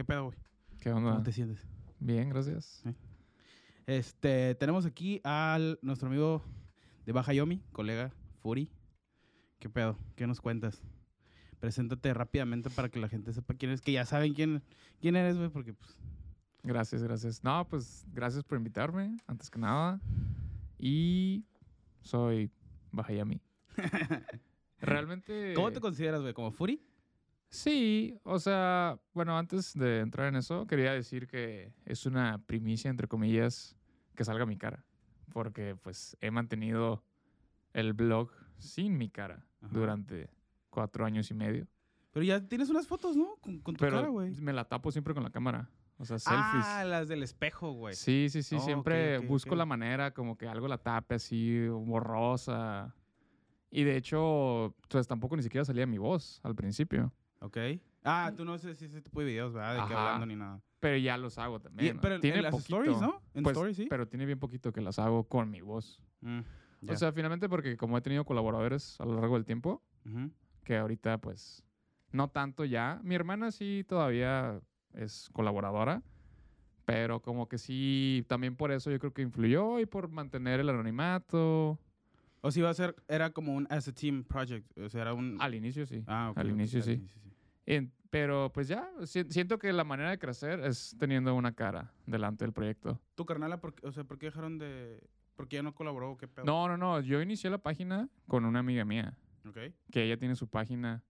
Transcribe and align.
¿Qué 0.00 0.04
pedo, 0.04 0.24
güey? 0.24 0.38
¿Qué 0.80 0.90
¿Cómo 0.92 1.22
te 1.22 1.30
sientes? 1.30 1.62
Bien, 1.98 2.30
gracias. 2.30 2.82
Este, 3.86 4.54
tenemos 4.54 4.86
aquí 4.86 5.20
al 5.24 5.78
nuestro 5.82 6.08
amigo 6.08 6.42
de 7.04 7.12
Baja 7.12 7.34
Yomi, 7.34 7.60
colega 7.70 8.10
Furi. 8.40 8.70
¿Qué 9.58 9.68
pedo? 9.68 9.98
¿Qué 10.16 10.26
nos 10.26 10.40
cuentas? 10.40 10.82
Preséntate 11.58 12.14
rápidamente 12.14 12.70
para 12.70 12.88
que 12.88 12.98
la 12.98 13.10
gente 13.10 13.34
sepa 13.34 13.52
quién 13.52 13.72
eres, 13.72 13.82
que 13.82 13.92
ya 13.92 14.06
saben 14.06 14.32
quién, 14.32 14.62
quién 15.02 15.16
eres, 15.16 15.36
güey, 15.36 15.50
porque 15.50 15.74
pues... 15.74 15.98
Gracias, 16.62 17.02
gracias. 17.02 17.44
No, 17.44 17.68
pues 17.68 18.06
gracias 18.10 18.42
por 18.42 18.56
invitarme, 18.56 19.18
antes 19.26 19.50
que 19.50 19.58
nada. 19.58 20.00
Y 20.78 21.44
soy 22.00 22.50
Bajayami. 22.90 23.42
Realmente. 24.80 25.52
¿Cómo 25.52 25.70
te 25.70 25.80
consideras, 25.80 26.22
güey? 26.22 26.32
¿Como 26.32 26.52
Furi? 26.52 26.82
Sí, 27.50 28.16
o 28.22 28.38
sea, 28.38 29.00
bueno, 29.12 29.36
antes 29.36 29.74
de 29.74 29.98
entrar 30.00 30.28
en 30.28 30.36
eso, 30.36 30.66
quería 30.66 30.92
decir 30.92 31.26
que 31.26 31.72
es 31.84 32.06
una 32.06 32.38
primicia, 32.46 32.90
entre 32.90 33.08
comillas, 33.08 33.76
que 34.14 34.24
salga 34.24 34.46
mi 34.46 34.56
cara. 34.56 34.84
Porque 35.32 35.76
pues 35.76 36.16
he 36.20 36.30
mantenido 36.30 37.04
el 37.72 37.92
blog 37.92 38.30
sin 38.58 38.96
mi 38.96 39.10
cara 39.10 39.44
Ajá. 39.60 39.72
durante 39.72 40.30
cuatro 40.70 41.04
años 41.04 41.30
y 41.30 41.34
medio. 41.34 41.66
Pero 42.12 42.24
ya 42.24 42.40
tienes 42.46 42.70
unas 42.70 42.86
fotos, 42.86 43.16
¿no? 43.16 43.36
Con, 43.40 43.58
con 43.60 43.74
tu 43.74 43.80
Pero 43.84 43.96
cara, 43.96 44.08
güey. 44.08 44.32
me 44.40 44.52
la 44.52 44.64
tapo 44.64 44.90
siempre 44.92 45.14
con 45.14 45.22
la 45.22 45.30
cámara. 45.30 45.68
O 45.98 46.04
sea, 46.04 46.18
selfies. 46.18 46.64
Ah, 46.66 46.84
las 46.84 47.08
del 47.08 47.22
espejo, 47.22 47.72
güey. 47.72 47.94
Sí, 47.94 48.28
sí, 48.30 48.42
sí. 48.42 48.56
Oh, 48.56 48.60
siempre 48.60 49.18
busco 49.18 49.54
la 49.54 49.66
manera 49.66 50.12
como 50.14 50.36
que 50.38 50.48
algo 50.48 50.66
la 50.66 50.78
tape 50.78 51.16
así, 51.16 51.66
borrosa. 51.68 52.94
Y 53.70 53.84
de 53.84 53.96
hecho, 53.96 54.74
pues 54.88 55.06
tampoco 55.06 55.36
ni 55.36 55.42
siquiera 55.42 55.64
salía 55.64 55.86
mi 55.86 55.98
voz 55.98 56.40
al 56.42 56.54
principio. 56.54 57.12
Ok. 57.40 57.56
Ah, 58.04 58.32
tú 58.36 58.44
no 58.44 58.56
sé 58.58 58.74
si 58.74 58.86
ese 58.86 59.02
tipo 59.02 59.20
de 59.20 59.26
videos, 59.26 59.52
¿verdad? 59.52 59.72
De 59.82 59.88
que 59.88 59.94
Ajá. 59.94 60.06
hablando 60.06 60.26
ni 60.26 60.36
nada. 60.36 60.60
Pero 60.78 60.96
ya 60.96 61.18
los 61.18 61.36
hago 61.38 61.60
también. 61.60 61.98
pero 62.00 62.14
en- 62.14 62.20
tiene 62.22 62.38
en 62.38 62.42
las 62.44 62.52
poquito. 62.52 62.76
stories, 62.82 63.00
¿no? 63.00 63.20
En 63.34 63.42
Pues, 63.42 63.54
stories, 63.56 63.76
sí. 63.76 63.86
Pero 63.90 64.08
tiene 64.08 64.24
bien 64.26 64.38
poquito 64.38 64.72
que 64.72 64.80
las 64.80 64.98
hago 64.98 65.24
con 65.24 65.50
mi 65.50 65.60
voz. 65.60 66.00
Mm. 66.22 66.40
O 66.88 66.96
sea, 66.96 67.12
finalmente 67.12 67.48
porque 67.48 67.76
como 67.76 67.98
he 67.98 68.00
tenido 68.00 68.24
colaboradores 68.24 68.98
a 69.00 69.04
lo 69.04 69.14
largo 69.16 69.34
del 69.34 69.44
tiempo, 69.44 69.82
que 70.64 70.76
ahorita 70.78 71.18
pues 71.18 71.62
no 72.12 72.28
tanto 72.28 72.64
ya. 72.64 73.00
Mi 73.04 73.14
hermana 73.14 73.50
sí 73.52 73.84
todavía 73.86 74.58
es 74.94 75.28
colaboradora, 75.34 76.02
pero 76.86 77.20
como 77.20 77.48
que 77.48 77.58
sí, 77.58 78.24
también 78.28 78.56
por 78.56 78.72
eso 78.72 78.90
yo 78.90 78.98
creo 78.98 79.12
que 79.12 79.20
influyó 79.22 79.78
y 79.78 79.84
por 79.86 80.08
mantener 80.08 80.60
el 80.60 80.70
anonimato. 80.70 81.78
O 82.40 82.50
si 82.50 82.60
iba 82.60 82.70
a 82.70 82.74
ser, 82.74 82.96
era 83.06 83.30
como 83.30 83.54
un 83.54 83.66
as 83.68 83.86
a 83.86 83.92
team 83.92 84.24
project. 84.24 84.66
O 84.78 84.88
sea, 84.88 85.02
era 85.02 85.12
un. 85.12 85.36
Al 85.40 85.54
inicio 85.54 85.84
sí. 85.84 86.02
ah, 86.06 86.30
ok, 86.30 86.38
al 86.38 86.48
inicio 86.50 86.80
sí. 86.82 86.96
sí. 86.96 87.29
En- 87.66 87.92
pero 88.10 88.50
pues 88.52 88.66
ya, 88.66 88.90
si- 89.04 89.24
siento 89.30 89.58
que 89.58 89.72
la 89.72 89.84
manera 89.84 90.10
de 90.10 90.18
crecer 90.18 90.60
es 90.60 90.96
teniendo 90.98 91.34
una 91.34 91.54
cara 91.54 91.92
delante 92.06 92.44
del 92.44 92.52
proyecto. 92.52 93.00
¿Tu 93.14 93.24
carnala, 93.24 93.60
por, 93.60 93.74
o 93.84 93.92
sea, 93.92 94.04
por 94.04 94.18
qué 94.18 94.26
dejaron 94.26 94.58
de. 94.58 95.00
¿Por 95.36 95.48
qué 95.48 95.56
ya 95.56 95.62
no 95.62 95.74
colaboró? 95.74 96.16
¿Qué 96.16 96.26
pedo? 96.28 96.44
No, 96.44 96.66
no, 96.68 96.76
no. 96.76 97.00
Yo 97.00 97.22
inicié 97.22 97.48
la 97.50 97.58
página 97.58 98.08
con 98.26 98.44
una 98.44 98.58
amiga 98.58 98.84
mía, 98.84 99.16
Ok. 99.48 99.58
que 99.90 100.04
ella 100.04 100.16
tiene 100.18 100.34
su 100.36 100.48
página. 100.48 101.02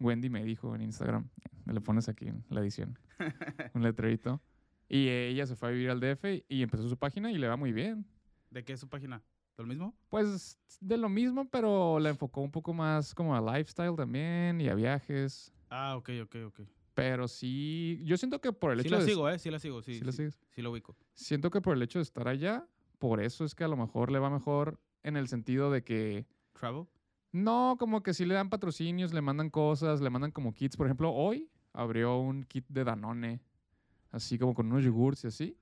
Wendy 0.00 0.28
me 0.30 0.44
dijo 0.44 0.74
en 0.74 0.82
Instagram. 0.82 1.28
Le 1.66 1.80
pones 1.80 2.08
aquí 2.08 2.26
en 2.28 2.44
la 2.50 2.60
edición. 2.60 2.98
un 3.74 3.82
letrerito. 3.82 4.42
Y 4.88 5.08
ella 5.08 5.46
se 5.46 5.54
fue 5.54 5.68
a 5.68 5.72
vivir 5.72 5.90
al 5.90 6.00
DF 6.00 6.44
y 6.48 6.62
empezó 6.62 6.88
su 6.88 6.96
página 6.96 7.30
y 7.30 7.38
le 7.38 7.46
va 7.46 7.56
muy 7.56 7.72
bien. 7.72 8.04
¿De 8.50 8.64
qué 8.64 8.72
es 8.72 8.80
su 8.80 8.88
página? 8.88 9.22
¿De 9.56 9.62
lo 9.62 9.68
mismo? 9.68 9.94
Pues 10.08 10.58
de 10.80 10.96
lo 10.96 11.08
mismo, 11.08 11.48
pero 11.48 12.00
la 12.00 12.08
enfocó 12.08 12.40
un 12.40 12.50
poco 12.50 12.74
más 12.74 13.14
como 13.14 13.36
a 13.36 13.56
lifestyle 13.56 13.94
también 13.94 14.60
y 14.60 14.68
a 14.68 14.74
viajes. 14.74 15.52
Ah, 15.70 15.96
ok, 15.96 16.10
ok, 16.24 16.36
ok. 16.48 16.60
Pero 16.94 17.28
sí, 17.28 18.00
yo 18.04 18.16
siento 18.16 18.40
que 18.40 18.52
por 18.52 18.72
el 18.72 18.80
Sí 18.80 18.88
hecho 18.88 18.96
la 18.96 19.02
de... 19.04 19.08
sigo, 19.08 19.28
¿eh? 19.30 19.38
Sí 19.38 19.50
la 19.50 19.58
sigo, 19.58 19.80
sí. 19.82 19.92
¿Sí 19.94 19.98
Sí, 20.00 20.04
la 20.04 20.12
sí, 20.12 20.16
sigues? 20.18 20.38
lo 20.56 20.72
ubico. 20.72 20.96
Siento 21.14 21.50
que 21.50 21.60
por 21.60 21.74
el 21.74 21.82
hecho 21.82 21.98
de 21.98 22.02
estar 22.02 22.28
allá, 22.28 22.66
por 22.98 23.20
eso 23.20 23.44
es 23.44 23.54
que 23.54 23.64
a 23.64 23.68
lo 23.68 23.76
mejor 23.76 24.10
le 24.10 24.18
va 24.18 24.28
mejor 24.28 24.80
en 25.02 25.16
el 25.16 25.28
sentido 25.28 25.70
de 25.70 25.82
que 25.82 26.26
¿Travel? 26.52 26.86
no, 27.32 27.76
como 27.78 28.02
que 28.02 28.12
sí 28.12 28.24
le 28.26 28.34
dan 28.34 28.50
patrocinios, 28.50 29.14
le 29.14 29.22
mandan 29.22 29.48
cosas, 29.50 30.00
le 30.00 30.10
mandan 30.10 30.32
como 30.32 30.52
kits. 30.52 30.76
Por 30.76 30.86
ejemplo, 30.86 31.12
hoy 31.12 31.48
abrió 31.72 32.18
un 32.18 32.42
kit 32.42 32.66
de 32.68 32.84
Danone, 32.84 33.40
así 34.10 34.36
como 34.38 34.52
con 34.52 34.66
unos 34.66 34.84
yogurts 34.84 35.24
y 35.24 35.28
así. 35.28 35.56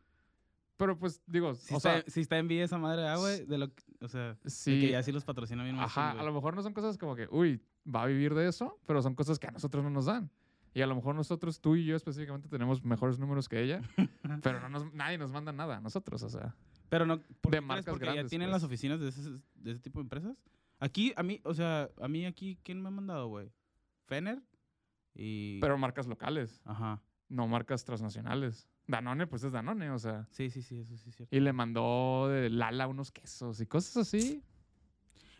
Pero 0.78 0.98
pues 0.98 1.20
digo, 1.26 1.54
Si, 1.54 1.74
o 1.74 1.76
está, 1.76 2.00
sea, 2.00 2.04
si 2.10 2.20
está 2.20 2.38
en 2.38 2.48
vida 2.48 2.64
esa 2.64 2.78
madre, 2.78 3.06
ah, 3.06 3.16
güey, 3.16 3.44
de 3.44 3.58
lo 3.58 3.74
que- 3.74 3.82
O 4.00 4.08
sea, 4.08 4.34
de 4.42 4.48
sí, 4.50 4.80
que 4.80 4.90
ya 4.92 5.02
sí 5.02 5.12
los 5.12 5.24
patrocina 5.24 5.62
bien 5.64 5.78
ajá, 5.78 6.12
a 6.12 6.22
lo 6.22 6.32
mejor 6.32 6.54
no 6.56 6.62
son 6.62 6.72
cosas 6.72 6.96
como 6.96 7.14
que, 7.16 7.26
uy, 7.30 7.60
va 7.84 8.04
a 8.04 8.06
vivir 8.06 8.32
de 8.34 8.48
eso, 8.48 8.78
pero 8.86 9.02
son 9.02 9.14
cosas 9.14 9.38
que 9.38 9.48
a 9.48 9.50
nosotros 9.50 9.82
no 9.84 9.90
nos 9.90 10.06
dan. 10.06 10.30
Y 10.74 10.80
a 10.80 10.86
lo 10.86 10.94
mejor 10.94 11.14
nosotros, 11.16 11.60
tú 11.60 11.74
y 11.76 11.84
yo 11.84 11.96
específicamente, 11.96 12.48
tenemos 12.48 12.84
mejores 12.84 13.18
números 13.18 13.48
que 13.48 13.60
ella, 13.60 13.80
pero 14.42 14.60
no 14.60 14.68
nos- 14.68 14.94
nadie 14.94 15.18
nos 15.18 15.32
manda 15.32 15.50
nada 15.52 15.76
a 15.78 15.80
nosotros, 15.80 16.22
o 16.22 16.28
sea. 16.30 16.54
Pero 16.88 17.04
no, 17.04 17.20
¿por 17.40 17.52
De 17.52 17.60
marcas 17.60 17.92
Porque 17.92 18.06
ya 18.06 18.12
grandes, 18.12 18.30
tienen 18.30 18.48
pues. 18.48 18.62
las 18.62 18.64
oficinas 18.64 19.00
de 19.00 19.08
ese, 19.08 19.30
de 19.56 19.70
ese 19.72 19.80
tipo 19.80 19.98
de 19.98 20.02
empresas. 20.04 20.36
Aquí, 20.78 21.12
a 21.16 21.22
mí, 21.24 21.40
o 21.42 21.52
sea, 21.54 21.90
a 22.00 22.06
mí 22.08 22.24
aquí, 22.24 22.56
¿quién 22.62 22.80
me 22.80 22.86
ha 22.88 22.92
mandado, 22.92 23.26
güey? 23.26 23.50
Fener 24.06 24.40
y... 25.14 25.58
Pero 25.60 25.76
marcas 25.76 26.06
locales, 26.06 26.60
Ajá. 26.64 27.02
no 27.28 27.48
marcas 27.48 27.84
transnacionales. 27.84 28.68
Danone, 28.88 29.26
pues 29.26 29.44
es 29.44 29.52
Danone, 29.52 29.90
o 29.90 29.98
sea. 29.98 30.26
Sí, 30.30 30.50
sí, 30.50 30.62
sí, 30.62 30.80
eso 30.80 30.96
sí 30.96 31.10
es 31.10 31.14
cierto. 31.14 31.36
Y 31.36 31.40
le 31.40 31.52
mandó 31.52 32.28
de 32.28 32.50
Lala 32.50 32.88
unos 32.88 33.12
quesos 33.12 33.60
y 33.60 33.66
cosas 33.66 33.98
así. 33.98 34.42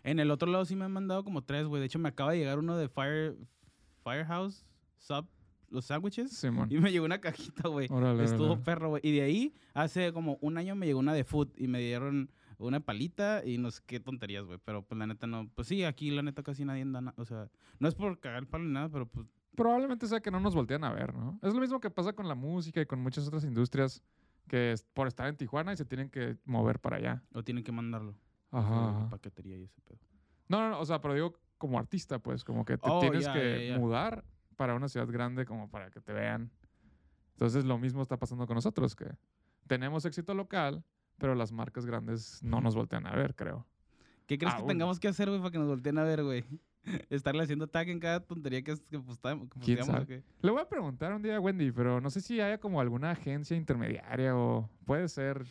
En 0.04 0.20
el 0.20 0.30
otro 0.30 0.50
lado 0.50 0.64
sí 0.64 0.76
me 0.76 0.84
han 0.84 0.92
mandado 0.92 1.24
como 1.24 1.42
tres, 1.42 1.66
güey. 1.66 1.80
De 1.80 1.86
hecho, 1.86 1.98
me 1.98 2.10
acaba 2.10 2.32
de 2.32 2.38
llegar 2.38 2.58
uno 2.58 2.76
de 2.76 2.88
Fire, 2.88 3.36
Firehouse 4.04 4.64
Sub, 4.98 5.26
los 5.70 5.86
sándwiches. 5.86 6.30
Simón. 6.30 6.68
Y 6.70 6.78
me 6.78 6.92
llegó 6.92 7.06
una 7.06 7.20
cajita, 7.20 7.68
güey. 7.68 7.88
Estuvo 8.20 8.62
perro, 8.62 8.90
güey. 8.90 9.02
Y 9.02 9.12
de 9.12 9.22
ahí, 9.22 9.54
hace 9.72 10.12
como 10.12 10.38
un 10.42 10.58
año 10.58 10.74
me 10.74 10.86
llegó 10.86 10.98
una 10.98 11.14
de 11.14 11.24
food 11.24 11.48
y 11.56 11.68
me 11.68 11.80
dieron 11.80 12.30
una 12.58 12.80
palita 12.80 13.42
y 13.44 13.56
no 13.56 13.70
sé 13.70 13.80
qué 13.86 13.98
tonterías, 13.98 14.44
güey. 14.44 14.58
Pero 14.62 14.82
pues 14.82 14.98
la 14.98 15.06
neta 15.06 15.26
no. 15.26 15.48
Pues 15.54 15.68
sí, 15.68 15.84
aquí 15.84 16.10
la 16.10 16.22
neta 16.22 16.42
casi 16.42 16.66
nadie 16.66 16.82
anda. 16.82 17.14
O 17.16 17.24
sea, 17.24 17.50
no 17.78 17.88
es 17.88 17.94
por 17.94 18.20
cagar 18.20 18.40
el 18.40 18.46
palo 18.46 18.64
ni 18.64 18.72
nada, 18.72 18.90
pero 18.90 19.06
pues. 19.06 19.26
Probablemente 19.58 20.06
sea 20.06 20.20
que 20.20 20.30
no 20.30 20.40
nos 20.40 20.54
voltean 20.54 20.84
a 20.84 20.92
ver, 20.92 21.14
¿no? 21.14 21.38
Es 21.42 21.52
lo 21.52 21.60
mismo 21.60 21.80
que 21.80 21.90
pasa 21.90 22.12
con 22.12 22.28
la 22.28 22.34
música 22.34 22.80
y 22.80 22.86
con 22.86 23.00
muchas 23.00 23.26
otras 23.26 23.44
industrias 23.44 24.02
que 24.48 24.72
es 24.72 24.82
por 24.82 25.06
estar 25.06 25.28
en 25.28 25.36
Tijuana 25.36 25.72
y 25.72 25.76
se 25.76 25.84
tienen 25.84 26.08
que 26.08 26.38
mover 26.44 26.80
para 26.80 26.96
allá. 26.96 27.22
O 27.34 27.42
tienen 27.42 27.64
que 27.64 27.72
mandarlo. 27.72 28.14
Ajá. 28.50 28.90
Ajá. 28.90 29.10
Paquetería 29.10 29.58
y 29.58 29.64
ese 29.64 29.80
pedo. 29.82 29.98
No, 30.48 30.60
no, 30.60 30.70
no, 30.70 30.80
o 30.80 30.86
sea, 30.86 31.00
pero 31.00 31.12
digo 31.14 31.34
como 31.58 31.78
artista, 31.78 32.18
pues, 32.18 32.44
como 32.44 32.64
que 32.64 32.78
te 32.78 32.88
Oh, 32.88 33.00
tienes 33.00 33.28
que 33.28 33.76
mudar 33.78 34.24
para 34.56 34.74
una 34.74 34.88
ciudad 34.88 35.08
grande 35.08 35.44
como 35.44 35.68
para 35.68 35.90
que 35.90 36.00
te 36.00 36.12
vean. 36.12 36.50
Entonces 37.32 37.64
lo 37.64 37.78
mismo 37.78 38.00
está 38.02 38.16
pasando 38.16 38.46
con 38.46 38.54
nosotros, 38.54 38.96
que 38.96 39.06
tenemos 39.66 40.04
éxito 40.04 40.34
local, 40.34 40.82
pero 41.18 41.34
las 41.34 41.52
marcas 41.52 41.84
grandes 41.84 42.42
no 42.42 42.60
nos 42.60 42.74
voltean 42.74 43.06
a 43.06 43.12
ver, 43.12 43.34
creo. 43.34 43.66
¿Qué 44.26 44.38
crees 44.38 44.54
que 44.54 44.62
tengamos 44.62 44.98
que 45.00 45.08
hacer, 45.08 45.28
güey, 45.28 45.40
para 45.40 45.50
que 45.50 45.58
nos 45.58 45.68
volteen 45.68 45.98
a 45.98 46.04
ver, 46.04 46.22
güey? 46.22 46.44
Estarle 47.10 47.42
haciendo 47.42 47.66
tag 47.66 47.88
en 47.88 48.00
cada 48.00 48.20
tontería 48.20 48.62
que, 48.62 48.74
que, 48.90 48.98
postamos. 48.98 49.48
Le 50.42 50.50
voy 50.50 50.60
a 50.60 50.68
preguntar 50.68 51.12
un 51.12 51.22
día 51.22 51.36
a 51.36 51.40
Wendy, 51.40 51.72
pero 51.72 52.00
no 52.00 52.10
sé 52.10 52.20
si 52.20 52.40
haya 52.40 52.58
como 52.58 52.80
alguna 52.80 53.10
agencia 53.10 53.56
intermediaria 53.56 54.36
o 54.36 54.68
puede 54.84 55.08
ser 55.08 55.44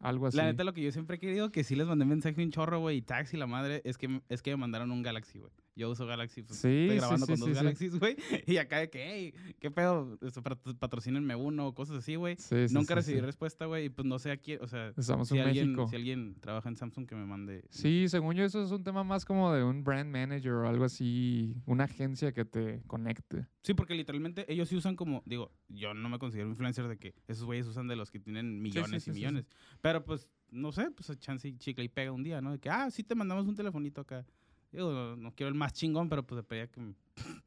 algo 0.00 0.26
así. 0.26 0.36
La 0.36 0.44
neta, 0.44 0.64
lo 0.64 0.72
que 0.72 0.82
yo 0.82 0.92
siempre 0.92 1.16
he 1.16 1.18
querido, 1.18 1.50
que 1.50 1.64
sí 1.64 1.76
les 1.76 1.86
mandé 1.86 2.04
mensaje 2.04 2.42
un 2.42 2.50
chorro, 2.50 2.80
güey, 2.80 2.98
y 2.98 3.02
taxi 3.02 3.36
la 3.36 3.46
madre, 3.46 3.82
es 3.84 3.98
que, 3.98 4.20
es 4.28 4.42
que 4.42 4.50
me 4.50 4.56
mandaron 4.56 4.90
un 4.90 5.02
Galaxy, 5.02 5.38
güey. 5.38 5.52
Yo 5.78 5.88
uso 5.90 6.06
Galaxy, 6.06 6.42
pues 6.42 6.58
Sí, 6.58 6.66
estoy 6.68 6.96
grabando 6.96 7.24
sí, 7.26 7.32
con 7.32 7.38
sí, 7.38 7.48
dos. 7.50 7.54
Galaxies, 7.54 7.98
güey. 8.00 8.16
Y 8.48 8.56
acá 8.56 8.78
de 8.80 8.90
que, 8.90 9.04
hey, 9.08 9.54
¿qué 9.60 9.70
pedo? 9.70 10.18
Pat- 10.42 10.76
patrocínenme 10.78 11.36
uno 11.36 11.68
o 11.68 11.74
cosas 11.74 11.98
así, 11.98 12.16
güey. 12.16 12.36
Nunca 12.72 12.96
recibí 12.96 13.20
respuesta, 13.20 13.66
güey, 13.66 13.84
y 13.84 13.88
pues 13.88 14.04
no 14.04 14.18
sé 14.18 14.32
a 14.32 14.36
quién, 14.38 14.58
o 14.60 14.66
sea, 14.66 14.92
Estamos 14.96 15.28
si 15.28 15.38
en 15.38 15.46
alguien, 15.46 15.66
México. 15.68 15.86
si 15.88 15.94
alguien 15.94 16.34
trabaja 16.40 16.68
en 16.68 16.74
Samsung 16.76 17.06
que 17.06 17.14
me 17.14 17.24
mande. 17.26 17.64
Sí, 17.70 18.06
según 18.08 18.34
yo 18.34 18.44
eso 18.44 18.60
es 18.62 18.72
un 18.72 18.82
tema 18.82 19.04
más 19.04 19.24
como 19.24 19.52
de 19.52 19.62
un 19.62 19.84
brand 19.84 20.10
manager 20.10 20.52
o 20.52 20.68
algo 20.68 20.84
así, 20.84 21.54
una 21.64 21.84
agencia 21.84 22.32
que 22.32 22.44
te 22.44 22.82
conecte. 22.88 23.46
Sí, 23.62 23.74
porque 23.74 23.94
literalmente 23.94 24.52
ellos 24.52 24.68
sí 24.68 24.74
usan 24.74 24.96
como, 24.96 25.22
digo, 25.26 25.52
yo 25.68 25.94
no 25.94 26.08
me 26.08 26.18
considero 26.18 26.48
influencer 26.48 26.88
de 26.88 26.98
que 26.98 27.14
esos 27.28 27.44
güeyes 27.44 27.68
usan 27.68 27.86
de 27.86 27.94
los 27.94 28.10
que 28.10 28.18
tienen 28.18 28.60
millones 28.60 29.06
y 29.06 29.12
millones. 29.12 29.46
Pero 29.80 30.04
pues, 30.04 30.28
no 30.50 30.72
sé, 30.72 30.90
pues 30.90 31.16
chance 31.20 31.46
y 31.46 31.56
chicle 31.56 31.84
y 31.84 31.88
pega 31.88 32.10
un 32.10 32.24
día, 32.24 32.40
¿no? 32.40 32.50
De 32.50 32.58
que, 32.58 32.68
ah, 32.68 32.90
sí 32.90 33.04
te 33.04 33.14
mandamos 33.14 33.46
un 33.46 33.54
telefonito 33.54 34.00
acá. 34.00 34.26
Digo, 34.72 34.92
no, 34.92 35.16
no 35.16 35.34
quiero 35.34 35.48
el 35.48 35.54
más 35.54 35.72
chingón, 35.72 36.08
pero 36.08 36.24
pues 36.26 36.36
de 36.36 36.42
pedía 36.42 36.66
que... 36.68 36.80
me- 36.80 36.94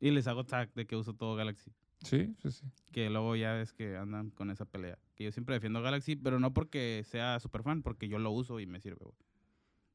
y 0.00 0.10
les 0.10 0.26
hago 0.26 0.44
tag 0.44 0.72
de 0.74 0.86
que 0.86 0.96
uso 0.96 1.14
todo 1.14 1.34
Galaxy. 1.36 1.72
Sí, 2.02 2.34
sí, 2.42 2.50
sí. 2.50 2.66
Que 2.92 3.08
luego 3.08 3.34
ya 3.36 3.60
es 3.60 3.72
que 3.72 3.96
andan 3.96 4.30
con 4.30 4.50
esa 4.50 4.66
pelea. 4.66 4.98
Que 5.14 5.24
yo 5.24 5.32
siempre 5.32 5.54
defiendo 5.54 5.80
Galaxy, 5.80 6.16
pero 6.16 6.38
no 6.38 6.52
porque 6.52 7.02
sea 7.06 7.40
super 7.40 7.62
fan, 7.62 7.82
porque 7.82 8.08
yo 8.08 8.18
lo 8.18 8.30
uso 8.30 8.60
y 8.60 8.66
me 8.66 8.80
sirve, 8.80 8.98
güey. 9.00 9.16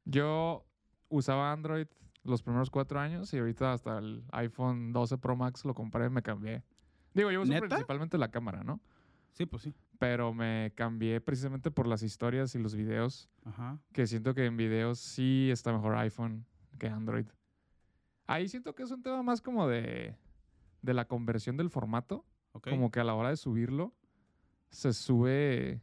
Yo 0.04 0.64
usaba 1.08 1.52
Android 1.52 1.86
los 2.24 2.42
primeros 2.42 2.68
cuatro 2.70 2.98
años 2.98 3.32
y 3.32 3.38
ahorita 3.38 3.72
hasta 3.72 3.98
el 3.98 4.24
iPhone 4.32 4.92
12 4.92 5.18
Pro 5.18 5.36
Max 5.36 5.64
lo 5.64 5.74
compré 5.74 6.06
y 6.06 6.10
me 6.10 6.22
cambié. 6.22 6.64
Digo, 7.14 7.30
yo 7.30 7.42
uso 7.42 7.52
¿Neta? 7.52 7.68
principalmente 7.68 8.18
la 8.18 8.30
cámara, 8.30 8.62
¿no? 8.64 8.80
Sí, 9.32 9.46
pues 9.46 9.62
sí. 9.62 9.74
Pero 9.98 10.32
me 10.32 10.72
cambié 10.74 11.20
precisamente 11.20 11.70
por 11.70 11.86
las 11.86 12.02
historias 12.02 12.54
y 12.54 12.58
los 12.58 12.74
videos, 12.74 13.28
Ajá. 13.44 13.78
que 13.92 14.06
siento 14.06 14.34
que 14.34 14.46
en 14.46 14.56
videos 14.56 14.98
sí 14.98 15.50
está 15.50 15.72
mejor 15.72 15.94
iPhone 15.96 16.46
que 16.78 16.88
Android. 16.88 17.26
Ahí 18.26 18.48
siento 18.48 18.74
que 18.74 18.82
es 18.84 18.90
un 18.90 19.02
tema 19.02 19.22
más 19.22 19.40
como 19.42 19.66
de, 19.68 20.16
de 20.82 20.94
la 20.94 21.06
conversión 21.06 21.56
del 21.56 21.70
formato. 21.70 22.24
Ok. 22.52 22.68
como 22.70 22.90
que 22.90 22.98
a 22.98 23.04
la 23.04 23.14
hora 23.14 23.28
de 23.28 23.36
subirlo, 23.36 23.94
se 24.70 24.92
sube 24.92 25.80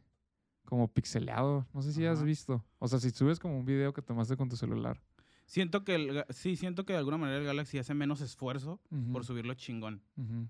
como 0.66 0.86
pixeleado. 0.88 1.66
No 1.72 1.80
sé 1.80 1.94
si 1.94 2.04
has 2.04 2.22
visto. 2.22 2.62
O 2.78 2.88
sea, 2.88 2.98
si 2.98 3.10
subes 3.10 3.38
como 3.38 3.58
un 3.58 3.64
video 3.64 3.94
que 3.94 4.02
tomaste 4.02 4.36
con 4.36 4.50
tu 4.50 4.56
celular. 4.56 5.00
Siento 5.48 5.82
que 5.82 5.94
el, 5.94 6.24
sí, 6.28 6.56
siento 6.56 6.84
que 6.84 6.92
de 6.92 6.98
alguna 6.98 7.16
manera 7.16 7.38
el 7.38 7.46
Galaxy 7.46 7.78
hace 7.78 7.94
menos 7.94 8.20
esfuerzo 8.20 8.80
por 9.12 9.24
subirlo 9.24 9.54
chingón, 9.54 10.02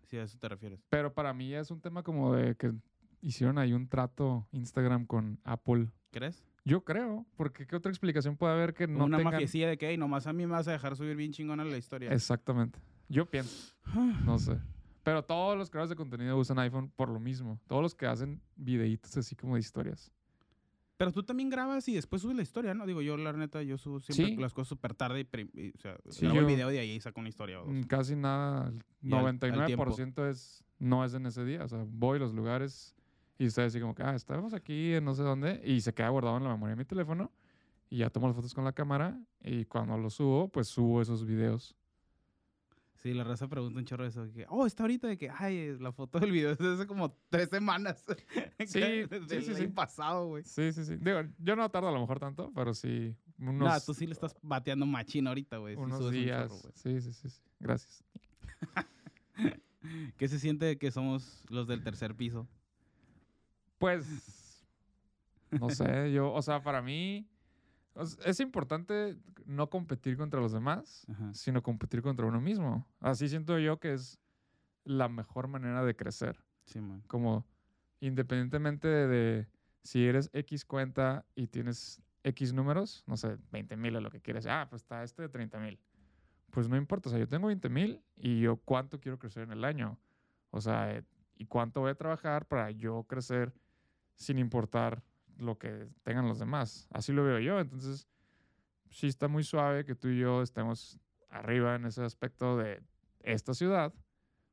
si 0.02 0.16
a 0.16 0.24
eso 0.24 0.36
te 0.38 0.48
refieres. 0.48 0.84
Pero 0.90 1.14
para 1.14 1.32
mí 1.32 1.54
es 1.54 1.70
un 1.70 1.80
tema 1.80 2.02
como 2.02 2.34
de 2.34 2.56
que 2.56 2.72
hicieron 3.22 3.58
ahí 3.58 3.72
un 3.72 3.88
trato 3.88 4.48
Instagram 4.50 5.06
con 5.06 5.38
Apple. 5.44 5.88
¿Crees? 6.10 6.44
Yo 6.64 6.84
creo, 6.84 7.24
porque 7.36 7.64
¿qué 7.66 7.76
otra 7.76 7.92
explicación 7.92 8.36
puede 8.36 8.54
haber 8.54 8.74
que 8.74 8.88
no 8.88 9.04
Una 9.04 9.18
tengan... 9.18 9.34
mafiecilla 9.34 9.68
de 9.68 9.78
que, 9.78 9.88
"Ey, 9.88 9.96
nomás 9.96 10.26
a 10.26 10.32
mí 10.32 10.44
me 10.46 10.52
vas 10.52 10.66
a 10.66 10.72
dejar 10.72 10.96
subir 10.96 11.14
bien 11.16 11.30
chingona 11.32 11.64
la 11.64 11.78
historia. 11.78 12.12
Exactamente. 12.12 12.80
Yo 13.08 13.24
pienso, 13.24 13.74
no 14.26 14.36
sé. 14.40 14.58
Pero 15.04 15.24
todos 15.24 15.56
los 15.56 15.70
creadores 15.70 15.90
de 15.90 15.96
contenido 15.96 16.36
usan 16.36 16.58
iPhone 16.58 16.90
por 16.96 17.08
lo 17.08 17.20
mismo. 17.20 17.58
Todos 17.68 17.82
los 17.82 17.94
que 17.94 18.06
hacen 18.06 18.42
videitos 18.56 19.16
así 19.16 19.36
como 19.36 19.54
de 19.54 19.60
historias. 19.60 20.10
Pero 20.98 21.12
tú 21.12 21.22
también 21.22 21.48
grabas 21.48 21.88
y 21.88 21.94
después 21.94 22.20
subes 22.20 22.36
la 22.36 22.42
historia, 22.42 22.74
¿no? 22.74 22.84
Digo, 22.84 23.00
yo 23.00 23.16
la 23.16 23.32
neta, 23.32 23.62
yo 23.62 23.78
subo 23.78 24.00
siempre 24.00 24.34
Sí. 24.34 24.36
las 24.42 24.52
cosas 24.52 24.68
súper 24.68 24.94
tarde 24.94 25.20
y, 25.20 25.60
y, 25.60 25.70
o 25.70 25.78
sea, 25.78 25.96
Sí, 26.10 26.22
grabo 26.26 26.40
el 26.40 26.44
yo- 26.44 26.48
video 26.48 26.68
de 26.68 26.80
ahí 26.80 26.90
y 26.90 27.00
saco 27.00 27.20
una 27.20 27.28
historia. 27.28 27.62
o 27.62 27.64
dos. 27.64 27.72
Mm, 27.72 27.82
Casi 27.84 28.16
nada, 28.16 28.68
el 28.68 28.74
Y 29.00 29.12
al- 29.14 29.18
al 29.26 29.38
99% 29.38 30.26
es, 30.28 30.64
no 30.80 31.04
es 31.04 31.14
en 31.14 31.24
ese 31.26 31.44
día. 31.44 31.64
O 31.64 31.68
sea, 31.68 31.84
voy 31.88 32.16
a 32.16 32.18
los 32.20 32.34
lugares 32.34 32.94
y 33.38 33.46
ustedes 33.46 33.68
así 33.72 33.80
como 33.80 33.94
que, 33.94 34.02
ah, 34.02 34.14
estamos 34.16 34.52
aquí 34.54 34.92
en 34.94 35.04
no 35.04 35.14
sé 35.14 35.22
dónde 35.22 35.62
y 35.64 35.80
se 35.80 35.94
queda 35.94 36.08
guardado 36.08 36.36
en 36.36 36.42
la 36.44 36.50
memoria 36.50 36.74
de 36.74 36.80
mi 36.80 36.84
teléfono 36.84 37.30
y 37.88 37.98
ya 37.98 38.10
tomo 38.10 38.26
las 38.26 38.34
fotos 38.34 38.52
con 38.52 38.64
la 38.64 38.72
cámara 38.72 39.18
y 39.40 39.64
cuando 39.66 39.96
lo 39.96 40.10
subo, 40.10 40.48
pues 40.48 40.66
subo 40.66 41.00
esos 41.00 41.24
videos. 41.24 41.76
Sí, 43.02 43.14
la 43.14 43.22
raza 43.22 43.46
pregunta 43.46 43.78
un 43.78 43.84
chorro 43.84 44.02
de 44.02 44.10
eso. 44.10 44.26
Que, 44.32 44.44
oh, 44.48 44.66
está 44.66 44.82
ahorita 44.82 45.06
de 45.06 45.16
que, 45.16 45.30
ay, 45.30 45.78
la 45.78 45.92
foto 45.92 46.18
del 46.18 46.32
video 46.32 46.50
es 46.50 46.58
de 46.58 46.74
hace 46.74 46.86
como 46.86 47.16
tres 47.30 47.48
semanas. 47.48 48.04
Sí, 48.66 49.04
sí, 49.28 49.54
sí, 49.54 49.68
pasado, 49.68 50.26
güey. 50.26 50.42
Sí, 50.42 50.72
sí, 50.72 50.84
sí. 50.84 50.96
Digo, 50.96 51.20
yo 51.38 51.54
no 51.54 51.70
tardo 51.70 51.88
a 51.88 51.92
lo 51.92 52.00
mejor 52.00 52.18
tanto, 52.18 52.50
pero 52.52 52.74
sí 52.74 53.14
unos, 53.38 53.54
No, 53.54 53.80
tú 53.80 53.94
sí 53.94 54.04
le 54.06 54.12
estás 54.12 54.34
bateando 54.42 54.84
machín 54.84 55.28
ahorita, 55.28 55.58
güey. 55.58 55.76
sí 55.76 55.80
unos 55.80 55.98
subes 55.98 56.18
un 56.18 56.24
días. 56.24 56.48
chorro, 56.48 56.72
sí, 56.74 57.00
sí, 57.00 57.12
sí, 57.12 57.30
sí. 57.30 57.40
Gracias. 57.60 58.04
¿Qué 60.16 60.28
se 60.28 60.40
siente 60.40 60.66
de 60.66 60.76
que 60.76 60.90
somos 60.90 61.44
los 61.48 61.68
del 61.68 61.84
tercer 61.84 62.16
piso? 62.16 62.48
Pues, 63.78 64.64
no 65.52 65.70
sé, 65.70 66.12
yo, 66.12 66.32
o 66.32 66.42
sea, 66.42 66.60
para 66.60 66.82
mí 66.82 67.28
es 68.24 68.40
importante 68.40 69.16
no 69.46 69.68
competir 69.70 70.16
contra 70.16 70.40
los 70.40 70.52
demás, 70.52 71.06
Ajá. 71.08 71.32
sino 71.34 71.62
competir 71.62 72.02
contra 72.02 72.26
uno 72.26 72.40
mismo. 72.40 72.86
Así 73.00 73.28
siento 73.28 73.58
yo 73.58 73.78
que 73.78 73.92
es 73.94 74.18
la 74.84 75.08
mejor 75.08 75.48
manera 75.48 75.84
de 75.84 75.96
crecer. 75.96 76.38
Sí, 76.64 76.80
man. 76.80 77.02
Como 77.06 77.46
independientemente 78.00 78.86
de, 78.88 79.06
de 79.08 79.46
si 79.82 80.04
eres 80.06 80.30
X 80.32 80.64
cuenta 80.64 81.24
y 81.34 81.48
tienes 81.48 82.00
X 82.24 82.52
números, 82.52 83.04
no 83.06 83.16
sé, 83.16 83.38
20 83.52 83.76
mil 83.76 83.96
o 83.96 84.00
lo 84.00 84.10
que 84.10 84.20
quieras. 84.20 84.46
Ah, 84.46 84.66
pues 84.68 84.82
está 84.82 85.02
este 85.02 85.22
de 85.22 85.28
30 85.28 85.58
mil. 85.60 85.78
Pues 86.50 86.68
no 86.68 86.76
importa, 86.76 87.08
o 87.08 87.10
sea, 87.10 87.18
yo 87.18 87.28
tengo 87.28 87.48
20 87.48 87.68
mil 87.68 88.02
y 88.16 88.40
yo 88.40 88.56
cuánto 88.56 89.00
quiero 89.00 89.18
crecer 89.18 89.42
en 89.42 89.52
el 89.52 89.64
año. 89.64 89.98
O 90.50 90.60
sea, 90.60 90.94
eh, 90.94 91.04
y 91.36 91.46
cuánto 91.46 91.80
voy 91.80 91.90
a 91.90 91.94
trabajar 91.94 92.46
para 92.46 92.70
yo 92.70 93.04
crecer 93.04 93.52
sin 94.14 94.38
importar 94.38 95.02
lo 95.38 95.58
que 95.58 95.88
tengan 96.02 96.28
los 96.28 96.38
demás. 96.38 96.86
Así 96.92 97.12
lo 97.12 97.24
veo 97.24 97.38
yo. 97.38 97.58
Entonces, 97.60 98.06
sí 98.90 99.06
está 99.06 99.28
muy 99.28 99.44
suave 99.44 99.84
que 99.84 99.94
tú 99.94 100.08
y 100.08 100.18
yo 100.18 100.42
estemos 100.42 100.98
arriba 101.30 101.74
en 101.76 101.86
ese 101.86 102.02
aspecto 102.04 102.56
de 102.56 102.82
esta 103.20 103.54
ciudad. 103.54 103.92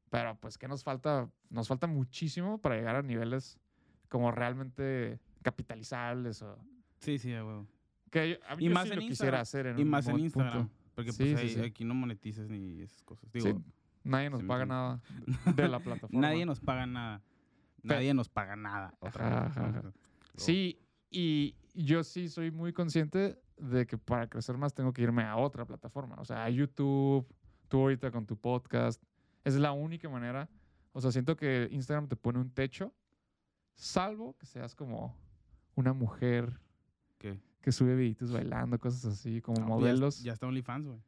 Pero 0.10 0.38
pues 0.40 0.58
que 0.58 0.68
nos 0.68 0.84
falta, 0.84 1.30
nos 1.50 1.68
falta 1.68 1.88
muchísimo 1.88 2.60
para 2.60 2.76
llegar 2.76 2.96
a 2.96 3.02
niveles 3.02 3.60
como 4.10 4.32
realmente 4.32 5.20
capitalizables 5.42 6.42
o 6.42 6.58
Sí, 7.00 7.18
sí, 7.18 7.32
huevo. 7.34 7.68
que 8.12 8.30
yo, 8.32 8.36
a 8.48 8.56
mí 8.56 8.66
Y 8.66 8.68
yo 8.70 8.74
más 8.74 8.86
sí 8.88 8.94
en 8.94 8.96
lo 9.00 9.02
quisiera 9.08 9.40
Instagram. 9.40 9.42
hacer 9.42 9.66
en 9.68 9.80
Y 9.80 9.82
un 9.84 9.90
más 9.90 10.08
en 10.08 10.20
Instagram. 10.20 10.54
punto. 10.68 10.74
Porque 10.96 11.12
Sí, 11.12 11.34
pues 11.36 11.52
sí, 11.54 11.60
ahí- 11.60 11.66
aquí 11.66 11.84
no 11.84 11.94
monetizas 11.96 12.48
ni 12.50 12.82
esas 12.82 13.02
cosas. 13.04 13.30
Digo, 13.34 13.62
nadie 14.04 14.30
nos 14.30 14.44
paga 14.44 14.66
nada 14.66 15.02
de 15.56 15.68
la 15.68 15.80
plataforma. 16.10 16.22
nadie 16.22 16.46
nos 16.46 16.60
paga 16.62 16.86
nada. 16.86 17.22
Nadie 17.84 18.14
nos 18.14 18.30
paga 18.30 18.56
nada. 18.56 18.94
Otra 19.00 19.46
Ajá, 19.48 19.70
ajá, 19.70 19.92
Sí, 20.38 20.80
y 21.10 21.56
yo 21.74 22.04
sí 22.04 22.28
soy 22.30 22.52
muy 22.52 22.74
consciente 22.74 23.40
de 23.58 23.86
que 23.86 23.98
para 23.98 24.28
crecer 24.28 24.58
más 24.58 24.74
tengo 24.74 24.92
que 24.94 25.02
irme 25.02 25.24
a 25.24 25.38
otra 25.38 25.66
plataforma. 25.66 26.16
O 26.20 26.26
sea, 26.26 26.44
a 26.44 26.50
YouTube, 26.50 27.26
tú 27.68 27.80
ahorita 27.82 28.12
con 28.12 28.26
tu 28.26 28.36
podcast. 28.38 29.02
Es 29.44 29.56
la 29.56 29.72
única 29.72 30.10
manera. 30.10 30.50
O 30.92 31.02
sea, 31.02 31.12
siento 31.12 31.36
que 31.36 31.68
Instagram 31.72 32.08
te 32.08 32.16
pone 32.16 32.40
un 32.40 32.50
techo, 32.50 32.94
salvo 33.74 34.38
que 34.38 34.46
seas 34.46 34.76
como 34.76 35.16
una 35.76 35.94
mujer 35.94 36.60
¿Qué? 37.18 37.40
que 37.62 37.72
sube 37.72 37.96
videitos 37.96 38.32
bailando, 38.32 38.80
cosas 38.80 39.06
así, 39.06 39.42
como 39.42 39.60
No, 39.60 39.66
pues 39.68 39.70
ya- 39.70 39.76
modelos. 39.76 40.24
Ya, 40.24 40.34
está 40.34 40.48
OnlyFans, 40.48 40.88
güey. 40.88 41.00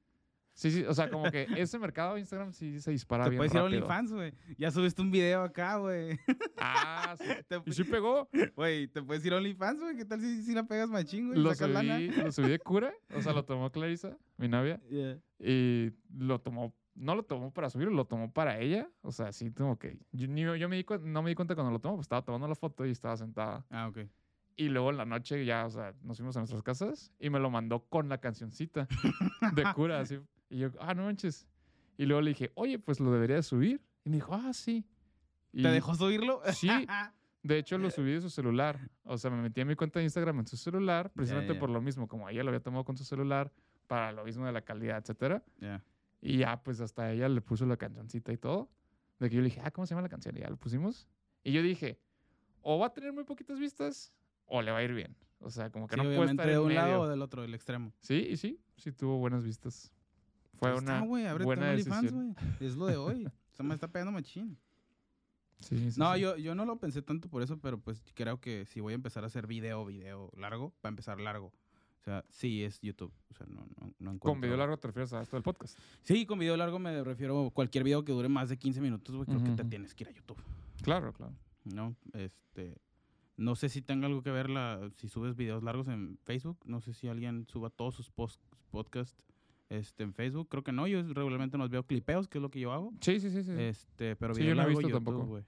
Sí, 0.57 0.71
sí, 0.71 0.83
o 0.86 0.94
sea, 0.95 1.07
como 1.07 1.30
que 1.30 1.48
ese 1.56 1.77
mercado 1.77 2.15
de 2.15 2.21
Instagram 2.21 2.51
sí 2.51 2.80
se 2.80 2.89
dispara 2.89 3.25
Te 3.25 3.30
bien 3.30 3.38
puedes 3.38 3.54
ir 3.54 3.59
a. 3.59 3.63
OnlyFans, 3.65 4.12
güey. 4.12 4.33
Ya 4.57 4.71
subiste 4.71 5.04
un 5.04 5.12
video 5.12 5.44
acá, 5.44 5.77
güey. 5.77 6.19
Ah, 6.57 7.15
sí. 7.15 7.25
Te 7.48 7.62
Y 7.63 7.74
sí 7.74 7.83
pegó. 7.83 8.27
Güey, 8.56 8.88
te 8.88 9.04
puedes 9.04 9.24
ir 9.24 9.33
a 9.33 9.38
OnlyFans, 9.38 9.80
güey. 9.80 9.95
¿Qué 9.95 10.06
tal 10.06 10.19
si, 10.19 10.42
si 10.42 10.56
la 10.56 10.63
pegas 10.63 10.89
machín, 10.89 11.27
güey? 11.27 11.39
Lo 11.39 11.54
lana. 11.54 11.98
subí, 11.98 12.07
lo 12.07 12.31
subí 12.31 12.50
de 12.50 12.57
cura. 12.57 12.92
O 13.13 13.21
sea, 13.21 13.33
lo 13.33 13.45
tomó 13.45 13.71
Clarisa, 13.71 14.18
mi 14.38 14.48
novia. 14.48 14.81
Yeah. 14.89 15.19
Y 15.38 15.92
lo 16.18 16.42
tomó, 16.42 16.74
no 16.95 17.13
lo 17.13 17.21
tomó 17.21 17.54
para 17.54 17.69
subirlo, 17.69 17.94
lo 17.94 18.06
tomó 18.06 18.33
para 18.33 18.59
ella. 18.59 18.89
O 19.01 19.12
sea, 19.12 19.31
sí, 19.33 19.51
como 19.51 19.77
que. 19.77 20.00
Yo, 20.12 20.25
yo 20.56 20.69
me 20.69 20.77
di 20.77 20.86
no 21.04 21.21
me 21.21 21.30
di 21.30 21.36
cuenta 21.36 21.54
cuando 21.54 21.71
lo 21.71 21.77
tomó, 21.77 21.98
pues 21.98 22.06
estaba 22.06 22.24
tomando 22.24 22.48
la 22.48 22.56
foto 22.56 22.83
y 22.83 22.89
estaba 22.89 23.15
sentada. 23.15 23.63
Ah, 23.69 23.89
ok. 23.89 24.00
Y 24.56 24.69
luego 24.69 24.89
en 24.89 24.98
la 24.98 25.06
noche 25.06 25.45
ya, 25.45 25.68
o 25.68 25.69
sea, 25.69 25.94
nos 26.01 26.18
fuimos 26.18 26.36
a 26.36 26.39
nuestras 26.39 26.63
casas 26.63 27.13
y 27.19 27.30
me 27.30 27.39
lo 27.39 27.51
mandó 27.51 27.86
con 27.89 28.09
la 28.09 28.18
cancioncita 28.18 28.88
de 29.54 29.63
cura, 29.75 30.00
así. 30.00 30.19
Y 30.50 30.60
yo, 30.60 30.70
ah, 30.80 30.94
no 30.94 31.04
manches. 31.04 31.48
Y 31.98 32.06
luego 32.06 32.22
le 32.22 32.30
dije, 32.30 32.52
oye, 32.56 32.80
pues 32.80 33.00
lo 33.00 33.12
debería 33.12 33.38
de 33.38 33.44
subir. 33.44 33.82
Y 34.04 34.10
me 34.10 34.18
dijo, 34.18 34.34
ah, 34.34 34.54
sí. 34.54 34.86
Y 35.52 35.64
¿Te 35.64 35.70
dejó 35.70 35.96
subirlo? 35.96 36.42
Sí. 36.54 36.70
De 37.44 37.58
hecho, 37.60 37.78
lo 37.78 37.90
subí 37.90 38.12
de 38.12 38.22
su 38.22 38.30
celular. 38.30 38.90
O 39.04 39.18
sea, 39.18 39.32
me 39.32 39.42
metí 39.42 39.62
a 39.62 39.66
mi 39.66 39.76
cuenta 39.76 40.00
de 40.00 40.06
Instagram 40.06 40.40
en 40.40 40.48
su 40.48 40.58
celular, 40.58 41.12
precisamente 41.14 41.56
por 41.56 41.70
lo 41.70 41.82
mismo, 41.82 42.08
como 42.08 42.28
ella 42.28 42.44
lo 42.44 42.50
había 42.50 42.62
tomado 42.62 42.84
con 42.84 42.98
su 42.98 43.06
celular, 43.06 43.54
para 43.88 44.12
lo 44.12 44.26
mismo 44.26 44.46
de 44.46 44.52
la 44.52 44.62
calidad, 44.64 44.98
etcétera. 44.98 45.44
Ya. 45.60 45.82
Y 46.20 46.40
ya, 46.40 46.62
pues 46.62 46.82
hasta 46.82 47.12
ella 47.12 47.30
le 47.30 47.40
puso 47.42 47.66
la 47.66 47.78
cancioncita 47.78 48.34
y 48.34 48.38
todo. 48.38 48.70
De 49.20 49.30
que 49.30 49.36
yo 49.36 49.42
le 49.42 49.46
dije, 49.46 49.62
ah, 49.64 49.72
¿cómo 49.72 49.86
se 49.86 49.92
llama 49.92 50.02
la 50.02 50.10
canción? 50.10 50.36
Y 50.36 50.42
ya 50.42 50.50
lo 50.50 50.58
pusimos. 50.58 51.08
Y 51.44 51.54
yo 51.54 51.62
dije, 51.62 52.02
o 52.62 52.80
va 52.80 52.88
a 52.88 52.94
tener 52.94 53.14
muy 53.14 53.24
poquitas 53.24 53.60
vistas, 53.60 54.14
o 54.45 54.62
le 54.62 54.71
va 54.71 54.80
a 54.80 54.83
ir 54.83 54.94
bien. 54.94 55.16
O 55.40 55.50
sea, 55.50 55.71
como 55.71 55.88
que 55.88 55.95
Sí, 55.95 56.02
no 56.02 56.16
puede 56.16 56.31
estar 56.31 56.45
de 56.48 56.54
en 56.54 56.60
un 56.60 56.76
lado 56.76 57.02
o 57.02 57.07
del 57.07 57.21
otro, 57.21 57.44
del 57.44 57.54
extremo. 57.54 57.94
Sí, 58.02 58.28
y 58.30 58.36
sí, 58.36 58.60
sí 58.76 58.92
tuvo 58.92 59.18
buenas 59.19 59.45
vistas. 59.45 59.94
Fue 60.57 60.69
Ahí 60.69 60.78
está, 60.78 60.97
una 60.97 61.06
güey, 61.06 61.26
ábrete 61.26 61.45
buena 61.45 61.71
decisión. 61.71 62.35
Es 62.59 62.76
lo 62.76 62.87
de 62.87 62.97
hoy. 62.97 63.28
Se 63.54 63.64
me 63.64 63.73
está 63.73 63.87
pegando 63.87 64.11
machín. 64.11 64.57
Sí, 65.59 65.92
sí, 65.92 65.99
No, 65.99 66.14
sí. 66.14 66.21
yo, 66.21 66.37
yo 66.37 66.54
no 66.56 66.66
lo 66.66 66.78
pensé 66.80 67.02
tanto 67.02 67.30
por 67.30 67.42
eso, 67.42 67.57
pero 67.57 67.80
pues 67.80 68.04
creo 68.14 68.40
que 68.40 68.66
si 68.66 68.80
voy 68.80 68.94
a 68.94 68.95
empezar 68.95 69.23
a 69.23 69.28
hacer 69.28 69.47
video, 69.47 69.85
video 69.85 70.31
largo, 70.37 70.69
va 70.83 70.87
a 70.87 70.90
empezar 70.90 71.19
largo. 71.19 71.47
O 71.47 72.04
sea, 72.04 72.23
sí 72.30 72.64
es 72.64 72.80
YouTube. 72.81 73.11
O 73.31 73.33
sea, 73.33 73.47
no, 73.47 73.61
no, 73.61 73.94
no 73.99 74.11
encuentro... 74.11 74.31
Con 74.31 74.42
video 74.42 74.56
largo 74.56 74.78
te 74.78 74.87
refieres 74.87 75.11
a 75.14 75.21
esto 75.21 75.35
del 75.35 75.44
podcast. 75.44 75.78
Sí, 76.04 76.26
con 76.26 76.40
video 76.40 76.56
largo 76.56 76.80
me 76.80 77.04
refiero 77.04 77.47
a 77.47 77.52
cualquier 77.52 77.83
video 77.83 78.06
que 78.06 78.11
dure 78.11 78.30
más 78.30 78.49
de 78.49 78.57
15 78.57 78.81
minutos, 78.81 79.16
güey. 79.16 79.26
Creo 79.26 79.44
que 79.44 79.52
te 79.52 79.64
tienes 79.66 79.94
que 79.94 80.04
ir 80.04 80.09
a 80.09 80.14
YouTube. 80.14 80.37
Claro, 80.83 81.11
claro. 81.11 81.33
¿no? 81.66 81.95
Este, 82.14 82.78
no 83.35 83.56
sé 83.56 83.69
si 83.69 83.81
tenga 83.81 84.07
algo 84.07 84.21
que 84.23 84.31
ver 84.31 84.49
la, 84.49 84.90
si 84.95 85.09
subes 85.09 85.35
videos 85.35 85.64
largos 85.64 85.87
en 85.87 86.18
Facebook. 86.23 86.59
No 86.66 86.81
sé 86.81 86.94
si 86.94 87.07
alguien 87.07 87.45
suba 87.47 87.69
todos 87.69 87.95
sus 87.95 88.09
post, 88.09 88.42
podcasts 88.71 89.18
este, 89.69 90.04
en 90.04 90.14
Facebook. 90.14 90.47
Creo 90.50 90.64
que 90.64 90.71
no. 90.71 90.88
Yo 90.88 91.02
regularmente 91.14 91.57
nos 91.57 91.69
veo 91.69 91.83
clipeos, 91.86 92.28
que 92.28 92.38
es 92.38 92.42
lo 92.42 92.50
que 92.50 92.59
yo 92.59 92.71
hago. 92.74 92.94
Sí, 93.02 93.19
sí, 93.19 93.30
sí, 93.30 93.44
sí. 93.44 93.52
Este, 93.57 94.16
pero 94.16 94.33
Sí, 94.33 94.44
yo 94.44 94.56
no 94.56 94.64
he 94.64 94.68
visto 94.68 94.81
YouTube, 94.81 94.94
tampoco. 95.06 95.26
güey. 95.26 95.44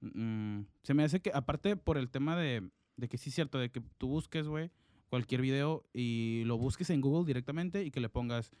Mm, 0.00 0.62
se 0.82 0.94
me 0.94 1.04
hace 1.04 1.20
que, 1.20 1.30
aparte 1.34 1.76
por 1.76 1.98
el 1.98 2.08
tema 2.10 2.36
de, 2.36 2.68
de 2.96 3.08
que 3.08 3.18
sí 3.18 3.30
es 3.30 3.34
cierto, 3.34 3.58
de 3.58 3.70
que 3.70 3.80
tú 3.98 4.08
busques, 4.08 4.46
güey, 4.46 4.70
cualquier 5.08 5.40
video 5.40 5.84
y 5.92 6.42
lo 6.46 6.56
busques 6.58 6.90
en 6.90 7.00
Google 7.00 7.26
directamente 7.26 7.84
y 7.84 7.90
que 7.90 8.00
le 8.00 8.08
pongas, 8.08 8.52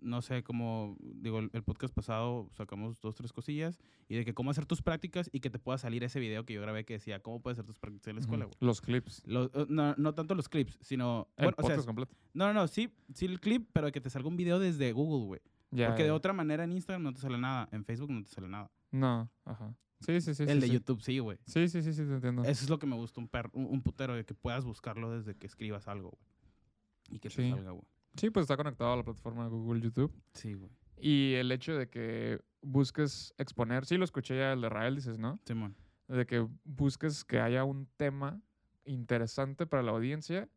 no 0.00 0.22
sé, 0.22 0.42
como, 0.42 0.96
digo, 1.00 1.38
el, 1.38 1.62
podcast 1.62 1.94
pasado 1.94 2.48
sacamos 2.54 3.00
dos, 3.00 3.14
tres 3.14 3.32
cosillas 3.32 3.78
y 4.08 4.16
de 4.16 4.24
que 4.24 4.34
cómo 4.34 4.50
hacer 4.50 4.66
tus 4.66 4.82
prácticas 4.82 5.28
y 5.32 5.40
que 5.40 5.50
te 5.50 5.58
pueda 5.58 5.78
salir 5.78 6.04
ese 6.04 6.20
video 6.20 6.44
que 6.44 6.54
yo 6.54 6.60
grabé 6.62 6.84
que 6.84 6.94
decía, 6.94 7.20
cómo 7.20 7.40
puedes 7.40 7.58
hacer 7.58 7.66
tus 7.66 7.78
prácticas 7.78 8.08
en 8.08 8.14
la 8.16 8.20
escuela, 8.20 8.44
güey. 8.46 8.56
Los 8.60 8.80
clips. 8.80 9.22
Lo- 9.26 9.46
eh, 9.54 9.66
no, 9.68 9.94
no 9.96 10.14
tanto 10.14 10.34
los 10.34 10.48
clips, 10.48 10.78
sino... 10.80 11.28
El 11.36 11.44
bueno, 11.46 11.54
o 11.58 11.62
sea, 11.62 11.68
podcast 11.76 11.86
completo. 11.86 12.14
no, 12.34 12.46
no, 12.48 12.52
no, 12.54 12.68
sí, 12.68 12.92
sí 13.14 13.26
el 13.26 13.40
clip, 13.40 13.68
pero 13.72 13.90
que 13.92 14.00
te 14.00 14.10
salga 14.10 14.28
un 14.28 14.36
video 14.36 14.58
desde 14.58 14.92
Google, 14.92 15.26
güey. 15.26 15.40
Ya, 15.70 15.88
Porque 15.88 16.04
de 16.04 16.10
otra 16.10 16.32
manera 16.32 16.64
en 16.64 16.72
Instagram 16.72 17.02
no 17.02 17.12
te 17.12 17.20
sale 17.20 17.36
nada, 17.38 17.68
en 17.72 17.84
Facebook 17.84 18.10
no 18.10 18.22
te 18.22 18.30
sale 18.30 18.48
nada. 18.48 18.70
No, 18.90 19.30
ajá. 19.44 19.74
Sí, 20.00 20.20
sí, 20.20 20.32
sí. 20.32 20.44
el 20.44 20.48
sí, 20.48 20.60
de 20.60 20.66
sí. 20.68 20.72
YouTube 20.72 21.02
sí, 21.02 21.18
güey. 21.18 21.38
Sí, 21.44 21.68
sí, 21.68 21.82
sí, 21.82 21.92
sí, 21.92 22.04
te 22.04 22.14
entiendo. 22.14 22.42
Eso 22.44 22.62
es 22.64 22.70
lo 22.70 22.78
que 22.78 22.86
me 22.86 22.94
gusta 22.96 23.20
un, 23.20 23.28
per- 23.28 23.50
un, 23.52 23.66
un 23.66 23.82
putero, 23.82 24.14
de 24.14 24.24
que 24.24 24.32
puedas 24.32 24.64
buscarlo 24.64 25.10
desde 25.10 25.34
que 25.36 25.46
escribas 25.46 25.88
algo, 25.88 26.10
güey. 26.10 27.16
Y 27.16 27.18
que 27.18 27.28
te 27.30 27.34
Sí. 27.42 27.50
salga, 27.50 27.72
güey. 27.72 27.84
Sí, 28.16 28.30
pues 28.30 28.44
está 28.44 28.56
conectado 28.56 28.92
a 28.92 28.96
la 28.96 29.04
plataforma 29.04 29.44
de 29.44 29.50
Google 29.50 29.80
YouTube. 29.80 30.12
Sí, 30.34 30.54
güey. 30.54 30.70
Y 31.00 31.34
el 31.34 31.52
hecho 31.52 31.76
de 31.76 31.88
que 31.88 32.40
busques 32.62 33.34
exponer, 33.38 33.86
sí 33.86 33.96
lo 33.96 34.04
escuché 34.04 34.36
ya 34.36 34.52
el 34.52 34.60
de 34.60 34.68
Rael, 34.68 34.96
dices, 34.96 35.18
¿no? 35.18 35.40
Simón. 35.44 35.76
De 36.08 36.26
que 36.26 36.46
busques 36.64 37.24
que 37.24 37.40
haya 37.40 37.64
un 37.64 37.86
tema 37.96 38.40
interesante 38.84 39.66
para 39.66 39.82
la 39.82 39.92
audiencia 39.92 40.48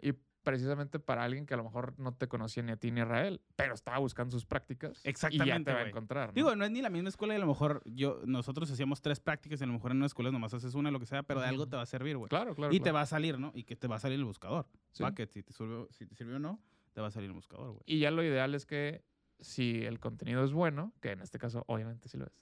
y 0.00 0.12
precisamente 0.42 0.98
para 0.98 1.24
alguien 1.24 1.44
que 1.44 1.54
a 1.54 1.56
lo 1.56 1.64
mejor 1.64 1.94
no 1.98 2.14
te 2.14 2.28
conocía 2.28 2.62
ni 2.62 2.72
a 2.72 2.76
ti 2.76 2.90
ni 2.90 3.00
a 3.00 3.04
Rael, 3.04 3.40
pero 3.56 3.74
estaba 3.74 3.98
buscando 3.98 4.32
sus 4.32 4.46
prácticas. 4.46 5.00
Y 5.00 5.04
ya 5.04 5.10
Exactamente, 5.10 5.70
te 5.70 5.74
va 5.74 5.80
a 5.80 5.88
encontrar. 5.88 6.28
¿no? 6.28 6.34
Digo, 6.34 6.56
no 6.56 6.64
es 6.64 6.70
ni 6.70 6.80
la 6.80 6.90
misma 6.90 7.08
escuela 7.08 7.34
y 7.34 7.36
a 7.36 7.40
lo 7.40 7.46
mejor 7.46 7.82
yo, 7.84 8.22
nosotros 8.24 8.70
hacíamos 8.70 9.02
tres 9.02 9.20
prácticas 9.20 9.60
y 9.60 9.64
a 9.64 9.66
lo 9.66 9.74
mejor 9.74 9.90
en 9.90 9.98
una 9.98 10.06
escuela 10.06 10.30
nomás 10.30 10.54
haces 10.54 10.74
una, 10.74 10.90
lo 10.90 10.98
que 10.98 11.06
sea, 11.06 11.22
pero 11.22 11.40
de 11.40 11.46
algo 11.46 11.66
te 11.68 11.76
va 11.76 11.82
a 11.82 11.86
servir, 11.86 12.16
güey. 12.16 12.28
claro, 12.28 12.54
claro. 12.54 12.72
Y 12.72 12.80
te 12.80 12.92
va 12.92 13.02
a 13.02 13.06
salir, 13.06 13.38
¿no? 13.38 13.52
Y 13.54 13.64
que 13.64 13.76
te 13.76 13.86
va 13.86 13.96
a 13.96 14.00
salir 14.00 14.18
el 14.18 14.24
buscador. 14.24 14.66
Sí. 14.92 15.02
Va, 15.02 15.14
que 15.14 15.26
si 15.26 15.42
te, 15.42 15.52
sirvió, 15.52 15.88
si 15.90 16.06
te 16.06 16.14
sirvió 16.14 16.36
o 16.36 16.38
no, 16.40 16.60
te 16.92 17.00
va 17.00 17.08
a 17.08 17.10
salir 17.10 17.28
el 17.28 17.34
buscador, 17.34 17.70
güey. 17.72 17.82
Y 17.86 17.98
ya 18.00 18.10
lo 18.10 18.22
ideal 18.22 18.54
es 18.54 18.66
que 18.66 19.04
si 19.40 19.84
el 19.84 19.98
contenido 20.00 20.44
es 20.44 20.52
bueno, 20.52 20.92
que 21.00 21.12
en 21.12 21.20
este 21.20 21.38
caso 21.38 21.64
obviamente 21.66 22.08
sí 22.08 22.18
lo 22.18 22.26
es, 22.26 22.32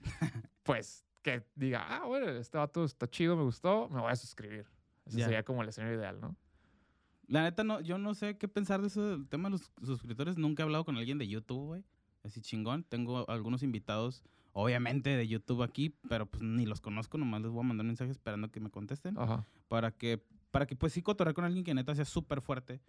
pues 0.62 1.04
que 1.22 1.44
diga, 1.54 1.84
ah, 1.88 2.06
bueno, 2.06 2.28
este 2.30 2.58
vato 2.58 2.84
está 2.84 3.08
chido, 3.08 3.36
me 3.36 3.42
gustó, 3.44 3.88
me 3.88 4.00
voy 4.00 4.10
a 4.10 4.16
suscribir. 4.16 4.66
Ese 5.04 5.18
Ya. 5.18 5.24
sería 5.26 5.42
como 5.44 5.62
el 5.62 5.68
escenario 5.68 5.96
ideal, 5.98 6.20
¿no? 6.20 6.36
La 7.28 7.42
neta, 7.42 7.64
no, 7.64 7.80
yo 7.80 7.98
no 7.98 8.14
sé 8.14 8.36
qué 8.36 8.48
pensar 8.48 8.80
de 8.80 8.88
eso 8.88 9.08
del 9.10 9.28
tema 9.28 9.48
de 9.48 9.52
los 9.56 9.72
suscriptores. 9.84 10.36
Nunca 10.36 10.62
he 10.62 10.64
hablado 10.64 10.84
con 10.84 10.96
alguien 10.96 11.18
de 11.18 11.28
YouTube, 11.28 11.66
güey. 11.66 11.84
Así 12.24 12.40
chingón. 12.40 12.84
Tengo 12.84 13.28
algunos 13.30 13.62
invitados, 13.62 14.22
obviamente, 14.52 15.10
de 15.16 15.26
YouTube 15.26 15.62
aquí, 15.62 15.90
pero 16.08 16.26
pues 16.26 16.42
ni 16.42 16.66
los 16.66 16.80
conozco. 16.80 17.18
Nomás 17.18 17.42
les 17.42 17.50
voy 17.50 17.60
a 17.60 17.68
mandar 17.68 17.84
un 17.84 17.88
mensaje 17.88 18.10
esperando 18.10 18.50
que 18.50 18.60
me 18.60 18.70
contesten. 18.70 19.16
Ajá. 19.18 19.46
Para 19.68 19.92
que, 19.92 20.22
para 20.50 20.66
que 20.66 20.76
pues 20.76 20.92
sí 20.92 21.02
cotorrear 21.02 21.34
con 21.34 21.44
alguien 21.44 21.64
que 21.64 21.72
neta 21.74 21.94
sea 21.94 22.04
súper 22.04 22.42
fuerte. 22.42 22.80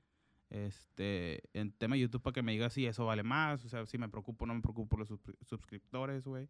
Este, 0.54 1.42
en 1.60 1.72
tema 1.72 1.96
de 1.96 2.02
YouTube, 2.02 2.22
para 2.22 2.34
que 2.36 2.44
me 2.44 2.52
diga 2.52 2.70
si 2.70 2.86
eso 2.86 3.06
vale 3.06 3.24
más. 3.24 3.66
O 3.66 3.70
sea, 3.70 3.88
si 3.88 3.98
me 3.98 4.08
preocupo 4.08 4.46
o 4.46 4.48
no 4.48 4.54
me 4.54 4.62
preocupo 4.62 4.88
por 4.88 5.00
los 5.00 5.10
suscri- 5.10 5.36
suscriptores, 5.44 6.26
güey. 6.26 6.48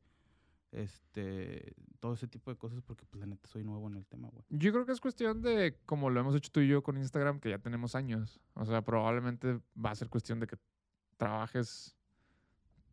Este, 0.72 1.74
todo 2.00 2.13
ese 2.15 2.27
tipo 2.27 2.51
de 2.51 2.57
cosas, 2.57 2.81
porque 2.81 3.05
pues 3.05 3.19
la 3.22 3.27
neta 3.27 3.48
soy 3.48 3.63
nuevo 3.63 3.88
en 3.88 3.95
el 3.95 4.05
tema, 4.05 4.27
güey. 4.29 4.43
Yo 4.50 4.74
creo 4.74 4.86
que 4.86 4.91
es 4.91 5.00
cuestión 5.00 5.41
de, 5.41 5.77
como 5.86 6.10
lo 6.10 6.19
hemos 6.19 6.36
hecho 6.36 6.51
tú 6.51 6.60
y 6.60 6.67
yo 6.67 6.83
con 6.83 6.98
Instagram, 6.98 7.39
que 7.39 7.50
ya 7.51 7.60
tenemos 7.60 7.95
años. 7.95 8.41
O 8.55 8.65
sea, 8.65 8.81
probablemente 8.81 9.60
va 9.77 9.91
a 9.91 9.95
ser 9.95 10.10
cuestión 10.10 10.39
de 10.41 10.48
que 10.48 10.57
trabajes 11.17 11.95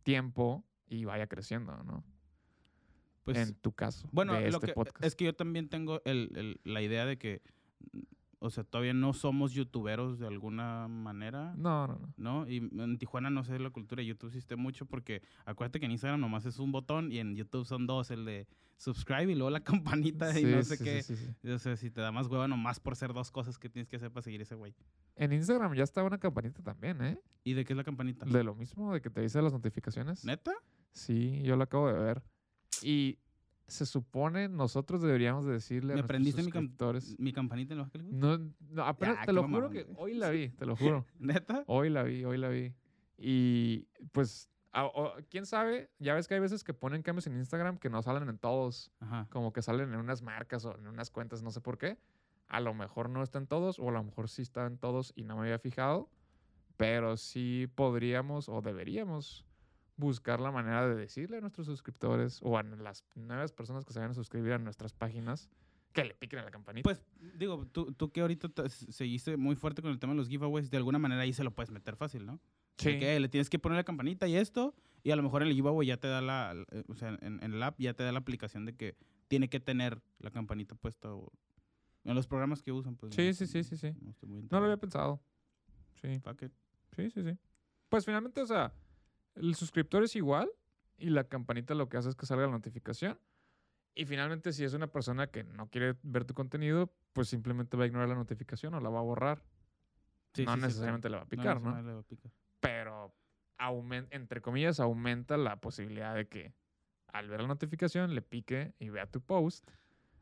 tiempo 0.04 0.64
y 0.88 1.04
vaya 1.06 1.26
creciendo, 1.26 1.76
¿no? 1.84 2.04
Pues, 3.24 3.36
en 3.48 3.54
tu 3.54 3.72
caso. 3.72 4.08
Bueno, 4.12 4.34
de 4.34 4.50
lo 4.50 4.58
este 4.58 4.66
que, 4.68 4.72
podcast. 4.74 5.04
es 5.04 5.16
que 5.16 5.24
yo 5.24 5.34
también 5.34 5.68
tengo 5.68 6.02
el, 6.04 6.30
el- 6.36 6.60
la 6.64 6.82
idea 6.82 7.04
de 7.06 7.18
que, 7.18 7.42
o 8.42 8.48
sea, 8.50 8.64
todavía 8.64 8.94
no 8.94 9.12
somos 9.12 9.52
youtuberos 9.52 10.18
de 10.18 10.26
alguna 10.26 10.88
manera, 10.88 11.54
No, 11.56 11.86
no, 11.86 11.98
no. 11.98 12.14
¿no? 12.16 12.48
Y 12.48 12.56
en 12.56 12.98
Tijuana 12.98 13.28
no 13.30 13.44
sé 13.44 13.58
la 13.58 13.68
cultura 13.70 14.00
de 14.00 14.06
YouTube 14.06 14.28
existe 14.28 14.56
mucho 14.56 14.86
porque 14.86 15.22
acuérdate 15.44 15.78
que 15.78 15.86
en 15.86 15.92
Instagram 15.92 16.20
nomás 16.20 16.46
es 16.46 16.58
un 16.58 16.72
botón 16.72 17.12
y 17.12 17.18
en 17.18 17.36
YouTube 17.36 17.66
son 17.66 17.86
dos, 17.86 18.10
el 18.10 18.24
de 18.24 18.46
subscribe 18.78 19.30
y 19.30 19.34
luego 19.34 19.50
la 19.50 19.60
campanita 20.24 20.38
y 20.40 20.44
no 20.44 20.62
sé 20.62 20.78
sí, 20.78 20.84
qué. 20.84 21.02
sí, 21.02 21.16
sí, 21.16 21.26
sí. 21.42 21.48
O 21.50 21.58
sea, 21.58 21.76
si 21.76 21.90
te 21.90 22.00
da 22.00 22.10
más 22.12 22.28
hueva 22.28 22.48
nomás 22.48 22.80
por 22.80 22.96
ser 22.96 23.12
dos 23.12 23.30
cosas 23.30 23.58
que 23.58 23.68
tienes 23.68 23.88
que 23.88 23.96
hacer 23.96 24.10
para 24.10 24.22
seguir 24.22 24.40
ese 24.40 24.54
güey. 24.54 24.74
En 25.16 25.34
Instagram 25.34 25.74
ya 25.74 25.84
está 25.84 26.02
una 26.02 26.16
campanita 26.18 26.62
también, 26.62 27.02
¿eh? 27.02 27.20
¿Y 27.44 27.52
de 27.52 27.66
qué 27.66 27.74
es 27.74 27.76
la 27.76 27.84
campanita? 27.84 28.24
De 28.24 28.42
lo 28.42 28.54
mismo, 28.54 28.94
de 28.94 29.02
que 29.02 29.10
te 29.10 29.20
dice 29.20 29.42
las 29.42 29.52
notificaciones. 29.52 30.24
¿Neta? 30.24 30.52
Sí, 30.92 31.42
yo 31.42 31.56
lo 31.56 31.64
acabo 31.64 31.88
de 31.88 31.98
ver. 31.98 32.22
Y 32.82 33.18
se 33.70 33.86
supone 33.86 34.48
nosotros 34.48 35.00
deberíamos 35.02 35.44
de 35.46 35.52
decirle 35.52 35.94
a 35.94 35.96
¿Me 35.96 36.02
nuestros 36.02 36.44
mi, 36.44 36.52
cam- 36.52 37.16
mi 37.18 37.32
campanita 37.32 37.74
en 37.74 37.78
los? 37.78 37.88
No, 38.04 38.38
no, 38.70 38.84
apenas 38.84 39.16
Ya, 39.20 39.26
te 39.26 39.32
lo 39.32 39.48
juro 39.48 39.70
que 39.70 39.86
hoy 39.96 40.14
la 40.14 40.30
vi, 40.30 40.50
te 40.50 40.66
lo 40.66 40.76
juro. 40.76 41.06
¿Neta? 41.18 41.64
Hoy 41.66 41.88
la 41.90 42.02
vi, 42.02 42.24
hoy 42.24 42.36
la 42.38 42.48
vi. 42.48 42.74
Y 43.16 43.86
pues, 44.12 44.50
a- 44.72 44.84
o- 44.86 45.14
quién 45.30 45.46
sabe, 45.46 45.90
ya 45.98 46.14
ves 46.14 46.26
que 46.28 46.34
hay 46.34 46.40
veces 46.40 46.64
que 46.64 46.74
ponen 46.74 47.02
cambios 47.02 47.26
en 47.26 47.36
Instagram 47.36 47.78
que 47.78 47.90
no 47.90 48.02
salen 48.02 48.28
en 48.28 48.38
todos, 48.38 48.90
Ajá. 49.00 49.26
como 49.30 49.52
que 49.52 49.62
salen 49.62 49.92
en 49.92 49.98
unas 50.00 50.22
marcas 50.22 50.64
o 50.64 50.76
en 50.78 50.86
unas 50.86 51.10
cuentas, 51.10 51.42
no 51.42 51.50
sé 51.50 51.60
por 51.60 51.78
qué. 51.78 51.98
A 52.48 52.60
lo 52.60 52.74
mejor 52.74 53.08
no 53.10 53.22
está 53.22 53.38
en 53.38 53.46
todos, 53.46 53.78
o 53.78 53.88
a 53.88 53.92
lo 53.92 54.02
mejor 54.02 54.28
sí 54.28 54.42
está 54.42 54.66
en 54.66 54.76
todos 54.78 55.12
y 55.14 55.24
no 55.24 55.36
me 55.36 55.42
había 55.42 55.58
fijado, 55.58 56.10
pero 56.76 57.16
sí 57.16 57.68
podríamos 57.74 58.48
o 58.48 58.60
deberíamos 58.62 59.44
buscar 60.00 60.40
la 60.40 60.50
manera 60.50 60.88
de 60.88 60.94
decirle 60.96 61.36
a 61.36 61.40
nuestros 61.40 61.66
suscriptores 61.66 62.40
o 62.42 62.58
a 62.58 62.62
las 62.62 63.04
nuevas 63.14 63.52
personas 63.52 63.84
que 63.84 63.92
se 63.92 63.98
vayan 64.00 64.10
a 64.12 64.14
suscribir 64.14 64.52
a 64.54 64.58
nuestras 64.58 64.92
páginas 64.92 65.48
que 65.92 66.04
le 66.04 66.14
piquen 66.14 66.38
a 66.38 66.44
la 66.44 66.50
campanita. 66.50 66.82
Pues, 66.84 67.04
digo, 67.36 67.66
tú, 67.66 67.92
tú 67.92 68.10
que 68.12 68.20
ahorita 68.20 68.48
te- 68.48 68.68
seguiste 68.68 69.36
muy 69.36 69.56
fuerte 69.56 69.82
con 69.82 69.90
el 69.90 69.98
tema 69.98 70.12
de 70.12 70.18
los 70.18 70.28
giveaways, 70.28 70.70
de 70.70 70.76
alguna 70.76 70.98
manera 70.98 71.22
ahí 71.22 71.32
se 71.32 71.44
lo 71.44 71.50
puedes 71.52 71.70
meter 71.70 71.96
fácil, 71.96 72.26
¿no? 72.26 72.40
De 72.78 72.98
que, 72.98 73.20
le 73.20 73.28
tienes 73.28 73.50
que 73.50 73.58
poner 73.58 73.76
la 73.76 73.84
campanita 73.84 74.26
y 74.28 74.36
esto, 74.36 74.74
y 75.02 75.10
a 75.10 75.16
lo 75.16 75.22
mejor 75.22 75.42
en 75.42 75.48
el 75.48 75.54
giveaway 75.54 75.86
ya 75.88 75.96
te 75.98 76.08
da 76.08 76.20
la, 76.20 76.54
eh, 76.70 76.84
o 76.88 76.94
sea, 76.94 77.10
en, 77.20 77.42
en 77.42 77.52
el 77.54 77.62
app 77.62 77.78
ya 77.78 77.92
te 77.94 78.02
da 78.04 78.12
la 78.12 78.20
aplicación 78.20 78.64
de 78.64 78.74
que 78.76 78.96
tiene 79.28 79.48
que 79.48 79.60
tener 79.60 80.00
la 80.18 80.30
campanita 80.30 80.74
puesta 80.76 81.12
o 81.12 81.30
en 82.04 82.14
los 82.14 82.26
programas 82.26 82.62
que 82.62 82.72
usan, 82.72 82.96
pues. 82.96 83.14
Sí, 83.14 83.26
no- 83.28 83.34
sí, 83.34 83.46
sí, 83.46 83.64
sí, 83.64 83.76
sí. 83.76 83.92
No, 84.00 84.14
No 84.50 84.58
lo 84.60 84.64
había 84.66 84.76
pensado. 84.78 85.20
Sí. 86.00 86.20
Fuck 86.20 86.42
it. 86.42 86.52
Sí, 86.96 87.10
sí, 87.10 87.22
sí. 87.22 87.36
Pues 87.88 88.04
finalmente, 88.06 88.40
o 88.40 88.46
sea, 88.46 88.72
el 89.34 89.54
suscriptor 89.54 90.02
es 90.04 90.16
igual 90.16 90.50
y 90.98 91.10
la 91.10 91.24
campanita 91.24 91.74
lo 91.74 91.88
que 91.88 91.96
hace 91.96 92.08
es 92.08 92.16
que 92.16 92.26
salga 92.26 92.46
la 92.46 92.52
notificación. 92.52 93.18
Y 93.94 94.04
finalmente, 94.06 94.52
si 94.52 94.64
es 94.64 94.72
una 94.74 94.86
persona 94.86 95.26
que 95.28 95.42
no 95.44 95.68
quiere 95.68 95.96
ver 96.02 96.24
tu 96.24 96.34
contenido, 96.34 96.92
pues 97.12 97.28
simplemente 97.28 97.76
va 97.76 97.84
a 97.84 97.86
ignorar 97.86 98.08
la 98.08 98.14
notificación 98.14 98.74
o 98.74 98.80
la 98.80 98.88
va 98.88 99.00
a 99.00 99.02
borrar. 99.02 99.42
Sí, 100.32 100.44
no 100.44 100.54
sí, 100.54 100.60
necesariamente 100.62 101.10
le 101.10 101.16
va 101.16 101.22
a 101.22 101.26
picar, 101.28 101.60
¿no? 101.60 101.70
necesariamente 101.74 101.88
le 101.88 101.94
va 101.94 102.00
a 102.00 102.04
picar. 102.04 102.32
Pero, 102.60 103.14
entre 104.10 104.40
comillas, 104.40 104.78
aumenta 104.80 105.36
la 105.36 105.60
posibilidad 105.60 106.14
de 106.14 106.28
que 106.28 106.54
al 107.08 107.28
ver 107.28 107.40
la 107.42 107.48
notificación 107.48 108.14
le 108.14 108.22
pique 108.22 108.74
y 108.78 108.90
vea 108.90 109.06
tu 109.06 109.20
post. 109.20 109.68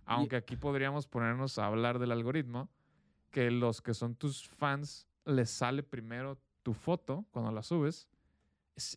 Aunque 0.07 0.37
aquí 0.37 0.57
podríamos 0.57 1.07
ponernos 1.07 1.59
a 1.59 1.67
hablar 1.67 1.99
del 1.99 2.13
algoritmo, 2.13 2.71
que 3.31 3.51
los 3.51 3.83
que 3.83 3.93
son 3.93 4.15
tus 4.15 4.49
fans 4.49 5.07
les 5.27 5.51
sale 5.51 5.83
primero 5.83 6.41
tu 6.63 6.73
foto 6.73 7.27
cuando 7.31 7.53
la 7.53 7.63
subes 7.63 7.97
es- 7.97 8.09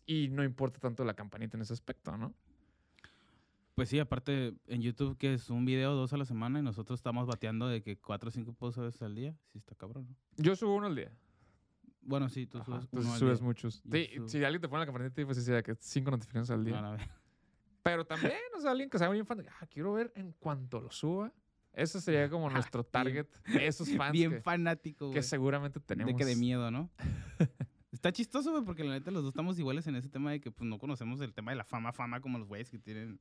y 0.06 0.28
no 0.28 0.44
importa 0.44 0.78
tanto 0.78 1.04
la 1.04 1.14
campanita 1.14 1.56
en 1.56 1.62
ese 1.62 1.72
aspecto, 1.72 2.16
¿no? 2.16 2.34
Pues 3.74 3.88
sí, 3.88 3.98
aparte 3.98 4.54
en 4.66 4.82
YouTube 4.82 5.16
que 5.16 5.32
es 5.34 5.48
un 5.48 5.64
video 5.64 5.94
dos 5.94 6.12
a 6.12 6.16
la 6.18 6.26
semana 6.26 6.58
y 6.58 6.62
nosotros 6.62 6.98
estamos 7.00 7.26
bateando 7.26 7.68
de 7.68 7.82
que 7.82 7.96
cuatro 7.96 8.28
o 8.28 8.30
cinco 8.30 8.52
posts 8.52 9.00
al 9.02 9.14
día. 9.14 9.34
Sí 9.50 9.58
está 9.58 9.74
cabrón, 9.74 10.06
¿no? 10.10 10.16
Yo 10.42 10.54
subo 10.56 10.74
uno 10.76 10.86
al 10.88 10.94
día. 10.96 11.10
Bueno, 12.02 12.28
sí, 12.28 12.46
tú 12.46 12.58
Ajá, 12.58 12.66
subes 12.66 12.88
uno 12.92 13.12
al 13.14 13.18
subes 13.18 13.38
día. 13.38 13.46
muchos. 13.46 13.82
Sí, 13.90 14.08
subo- 14.16 14.28
si 14.28 14.44
alguien 14.44 14.60
te 14.60 14.68
pone 14.68 14.80
la 14.80 14.86
campanita, 14.86 15.24
pues 15.24 15.38
sí, 15.38 15.44
sería 15.44 15.62
que 15.62 15.74
cinco 15.76 16.10
notificaciones 16.10 16.50
al 16.50 16.64
día. 16.64 16.96
Pero 17.82 18.04
también, 18.04 18.36
o 18.56 18.60
sea, 18.60 18.72
alguien 18.72 18.90
que 18.90 18.98
sea 18.98 19.08
bien 19.08 19.24
fan 19.26 19.38
de, 19.38 19.48
ah, 19.48 19.66
quiero 19.66 19.92
ver 19.94 20.12
en 20.16 20.32
cuanto 20.32 20.80
lo 20.80 20.90
suba. 20.90 21.32
Ese 21.72 22.00
sería 22.02 22.28
como 22.28 22.50
nuestro 22.50 22.84
target, 22.84 23.26
esos 23.58 23.88
fans 23.96 24.12
Bien 24.12 24.32
que, 24.32 24.40
fanático, 24.42 25.06
que 25.06 25.18
güey. 25.20 25.22
seguramente 25.22 25.80
tenemos. 25.80 26.12
De 26.12 26.16
que 26.18 26.26
de 26.26 26.36
miedo, 26.36 26.70
¿no? 26.70 26.90
Está 28.02 28.10
chistoso, 28.10 28.50
güey, 28.50 28.64
porque 28.64 28.82
la 28.82 28.94
neta 28.94 29.12
los 29.12 29.22
dos 29.22 29.30
estamos 29.30 29.56
iguales 29.60 29.86
en 29.86 29.94
ese 29.94 30.08
tema 30.08 30.32
de 30.32 30.40
que 30.40 30.50
pues 30.50 30.68
no 30.68 30.76
conocemos 30.80 31.20
el 31.20 31.32
tema 31.32 31.52
de 31.52 31.56
la 31.56 31.62
fama, 31.62 31.92
fama 31.92 32.20
como 32.20 32.36
los 32.36 32.48
güeyes 32.48 32.68
que 32.68 32.80
tienen. 32.80 33.20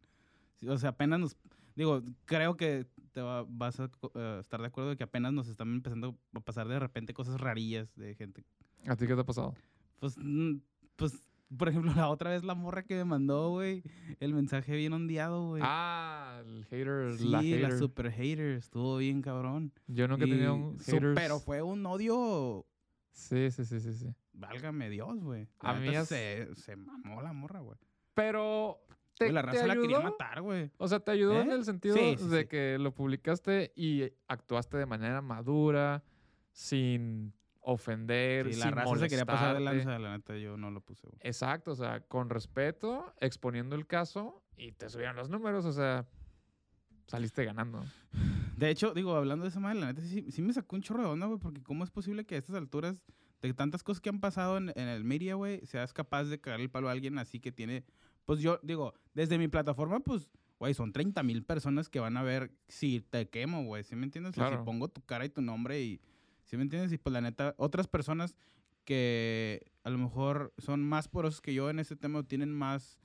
O 0.68 0.76
sea, 0.80 0.90
apenas 0.90 1.20
nos. 1.20 1.38
Digo, 1.76 2.02
creo 2.26 2.58
que 2.58 2.88
te 3.12 3.22
va- 3.22 3.46
vas 3.48 3.80
a 3.80 3.92
eh, 4.16 4.38
estar 4.40 4.60
de 4.60 4.66
acuerdo 4.66 4.90
de 4.90 4.98
que 4.98 5.04
apenas 5.04 5.34
nos 5.34 5.48
están 5.50 5.72
empezando 5.72 6.18
a 6.34 6.40
pasar 6.40 6.68
de 6.68 6.80
repente 6.80 7.14
cosas 7.14 7.40
rarillas 7.40 7.96
de 7.96 8.16
gente. 8.16 8.44
¿A 8.88 8.96
ti 8.96 9.06
qué 9.06 9.14
te 9.14 9.22
ha 9.22 9.24
pasado? 9.24 9.54
Pues, 10.00 10.18
mm, 10.18 10.56
pues, 10.96 11.14
por 11.56 11.70
ejemplo, 11.70 11.94
la 11.96 12.10
otra 12.10 12.32
vez 12.32 12.44
la 12.44 12.56
morra 12.56 12.82
que 12.82 12.96
me 12.96 13.06
mandó, 13.06 13.50
güey, 13.52 13.84
el 14.20 14.34
mensaje 14.34 14.76
bien 14.76 14.94
ondeado, 14.94 15.50
güey. 15.50 15.62
Ah, 15.64 16.42
el 16.44 16.66
hater, 16.66 17.20
sí, 17.20 17.26
la 17.26 17.38
la, 17.38 17.44
hater. 17.44 17.78
super 17.78 18.10
hater, 18.12 18.58
estuvo 18.58 18.98
bien 18.98 19.22
cabrón. 19.22 19.72
Yo 19.86 20.08
nunca 20.08 20.26
he 20.26 20.28
tenido 20.28 20.56
un 20.56 20.80
haters. 20.80 21.14
Pero 21.14 21.40
fue 21.40 21.62
un 21.62 21.86
odio 21.86 22.66
Sí, 23.12 23.52
sí, 23.52 23.66
sí, 23.66 23.80
sí, 23.80 23.94
sí. 23.94 24.16
Válgame 24.34 24.90
Dios, 24.90 25.20
güey. 25.22 25.48
A 25.60 25.74
mí 25.74 25.90
es- 25.96 26.08
se, 26.08 26.48
se 26.56 26.76
mamó 26.76 27.22
la 27.22 27.34
morra, 27.34 27.60
güey. 27.60 27.78
Pero 28.14 28.84
te, 29.18 29.26
Güey, 29.26 29.34
La 29.34 29.42
te 29.42 29.48
raza 29.48 29.68
la 29.68 29.74
quería 29.76 29.98
ayudó. 29.98 30.12
matar, 30.12 30.42
güey. 30.42 30.72
O 30.78 30.88
sea, 30.88 31.00
te 31.00 31.12
ayudó 31.12 31.42
en 31.42 31.52
¿Eh? 31.52 31.56
el 31.56 31.66
sentido 31.66 31.96
Sí, 31.96 32.16
sí, 32.18 32.28
de 32.28 32.42
sí. 32.42 32.48
que 32.48 32.78
lo 32.80 32.94
publicaste 32.96 33.72
y 33.76 34.12
actuaste 34.28 34.78
de 34.78 34.86
manera 34.86 35.22
madura, 35.22 36.04
sin 36.52 37.34
ofender, 37.60 38.52
sin 38.52 38.60
la 38.60 38.72
raza 38.72 38.96
se 38.96 39.08
quería 39.08 39.26
pasar 39.26 39.54
de 39.56 39.60
molestarte. 39.64 39.86
lanza, 39.86 40.00
la 40.00 40.18
neta, 40.18 40.36
yo 40.38 40.58
no 40.58 40.72
lo 40.72 40.82
puse, 40.82 41.08
güey. 41.08 41.20
Exacto, 41.24 41.72
o 41.72 41.76
sea, 41.76 42.00
con 42.02 42.30
respeto, 42.30 43.14
exponiendo 43.20 43.76
el 43.76 43.86
caso 43.86 44.44
y 44.58 44.72
te 44.72 44.90
subieron 44.90 45.16
los 45.16 45.30
números, 45.30 45.66
o 45.66 45.72
sea, 45.72 46.08
saliste 47.12 47.46
ganando. 47.46 47.84
De 48.58 48.70
hecho, 48.70 48.94
digo, 48.94 49.16
hablando 49.16 49.44
de 49.44 49.50
esa 49.50 49.60
madre, 49.60 49.80
la 49.80 49.88
neta 49.88 50.02
sí, 50.02 50.26
sí 50.32 50.42
me 50.42 50.54
sacó 50.54 50.76
un 50.76 50.82
chorro 50.82 51.04
de 51.04 51.10
onda, 51.10 51.28
güey, 51.28 51.40
porque 51.40 51.62
¿cómo 51.62 51.84
es 51.84 51.92
posible 51.92 52.26
que 52.26 52.36
a 52.36 52.38
estas 52.38 52.56
alturas, 52.56 53.04
de 53.42 53.54
tantas 53.54 53.84
cosas 53.84 54.02
que 54.02 54.10
han 54.10 54.20
pasado 54.20 54.58
en, 54.58 54.70
en 54.76 54.88
el 54.88 55.04
media, 55.04 55.36
güey, 55.36 55.66
seas 55.66 55.94
capaz 55.94 56.26
de 56.26 56.40
cagar 56.40 56.60
el 56.62 56.70
palo 56.70 56.90
a 56.90 56.92
alguien 56.92 57.18
así 57.18 57.40
que 57.40 57.52
tiene. 57.52 57.84
Pues 58.26 58.40
yo, 58.40 58.60
digo, 58.64 58.94
desde 59.14 59.38
mi 59.38 59.48
plataforma, 59.48 60.00
pues, 60.00 60.30
güey, 60.60 60.74
son 60.76 60.92
30 60.94 61.24
mil 61.24 61.44
personas 61.44 61.90
que 61.90 62.00
van 62.00 62.18
a 62.18 62.24
ver 62.24 62.52
si 62.68 63.02
te 63.02 63.28
quemo, 63.30 63.64
güey, 63.66 63.84
¿sí 63.84 63.96
me 63.96 64.04
entiendes? 64.06 64.34
O 64.34 64.36
Claro. 64.36 64.60
si 64.60 64.64
pongo 64.64 64.88
tu 64.90 65.02
cara 65.02 65.26
y 65.26 65.30
tu 65.30 65.42
nombre 65.42 65.82
y. 65.82 66.00
¿Sí 66.46 66.58
me 66.58 66.64
entiendes? 66.64 66.92
Y 66.92 66.98
pues 66.98 67.14
la 67.14 67.22
neta, 67.22 67.56
otras 67.58 67.88
personas 67.88 68.36
que 68.84 69.72
a 69.84 69.90
lo 69.90 69.98
mejor 69.98 70.54
son 70.58 70.84
más 70.84 71.08
porosos 71.08 71.42
que 71.42 71.54
yo 71.54 71.70
en 71.70 71.80
este 71.80 71.96
tema, 71.96 72.20
o 72.20 72.24
tienen 72.24 72.52
más, 72.52 73.00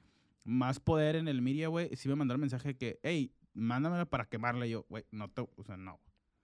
más 0.45 0.81
poder 0.81 1.17
en 1.17 1.29
el 1.29 1.43
media, 1.43 1.69
güey, 1.69 1.95
sí 1.97 2.09
me 2.09 2.17
mandaron 2.17 2.41
mensaje 2.41 2.69
de 2.69 2.77
que, 2.77 2.99
hey, 3.03 3.33
mándamela 3.57 4.07
para 4.07 4.27
quemarla. 4.27 4.67
Y 4.67 4.71
yo, 4.71 4.87
güey, 4.89 5.05
no 5.11 5.29
te, 5.29 5.43
o 5.43 5.65
sea, 5.65 5.77
no. 5.77 6.01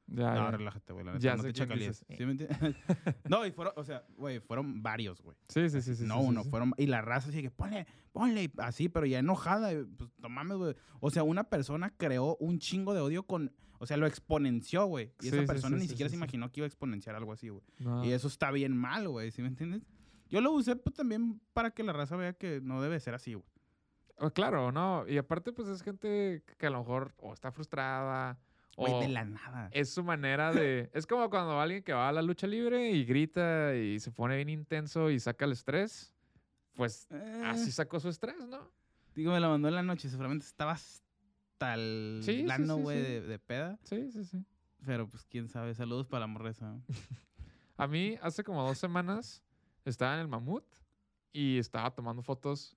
Ya, 0.07 0.35
no, 0.35 0.45
ya. 0.45 0.51
relájate, 0.51 0.93
güey, 0.93 1.05
la 1.07 1.13
neta, 1.13 1.23
Ya 1.23 1.37
no 1.37 1.43
te 1.43 1.53
chacalíes. 1.53 2.05
¿Sí 2.17 2.27
me 2.27 2.33
entiendes? 2.33 2.59
no, 3.29 3.47
y 3.47 3.53
fueron, 3.53 3.73
o 3.77 3.85
sea, 3.85 4.05
güey, 4.17 4.41
fueron 4.41 4.83
varios, 4.83 5.23
güey. 5.23 5.37
Sí, 5.49 5.71
sí, 5.71 5.81
sí, 5.81 5.95
sí. 5.95 6.05
no 6.05 6.21
sí, 6.21 6.27
uno, 6.27 6.43
sí. 6.43 6.51
fueron, 6.51 6.75
y 6.77 6.87
la 6.87 7.01
raza 7.01 7.31
así 7.31 7.41
que, 7.41 7.51
ponle, 7.51 7.87
ponle, 8.13 8.51
así, 8.59 8.89
pero 8.89 9.07
ya 9.07 9.21
enojada, 9.21 9.73
y, 9.73 9.85
pues, 9.85 10.11
no 10.19 10.29
mames, 10.29 10.57
güey. 10.59 10.75
O 11.01 11.11
sea, 11.11 11.23
una 11.23 11.45
persona 11.45 11.95
creó 11.97 12.37
un 12.41 12.59
chingo 12.59 12.95
de 12.95 13.01
odio 13.01 13.23
con, 13.23 13.53
o 13.79 13.87
sea, 13.87 13.97
lo 13.97 14.07
exponenció, 14.07 14.87
güey. 14.87 15.13
Y 15.23 15.29
esa 15.29 15.45
persona 15.45 15.77
ni 15.77 15.89
siquiera 15.89 16.11
se 16.11 16.17
imaginó 16.17 16.51
que 16.51 16.61
iba 16.61 16.67
a 16.67 16.69
exponenciar 16.69 17.17
algo 17.17 17.33
así, 17.33 17.49
güey. 17.49 17.63
No. 17.79 18.05
Y 18.05 18.13
eso 18.13 18.29
está 18.29 18.51
bien 18.51 18.77
mal, 18.77 19.09
güey, 19.09 19.31
¿sí 19.31 19.41
me 19.41 19.49
entiendes? 19.49 19.83
Yo 20.29 20.41
lo 20.41 20.51
usé 20.53 20.77
pues 20.77 20.95
también 20.95 21.41
para 21.53 21.73
que 21.73 21.83
la 21.83 21.93
raza 21.93 22.17
vea 22.17 22.33
que 22.33 22.61
no 22.63 22.81
debe 22.83 22.99
ser 23.01 23.15
así, 23.15 23.35
güey. 23.35 23.47
Oh, 24.25 24.31
claro, 24.31 24.71
no. 24.71 25.05
Y 25.09 25.19
aparte, 25.19 25.53
pues 25.53 25.69
es 25.69 25.83
gente 25.83 26.43
que 26.59 26.67
a 26.67 26.71
lo 26.71 26.79
mejor 26.81 27.13
o 27.19 27.33
está 27.33 27.51
frustrada 27.51 28.39
Güey, 28.77 28.93
o 28.93 29.01
de 29.01 29.09
la 29.09 29.25
nada. 29.25 29.69
es 29.73 29.91
su 29.93 30.03
manera 30.05 30.53
de... 30.53 30.91
Es 30.95 31.07
como 31.07 31.29
cuando 31.29 31.61
alguien 31.61 31.83
que 31.83 31.93
va 31.93 32.09
a 32.09 32.13
la 32.13 32.23
lucha 32.23 32.47
libre 32.47 32.91
y 32.93 33.05
grita 33.05 33.75
y 33.75 33.99
se 33.99 34.11
pone 34.13 34.37
bien 34.37 34.49
intenso 34.49 35.11
y 35.11 35.19
saca 35.19 35.45
el 35.45 35.53
estrés. 35.53 36.15
Pues 36.75 37.07
Eh, 37.11 37.43
así 37.47 37.71
sacó 37.73 37.99
su 38.01 38.09
estrés, 38.09 38.47
¿no? 38.47 38.71
Digo, 39.15 39.33
me 39.33 39.41
lo 39.41 39.51
mandó 39.51 39.69
en 39.69 39.75
la 39.75 39.83
noche, 39.83 40.09
seguramente 40.09 40.47
estaba 40.47 40.73
hasta 40.73 41.75
el 41.75 42.21
Sí, 42.23 42.37
sí, 42.39 42.43
lano, 42.45 42.77
sí, 42.77 42.83
güey, 42.83 42.99
sí. 42.99 43.03
de, 43.11 43.21
de 43.23 43.39
peda. 43.39 43.79
Sí, 43.83 44.11
sí, 44.13 44.25
sí. 44.25 44.45
Pero 44.87 45.07
pues 45.09 45.25
quién 45.27 45.49
sabe. 45.49 45.75
Saludos 45.75 46.07
para 46.07 46.21
la 46.21 46.27
morreza. 46.29 46.75
A 47.77 47.87
mí 47.87 48.17
hace 48.23 48.43
como 48.45 48.65
dos 48.67 48.79
semanas 48.79 49.43
estaba 49.85 50.15
en 50.15 50.21
el 50.21 50.29
mamut 50.29 50.65
y 51.33 51.59
estaba 51.59 51.91
tomando 51.95 52.23
fotos. 52.23 52.77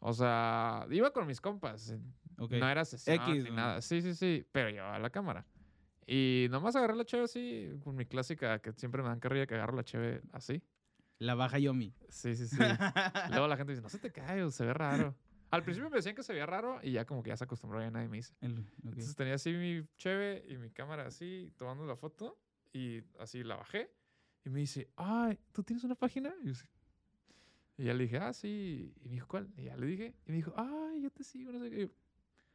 O 0.00 0.12
sea, 0.12 0.86
iba 0.90 1.12
con 1.12 1.26
mis 1.26 1.40
compas. 1.40 1.90
eh, 1.90 2.00
Ok. 2.38 2.52
No 2.52 2.68
era 2.68 2.84
sesión 2.84 3.16
X, 3.16 3.44
ni 3.44 3.50
¿no? 3.50 3.56
nada. 3.56 3.82
Sí, 3.82 4.00
sí, 4.00 4.14
sí. 4.14 4.46
Pero 4.50 4.70
llevaba 4.70 4.98
la 4.98 5.10
cámara. 5.10 5.46
Y 6.06 6.46
nomás 6.50 6.74
agarré 6.74 6.96
la 6.96 7.04
cheve 7.04 7.24
así, 7.24 7.68
con 7.84 7.94
mi 7.94 8.06
clásica, 8.06 8.58
que 8.60 8.72
siempre 8.72 9.02
me 9.02 9.08
dan 9.10 9.20
carrilla 9.20 9.46
que 9.46 9.54
agarro 9.54 9.76
la 9.76 9.84
cheve 9.84 10.22
así. 10.32 10.62
La 11.18 11.34
baja 11.34 11.58
Yomi. 11.58 11.94
Sí, 12.08 12.34
sí, 12.34 12.48
sí. 12.48 12.56
Luego 13.30 13.46
la 13.46 13.56
gente 13.56 13.72
dice, 13.72 13.82
no 13.82 13.90
se 13.90 13.98
te 13.98 14.10
cae, 14.10 14.42
o 14.42 14.50
se 14.50 14.64
ve 14.64 14.72
raro. 14.74 15.14
Al 15.50 15.62
principio 15.62 15.90
me 15.90 15.96
decían 15.96 16.14
que 16.14 16.22
se 16.22 16.32
veía 16.32 16.46
raro 16.46 16.78
y 16.82 16.92
ya 16.92 17.04
como 17.04 17.22
que 17.22 17.28
ya 17.30 17.36
se 17.36 17.44
acostumbró 17.44 17.84
y 17.84 17.90
nadie 17.90 18.08
me 18.08 18.16
dice. 18.18 18.34
El- 18.40 18.60
ok. 18.60 18.66
Entonces 18.84 19.14
tenía 19.16 19.34
así 19.34 19.52
mi 19.52 19.84
cheve 19.98 20.44
y 20.48 20.56
mi 20.56 20.70
cámara 20.70 21.06
así, 21.06 21.52
tomando 21.56 21.84
la 21.84 21.96
foto 21.96 22.40
y 22.72 23.02
así 23.18 23.42
la 23.44 23.56
bajé. 23.56 23.92
Y 24.44 24.48
me 24.50 24.60
dice, 24.60 24.88
ay, 24.96 25.38
¿tú 25.52 25.62
tienes 25.62 25.84
una 25.84 25.94
página? 25.96 26.32
Y, 26.42 26.52
yo. 26.52 26.64
Y 27.80 27.84
ya 27.84 27.94
le 27.94 28.02
dije, 28.04 28.18
ah, 28.18 28.32
sí. 28.34 28.92
Y 29.02 29.08
me 29.08 29.14
dijo, 29.14 29.26
¿cuál? 29.26 29.48
Y 29.56 29.64
ya 29.64 29.76
le 29.76 29.86
dije. 29.86 30.14
Y 30.26 30.30
me 30.32 30.36
dijo, 30.36 30.52
ay, 30.56 31.00
yo 31.02 31.10
te 31.10 31.24
sigo, 31.24 31.50
no 31.50 31.60
sé 31.60 31.70
qué. 31.70 31.90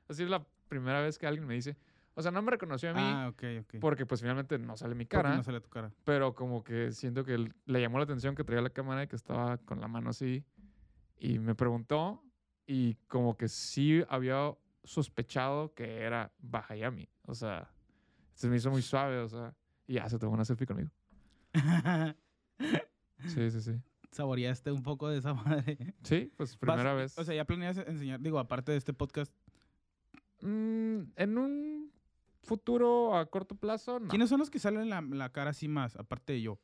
Así 0.07 0.21
es 0.21 0.29
la 0.29 0.45
primera 0.67 1.01
vez 1.01 1.17
que 1.17 1.25
alguien 1.25 1.47
me 1.47 1.55
dice. 1.55 1.75
O 2.13 2.21
sea, 2.21 2.31
no 2.31 2.41
me 2.43 2.51
reconoció 2.51 2.91
a 2.91 2.93
mí 2.93 3.01
Ah, 3.03 3.27
ok, 3.29 3.43
ok. 3.61 3.75
porque 3.81 4.05
pues 4.05 4.21
finalmente 4.21 4.57
no 4.59 4.77
sale 4.77 4.93
mi 4.93 5.05
Porque 5.05 5.17
cara. 5.23 5.35
no 5.35 5.41
sale 5.43 5.61
tu 5.61 5.69
cara. 5.69 5.91
Pero 6.03 6.35
como 6.35 6.63
que 6.63 6.91
siento 6.91 7.25
que 7.25 7.37
le 7.65 7.81
llamó 7.81 7.97
la 7.97 8.03
atención 8.03 8.35
que 8.35 8.43
traía 8.43 8.61
la 8.61 8.69
cámara 8.69 9.03
y 9.03 9.07
que 9.07 9.15
estaba 9.15 9.57
con 9.57 9.81
la 9.81 9.87
mano 9.87 10.11
así. 10.11 10.45
Y 11.17 11.39
me 11.39 11.55
preguntó 11.55 12.23
y 12.67 12.93
como 13.07 13.35
que 13.35 13.47
sí 13.47 14.03
había 14.07 14.53
sospechado 14.83 15.73
que 15.73 16.01
era 16.01 16.31
Bajayami. 16.37 17.09
O 17.23 17.33
sea, 17.33 17.69
se 18.35 18.47
me 18.47 18.57
hizo 18.57 18.69
muy 18.69 18.83
suave, 18.83 19.17
o 19.17 19.27
sea. 19.27 19.55
Y 19.87 19.95
ya 19.95 20.07
se 20.07 20.19
tomó 20.19 20.33
una 20.35 20.45
selfie 20.45 20.67
conmigo. 20.67 20.91
Sí, 23.27 23.49
sí, 23.49 23.61
sí. 23.61 23.81
Saboreaste 24.15 24.71
un 24.71 24.81
poco 24.81 25.09
de 25.09 25.17
esa 25.19 25.33
madre. 25.75 25.77
Sí, 26.03 26.31
pues 26.37 26.51
Vas- 26.59 26.75
primera 26.75 26.93
vez. 26.93 27.17
O 27.17 27.23
sea, 27.23 27.35
ya 27.35 27.45
planeas 27.45 27.77
enseñar, 27.77 28.19
digo, 28.21 28.39
aparte 28.39 28.71
de 28.71 28.77
este 28.77 28.93
podcast, 28.93 29.31
Mm, 30.41 31.11
en 31.15 31.37
un 31.37 31.91
futuro 32.43 33.15
a 33.15 33.25
corto 33.25 33.55
plazo, 33.55 33.99
no. 33.99 34.09
¿quiénes 34.09 34.29
son 34.29 34.39
los 34.39 34.49
que 34.49 34.59
salen 34.59 34.89
la, 34.89 35.01
la 35.01 35.31
cara 35.31 35.51
así 35.51 35.67
más, 35.67 35.95
aparte 35.95 36.33
de 36.33 36.41
yo? 36.41 36.59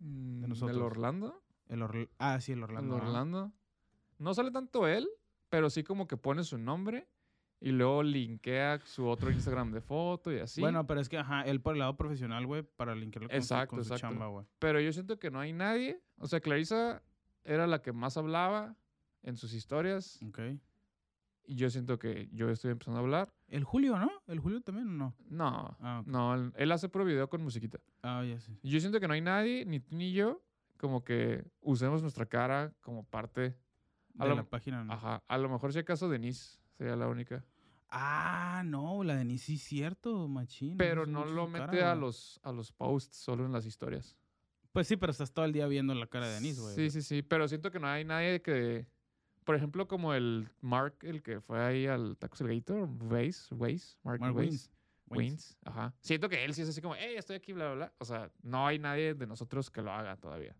Mm, 0.00 0.48
nosotros? 0.48 0.76
¿El 0.76 0.82
Orlando? 0.82 1.42
El 1.68 1.80
Orl- 1.82 2.10
ah, 2.18 2.40
sí, 2.40 2.52
el 2.52 2.62
Orlando. 2.62 2.96
El. 2.96 3.02
Orlando. 3.02 3.52
No 4.18 4.34
sale 4.34 4.50
tanto 4.50 4.86
él, 4.88 5.08
pero 5.48 5.70
sí 5.70 5.84
como 5.84 6.06
que 6.08 6.16
pone 6.16 6.42
su 6.44 6.58
nombre 6.58 7.08
y 7.60 7.70
luego 7.72 8.02
linkea 8.02 8.80
su 8.84 9.06
otro 9.06 9.30
Instagram 9.30 9.72
de 9.72 9.80
foto 9.80 10.32
y 10.32 10.38
así. 10.38 10.60
Bueno, 10.60 10.86
pero 10.86 11.00
es 11.00 11.08
que, 11.08 11.18
ajá, 11.18 11.42
él 11.42 11.60
por 11.60 11.74
el 11.74 11.80
lado 11.80 11.96
profesional, 11.96 12.46
güey, 12.46 12.62
para 12.62 12.94
linkearlo 12.94 13.28
con, 13.28 13.34
su- 13.34 13.38
Exacto, 13.44 13.76
su 13.76 13.82
exacto. 13.82 14.00
chamba, 14.02 14.26
güey. 14.28 14.46
pero 14.58 14.80
yo 14.80 14.92
siento 14.92 15.18
que 15.18 15.30
no 15.30 15.40
hay 15.40 15.52
nadie. 15.52 16.00
O 16.18 16.26
sea, 16.28 16.40
Clarisa 16.40 17.02
era 17.44 17.66
la 17.66 17.82
que 17.82 17.92
más 17.92 18.16
hablaba 18.16 18.76
en 19.22 19.36
sus 19.36 19.52
historias 19.54 20.20
Ok. 20.28 20.38
y 21.46 21.54
yo 21.56 21.68
siento 21.70 21.98
que 21.98 22.28
yo 22.32 22.48
estoy 22.50 22.70
empezando 22.70 22.98
a 23.00 23.02
hablar. 23.02 23.32
El 23.48 23.64
Julio, 23.64 23.98
¿no? 23.98 24.10
¿El 24.26 24.38
Julio 24.38 24.60
también 24.60 24.86
o 24.88 24.92
no? 24.92 25.14
No, 25.28 25.76
Ah, 25.80 26.02
no, 26.06 26.34
él, 26.34 26.52
él 26.56 26.70
hace 26.72 26.88
puro 26.88 27.04
video 27.04 27.28
con 27.28 27.42
musiquita. 27.42 27.78
Ah, 28.02 28.22
ya 28.24 28.38
sé. 28.38 28.52
Yo 28.62 28.78
siento 28.80 29.00
que 29.00 29.08
no 29.08 29.14
hay 29.14 29.20
nadie, 29.22 29.64
ni 29.64 29.80
tú 29.80 29.96
ni 29.96 30.12
yo, 30.12 30.42
como 30.76 31.02
que 31.02 31.44
usemos 31.60 32.02
nuestra 32.02 32.26
cara 32.26 32.72
como 32.82 33.04
parte. 33.04 33.56
A 34.18 34.26
De 34.26 34.34
la 34.34 34.42
página, 34.44 34.84
¿no? 34.84 34.92
Ajá, 34.92 35.22
a 35.26 35.38
lo 35.38 35.48
mejor 35.48 35.72
si 35.72 35.78
acaso 35.78 36.08
Denise 36.08 36.58
sería 36.78 36.96
la 36.96 37.08
única. 37.08 37.44
Ah, 37.90 38.62
no, 38.64 39.02
la 39.02 39.14
de 39.14 39.20
Denise 39.20 39.46
sí 39.46 39.54
es 39.54 39.62
cierto, 39.62 40.28
machín. 40.28 40.76
Pero 40.76 41.06
no 41.06 41.24
lo 41.24 41.50
cara, 41.50 41.66
mete 41.66 41.82
a 41.82 41.94
los, 41.94 42.38
a 42.42 42.52
los 42.52 42.72
posts, 42.72 43.16
solo 43.16 43.44
en 43.46 43.52
las 43.52 43.66
historias. 43.66 44.16
Pues 44.72 44.86
sí, 44.86 44.96
pero 44.96 45.10
estás 45.10 45.32
todo 45.32 45.44
el 45.44 45.52
día 45.52 45.66
viendo 45.66 45.94
la 45.94 46.06
cara 46.06 46.28
de 46.28 46.34
Denise, 46.34 46.60
güey. 46.60 46.74
Sí, 46.74 46.90
sí, 46.90 47.02
sí. 47.02 47.22
Pero 47.22 47.48
siento 47.48 47.70
que 47.70 47.80
no 47.80 47.86
hay 47.88 48.04
nadie 48.04 48.42
que. 48.42 48.86
Por 49.44 49.56
ejemplo, 49.56 49.88
como 49.88 50.12
el 50.12 50.48
Mark, 50.60 50.96
el 51.02 51.22
que 51.22 51.40
fue 51.40 51.58
ahí 51.64 51.86
al 51.86 52.18
Tacos 52.18 52.42
el 52.42 52.48
Gator, 52.48 52.86
Weiss, 53.10 53.48
Weiss, 53.52 53.98
Mark, 54.02 54.20
Mark 54.20 54.36
Weiss. 54.36 54.70
Wins. 55.10 55.56
Ajá. 55.64 55.94
Siento 56.02 56.28
que 56.28 56.44
él 56.44 56.52
sí 56.52 56.60
es 56.60 56.68
así 56.68 56.82
como, 56.82 56.94
hey, 56.94 57.14
estoy 57.16 57.36
aquí, 57.36 57.54
bla, 57.54 57.68
bla, 57.68 57.74
bla. 57.74 57.92
O 57.96 58.04
sea, 58.04 58.30
no 58.42 58.66
hay 58.66 58.78
nadie 58.78 59.14
de 59.14 59.26
nosotros 59.26 59.70
que 59.70 59.80
lo 59.80 59.90
haga 59.90 60.16
todavía. 60.18 60.54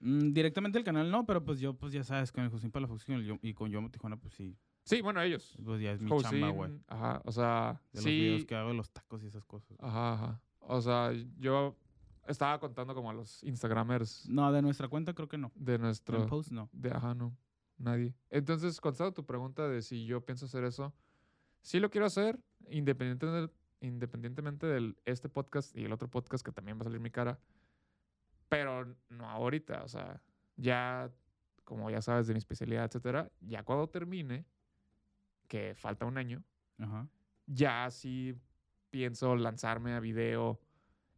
Mm, 0.00 0.32
directamente 0.32 0.78
el 0.78 0.84
canal 0.84 1.10
no, 1.10 1.24
pero 1.24 1.42
pues 1.42 1.58
yo, 1.58 1.72
pues 1.74 1.92
ya 1.94 2.04
sabes, 2.04 2.32
con 2.32 2.44
el 2.44 2.50
Josín 2.50 2.70
Palafox 2.70 3.02
y, 3.02 3.06
con 3.06 3.14
el 3.16 3.24
Yo- 3.24 3.38
y 3.40 3.54
con 3.54 3.70
Yomo 3.70 3.90
Tijuana, 3.90 4.18
pues 4.18 4.34
sí. 4.34 4.56
Sí, 4.84 5.02
bueno, 5.02 5.20
ellos. 5.22 5.56
Pues 5.64 5.80
ya 5.80 5.92
es 5.92 6.00
mi 6.02 6.10
chamba, 6.20 6.48
güey. 6.50 6.72
Ajá, 6.88 7.22
o 7.24 7.32
sea, 7.32 7.80
De 7.92 7.98
los 7.98 8.04
sí. 8.04 8.10
videos 8.10 8.44
que 8.46 8.54
hago 8.56 8.68
de 8.70 8.74
los 8.74 8.90
tacos 8.90 9.22
y 9.22 9.26
esas 9.26 9.44
cosas. 9.44 9.76
Ajá, 9.80 10.14
ajá. 10.14 10.40
O 10.60 10.80
sea, 10.80 11.12
yo 11.38 11.76
estaba 12.26 12.58
contando 12.58 12.94
como 12.94 13.10
a 13.10 13.12
los 13.14 13.42
Instagramers 13.44 14.28
No, 14.28 14.50
de 14.52 14.62
nuestra 14.62 14.88
cuenta 14.88 15.14
creo 15.14 15.28
que 15.28 15.38
no. 15.38 15.52
de 15.54 15.74
En 15.74 15.82
nuestro. 15.82 16.26
post 16.26 16.50
no. 16.50 16.68
De, 16.72 16.90
ajá, 16.90 17.14
no. 17.14 17.36
Nadie. 17.78 18.14
Entonces, 18.30 18.80
contestando 18.80 19.12
tu 19.14 19.24
pregunta 19.24 19.68
de 19.68 19.80
si 19.82 20.04
yo 20.06 20.24
pienso 20.24 20.44
hacer 20.46 20.64
eso, 20.64 20.92
sí 21.62 21.80
lo 21.80 21.90
quiero 21.90 22.06
hacer, 22.06 22.38
independiente 22.68 23.26
del- 23.26 23.50
independientemente 23.80 24.66
de 24.66 24.94
este 25.06 25.28
podcast 25.30 25.74
y 25.76 25.84
el 25.84 25.92
otro 25.92 26.08
podcast 26.08 26.44
que 26.44 26.52
también 26.52 26.76
va 26.76 26.82
a 26.82 26.84
salir 26.84 27.00
mi 27.00 27.10
cara, 27.10 27.38
pero 28.48 28.94
no 29.08 29.28
ahorita. 29.28 29.82
O 29.84 29.88
sea, 29.88 30.20
ya, 30.56 31.10
como 31.64 31.90
ya 31.90 32.02
sabes 32.02 32.26
de 32.26 32.34
mi 32.34 32.38
especialidad, 32.38 32.84
etcétera, 32.84 33.30
ya 33.40 33.62
cuando 33.62 33.88
termine, 33.88 34.44
que 35.50 35.74
falta 35.74 36.06
un 36.06 36.16
año, 36.16 36.44
Ajá. 36.78 37.08
ya 37.46 37.90
sí 37.90 38.36
pienso 38.90 39.34
lanzarme 39.34 39.92
a 39.94 40.00
video 40.00 40.60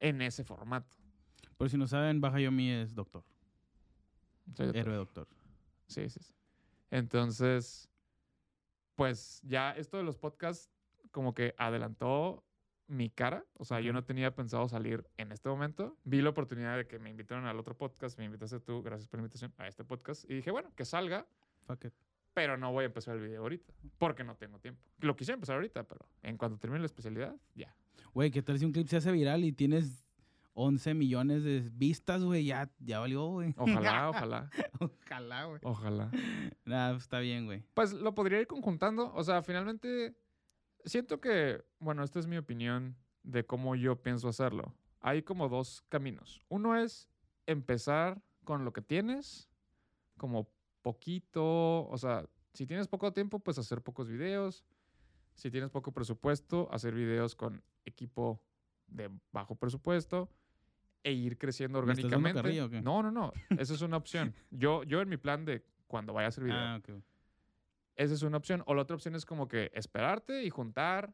en 0.01 0.23
ese 0.23 0.43
formato. 0.43 0.97
Por 1.59 1.69
si 1.69 1.77
no 1.77 1.87
saben, 1.87 2.21
Baja 2.23 2.41
Yomi 2.41 2.71
es 2.71 2.95
doctor. 2.95 3.23
Soy 4.57 4.67
doctor. 4.67 4.77
Héroe 4.77 4.97
doctor. 4.97 5.29
Sí, 5.87 6.09
sí, 6.09 6.21
sí. 6.21 6.35
Entonces, 6.91 7.91
pues 8.95 9.41
ya 9.45 9.73
esto 9.73 9.99
de 9.99 10.03
los 10.03 10.17
podcasts 10.17 10.71
como 11.11 11.35
que 11.35 11.55
adelantó 11.59 12.43
mi 12.87 13.11
cara. 13.11 13.45
O 13.59 13.67
sea, 13.67 13.81
yo 13.81 13.93
no 13.93 14.03
tenía 14.03 14.35
pensado 14.35 14.67
salir 14.67 15.07
en 15.19 15.31
este 15.31 15.51
momento. 15.51 15.99
Vi 16.05 16.23
la 16.23 16.31
oportunidad 16.31 16.79
de 16.79 16.87
que 16.87 16.99
me 16.99 17.11
invitaron 17.11 17.45
al 17.45 17.59
otro 17.59 17.77
podcast, 17.77 18.19
me 18.19 18.25
invitaste 18.25 18.61
tú, 18.61 18.83
gracias 18.83 19.09
por 19.09 19.19
la 19.19 19.25
invitación 19.25 19.53
a 19.59 19.69
este 19.69 19.85
podcast. 19.85 20.25
Y 20.31 20.35
dije, 20.35 20.51
bueno, 20.51 20.73
que 20.75 20.87
salga, 20.87 21.27
Fuck 21.67 21.85
it. 21.85 21.95
Pero 22.35 22.57
no 22.57 22.73
voy 22.73 22.85
a 22.85 22.87
empezar 22.87 23.17
el 23.17 23.23
video 23.23 23.43
ahorita, 23.43 23.73
porque 23.99 24.25
no 24.25 24.37
tengo 24.37 24.59
tiempo. 24.59 24.83
Lo 25.01 25.17
quise 25.17 25.33
empezar 25.33 25.57
ahorita, 25.57 25.85
pero 25.85 26.07
en 26.23 26.37
cuanto 26.37 26.59
termine 26.59 26.81
la 26.81 26.87
especialidad, 26.87 27.37
ya. 27.55 27.75
Güey, 28.15 28.31
¿qué 28.31 28.43
tal 28.43 28.59
si 28.59 28.65
un 28.65 28.73
clip 28.73 28.87
se 28.89 28.97
hace 28.97 29.13
viral 29.13 29.45
y 29.45 29.53
tienes 29.53 30.05
11 30.55 30.95
millones 30.95 31.45
de 31.45 31.69
vistas, 31.73 32.23
güey? 32.23 32.45
Ya, 32.45 32.71
ya 32.79 33.01
valió, 33.01 33.27
güey. 33.27 33.55
Ojalá, 33.57 34.11
ojalá, 34.11 34.51
Ojalá, 34.81 35.45
güey. 35.45 35.61
ojalá. 35.65 36.11
Nada, 36.65 36.93
pues, 36.93 37.03
está 37.05 37.21
bien, 37.21 37.47
güey. 37.47 37.63
Pues 37.75 37.93
lo 37.93 38.15
podría 38.15 38.41
ir 38.41 38.47
conjuntando. 38.47 39.13
O 39.15 39.23
sea, 39.25 39.43
finalmente 39.43 40.15
siento 40.85 41.21
que, 41.21 41.65
bueno, 41.79 42.03
esta 42.03 42.19
es 42.19 42.27
mi 42.27 42.37
opinión 42.37 42.97
de 43.23 43.45
cómo 43.47 43.77
yo 43.77 44.03
pienso 44.03 44.29
hacerlo. 44.29 44.75
Hay 45.01 45.23
como 45.23 45.49
dos 45.49 45.83
caminos. 45.89 46.41
Uno 46.49 46.77
es 46.77 47.09
empezar 47.47 48.23
con 48.45 48.65
lo 48.65 48.73
que 48.73 48.83
tienes, 48.83 49.49
como 50.17 50.49
poquito, 50.83 51.89
o 51.89 51.97
sea, 51.99 52.27
si 52.53 52.67
tienes 52.67 52.89
poco 52.89 53.13
tiempo, 53.13 53.39
pues 53.39 53.59
hacer 53.59 53.83
pocos 53.83 54.09
videos. 54.09 54.65
Si 55.35 55.51
tienes 55.51 55.71
poco 55.71 55.93
presupuesto, 55.93 56.69
hacer 56.71 56.95
videos 56.95 57.35
con 57.35 57.63
equipo 57.87 58.43
de 58.87 59.11
bajo 59.33 59.55
presupuesto. 59.55 60.29
e 61.05 61.13
ir 61.13 61.37
creciendo 61.39 61.83
¿Me 61.83 61.93
estás 61.95 62.11
dando 62.11 62.29
orgánicamente. 62.29 62.83
No, 62.83 63.03
no, 63.03 63.11
no. 63.11 63.33
Esa 63.59 63.75
es 63.75 63.81
una 63.83 63.97
opción. 63.97 64.35
Yo, 64.51 64.85
yo 64.85 65.01
en 65.01 65.09
mi 65.09 65.17
plan 65.17 65.45
de 65.45 65.65
cuando 65.89 66.13
vaya 66.13 66.27
a 66.27 66.29
hacer 66.29 66.45
video, 66.45 66.57
Ah, 66.59 66.77
ok. 66.79 67.03
esa 67.97 68.15
es 68.15 68.23
una 68.23 68.37
opción. 68.37 68.63
O 68.67 68.75
la 68.75 68.83
otra 68.83 68.95
opción 68.95 69.15
es 69.17 69.25
como 69.27 69.49
que 69.49 69.71
esperarte 69.75 70.45
y 70.45 70.51
juntar, 70.51 71.13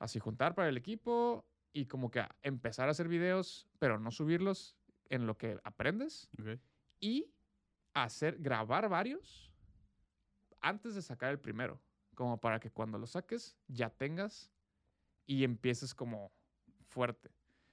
así 0.00 0.18
juntar 0.18 0.54
para 0.56 0.68
el 0.70 0.76
equipo 0.76 1.44
y 1.72 1.86
como 1.86 2.10
que 2.10 2.24
empezar 2.42 2.88
a 2.88 2.90
hacer 2.90 3.06
videos, 3.06 3.68
pero 3.78 3.98
no 4.00 4.10
subirlos 4.10 4.76
en 5.08 5.26
lo 5.26 5.36
que 5.38 5.58
aprendes 5.62 6.28
ok. 6.40 6.58
y 6.98 7.30
hacer, 7.94 8.38
grabar 8.38 8.88
varios 8.88 9.50
antes 10.60 10.94
de 10.94 11.02
sacar 11.02 11.30
el 11.30 11.38
primero, 11.38 11.80
como 12.14 12.40
para 12.40 12.60
que 12.60 12.70
cuando 12.70 12.98
lo 12.98 13.06
saques 13.06 13.56
ya 13.68 13.90
tengas 13.90 14.50
y 15.26 15.44
empieces 15.44 15.94
como 15.94 16.32
fuerte. 16.88 17.30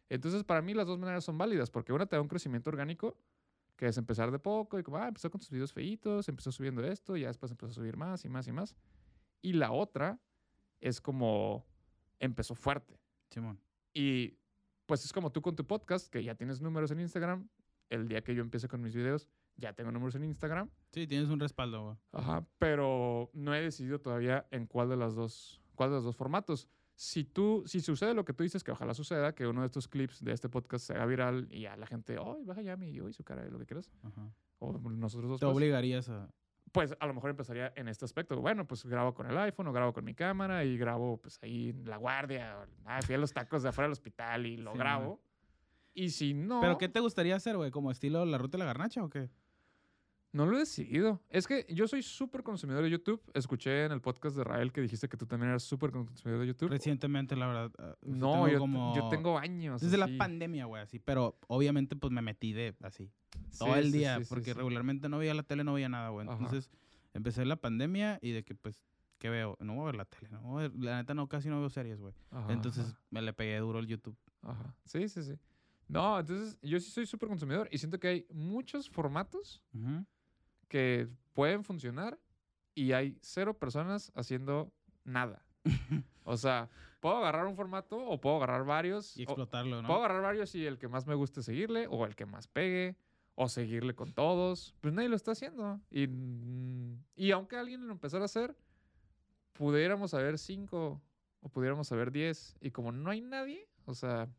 Entonces, 0.10 0.43
para 0.43 0.62
mí 0.62 0.73
las 0.73 0.88
dos 0.88 0.97
maneras 0.97 1.23
son 1.23 1.38
válidas, 1.38 1.69
porque 1.69 1.93
una 1.93 2.05
te 2.05 2.15
da 2.15 2.21
un 2.21 2.27
crecimiento 2.27 2.69
orgánico, 2.69 3.17
que 3.75 3.88
es 3.88 3.97
empezar 3.97 4.32
de 4.32 4.39
poco 4.39 4.79
y 4.79 4.84
como, 4.84 4.97
ah, 4.97 5.08
empezó 5.08 5.29
con 5.29 5.39
tus 5.39 5.49
videos 5.49 5.71
feitos, 5.71 6.27
empezó 6.27 6.51
subiendo 6.51 6.84
esto, 6.84 7.15
y 7.15 7.21
ya 7.21 7.27
después 7.27 7.51
empezó 7.51 7.71
a 7.71 7.75
subir 7.75 7.95
más 7.95 8.25
y 8.25 8.29
más 8.29 8.47
y 8.47 8.51
más. 8.51 8.75
Y 9.41 9.53
la 9.53 9.71
otra 9.71 10.19
es 10.82 10.99
como 10.99 11.65
empezó 12.19 12.55
fuerte. 12.55 12.99
Simón. 13.29 13.62
Y 13.93 14.38
pues 14.86 15.05
es 15.05 15.13
como 15.13 15.32
tú 15.32 15.41
con 15.41 15.55
tu 15.55 15.65
podcast, 15.65 16.08
que 16.12 16.23
ya 16.23 16.36
tienes 16.36 16.62
números 16.62 16.91
en 16.91 16.99
Instagram. 16.99 17.47
El 17.89 18.08
día 18.08 18.21
que 18.21 18.36
yo 18.36 18.41
empiece 18.41 18.67
con 18.67 18.82
mis 18.82 18.95
videos, 18.95 19.27
ya 19.60 19.74
tengo 19.74 19.91
números 19.91 20.15
en 20.15 20.24
Instagram. 20.24 20.69
Sí, 20.91 21.06
tienes 21.08 21.30
un 21.30 21.39
respaldo, 21.39 21.84
güey. 21.84 21.98
Ajá, 22.12 22.45
pero 22.58 23.30
no 23.34 23.54
he 23.54 23.62
decidido 23.62 24.00
todavía 24.00 24.48
en 24.52 24.65
cuál 24.65 24.89
de 24.89 24.98
las 24.98 25.15
dos, 25.15 25.62
cuál 25.76 25.89
de 25.89 25.95
los 25.98 26.04
dos 26.06 26.15
formatos. 26.15 26.67
Si 26.95 27.24
tú, 27.24 27.63
si 27.65 27.80
sucede 27.80 28.13
lo 28.13 28.26
que 28.26 28.34
tú 28.34 28.43
dices, 28.43 28.63
que 28.63 28.72
ojalá 28.72 28.93
suceda, 28.93 29.34
que 29.34 29.48
uno 29.48 29.62
de 29.62 29.67
estos 29.67 29.88
clips 29.88 30.24
de 30.24 30.34
este 30.34 30.50
podcast 30.50 30.86
se 30.86 30.93
haga 30.93 31.06
viral 31.06 31.48
y 31.50 31.65
a 31.65 31.78
la 31.78 31.88
gente, 31.88 32.17
¡ay, 32.19 32.43
baja 32.43 32.62
ya 32.62 32.76
mi 32.76 32.89
y 32.89 33.13
su 33.13 33.24
cara, 33.24 33.45
lo 33.45 33.58
que 33.58 33.65
quieras! 33.65 33.89
Ajá. 34.04 34.34
O 34.58 34.78
nosotros 34.78 35.30
dos, 35.30 35.39
Te 35.39 35.45
pues, 35.45 35.56
obligarías 35.56 36.10
a... 36.10 36.30
pues 36.74 36.93
a 37.00 37.08
lo 37.08 37.13
mejor 37.13 37.30
empezaría 37.30 37.72
en 37.78 37.88
este 37.88 38.04
aspecto. 38.04 38.36
Bueno, 38.41 38.67
pues 38.67 38.84
grabo 38.86 39.13
con 39.13 39.28
el 39.30 39.38
iPhone 39.38 39.67
o 39.67 39.72
grabo 39.72 39.93
con 39.93 40.04
mi 40.04 40.13
cámara 40.13 40.65
y 40.65 40.78
grabo 40.78 41.15
pues 41.22 41.39
ahí 41.41 41.69
en 41.69 41.86
la 41.86 41.95
guardia. 41.95 42.58
o, 42.60 42.65
Ah, 42.84 43.02
fui 43.02 43.15
a 43.15 43.17
los 43.17 43.32
tacos 43.32 43.63
de 43.63 43.69
afuera 43.69 43.86
del 43.86 43.93
hospital 43.93 44.45
y 44.45 44.58
lo 44.58 44.74
Sí, 44.74 44.78
grabo. 44.78 45.22
Y 45.93 46.10
si 46.10 46.34
no, 46.34 46.60
¿Pero 46.60 46.78
qué 46.78 46.89
te 46.89 47.00
gustaría 47.00 47.36
hacer, 47.38 47.56
güey? 47.56 47.72
¿Como 47.72 47.91
estilo 47.91 48.26
La 48.26 48.38
Ruta 48.38 48.58
de 48.58 48.60
la 48.60 48.65
Garnacha 48.65 49.04
o 49.04 49.10
qué? 49.10 49.30
No 50.32 50.46
lo 50.46 50.56
he 50.56 50.60
decidido. 50.60 51.22
Es 51.30 51.48
que 51.48 51.65
yo 51.70 51.88
soy 51.88 52.04
súper 52.04 52.44
consumidor 52.44 52.84
de 52.84 52.89
YouTube. 52.89 53.22
Escuché 53.34 53.86
en 53.86 53.92
el 53.92 54.02
podcast 54.02 54.36
de 54.38 54.44
Rael 54.44 54.72
que 54.72 54.82
dijiste 54.82 55.10
que 55.10 55.18
tú 55.18 55.26
también 55.26 55.50
eras 55.50 55.63
súper 55.63 55.92
consumidor 55.92 56.42
de 56.42 56.48
YouTube. 56.48 56.70
Recientemente, 56.70 57.36
la 57.36 57.48
verdad. 57.48 57.72
ah, 57.80 57.96
no, 58.04 58.34
tengo 58.34 58.48
yo, 58.48 58.60
como... 58.60 58.96
yo 58.96 59.10
tengo 59.10 59.38
años. 59.39 59.82
Desde 59.82 59.98
la 59.98 60.08
pandemia, 60.18 60.65
güey, 60.65 60.84
así. 60.84 61.00
Pero 61.00 61.38
obviamente, 61.48 61.96
pues 61.96 62.12
me 62.13 62.22
metí 62.22 62.54
de 62.54 62.76
así. 62.84 63.10
Todo 63.58 63.74
Sí, 63.74 63.80
el 63.80 63.92
día, 63.92 64.18
sí, 64.18 64.24
sí, 64.26 64.30
porque 64.30 64.54
regularmente 64.54 65.10
no 65.10 65.18
veía 65.18 65.34
la 65.34 65.44
tele, 65.44 65.63
no 65.63 65.74
veía 65.74 65.89
nada, 65.89 66.10
güey. 66.10 66.28
Ajá. 66.28 66.38
Entonces, 66.38 66.70
empecé 67.13 67.46
la 67.46 67.56
pandemia 67.56 68.20
y 68.22 68.32
de 68.32 68.44
que, 68.44 68.54
pues, 68.56 68.80
¿qué 69.18 69.30
veo? 69.30 69.58
No 69.60 69.74
voy 69.74 69.84
a 69.84 69.86
ver 69.88 69.96
la 69.96 70.06
tele, 70.06 70.30
no 70.32 70.42
voy 70.42 70.65
a 70.65 70.68
ver- 70.68 70.78
La 70.80 70.98
neta, 70.98 71.13
no, 71.13 71.28
casi 71.28 71.50
no 71.50 71.60
veo 71.60 71.70
series, 71.70 72.00
güey. 72.00 72.13
Ajá, 72.32 72.54
Entonces, 72.54 72.86
ajá. 72.86 73.00
me 73.10 73.22
le 73.22 73.34
pegué 73.34 73.58
duro 73.58 73.80
al 73.80 73.88
YouTube. 73.88 74.15
Ajá. 74.44 74.76
Sí, 74.86 75.10
sí, 75.10 75.24
sí. 75.24 75.34
No, 75.88 76.20
entonces 76.20 76.56
yo 76.62 76.80
sí 76.80 76.92
soy 76.92 77.08
súper 77.08 77.30
consumidor 77.30 77.68
y 77.72 77.80
siento 77.80 78.00
que 78.00 78.08
hay 78.08 78.28
muchos 78.32 78.88
formatos 78.92 79.63
Ujú. 79.74 80.06
Que 80.69 81.10
pueden 81.34 81.63
funcionar 81.65 82.17
y 82.73 82.93
hay 82.93 83.17
cero 83.21 83.58
personas 83.58 84.12
haciendo 84.15 84.71
nada. 85.03 85.43
O 86.32 86.38
sea, 86.38 86.69
puedo 86.99 87.17
agarrar 87.17 87.47
un 87.47 87.55
formato 87.55 87.97
o 87.97 88.21
puedo 88.21 88.36
agarrar 88.38 88.63
varios. 88.63 89.17
Y 89.17 89.21
o- 89.21 89.23
explotarlo, 89.23 89.82
¿no? 89.82 89.88
Puedo 89.88 89.99
agarrar 89.99 90.21
varios 90.21 90.53
y 90.53 90.63
el 90.63 90.77
que 90.77 90.88
más 90.88 91.08
me 91.08 91.15
guste 91.15 91.41
seguirle 91.41 91.88
o 91.89 92.05
el 92.05 92.15
que 92.15 92.27
más 92.27 92.47
pegue 92.47 92.95
o 93.34 93.49
seguirle 93.49 93.95
con 93.95 94.13
todos. 94.13 94.75
Pues 94.79 94.93
nadie 94.93 95.10
lo 95.10 95.15
está 95.15 95.32
haciendo. 95.32 95.82
Y, 95.89 96.08
y 97.15 97.32
aunque 97.32 97.55
alguien 97.58 97.88
lo 97.88 97.93
empezara 97.93 98.23
a 98.23 98.25
hacer, 98.25 98.55
pudiéramos 99.53 100.12
saber 100.12 100.38
cinco 100.38 101.01
o 101.41 101.49
pudiéramos 101.49 101.88
saber 101.88 102.12
diez. 102.12 102.55
Y 102.62 102.69
como 102.69 102.91
no 102.91 103.10
hay 103.10 103.21
nadie, 103.21 103.67
o 103.86 103.93
sea, 103.95 104.29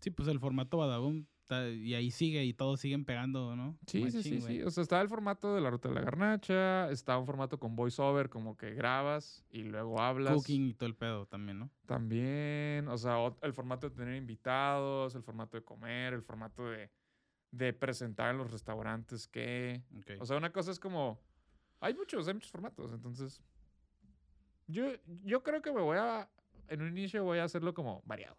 Sí, 0.00 0.10
pues 0.10 0.28
el 0.28 0.38
formato 0.38 0.76
Badaboom. 0.76 1.24
Y 1.50 1.94
ahí 1.94 2.10
sigue 2.10 2.44
y 2.44 2.54
todos 2.54 2.80
siguen 2.80 3.04
pegando, 3.04 3.54
¿no? 3.54 3.76
Sí, 3.86 4.10
sí, 4.10 4.22
sí, 4.22 4.40
sí. 4.40 4.62
O 4.62 4.70
sea, 4.70 4.82
está 4.82 5.00
el 5.00 5.08
formato 5.08 5.54
de 5.54 5.60
la 5.60 5.70
ruta 5.70 5.88
de 5.88 5.94
la 5.94 6.00
garnacha, 6.00 6.90
está 6.90 7.18
un 7.18 7.26
formato 7.26 7.58
con 7.58 7.76
voiceover, 7.76 8.30
como 8.30 8.56
que 8.56 8.72
grabas 8.74 9.44
y 9.50 9.64
luego 9.64 10.00
hablas. 10.00 10.34
Cooking 10.34 10.68
y 10.68 10.74
todo 10.74 10.86
el 10.86 10.94
pedo 10.96 11.26
también, 11.26 11.58
¿no? 11.58 11.70
También, 11.86 12.88
o 12.88 12.96
sea, 12.96 13.16
el 13.42 13.52
formato 13.52 13.90
de 13.90 13.96
tener 13.96 14.16
invitados, 14.16 15.14
el 15.14 15.22
formato 15.22 15.56
de 15.56 15.64
comer, 15.64 16.14
el 16.14 16.22
formato 16.22 16.70
de, 16.70 16.90
de 17.50 17.72
presentar 17.72 18.30
en 18.30 18.38
los 18.38 18.50
restaurantes 18.50 19.28
que... 19.28 19.82
O 20.20 20.26
sea, 20.26 20.36
una 20.36 20.50
cosa 20.50 20.70
es 20.70 20.80
como... 20.80 21.20
Hay 21.80 21.92
muchos, 21.94 22.26
hay 22.26 22.34
muchos 22.34 22.50
formatos, 22.50 22.92
entonces... 22.92 23.42
Yo, 24.66 24.86
yo 25.24 25.42
creo 25.42 25.60
que 25.60 25.72
me 25.72 25.82
voy 25.82 25.98
a... 25.98 26.28
En 26.68 26.80
un 26.80 26.88
inicio 26.88 27.22
voy 27.22 27.38
a 27.38 27.44
hacerlo 27.44 27.74
como 27.74 28.02
variado. 28.06 28.36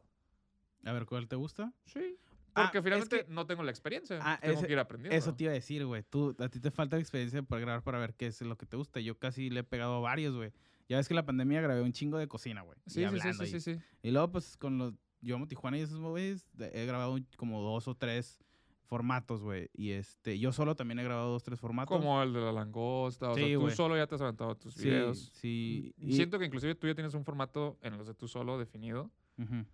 a 0.83 0.91
ver, 0.91 1.05
¿cuál 1.05 1.27
te 1.27 1.35
gusta? 1.35 1.71
Sí. 1.85 2.17
Ah, 2.55 2.63
Porque 2.63 2.77
es 2.77 2.83
finalmente 2.85 3.25
que- 3.25 3.33
no 3.33 3.45
tengo 3.45 3.63
la 3.63 3.71
experiencia. 3.71 4.17
Ah, 4.21 4.39
tengo 4.41 4.57
ese- 4.57 4.67
que 4.67 4.73
ir 4.73 4.79
aprendiendo. 4.79 5.15
Eso 5.17 5.35
te 5.35 5.43
iba 5.43 5.51
a 5.51 5.53
decir, 5.55 5.85
güey. 5.85 6.03
Tú, 6.03 6.35
a 6.39 6.47
ti 6.49 6.59
te 6.59 6.71
falta 6.71 6.97
experiencia 6.97 7.43
para 7.43 7.59
grabar 7.61 7.83
para 7.83 7.99
ver 7.99 8.13
qué 8.15 8.27
es 8.27 8.41
lo 8.41 8.57
que 8.57 8.65
te 8.65 8.77
gusta. 8.77 8.99
Yo 9.01 9.17
casi 9.19 9.49
le 9.49 9.59
he 9.59 9.63
pegado 9.63 9.95
a 9.95 9.99
varios, 9.99 10.35
güey. 10.35 10.51
Ya 10.87 10.97
ves 10.97 11.07
que 11.07 11.13
la 11.13 11.25
pandemia 11.25 11.61
grabé 11.61 11.81
un 11.81 11.91
chingo 11.91 12.17
de 12.17 12.27
cocina, 12.27 12.61
güey. 12.61 12.77
y 12.85 12.89
Sí, 12.91 13.05
sí, 13.09 13.19
sí, 13.19 13.33
sí, 13.33 13.45
sí, 13.47 13.59
sí. 13.59 13.81
Y 14.03 14.11
luego, 14.11 14.31
pues, 14.31 14.55
con 14.57 14.77
los... 14.77 14.93
Yo 15.21 15.35
amo 15.35 15.47
Tijuana 15.47 15.77
y 15.77 15.81
esos 15.81 15.99
güeyes, 15.99 16.47
he 16.59 16.85
grabado 16.85 17.17
como 17.37 17.61
dos 17.61 17.87
o 17.87 17.95
tres 17.95 18.39
formatos, 18.83 19.41
güey. 19.41 19.69
Y 19.73 19.91
este... 19.91 20.37
Yo 20.37 20.51
solo 20.53 20.75
también 20.75 20.99
he 20.99 21.03
grabado 21.03 21.31
dos, 21.31 21.43
tres 21.43 21.59
formatos. 21.59 21.97
Como 21.97 22.21
el 22.21 22.31
de 22.31 22.39
la 22.41 22.51
langosta. 22.51 23.31
O 23.31 23.35
Sí, 23.35 23.41
sea, 23.41 23.59
tú 23.59 23.69
solo 23.71 23.97
ya 23.97 24.05
te 24.05 24.13
has 24.15 24.21
aventado 24.21 24.55
tus 24.55 24.75
Sí, 24.75 24.85
videos. 24.85 25.31
sí. 25.33 25.93
Y 25.97 26.13
Siento 26.13 26.37
que 26.37 26.45
inclusive 26.45 26.75
tú 26.75 26.85
ya 26.87 26.93
tienes 26.93 27.15
un 27.15 27.25
formato 27.25 27.79
en 27.81 27.97
los 27.97 28.05
de 28.05 28.13
tú 28.13 28.27
solo 28.27 28.59
definido, 28.59 29.09
Ujú. 29.39 29.65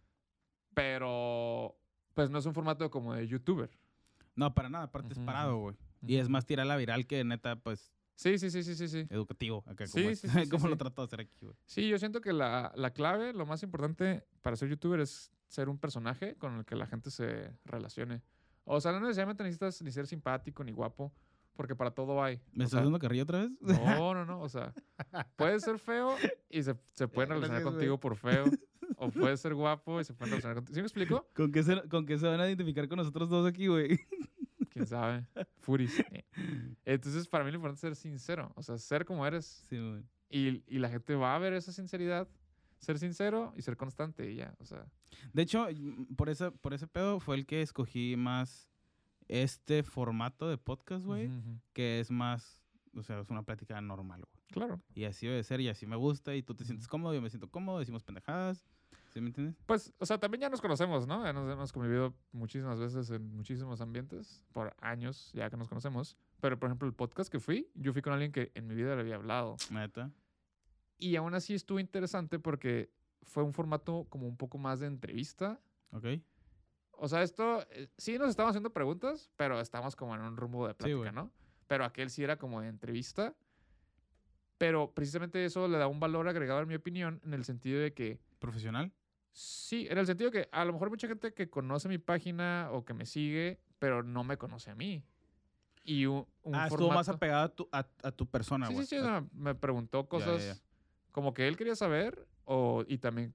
pero 0.74 1.76
pues 2.14 2.30
no 2.30 2.40
es 2.40 2.46
un 2.46 2.54
formato 2.54 2.90
como 2.90 3.14
de 3.14 3.28
youtuber. 3.28 3.70
No, 4.36 4.54
para 4.54 4.70
nada. 4.70 4.86
Aparte 4.86 5.14
es 5.14 5.20
parado, 5.20 5.58
güey. 5.58 5.76
Y 6.02 6.16
es 6.18 6.30
más 6.30 6.46
tirar 6.46 6.66
la 6.66 6.78
viral 6.78 7.06
que 7.06 7.24
neta, 7.24 7.58
pues, 7.58 7.92
Sí, 8.16 8.38
sí, 8.38 8.52
sí, 8.52 8.62
sí, 8.62 8.76
sí, 8.76 8.88
sí. 8.88 9.08
educativo. 9.10 9.64
Acá, 9.66 9.88
Sí, 9.88 10.04
como, 10.04 10.16
sí, 10.16 10.28
sí, 10.28 10.28
sí, 10.46 10.50
como 10.50 10.68
lo 10.68 10.78
trato 10.78 11.02
de 11.02 11.06
hacer 11.08 11.22
aquí, 11.22 11.46
güey. 11.46 11.56
Sí, 11.66 11.90
yo 11.90 11.98
siento 11.98 12.22
que 12.22 12.34
la, 12.34 12.72
la 12.76 12.92
clave, 12.92 13.34
lo 13.34 13.46
más 13.46 13.64
importante 13.64 14.24
para 14.42 14.56
ser 14.56 14.70
youtuber 14.70 15.00
es 15.00 15.32
ser 15.48 15.70
un 15.70 15.80
personaje 15.80 16.36
con 16.36 16.58
el 16.60 16.66
que 16.66 16.76
la 16.76 16.86
gente 16.86 17.10
se 17.10 17.52
relacione. 17.66 18.22
O 18.64 18.80
sea, 18.80 18.92
no 18.92 19.00
necesariamente 19.00 19.44
necesitas 19.44 19.82
ni 19.82 19.92
ser 19.92 20.06
simpático 20.06 20.64
ni 20.64 20.72
guapo, 20.72 21.12
porque 21.56 21.76
para 21.76 21.92
todo 21.92 22.24
hay. 22.24 22.38
¿Me 22.54 22.64
O 22.64 22.68
estás 22.68 22.72
sea, 22.78 22.84
dando 22.84 23.00
carrilla 23.00 23.24
otra 23.24 23.40
vez? 23.40 23.52
No, 23.60 24.14
no, 24.14 24.24
no. 24.24 24.42
O 24.42 24.50
sea, 24.50 24.72
puedes 25.36 25.64
ser 25.64 25.80
feo 25.80 26.16
y 26.50 26.62
se, 26.62 26.76
se 26.94 27.08
pueden 27.08 27.30
relacionar 27.32 27.64
contigo 27.64 28.00
por 28.00 28.16
feo. 28.16 28.46
O 29.04 29.10
puedes 29.12 29.40
ser 29.40 29.54
guapo 29.56 30.00
y 30.00 30.04
se 30.04 30.14
pueden 30.14 30.32
relacionar 30.32 30.56
contigo. 30.56 30.76
¿Sí 30.76 30.82
me 30.82 30.86
explico? 30.86 31.28
¿Con 31.34 31.52
qué, 31.52 31.64
se, 31.64 31.82
¿Con 31.90 32.06
qué 32.06 32.18
se 32.20 32.28
van 32.28 32.40
a 32.40 32.48
identificar 32.48 32.88
con 32.88 32.98
nosotros 32.98 33.30
dos 33.30 33.48
aquí, 33.48 33.68
güey? 33.68 34.00
Quién 34.70 34.86
sabe. 34.86 35.26
Furis. 35.60 36.04
Entonces, 36.86 37.28
para 37.28 37.44
mí 37.44 37.52
lo 37.52 37.56
importante 37.58 37.78
es 37.78 37.82
ser 37.82 37.96
sincero. 37.96 38.52
O 38.56 38.64
sea, 38.64 38.78
ser 38.78 39.06
como 39.06 39.26
eres. 39.26 39.46
Sí, 39.70 39.78
güey. 39.78 40.04
Y, 40.30 40.64
y 40.68 40.80
la 40.80 40.90
gente 40.90 41.16
va 41.16 41.36
a 41.36 41.40
ver 41.40 41.54
esa 41.54 41.72
sinceridad. 41.72 42.28
Ser 42.78 42.98
sincero 42.98 43.54
y 43.58 43.62
ser 43.62 43.76
constante 43.78 44.32
y 44.32 44.36
ya. 44.38 44.56
O 44.60 44.66
sea, 44.66 44.86
De 45.34 45.42
hecho, 45.42 45.68
mm, 45.70 46.16
por 46.16 46.30
ese, 46.30 46.52
por 46.52 46.74
ese 46.74 46.88
pedo 46.88 47.20
fue 47.20 47.36
el 47.36 47.46
que 47.46 47.62
escogí 47.62 48.16
más 48.16 48.70
este 49.28 49.84
formato 49.84 50.48
de 50.50 50.58
podcast, 50.58 51.06
güey, 51.06 51.28
ujú, 51.28 51.38
ujú. 51.38 51.60
que 51.74 52.00
es 52.00 52.10
más, 52.12 52.62
o 52.96 53.04
sea, 53.04 53.20
es 53.20 53.30
una 53.30 53.44
plática 53.44 53.80
normal, 53.82 54.22
güey. 54.22 54.44
claro. 54.52 54.82
Y 54.94 55.04
así 55.06 55.28
debe 55.28 55.44
ser 55.44 55.62
y 55.62 55.70
así 55.70 55.86
me 55.86 55.96
gusta 55.96 56.36
y 56.36 56.44
tú 56.44 56.54
te 56.56 56.66
sientes 56.66 56.88
cómodo, 56.88 57.14
yo 57.14 57.22
me 57.22 57.30
siento 57.30 57.50
cómodo, 57.50 57.80
decimos 57.80 58.04
pendejadas, 58.04 58.66
¿sí 59.14 59.22
me 59.22 59.28
entiendes? 59.28 59.56
Pues, 59.66 59.94
o 60.00 60.06
sea, 60.06 60.18
también 60.18 60.42
ya 60.42 60.50
nos 60.50 60.62
conocemos, 60.62 61.08
¿no? 61.08 61.24
Ya 61.24 61.34
nos 61.34 61.52
hemos 61.52 61.72
convivido 61.72 62.14
muchísimas 62.32 62.80
veces 62.80 63.10
en 63.12 63.36
muchísimos 63.36 63.82
ambientes, 63.82 64.42
por 64.54 64.74
años 64.80 65.32
ya 65.34 65.50
que 65.50 65.58
nos 65.58 65.68
conocemos. 65.68 66.18
Pero, 66.40 66.58
por 66.58 66.68
ejemplo, 66.68 66.88
el 66.88 66.94
podcast 66.94 67.32
que 67.32 67.40
fui, 67.40 67.70
yo 67.76 67.94
fui 67.94 68.02
con 68.02 68.14
alguien 68.14 68.32
que 68.32 68.52
en 68.56 68.68
mi 68.68 68.76
vida 68.76 68.96
le 68.96 69.02
había 69.02 69.16
hablado. 69.16 69.58
Neta. 69.70 70.12
Y 70.98 71.16
aún 71.16 71.34
así 71.34 71.54
estuvo 71.54 71.80
interesante 71.80 72.40
porque 72.40 72.92
fue 73.24 73.44
un 73.44 73.54
formato 73.54 74.06
como 74.10 74.28
un 74.28 74.38
poco 74.38 74.58
más 74.58 74.80
de 74.80 74.88
entrevista. 74.88 75.60
¿Ok? 75.92 76.06
O 76.92 77.08
sea, 77.08 77.24
esto 77.24 77.66
eh, 77.72 77.90
sí 77.98 78.18
nos 78.18 78.30
estamos 78.30 78.52
haciendo 78.52 78.72
preguntas, 78.72 79.30
pero 79.36 79.60
estamos 79.60 79.96
como 79.96 80.16
en 80.16 80.22
un 80.22 80.38
rumbo 80.38 80.68
de 80.68 80.74
plática. 80.74 81.12
¿no? 81.12 81.32
Pero 81.68 81.84
aquel 81.84 82.10
sí 82.10 82.24
era 82.24 82.38
como 82.38 82.62
de 82.62 82.70
entrevista. 82.70 83.36
Pero 84.58 84.94
precisamente 84.94 85.44
eso 85.44 85.68
le 85.68 85.80
da 85.80 85.88
un 85.88 86.00
valor 86.00 86.28
agregado, 86.28 86.62
en 86.62 86.68
mi 86.68 86.76
opinión, 86.76 87.20
en 87.26 87.34
el 87.34 87.44
sentido 87.44 87.82
de 87.82 87.94
que 87.94 88.20
¿Profesional? 88.42 88.92
Sí, 89.32 89.88
en 89.90 89.98
el 89.98 90.06
sentido 90.06 90.30
que 90.32 90.50
a 90.52 90.66
lo 90.66 90.74
mejor 90.74 90.90
mucha 90.90 91.08
gente 91.08 91.34
que 91.34 91.50
conoce 91.50 91.88
mi 91.88 91.98
página 91.98 92.70
o 92.72 92.84
que 92.84 92.94
me 92.94 93.06
sigue, 93.06 93.62
pero 93.80 94.04
no 94.04 94.24
me 94.24 94.38
conoce 94.38 94.72
a 94.72 94.76
mí. 94.76 95.04
Y 95.84 96.06
un, 96.06 96.28
un 96.44 96.56
ah, 96.56 96.68
estuvo 96.68 96.92
más 96.92 97.10
apegado 97.10 97.44
a 97.46 97.50
tu, 97.50 97.70
a, 97.72 97.88
a 98.04 98.12
tu 98.12 98.28
persona, 98.30 98.68
Sí, 98.68 98.74
güey. 98.74 98.86
sí, 98.86 98.98
sí, 99.00 99.06
me 99.34 99.56
preguntó 99.56 100.04
ya, 100.04 100.10
cosas 100.10 100.44
ya. 100.44 100.56
como 101.12 101.34
que 101.34 101.48
él 101.48 101.58
quería 101.58 101.76
saber 101.76 102.28
o, 102.44 102.84
y 102.88 102.98
también 103.00 103.34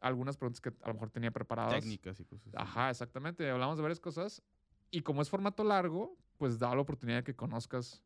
algunas 0.00 0.36
preguntas 0.36 0.60
que 0.60 0.70
a 0.82 0.88
lo 0.88 0.94
mejor 0.94 1.10
tenía 1.10 1.30
preparadas. 1.30 1.74
Técnicas 1.74 2.18
y 2.18 2.24
cosas 2.24 2.46
así. 2.48 2.56
Ajá, 2.56 2.90
exactamente. 2.90 3.48
Hablamos 3.50 3.76
de 3.76 3.82
varias 3.82 4.00
cosas. 4.00 4.42
Y 4.90 5.02
como 5.02 5.22
es 5.22 5.28
formato 5.28 5.62
largo, 5.62 6.16
pues 6.38 6.58
da 6.58 6.74
la 6.74 6.80
oportunidad 6.80 7.18
de 7.18 7.24
que 7.24 7.36
conozcas. 7.36 8.02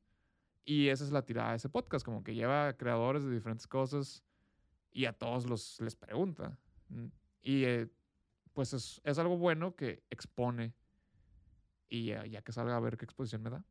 Y 0.64 0.88
esa 0.88 1.04
es 1.04 1.12
la 1.12 1.22
tirada 1.24 1.50
de 1.50 1.56
ese 1.56 1.68
podcast, 1.68 2.04
como 2.04 2.24
que 2.24 2.34
lleva 2.34 2.68
a 2.68 2.76
creadores 2.76 3.24
de 3.24 3.30
diferentes 3.32 3.66
cosas 3.68 4.24
y 4.90 5.04
a 5.06 5.12
todos 5.12 5.46
los 5.48 5.80
les 5.80 5.94
pregunta. 5.94 6.58
Mm, 6.88 7.06
Y 7.42 7.64
eh, 7.64 7.88
pues 8.52 8.72
es, 8.72 9.00
es 9.04 9.18
algo 9.18 9.36
bueno 9.36 9.74
que 9.74 10.02
expone. 10.10 10.74
Y 11.88 12.10
eh, 12.10 12.28
ya 12.30 12.42
que 12.42 12.52
salga 12.52 12.76
a 12.76 12.80
ver 12.80 12.96
qué 12.96 13.04
exposición 13.04 13.42
me 13.42 13.50
da. 13.50 13.64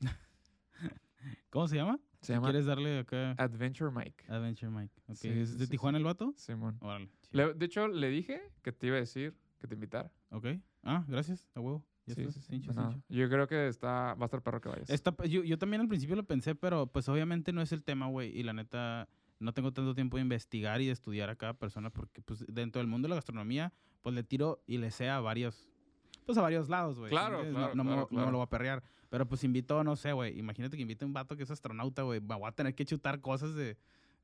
¿Cómo 1.50 1.66
se 1.68 1.76
llama? 1.76 1.98
Se 2.20 2.32
llama 2.32 2.48
¿Quieres 2.48 2.66
darle 2.66 2.98
acá 2.98 3.32
Adventure 3.38 3.90
Mike. 3.90 4.24
Adventure 4.28 4.70
Mike? 4.70 4.94
Ok. 5.08 5.16
Sí, 5.16 5.28
¿Es 5.28 5.50
sí, 5.50 5.56
de 5.58 5.64
sí, 5.66 5.70
Tijuana 5.70 5.98
el 5.98 6.04
vato? 6.04 6.34
Simón. 6.36 6.76
Órale. 6.80 7.08
Le- 7.30 7.54
de 7.54 7.66
hecho, 7.66 7.88
le 7.88 8.08
dije 8.10 8.40
que 8.62 8.72
te 8.72 8.88
iba 8.88 8.96
a 8.96 9.00
decir 9.00 9.34
que 9.58 9.66
te 9.66 9.74
invitara. 9.74 10.10
Ok. 10.30 10.46
Ah, 10.82 11.04
gracias. 11.08 11.48
A 11.54 11.60
huevo. 11.60 11.84
Ya 12.06 12.14
Sí, 12.14 12.20
está. 12.22 12.32
sí, 12.32 12.40
sí, 12.40 12.46
Cincho, 12.48 12.70
de 12.72 12.76
nada. 12.76 12.92
cincho. 12.92 13.06
Yo 13.08 13.28
creo 13.28 13.46
que 13.46 13.68
está, 13.68 14.14
va 14.14 14.22
a 14.22 14.24
estar 14.26 14.42
perro 14.42 14.60
que 14.60 14.68
vayas. 14.68 14.90
Está- 14.90 15.14
yo, 15.26 15.42
yo 15.44 15.58
también 15.58 15.80
al 15.80 15.88
principio 15.88 16.14
lo 16.16 16.24
pensé, 16.24 16.54
pero 16.54 16.86
pues 16.86 17.08
obviamente 17.08 17.52
no 17.52 17.62
es 17.62 17.72
el 17.72 17.82
tema, 17.82 18.06
güey. 18.08 18.36
Y 18.38 18.42
la 18.42 18.52
neta, 18.52 19.08
no 19.38 19.52
tengo 19.52 19.72
tanto 19.72 19.94
tiempo 19.94 20.16
de 20.16 20.22
investigar 20.22 20.80
y 20.80 20.86
de 20.86 20.92
estudiar 20.92 21.28
a 21.30 21.36
cada 21.36 21.54
persona 21.54 21.90
porque 21.90 22.22
pues 22.22 22.44
dentro 22.48 22.80
del 22.80 22.86
mundo 22.88 23.06
de 23.06 23.10
la 23.10 23.16
gastronomía, 23.16 23.72
pues 24.02 24.14
le 24.14 24.22
tiro 24.22 24.62
y 24.66 24.78
le 24.78 24.90
sé 24.90 25.08
a 25.10 25.20
varios, 25.20 25.68
pues 26.24 26.38
a 26.38 26.42
varios 26.42 26.68
lados, 26.68 26.98
güey. 26.98 27.10
Claro, 27.10 27.44
no, 27.44 27.74
no 27.74 27.84
me- 27.84 27.90
claro, 27.90 28.08
no 28.10 28.26
me 28.26 28.32
lo 28.32 28.38
voy 28.38 28.44
a 28.44 28.48
perrear. 28.50 28.82
Pero 29.08 29.26
pues 29.28 29.44
invito, 29.44 29.84
no 29.84 29.94
sé, 29.96 30.12
güey. 30.12 30.36
Imagínate 30.38 30.76
que 30.76 30.82
invite 30.82 31.04
a 31.04 31.06
un 31.06 31.12
vato 31.12 31.36
que 31.36 31.44
es 31.44 31.50
astronauta, 31.50 32.02
güey. 32.02 32.18
Voy 32.20 32.40
a 32.44 32.52
tener 32.52 32.74
que 32.74 32.84
chutar 32.84 33.20
cosas 33.20 33.54
de... 33.54 33.76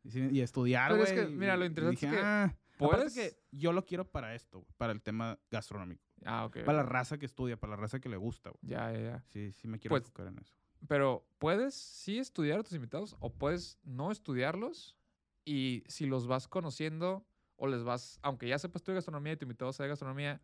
Y 0.05 0.41
estudiar, 0.41 0.91
Pero 0.91 1.03
güey. 1.05 1.17
es 1.17 1.27
que, 1.27 1.33
mira, 1.33 1.57
lo 1.57 1.65
interesante 1.65 1.95
es 2.07 2.11
dije, 2.11 2.17
que 2.17 2.21
"Ah". 2.27 2.57
¿Puedes? 2.77 3.15
que 3.15 3.37
yo 3.53 3.73
lo 3.73 3.85
quiero 3.87 4.05
para 4.11 4.35
esto, 4.35 4.67
para 4.77 4.93
el 4.93 5.01
tema 5.01 5.39
gastronómico. 5.53 6.03
Ah, 6.25 6.45
ok. 6.47 6.65
Para 6.65 6.79
la 6.79 6.83
raza 6.83 7.19
que 7.19 7.27
estudia, 7.27 7.57
para 7.57 7.73
la 7.73 7.77
raza 7.77 8.01
que 8.01 8.09
le 8.09 8.17
gusta, 8.17 8.51
güey. 8.51 8.61
Ya, 8.63 8.91
ya, 8.93 8.99
ya. 9.01 9.25
Sí, 9.29 9.53
sí 9.53 9.69
me 9.69 9.79
quiero 9.79 9.93
Pues, 9.93 10.03
enfocar 10.03 10.27
en 10.27 10.39
eso. 10.41 10.53
Pero 10.89 11.25
puedes 11.39 11.75
sí 11.77 12.19
estudiar 12.19 12.59
a 12.59 12.63
tus 12.65 12.73
invitados 12.73 13.15
o 13.21 13.31
puedes 13.33 13.79
no 13.85 14.11
estudiarlos 14.11 14.97
y 15.45 15.85
si 15.87 16.07
los 16.07 16.27
vas 16.27 16.49
conociendo 16.49 17.25
o 17.57 17.67
les 17.67 17.85
vas, 17.85 18.19
aunque 18.23 18.49
ya 18.49 18.59
sepas 18.59 18.83
tú 18.83 18.91
de 18.91 18.97
gastronomía 18.97 19.35
y 19.35 19.37
tu 19.37 19.45
invitado 19.45 19.73
sea 19.73 19.85
de 19.85 19.91
gastronomía, 19.91 20.41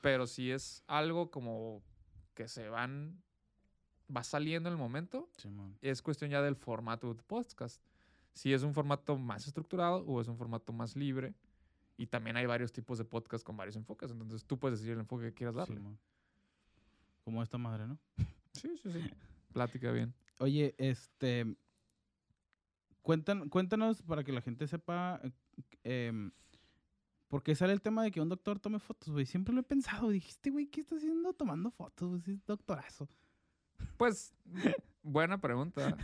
pero 0.00 0.26
si 0.26 0.50
es 0.50 0.82
algo 0.86 1.30
como 1.30 1.82
que 2.34 2.48
se 2.48 2.68
van, 2.68 3.22
va 4.14 4.22
saliendo 4.22 4.68
en 4.68 4.74
el 4.74 4.78
momento, 4.78 5.28
es 5.80 6.02
cuestión 6.02 6.30
ya 6.30 6.42
del 6.42 6.56
formato 6.56 7.12
de 7.12 7.22
podcast. 7.22 7.82
Si 8.32 8.52
es 8.52 8.62
un 8.62 8.74
formato 8.74 9.16
más 9.16 9.46
estructurado 9.46 10.04
o 10.06 10.20
es 10.20 10.28
un 10.28 10.36
formato 10.36 10.72
más 10.72 10.94
libre. 10.94 11.34
Y 11.96 12.06
también 12.06 12.36
hay 12.36 12.44
varios 12.44 12.72
tipos 12.72 12.98
de 12.98 13.04
podcast 13.06 13.42
con 13.42 13.56
varios 13.56 13.76
enfoques. 13.76 14.10
Entonces 14.10 14.44
tú 14.44 14.58
puedes 14.58 14.78
decidir 14.78 14.94
el 14.94 15.00
enfoque 15.00 15.24
que 15.26 15.34
quieras 15.34 15.54
darle. 15.54 15.76
Simón. 15.76 15.98
Como 17.24 17.42
esta 17.42 17.56
madre, 17.56 17.86
¿no? 17.86 17.98
Sí, 18.52 18.76
sí, 18.82 18.92
sí. 18.92 19.10
Plática 19.54 19.90
bien. 19.90 20.14
Oye, 20.38 20.74
este. 20.76 21.56
Cuentan, 23.06 23.48
cuéntanos 23.50 24.02
para 24.02 24.24
que 24.24 24.32
la 24.32 24.40
gente 24.40 24.66
sepa. 24.66 25.20
eh, 25.22 26.08
em, 26.08 26.32
¿Por 27.28 27.44
qué 27.44 27.54
sale 27.54 27.72
el 27.72 27.80
tema 27.80 28.02
de 28.02 28.10
que 28.10 28.20
un 28.20 28.28
doctor 28.28 28.58
tome 28.58 28.80
fotos, 28.80 29.10
güey? 29.10 29.26
Siempre 29.26 29.54
lo 29.54 29.60
he 29.60 29.62
pensado. 29.62 30.08
Dijiste, 30.08 30.50
güey, 30.50 30.66
¿qué 30.66 30.80
está 30.80 30.96
haciendo 30.96 31.32
tomando 31.32 31.70
fotos? 31.70 32.08
güey? 32.08 32.20
Sí, 32.22 32.32
Es 32.32 32.44
doctorazo. 32.44 33.08
Pues, 33.96 34.34
buena 35.04 35.40
pregunta. 35.40 35.96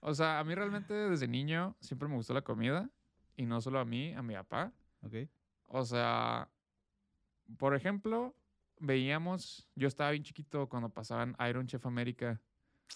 O 0.00 0.12
sea, 0.14 0.40
a 0.40 0.44
mí 0.44 0.52
realmente 0.52 0.92
desde 0.92 1.28
niño 1.28 1.76
siempre 1.78 2.08
me 2.08 2.16
gustó 2.16 2.34
la 2.34 2.42
comida. 2.42 2.90
Y 3.36 3.46
no 3.46 3.60
solo 3.60 3.78
a 3.78 3.84
mí, 3.84 4.12
a 4.14 4.22
mi 4.22 4.34
papá. 4.34 4.72
¿Ok? 5.02 5.14
O 5.66 5.84
sea, 5.84 6.50
por 7.56 7.76
ejemplo, 7.76 8.34
veíamos, 8.80 9.68
yo 9.76 9.86
estaba 9.86 10.10
bien 10.10 10.24
chiquito 10.24 10.68
cuando 10.68 10.88
pasaban 10.88 11.36
Iron 11.48 11.68
Chef 11.68 11.86
América. 11.86 12.40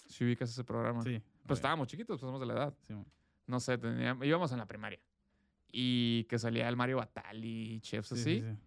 Si 0.07 0.25
ubicas 0.25 0.49
ese 0.49 0.65
programa. 0.65 1.01
Sí. 1.01 1.21
Pues 1.47 1.59
estábamos 1.59 1.87
chiquitos, 1.87 2.19
pues 2.19 2.27
somos 2.27 2.41
de 2.41 2.45
la 2.47 2.53
edad. 2.55 2.73
Simón. 2.81 3.05
No 3.45 3.59
sé, 3.59 3.77
teníamos, 3.77 4.25
íbamos 4.25 4.51
en 4.51 4.57
la 4.59 4.65
primaria. 4.65 4.99
Y 5.71 6.25
que 6.25 6.37
salía 6.37 6.69
el 6.69 6.75
Mario 6.75 6.97
Batali, 6.97 7.79
chefs 7.81 8.09
Sí, 8.09 8.15
así. 8.15 8.23
sí, 8.23 8.41
sí. 8.41 8.57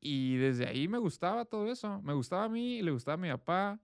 Y 0.00 0.36
desde 0.36 0.66
ahí 0.66 0.88
me 0.88 0.98
gustaba 0.98 1.44
todo 1.44 1.70
eso. 1.70 2.00
Me 2.02 2.12
gustaba 2.12 2.44
a 2.44 2.48
mí 2.48 2.82
le 2.82 2.90
gustaba 2.90 3.14
a 3.14 3.16
mi 3.16 3.28
papá. 3.28 3.80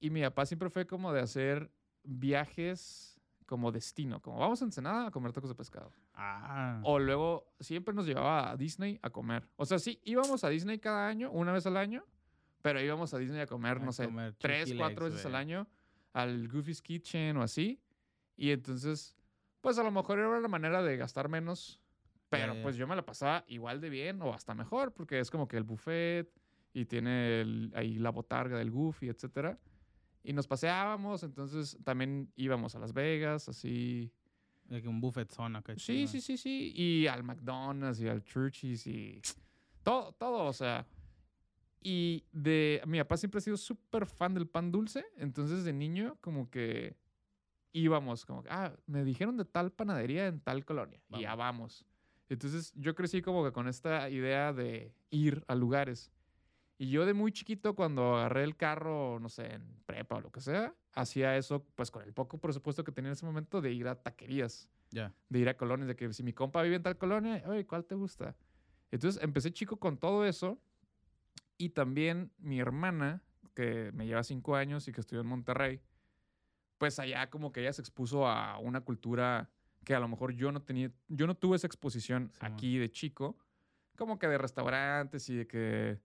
Y 0.00 0.10
mi 0.10 0.22
papá 0.22 0.46
siempre 0.46 0.70
fue 0.70 0.86
como 0.86 1.12
de 1.12 1.20
hacer 1.20 1.70
viajes 2.02 3.20
como 3.46 3.72
destino. 3.72 4.20
Como 4.20 4.38
vamos 4.38 4.60
a 4.60 4.64
Ensenada 4.64 5.06
a 5.06 5.10
comer 5.10 5.32
tacos 5.32 5.50
de 5.50 5.54
pescado. 5.56 5.92
Ah. 6.14 6.80
O 6.84 6.98
luego 6.98 7.52
siempre 7.60 7.94
nos 7.94 8.06
llevaba 8.06 8.50
a 8.50 8.56
Disney 8.56 8.98
a 9.02 9.10
comer. 9.10 9.48
O 9.56 9.64
sea, 9.64 9.78
sí, 9.78 10.00
íbamos 10.04 10.44
a 10.44 10.48
Disney 10.48 10.78
cada 10.78 11.08
año, 11.08 11.30
una 11.30 11.52
vez 11.52 11.66
al 11.66 11.76
año. 11.76 12.04
Pero 12.60 12.80
íbamos 12.80 13.14
a 13.14 13.18
Disney 13.18 13.40
a 13.40 13.46
comer, 13.46 13.78
A 13.78 13.84
no 13.84 13.92
sé, 13.92 14.04
comer 14.06 14.34
tres, 14.34 14.74
cuatro 14.76 15.06
veces 15.06 15.24
al 15.24 15.36
año 15.36 15.66
al 16.12 16.48
Goofy's 16.48 16.82
Kitchen 16.82 17.36
o 17.36 17.42
así. 17.42 17.80
Y 18.36 18.50
entonces, 18.50 19.14
pues 19.60 19.78
a 19.78 19.82
lo 19.82 19.90
mejor 19.90 20.18
era 20.18 20.28
una 20.28 20.48
manera 20.48 20.82
de 20.82 20.96
gastar 20.96 21.28
menos. 21.28 21.80
Pero 22.30 22.52
pues 22.62 22.76
yo 22.76 22.86
me 22.86 22.94
la 22.94 23.06
pasaba 23.06 23.44
igual 23.48 23.80
de 23.80 23.88
bien 23.88 24.20
o 24.20 24.34
hasta 24.34 24.54
mejor, 24.54 24.92
porque 24.92 25.18
es 25.18 25.30
como 25.30 25.48
que 25.48 25.56
el 25.56 25.64
buffet 25.64 26.30
y 26.74 26.84
tiene 26.84 27.40
el- 27.40 27.72
ahí 27.74 27.98
la 27.98 28.10
botarga 28.10 28.58
del 28.58 28.70
Goofy, 28.70 29.08
etcétera. 29.08 29.58
Y 30.22 30.34
nos 30.34 30.46
paseábamos, 30.46 31.22
entonces 31.22 31.78
también 31.84 32.30
íbamos 32.36 32.74
a 32.74 32.80
Las 32.80 32.92
Vegas, 32.92 33.48
así. 33.48 34.12
De 34.64 34.82
que 34.82 34.88
un 34.88 35.00
buffet 35.00 35.30
zona. 35.30 35.62
Sí, 35.78 36.06
sí, 36.06 36.20
sí, 36.20 36.36
sí. 36.36 36.72
Y 36.76 37.06
al 37.06 37.24
McDonald's 37.24 37.98
y 38.02 38.08
al 38.08 38.22
Church's 38.22 38.86
y 38.86 39.22
todo, 39.82 40.12
todo, 40.12 40.44
o 40.44 40.52
sea. 40.52 40.86
Y 41.80 42.24
de 42.32 42.82
mi 42.86 42.98
papá 42.98 43.16
siempre 43.16 43.38
ha 43.38 43.40
sido 43.40 43.56
súper 43.56 44.04
fan 44.04 44.34
del 44.34 44.46
pan 44.46 44.70
dulce, 44.70 45.06
entonces 45.16 45.64
de 45.64 45.72
niño 45.72 46.18
como 46.20 46.50
que 46.50 46.96
íbamos, 47.72 48.24
como 48.24 48.42
ah, 48.48 48.72
me 48.86 49.04
dijeron 49.04 49.36
de 49.36 49.44
tal 49.44 49.70
panadería 49.72 50.26
en 50.26 50.40
tal 50.40 50.64
colonia 50.64 51.00
y 51.10 51.22
ya 51.22 51.34
vamos. 51.34 51.84
Entonces 52.28 52.72
yo 52.76 52.94
crecí 52.94 53.22
como 53.22 53.44
que 53.44 53.52
con 53.52 53.68
esta 53.68 54.08
idea 54.10 54.52
de 54.52 54.92
ir 55.10 55.44
a 55.48 55.54
lugares. 55.54 56.12
Y 56.80 56.90
yo 56.90 57.04
de 57.06 57.12
muy 57.14 57.32
chiquito, 57.32 57.74
cuando 57.74 58.16
agarré 58.16 58.44
el 58.44 58.56
carro, 58.56 59.18
no 59.18 59.28
sé, 59.28 59.54
en 59.54 59.80
prepa 59.86 60.16
o 60.16 60.20
lo 60.20 60.30
que 60.30 60.40
sea, 60.40 60.74
hacía 60.92 61.36
eso, 61.36 61.64
pues 61.74 61.90
con 61.90 62.02
el 62.04 62.12
poco 62.12 62.38
presupuesto 62.38 62.84
que 62.84 62.92
tenía 62.92 63.08
en 63.08 63.14
ese 63.14 63.26
momento, 63.26 63.60
de 63.60 63.72
ir 63.72 63.88
a 63.88 63.96
taquerías 64.00 64.68
Ya. 64.90 65.12
de 65.28 65.38
ir 65.40 65.48
a 65.48 65.56
colonias, 65.56 65.88
de 65.88 65.96
que 65.96 66.12
si 66.12 66.22
mi 66.22 66.32
compa 66.32 66.62
vive 66.62 66.76
en 66.76 66.82
tal 66.82 66.96
colonia, 66.96 67.42
oye, 67.46 67.66
¿cuál 67.66 67.84
te 67.84 67.94
gusta? 67.96 68.36
Entonces 68.92 69.20
empecé 69.22 69.52
chico 69.52 69.78
con 69.78 69.98
todo 69.98 70.24
eso 70.24 70.60
y 71.56 71.70
también 71.70 72.30
mi 72.38 72.60
hermana, 72.60 73.22
que 73.54 73.90
me 73.92 74.06
lleva 74.06 74.22
cinco 74.22 74.54
años 74.54 74.86
y 74.86 74.92
que 74.92 75.00
estudió 75.00 75.20
en 75.22 75.26
Monterrey, 75.26 75.80
pues 76.78 76.98
allá 76.98 77.28
como 77.30 77.52
que 77.52 77.60
ella 77.60 77.72
se 77.72 77.82
expuso 77.82 78.26
a 78.26 78.58
una 78.58 78.80
cultura 78.80 79.50
que 79.84 79.94
a 79.94 80.00
lo 80.00 80.08
mejor 80.08 80.32
yo 80.32 80.52
no 80.52 80.62
tenía, 80.62 80.90
yo 81.08 81.26
no 81.26 81.34
tuve 81.36 81.56
esa 81.56 81.66
exposición 81.66 82.30
Simón. 82.34 82.52
aquí 82.52 82.78
de 82.78 82.90
chico, 82.90 83.36
como 83.96 84.18
que 84.18 84.28
de 84.28 84.38
restaurantes 84.38 85.28
y 85.28 85.36
de 85.36 85.46
que, 85.46 86.00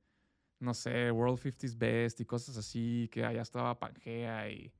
no 0.59 0.73
sé, 0.73 1.11
World 1.11 1.37
50s 1.39 1.77
Best 1.77 2.19
y 2.21 2.25
cosas 2.25 2.57
así, 2.57 3.09
que 3.11 3.23
allá 3.25 3.41
estaba 3.41 3.77
Pangea 3.79 4.49
y... 4.49 4.71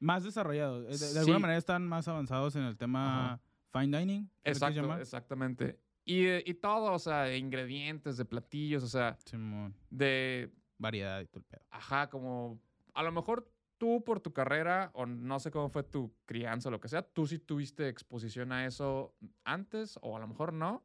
Más 0.00 0.24
desarrollado. 0.24 0.82
eh, 0.82 0.96
De, 0.96 1.12
de 1.12 1.18
alguna 1.20 1.36
Sí. 1.38 1.42
manera 1.42 1.58
están 1.58 1.86
más 1.86 2.08
avanzados 2.08 2.56
en 2.56 2.62
el 2.64 2.76
tema 2.76 3.40
fine 3.72 3.98
dining. 3.98 4.22
¿le 4.24 4.28
quieres 4.42 4.56
Exacto, 4.62 4.96
exactamente. 5.00 5.78
Y, 6.04 6.26
eh, 6.26 6.42
y 6.44 6.54
todo, 6.54 6.92
o 6.92 6.98
sea, 6.98 7.22
de 7.22 7.38
ingredientes, 7.38 8.16
de 8.16 8.24
platillos, 8.24 8.82
o 8.82 8.88
sea, 8.88 9.16
Simón. 9.24 9.74
de, 9.90 10.52
Variedad 10.78 11.20
y 11.20 11.26
todo 11.26 11.38
el 11.38 11.44
pedo. 11.44 11.64
ajá, 11.70 12.10
como, 12.10 12.60
a 12.94 13.02
lo 13.04 13.12
mejor 13.12 13.48
tú 13.82 14.04
por 14.04 14.20
tu 14.20 14.32
carrera, 14.32 14.92
o 14.94 15.06
no 15.06 15.40
sé 15.40 15.50
cómo 15.50 15.68
fue 15.68 15.82
tu 15.82 16.14
crianza 16.24 16.68
o 16.68 16.70
lo 16.70 16.78
que 16.78 16.86
sea, 16.86 17.02
tú 17.02 17.26
sí 17.26 17.40
tuviste 17.40 17.88
exposición 17.88 18.52
a 18.52 18.64
eso 18.64 19.12
antes, 19.42 19.98
o 20.02 20.16
a 20.16 20.20
lo 20.20 20.28
mejor 20.28 20.52
no, 20.52 20.84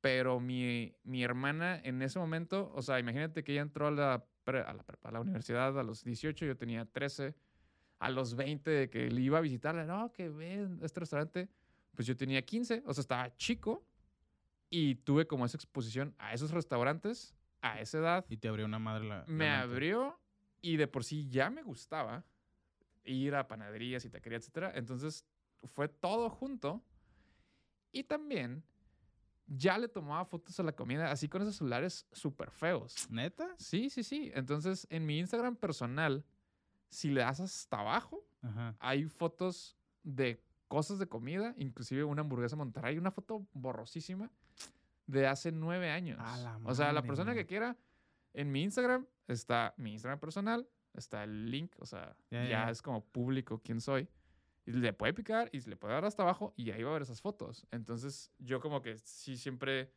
pero 0.00 0.40
mi, 0.40 0.96
mi 1.04 1.22
hermana 1.22 1.78
en 1.84 2.02
ese 2.02 2.18
momento, 2.18 2.72
o 2.74 2.82
sea, 2.82 2.98
imagínate 2.98 3.44
que 3.44 3.52
ella 3.52 3.62
entró 3.62 3.86
a 3.86 3.90
la, 3.92 4.24
pre- 4.42 4.62
a 4.62 4.74
la, 4.74 4.84
a 5.04 5.10
la 5.12 5.20
universidad 5.20 5.78
a 5.78 5.82
los 5.84 6.02
18, 6.02 6.44
yo 6.44 6.56
tenía 6.56 6.86
13, 6.86 7.36
a 8.00 8.10
los 8.10 8.34
20 8.34 8.68
de 8.68 8.90
que 8.90 9.08
le 9.12 9.20
iba 9.20 9.38
a 9.38 9.40
visitarle, 9.40 9.84
no, 9.86 10.12
que 10.12 10.28
ven 10.28 10.80
este 10.82 10.98
restaurante, 10.98 11.48
pues 11.94 12.08
yo 12.08 12.16
tenía 12.16 12.42
15, 12.44 12.82
o 12.84 12.92
sea, 12.94 13.02
estaba 13.02 13.36
chico 13.36 13.84
y 14.70 14.96
tuve 14.96 15.28
como 15.28 15.46
esa 15.46 15.56
exposición 15.56 16.16
a 16.18 16.34
esos 16.34 16.50
restaurantes 16.50 17.36
a 17.60 17.80
esa 17.80 17.98
edad. 17.98 18.26
Y 18.28 18.38
te 18.38 18.48
abrió 18.48 18.66
una 18.66 18.78
madre 18.80 19.04
la. 19.08 19.24
Me 19.26 19.48
abrió 19.50 20.18
y 20.60 20.76
de 20.76 20.86
por 20.86 21.04
sí 21.04 21.28
ya 21.28 21.50
me 21.50 21.62
gustaba 21.62 22.24
ir 23.04 23.34
a 23.34 23.46
panaderías 23.48 24.04
y 24.04 24.10
taquerías, 24.10 24.42
etcétera. 24.42 24.72
Entonces 24.74 25.24
fue 25.64 25.88
todo 25.88 26.30
junto 26.30 26.82
y 27.92 28.04
también 28.04 28.62
ya 29.46 29.78
le 29.78 29.88
tomaba 29.88 30.24
fotos 30.26 30.58
a 30.60 30.62
la 30.62 30.72
comida 30.72 31.10
así 31.10 31.28
con 31.28 31.42
esos 31.42 31.56
celulares 31.56 32.06
súper 32.12 32.50
feos. 32.50 33.08
¿Neta? 33.10 33.54
Sí, 33.58 33.88
sí, 33.88 34.02
sí. 34.02 34.30
Entonces 34.34 34.86
en 34.90 35.06
mi 35.06 35.18
Instagram 35.18 35.56
personal, 35.56 36.24
si 36.90 37.10
le 37.10 37.20
das 37.22 37.40
hasta 37.40 37.80
abajo, 37.80 38.24
Ajá. 38.42 38.76
hay 38.78 39.04
fotos 39.04 39.76
de 40.02 40.42
cosas 40.68 40.98
de 40.98 41.08
comida, 41.08 41.54
inclusive 41.56 42.04
una 42.04 42.20
hamburguesa 42.20 42.56
Monterrey, 42.56 42.98
una 42.98 43.10
foto 43.10 43.46
borrosísima 43.52 44.30
de 45.06 45.26
hace 45.26 45.50
nueve 45.50 45.90
años. 45.90 46.18
A 46.20 46.36
la 46.36 46.60
o 46.62 46.74
sea, 46.74 46.92
la 46.92 47.02
persona 47.02 47.34
que 47.34 47.46
quiera, 47.46 47.76
en 48.34 48.52
mi 48.52 48.62
Instagram 48.62 49.06
está 49.28 49.74
mi 49.76 49.92
Instagram 49.92 50.18
personal, 50.18 50.68
está 50.94 51.22
el 51.24 51.50
link, 51.50 51.74
o 51.78 51.86
sea, 51.86 52.16
Ya, 52.30 52.70
es 52.70 52.82
como 52.82 53.04
público 53.04 53.60
quién 53.62 53.80
soy. 53.80 54.08
Y 54.66 54.72
le 54.72 54.92
puede 54.92 55.14
picar 55.14 55.48
y 55.52 55.60
le 55.60 55.76
puede 55.76 55.94
dar 55.94 56.04
hasta 56.04 56.22
abajo 56.22 56.52
y 56.56 56.70
ahí 56.70 56.82
va 56.82 56.90
a 56.90 56.92
ver 56.94 57.02
esas 57.02 57.20
fotos. 57.20 57.66
Entonces, 57.70 58.30
yo 58.38 58.60
como 58.60 58.82
que 58.82 58.98
sí 58.98 59.36
siempre 59.36 59.92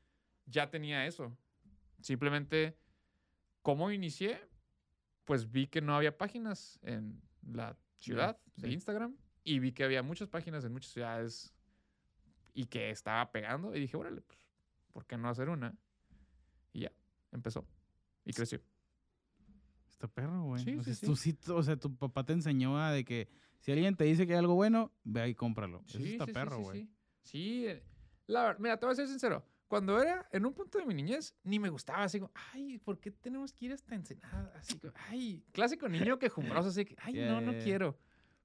ya 0.45 0.69
tenía 0.69 1.05
eso. 1.05 1.35
Simplemente, 2.01 2.77
¿cómo 3.61 3.91
inicié? 3.91 4.39
Pues 5.25 5.51
vi 5.51 5.67
que 5.67 5.81
no 5.81 5.95
había 5.95 6.17
páginas 6.17 6.79
en 6.83 7.21
la 7.41 7.77
ciudad 7.97 8.39
de 8.55 8.69
sí. 8.69 8.73
Instagram 8.73 9.15
y 9.43 9.59
vi 9.59 9.71
que 9.73 9.83
había 9.83 10.03
muchas 10.03 10.29
páginas 10.29 10.63
en 10.63 10.71
muchas 10.71 10.91
ciudades 10.91 11.53
y 12.53 12.65
que 12.65 12.89
estaba 12.91 13.31
pegando 13.31 13.75
y 13.75 13.79
dije, 13.79 13.97
órale, 13.97 14.21
pues, 14.21 14.39
¿por 14.91 15.05
qué 15.05 15.17
no 15.17 15.29
hacer 15.29 15.49
una? 15.49 15.75
Y 16.73 16.81
ya, 16.81 16.91
empezó 17.31 17.65
y 18.25 18.33
creció. 18.33 18.61
Está 20.01 20.07
perro, 20.07 20.43
güey. 20.45 20.63
Sí, 20.63 20.75
o, 20.75 20.83
sea, 20.83 20.95
sí, 20.95 21.05
tú 21.05 21.15
sí, 21.15 21.37
o 21.49 21.61
sea, 21.61 21.75
tu 21.77 21.95
papá 21.95 22.25
te 22.25 22.33
enseñó 22.33 22.79
a 22.79 22.91
de 22.91 23.05
que 23.05 23.27
si 23.59 23.71
alguien 23.71 23.95
te 23.95 24.03
dice 24.05 24.25
que 24.25 24.33
hay 24.33 24.39
algo 24.39 24.55
bueno, 24.55 24.91
ve 25.03 25.21
ahí 25.21 25.31
y 25.31 25.35
cómpralo. 25.35 25.83
Eso 25.87 25.99
está 25.99 26.25
perro, 26.25 26.59
güey. 26.59 26.79
Sí, 26.79 26.89
Sí, 27.23 27.67
eh, 27.67 27.83
la 28.25 28.45
ver- 28.45 28.59
mira, 28.59 28.77
te 28.77 28.85
voy 28.87 28.93
a 28.93 28.95
ser 28.95 29.07
sincero. 29.07 29.45
Cuando 29.67 30.01
era 30.01 30.27
en 30.31 30.43
un 30.47 30.53
punto 30.53 30.79
de 30.79 30.87
mi 30.87 30.95
niñez, 30.95 31.35
ni 31.43 31.59
me 31.59 31.69
gustaba 31.69 32.03
así 32.03 32.19
como, 32.19 32.31
ay, 32.51 32.79
¿por 32.79 32.99
qué 32.99 33.11
tenemos 33.11 33.53
que 33.53 33.65
ir 33.65 33.73
hasta 33.73 33.93
Ensenada? 33.93 34.51
Así 34.57 34.79
como, 34.79 34.91
ay, 35.07 35.43
clásico 35.51 35.87
niño 35.87 36.17
quejumbroso, 36.17 36.69
así 36.69 36.83
que, 36.85 36.95
ay, 36.99 37.13
no, 37.13 37.41
no 37.41 37.51
quiero. 37.63 37.95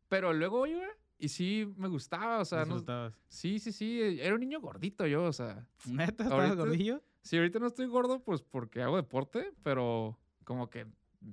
Pero 0.09 0.35
luego 0.35 0.66
iba 0.66 0.85
y 1.19 1.31
sí 1.31 1.73
me 1.79 1.88
gustaba, 1.88 2.40
o 2.40 2.45
sea, 2.45 2.66
no- 2.66 2.77
sí, 3.29 3.59
sí, 3.59 3.73
sí, 3.73 3.99
era 4.21 4.35
un 4.35 4.40
niño 4.40 4.61
gordito 4.61 5.07
yo, 5.07 5.25
o 5.25 5.33
sea. 5.33 5.66
¿Neta? 5.87 6.25
¿Estabas 6.25 6.55
gordillo? 6.55 7.03
Sí, 7.23 7.38
ahorita 7.38 7.59
no 7.61 7.66
estoy 7.69 7.87
gordo, 7.87 8.23
pues 8.23 8.42
porque 8.42 8.83
hago 8.83 8.97
deporte, 8.97 9.53
pero 9.62 10.16
como 10.45 10.69
que 10.71 10.87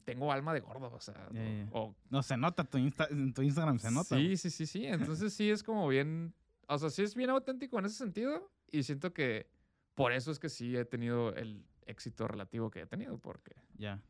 tengo 0.06 0.32
alma 0.32 0.54
de 0.54 0.60
gordo, 0.62 0.91
o 0.93 1.00
sea, 1.00 1.30
o 1.72 1.96
No, 2.10 2.24
se 2.24 2.38
nota, 2.38 2.63
tu 2.63 2.78
Insta- 2.78 3.08
tu 3.34 3.41
Instagram 3.41 3.80
se 3.80 3.91
nota. 3.91 4.17
Sí, 4.17 4.38
sí, 4.38 4.50
sí, 4.50 4.65
sí. 4.65 4.86
Entonces 5.22 5.34
sí 5.34 5.50
es 5.50 5.63
como 5.63 5.88
bien, 5.88 6.34
o 6.67 6.78
sea, 6.78 6.89
sí 6.89 7.04
es 7.04 7.15
bien 7.15 7.30
auténtico 7.30 7.80
en 7.80 7.86
ese 7.86 7.96
sentido 7.98 8.50
y 8.72 8.84
siento 8.84 9.13
que 9.13 9.48
por 9.96 10.12
eso 10.12 10.32
es 10.32 10.39
que 10.39 10.50
sí 10.50 10.76
he 10.76 10.86
tenido 10.86 11.34
el 11.36 11.63
éxito 11.86 12.28
relativo 12.28 12.69
que 12.72 12.82
he 12.82 12.86
tenido, 12.86 13.17
porque... 13.17 13.56
Ya. 13.78 14.02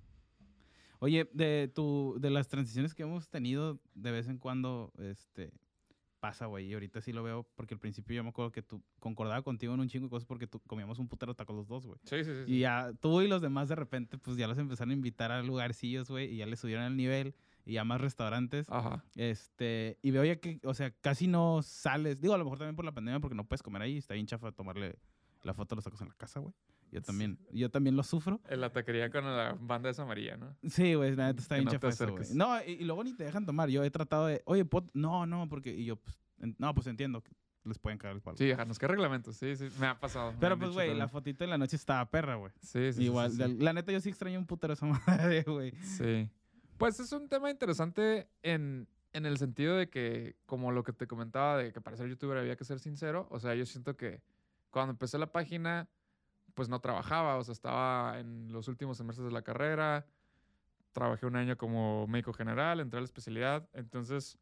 Oye, 0.99 1.29
de 1.33 1.69
tu, 1.73 2.15
de 2.19 2.29
las 2.29 2.47
transiciones 2.47 2.93
que 2.93 3.03
hemos 3.03 3.27
tenido 3.29 3.79
de 3.93 4.11
vez 4.11 4.29
en 4.29 4.37
cuando, 4.37 4.93
este, 4.99 5.51
pasa, 6.23 6.45
güey. 6.45 6.67
Y 6.67 6.73
ahorita 6.73 7.01
sí 7.01 7.11
lo 7.11 7.21
veo, 7.21 7.45
porque 7.53 7.73
al 7.73 7.81
principio 7.81 8.15
yo 8.15 8.23
me 8.23 8.29
acuerdo 8.29 8.53
que 8.53 8.61
tú 8.61 8.81
concordaba 9.01 9.41
contigo 9.41 9.73
en 9.73 9.81
un 9.81 9.89
chingo 9.89 10.05
de 10.05 10.09
cosas 10.09 10.25
porque 10.25 10.47
tú 10.47 10.61
comíamos 10.61 10.97
un 10.97 11.09
putero 11.09 11.35
tacos 11.35 11.53
los 11.53 11.67
dos, 11.67 11.85
güey. 11.85 11.99
Sí, 12.05 12.23
sí, 12.23 12.31
sí. 12.33 12.43
Y 12.49 12.59
ya 12.61 12.93
tú 13.01 13.21
y 13.21 13.27
los 13.27 13.41
demás 13.41 13.67
de 13.67 13.75
repente, 13.75 14.17
pues 14.17 14.37
ya 14.37 14.47
los 14.47 14.57
empezaron 14.57 14.91
a 14.91 14.93
invitar 14.93 15.33
a 15.33 15.43
lugarcillos, 15.43 16.09
güey, 16.09 16.33
y 16.33 16.37
ya 16.37 16.45
le 16.45 16.55
subieron 16.55 16.85
el 16.85 16.95
nivel 16.95 17.35
y 17.65 17.73
ya 17.73 17.83
más 17.83 17.99
restaurantes. 17.99 18.69
Ajá. 18.69 19.03
Este, 19.15 19.99
y 20.01 20.11
veo 20.11 20.23
ya 20.23 20.37
que, 20.37 20.61
o 20.63 20.73
sea, 20.73 20.91
casi 20.91 21.27
no 21.27 21.61
sales. 21.61 22.21
Digo, 22.21 22.33
a 22.33 22.37
lo 22.37 22.45
mejor 22.45 22.57
también 22.57 22.77
por 22.77 22.85
la 22.85 22.93
pandemia 22.93 23.19
porque 23.19 23.35
no 23.35 23.43
puedes 23.43 23.61
comer 23.61 23.81
ahí. 23.81 23.97
Está 23.97 24.13
bien 24.13 24.25
chafa 24.25 24.53
tomarle 24.53 24.95
la 25.41 25.53
foto 25.53 25.75
de 25.75 25.77
los 25.77 25.83
tacos 25.83 25.99
en 25.99 26.07
la 26.07 26.15
casa, 26.15 26.39
güey. 26.39 26.53
Yo 26.93 26.99
Sí. 27.01 27.05
también, 27.07 27.39
yo 27.51 27.69
también 27.71 27.95
lo 27.95 28.03
sufro. 28.03 28.39
En 28.47 28.61
la 28.61 28.71
taquería 28.71 29.09
con 29.09 29.25
la 29.25 29.57
banda 29.59 29.89
esa 29.89 30.03
amarilla, 30.03 30.37
¿no? 30.37 30.55
Sí, 30.63 30.93
güey, 30.93 31.15
la 31.15 31.27
neta 31.27 31.41
está 31.41 31.55
bien 31.55 31.65
no 31.65 31.71
chafa 31.71 31.87
eso, 31.89 32.03
güey. 32.05 32.15
acerques. 32.23 32.35
No, 32.35 32.55
y, 32.63 32.71
y 32.73 32.83
luego 32.83 33.03
ni 33.03 33.13
te 33.13 33.23
dejan 33.23 33.45
tomar. 33.45 33.69
Yo 33.69 33.83
he 33.83 33.89
tratado 33.91 34.27
de, 34.27 34.41
oye, 34.45 34.63
pot- 34.63 34.91
no, 34.93 35.25
no, 35.25 35.49
porque, 35.49 35.73
y 35.73 35.85
yo, 35.85 35.95
pues, 35.95 36.17
en- 36.39 36.55
no, 36.59 36.73
pues 36.75 36.85
entiendo 36.87 37.21
que 37.23 37.31
les 37.65 37.79
pueden 37.79 37.97
cagar 37.97 38.15
el 38.15 38.21
palo. 38.21 38.37
Sí, 38.37 38.51
ajá, 38.51 38.65
nos 38.65 38.77
queda 38.77 38.89
reglamento, 38.89 39.31
sí, 39.33 39.55
sí, 39.55 39.67
me 39.79 39.87
ha 39.87 39.99
pasado. 39.99 40.33
Pero 40.39 40.59
pues, 40.59 40.71
güey, 40.71 40.93
la 40.95 41.07
fotito 41.07 41.43
de 41.43 41.49
la 41.49 41.57
noche 41.57 41.75
estaba 41.77 42.09
perra, 42.09 42.35
güey. 42.35 42.51
Sí, 42.61 42.67
sí, 42.67 42.79
sí, 42.87 42.93
sí, 42.93 43.03
Igual, 43.05 43.31
sí. 43.31 43.37
la, 43.39 43.47
la 43.47 43.73
neta 43.73 43.91
yo 43.91 43.99
sí 44.01 44.09
extraño 44.09 44.37
un 44.37 44.45
putero 44.45 44.73
esa 44.73 44.85
madre, 45.39 45.43
güey. 45.43 45.71
Sí. 45.81 46.29
Pues 46.77 46.99
es 46.99 47.11
un 47.13 47.29
tema 47.29 47.49
interesante 47.49 48.27
en, 48.41 48.87
en 49.13 49.25
el 49.25 49.37
sentido 49.37 49.77
de 49.77 49.89
que, 49.89 50.35
como 50.45 50.71
lo 50.71 50.83
que 50.83 50.91
te 50.93 51.07
comentaba, 51.07 51.57
de 51.57 51.71
que 51.71 51.79
para 51.81 51.95
ser 51.97 52.07
youtuber 52.09 52.37
había 52.37 52.55
que 52.57 52.65
ser 52.65 52.79
sincero. 52.79 53.27
O 53.31 53.39
sea, 53.39 53.55
yo 53.55 53.65
siento 53.65 53.95
que 53.95 54.21
cuando 54.69 54.91
empecé 54.91 55.17
la 55.17 55.31
página, 55.31 55.87
pues 56.53 56.69
no 56.69 56.79
trabajaba. 56.79 57.37
O 57.37 57.43
sea, 57.43 57.51
estaba 57.53 58.19
en 58.19 58.51
los 58.51 58.67
últimos 58.67 58.97
semestres 58.97 59.25
de 59.27 59.33
la 59.33 59.41
carrera. 59.43 60.05
Trabajé 60.91 61.25
un 61.25 61.35
año 61.35 61.57
como 61.57 62.05
médico 62.07 62.33
general, 62.33 62.79
entré 62.79 62.97
a 62.99 63.01
la 63.01 63.05
especialidad. 63.05 63.67
Entonces, 63.73 64.37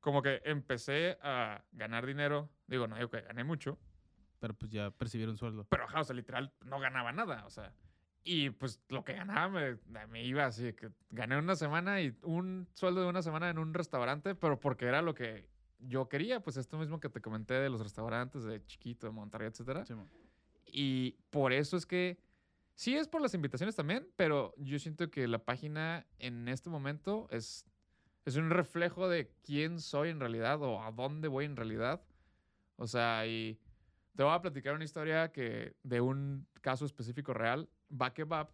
como 0.00 0.22
que 0.22 0.42
empecé 0.44 1.18
a 1.22 1.64
ganar 1.72 2.04
dinero. 2.06 2.50
Digo, 2.66 2.88
no 2.88 2.96
digo 2.96 3.10
que 3.10 3.20
gané 3.20 3.44
mucho, 3.44 3.78
Pero 4.40 4.54
pues 4.54 4.70
ya 4.72 4.90
percibieron 4.90 5.36
sueldo. 5.36 5.64
pero, 5.68 5.84
ajá, 5.84 6.00
o 6.00 6.04
sea, 6.04 6.16
literal, 6.16 6.52
no 6.64 6.80
ganaba 6.80 7.12
nada, 7.12 7.46
o 7.46 7.50
sea. 7.50 7.72
Y 8.24 8.50
pues 8.50 8.80
lo 8.88 9.04
que 9.04 9.14
ganaba 9.14 9.48
me, 9.48 10.06
me 10.08 10.24
iba 10.24 10.44
así, 10.46 10.72
que 10.74 10.90
gané 11.10 11.36
una 11.38 11.56
semana 11.56 12.00
y 12.00 12.16
un 12.22 12.68
sueldo 12.74 13.00
de 13.02 13.08
una 13.08 13.22
semana 13.22 13.50
en 13.50 13.58
un 13.58 13.74
restaurante, 13.74 14.34
pero 14.34 14.58
porque 14.60 14.86
era 14.86 15.02
lo 15.02 15.14
que 15.14 15.48
yo 15.78 16.08
quería, 16.08 16.40
pues 16.40 16.56
esto 16.56 16.78
mismo 16.78 17.00
que 17.00 17.08
te 17.08 17.20
comenté 17.20 17.54
de 17.54 17.68
los 17.70 17.80
restaurantes 17.80 18.44
de 18.44 18.64
Chiquito, 18.64 19.06
de 19.08 19.12
Monterrey, 19.12 19.48
etcétera. 19.48 19.84
Sí. 19.84 19.94
Y 20.72 21.12
por 21.30 21.52
eso 21.52 21.76
es 21.76 21.84
que, 21.84 22.18
sí 22.74 22.96
es 22.96 23.06
por 23.06 23.20
las 23.20 23.34
invitaciones 23.34 23.76
también, 23.76 24.08
pero 24.16 24.54
yo 24.56 24.78
siento 24.78 25.10
que 25.10 25.28
la 25.28 25.38
página 25.38 26.06
en 26.18 26.48
este 26.48 26.70
momento 26.70 27.28
es, 27.30 27.66
es 28.24 28.36
un 28.36 28.50
reflejo 28.50 29.08
de 29.08 29.30
quién 29.44 29.78
soy 29.78 30.08
en 30.08 30.18
realidad 30.18 30.60
o 30.62 30.82
a 30.82 30.90
dónde 30.90 31.28
voy 31.28 31.44
en 31.44 31.56
realidad. 31.56 32.02
O 32.76 32.86
sea, 32.86 33.26
y 33.26 33.60
te 34.16 34.22
voy 34.22 34.32
a 34.32 34.40
platicar 34.40 34.74
una 34.74 34.84
historia 34.84 35.30
que 35.30 35.76
de 35.82 36.00
un 36.00 36.46
caso 36.62 36.86
específico 36.86 37.34
real, 37.34 37.68
Bakebab, 37.90 38.50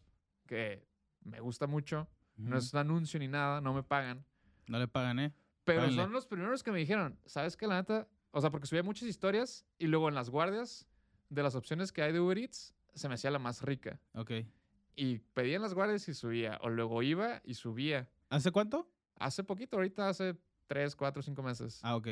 que 0.46 0.85
me 1.22 1.40
gusta 1.40 1.66
mucho. 1.66 2.09
No 2.37 2.59
es 2.59 2.72
un 2.72 2.81
anuncio 2.81 3.18
ni 3.18 3.28
nada, 3.28 3.61
no 3.61 3.74
me 3.74 3.83
pagan. 3.83 4.24
No 4.66 4.78
le 4.78 4.88
pagan, 4.88 5.18
¿eh? 5.20 5.35
Pero 5.64 5.90
son 5.90 6.12
los 6.12 6.26
primeros 6.26 6.62
que 6.62 6.72
me 6.72 6.78
dijeron, 6.78 7.18
¿sabes 7.26 7.57
qué? 7.57 7.66
La 7.66 7.76
neta, 7.76 8.09
o 8.31 8.40
sea, 8.40 8.50
porque 8.50 8.66
subía 8.66 8.83
muchas 8.83 9.09
historias 9.09 9.66
y 9.78 9.87
luego 9.87 10.09
en 10.09 10.14
las 10.14 10.31
guardias 10.31 10.87
de 11.28 11.42
las 11.42 11.54
opciones 11.54 11.92
que 11.92 12.02
hay 12.02 12.12
de 12.12 12.20
Uber 12.20 12.38
Eats, 12.38 12.74
se 12.94 13.08
me 13.08 13.14
hacía 13.14 13.30
la 13.30 13.38
más 13.38 13.62
rica. 13.62 14.00
Ok. 14.14 14.32
Y 14.96 15.18
pedía 15.18 15.56
en 15.56 15.62
las 15.62 15.74
guardias 15.74 16.08
y 16.08 16.14
subía. 16.14 16.58
O 16.62 16.68
luego 16.70 17.02
iba 17.02 17.40
y 17.44 17.54
subía. 17.54 18.08
¿Hace 18.30 18.50
cuánto? 18.50 18.90
Hace 19.16 19.44
poquito, 19.44 19.76
ahorita 19.76 20.08
hace 20.08 20.36
3, 20.66 20.96
4, 20.96 21.22
5 21.22 21.42
meses. 21.42 21.80
Ah, 21.82 21.96
ok. 21.96 22.08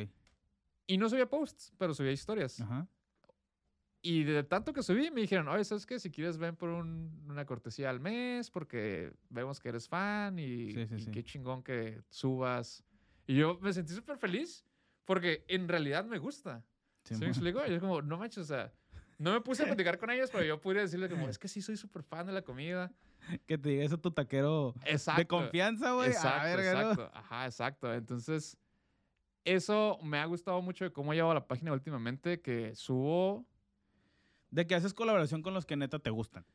Y 0.87 0.97
no 0.97 1.09
subía 1.09 1.29
posts, 1.29 1.73
pero 1.77 1.93
subía 1.93 2.11
historias. 2.11 2.61
Ajá. 2.61 2.87
Y 4.01 4.23
de 4.23 4.43
tanto 4.43 4.71
que 4.73 4.83
subí, 4.83 5.11
me 5.11 5.21
dijeron, 5.21 5.47
oye, 5.49 5.65
¿sabes 5.65 5.85
qué? 5.85 5.99
Si 5.99 6.09
quieres, 6.11 6.37
ven 6.37 6.55
por 6.55 6.69
un- 6.69 7.25
una 7.27 7.45
cortesía 7.45 7.89
al 7.89 7.99
mes, 7.99 8.49
porque 8.49 9.11
vemos 9.29 9.59
que 9.59 9.69
eres 9.69 9.89
fan 9.89 10.39
y, 10.39 10.71
Sí, 10.71 10.87
sí, 10.87 10.95
y 10.95 10.99
sí. 11.01 11.11
qué 11.11 11.23
chingón 11.23 11.63
que 11.63 12.01
subas. 12.09 12.83
Y 13.25 13.35
yo 13.35 13.59
me 13.61 13.73
sentí 13.73 13.93
súper 13.93 14.17
feliz, 14.17 14.63
porque 15.03 15.43
en 15.49 15.67
realidad 15.67 16.05
me 16.05 16.19
gusta. 16.19 16.63
Sí, 17.03 17.15
¿Sí 17.15 17.19
mo. 17.19 17.25
me 17.25 17.27
explico? 17.31 17.65
Yo 17.65 17.79
como, 17.81 18.01
no 18.01 18.17
manches, 18.17 18.43
o 18.43 18.45
sea, 18.45 18.71
no 19.17 19.33
me 19.33 19.41
puse 19.41 19.63
a 19.63 19.65
platicar 19.65 19.97
con 19.97 20.09
ellos, 20.11 20.29
pero 20.31 20.43
yo 20.43 20.61
pude 20.61 20.81
decirle 20.81 21.09
como, 21.09 21.27
es 21.29 21.39
que 21.39 21.47
sí 21.47 21.61
soy 21.61 21.77
súper 21.77 22.03
fan 22.03 22.27
de 22.27 22.33
la 22.33 22.41
comida. 22.41 22.91
Que 23.45 23.57
te 23.57 23.69
diga 23.69 23.83
eso 23.83 23.99
tu 23.99 24.11
taquero 24.11 24.73
Exacto. 24.85 25.21
de 25.21 25.27
confianza, 25.27 25.91
güey. 25.93 26.09
Exacto, 26.09 26.61
exacto. 26.61 27.11
Ajá, 27.13 27.45
exacto. 27.45 27.93
Entonces, 27.93 28.57
eso 29.43 29.97
me 30.03 30.19
ha 30.19 30.25
gustado 30.25 30.61
mucho 30.61 30.85
de 30.85 30.91
cómo 30.91 31.13
llevo 31.13 31.33
la 31.33 31.47
página 31.47 31.73
últimamente, 31.73 32.41
que 32.41 32.75
subo... 32.75 33.45
De 34.49 34.65
que 34.65 34.75
haces 34.75 34.93
colaboración 34.93 35.41
con 35.41 35.53
los 35.53 35.65
que 35.65 35.75
neta 35.75 35.99
te 35.99 36.09
gustan. 36.09 36.45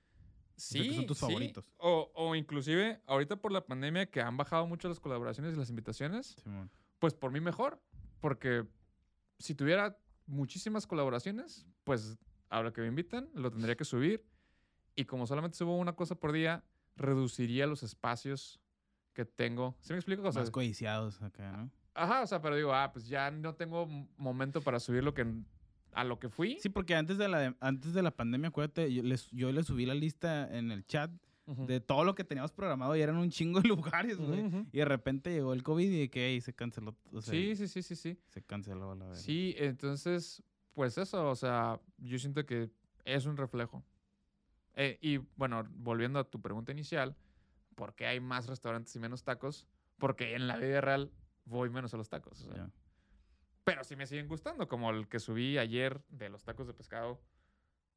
sea, 0.57 0.83
que 0.83 0.95
son 0.95 1.05
tus 1.07 1.19
favoritos. 1.19 1.71
O, 1.77 2.11
o 2.15 2.35
inclusive, 2.35 3.03
ahorita 3.07 3.37
por 3.37 3.53
la 3.53 3.67
pandemia, 3.67 4.07
que 4.11 4.23
han 4.23 4.39
bajado 4.39 4.67
mucho 4.67 4.89
las 4.89 4.99
colaboraciones 4.99 5.55
y 5.55 5.59
las 5.59 5.69
invitaciones, 5.69 6.37
Simón. 6.43 6.71
pues 6.99 7.13
por 7.13 7.33
mí 7.33 7.41
mejor. 7.41 7.83
Porque 8.21 8.67
si 9.39 9.55
tuviera 9.55 9.99
muchísimas 10.27 10.87
colaboraciones, 10.87 11.67
pues 11.85 12.17
a 12.53 12.63
lo 12.63 12.73
que 12.73 12.83
me 12.83 12.89
invitan, 12.89 13.29
lo 13.35 13.51
tendría 13.51 13.77
que 13.77 13.85
subir. 13.85 14.25
Y 14.95 15.07
como 15.07 15.27
solamente 15.27 15.57
subo 15.57 15.77
una 15.79 15.95
cosa 15.95 16.15
por 16.15 16.33
día, 16.33 16.63
reduciría 16.97 17.67
los 17.67 17.83
espacios 17.83 18.61
que 19.15 19.25
tengo. 19.25 19.75
¿Sí 19.81 19.93
me 19.95 19.99
explico? 19.99 20.23
O 20.29 20.33
sea, 20.33 20.43
Más 20.43 20.51
codiciados 20.51 21.23
acá, 21.23 21.51
¿no? 21.53 21.71
Ajá, 21.95 22.23
o 22.23 22.27
sea, 22.27 22.41
pero 22.43 22.57
digo, 22.57 22.75
ah, 22.75 22.91
pues 22.93 23.09
ya 23.09 23.31
no 23.31 23.55
tengo 23.55 23.87
momento 24.17 24.61
para 24.61 24.81
subir 24.81 25.03
lo 25.03 25.15
que 25.15 25.27
a 25.93 26.05
lo 26.05 26.19
que 26.19 26.29
fui. 26.29 26.59
Sí, 26.61 26.69
porque 26.69 26.95
antes 26.95 27.19
de 27.19 27.29
la, 27.29 27.55
antes 27.61 27.93
de 27.95 28.03
la 28.03 28.11
pandemia, 28.11 28.49
acuérdate, 28.49 28.93
yo 28.93 29.03
les, 29.03 29.31
yo 29.31 29.51
le 29.53 29.63
subí 29.63 29.85
la 29.87 29.95
lista 29.95 30.49
en 30.57 30.71
el 30.73 30.87
chat 30.87 31.11
Ujú. 31.47 31.67
de 31.67 31.81
todo 31.81 32.05
lo 32.05 32.15
que 32.15 32.23
teníamos 32.25 32.53
programado 32.53 32.95
y 32.97 33.01
eran 33.01 33.17
un 33.17 33.29
chingo 33.31 33.61
de 33.61 33.69
lugares, 33.69 34.19
güey. 34.19 34.41
Ujú, 34.45 34.59
ujú. 34.59 34.67
Y 34.73 34.79
de 34.79 34.85
repente 34.85 35.31
llegó 35.31 35.53
el 35.55 35.63
COVID 35.63 35.91
y 36.03 36.09
que 36.09 36.39
se 36.41 36.55
canceló. 36.55 36.97
O 37.13 37.21
sea, 37.21 37.33
Sí, 37.35 37.57
sí, 37.57 37.67
sí, 37.69 37.83
sí, 37.83 37.97
sí. 37.97 38.19
Se 38.29 38.43
canceló 38.43 38.95
la 38.95 39.07
verdad. 39.07 39.21
Sí, 39.21 39.55
entonces, 39.59 40.43
pues 40.75 40.99
eso, 40.99 41.29
o 41.29 41.35
sea, 41.37 41.81
yo 41.99 42.19
siento 42.19 42.45
que 42.47 42.71
es 43.05 43.27
un 43.27 43.37
reflejo. 43.37 43.85
Eh, 44.75 44.99
y 45.03 45.19
bueno, 45.37 45.65
volviendo 45.71 46.19
a 46.19 46.25
tu 46.25 46.41
pregunta 46.41 46.73
inicial, 46.73 47.17
¿por 47.75 47.95
qué 47.95 48.07
hay 48.07 48.21
más 48.21 48.47
restaurantes 48.47 48.95
y 48.97 48.99
menos 48.99 49.23
tacos? 49.25 49.67
Porque 49.99 50.35
en 50.35 50.47
la 50.47 50.57
vida 50.57 50.81
real 50.81 51.13
voy 51.45 51.71
menos 51.71 51.93
a 51.95 51.97
los 51.97 52.09
tacos. 52.09 52.41
o 52.43 52.45
sea. 52.45 52.55
Ya. 52.57 52.71
Pero 53.65 53.85
sí 53.85 53.95
me 53.97 54.07
siguen 54.07 54.27
gustando, 54.29 54.67
como 54.67 54.91
el 54.91 55.09
que 55.09 55.21
subí 55.21 55.59
ayer 55.59 56.03
de 56.09 56.29
los 56.29 56.43
tacos 56.45 56.67
de 56.67 56.75
pescado. 56.75 57.21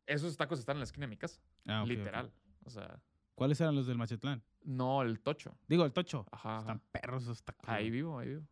Esos 0.05 0.38
tacos 0.38 0.59
están 0.59 0.76
en 0.76 0.82
la 0.82 0.84
esquina 0.86 1.05
de 1.05 1.09
mi 1.09 1.17
casa. 1.17 1.41
Ah, 1.65 1.82
ok, 1.82 1.86
ok. 1.86 1.89
literal. 1.89 2.32
O 2.65 2.69
sea, 2.69 3.01
¿Cuáles 3.36 3.59
eran 3.59 3.76
los 3.76 3.86
del 3.88 3.97
Machetlán? 3.97 4.43
no 4.63 5.01
el 5.01 5.19
tocho. 5.19 5.57
Digo, 5.67 5.86
el 5.86 5.93
Tocho. 5.93 6.26
Ajá. 6.32 6.59
Están 6.59 6.78
ajá. 6.78 6.86
perros 6.91 7.23
esos 7.23 7.43
tacos. 7.43 7.67
Ahí 7.69 7.89
vivo, 7.89 8.17
ahí 8.17 8.30
vivo. 8.30 8.47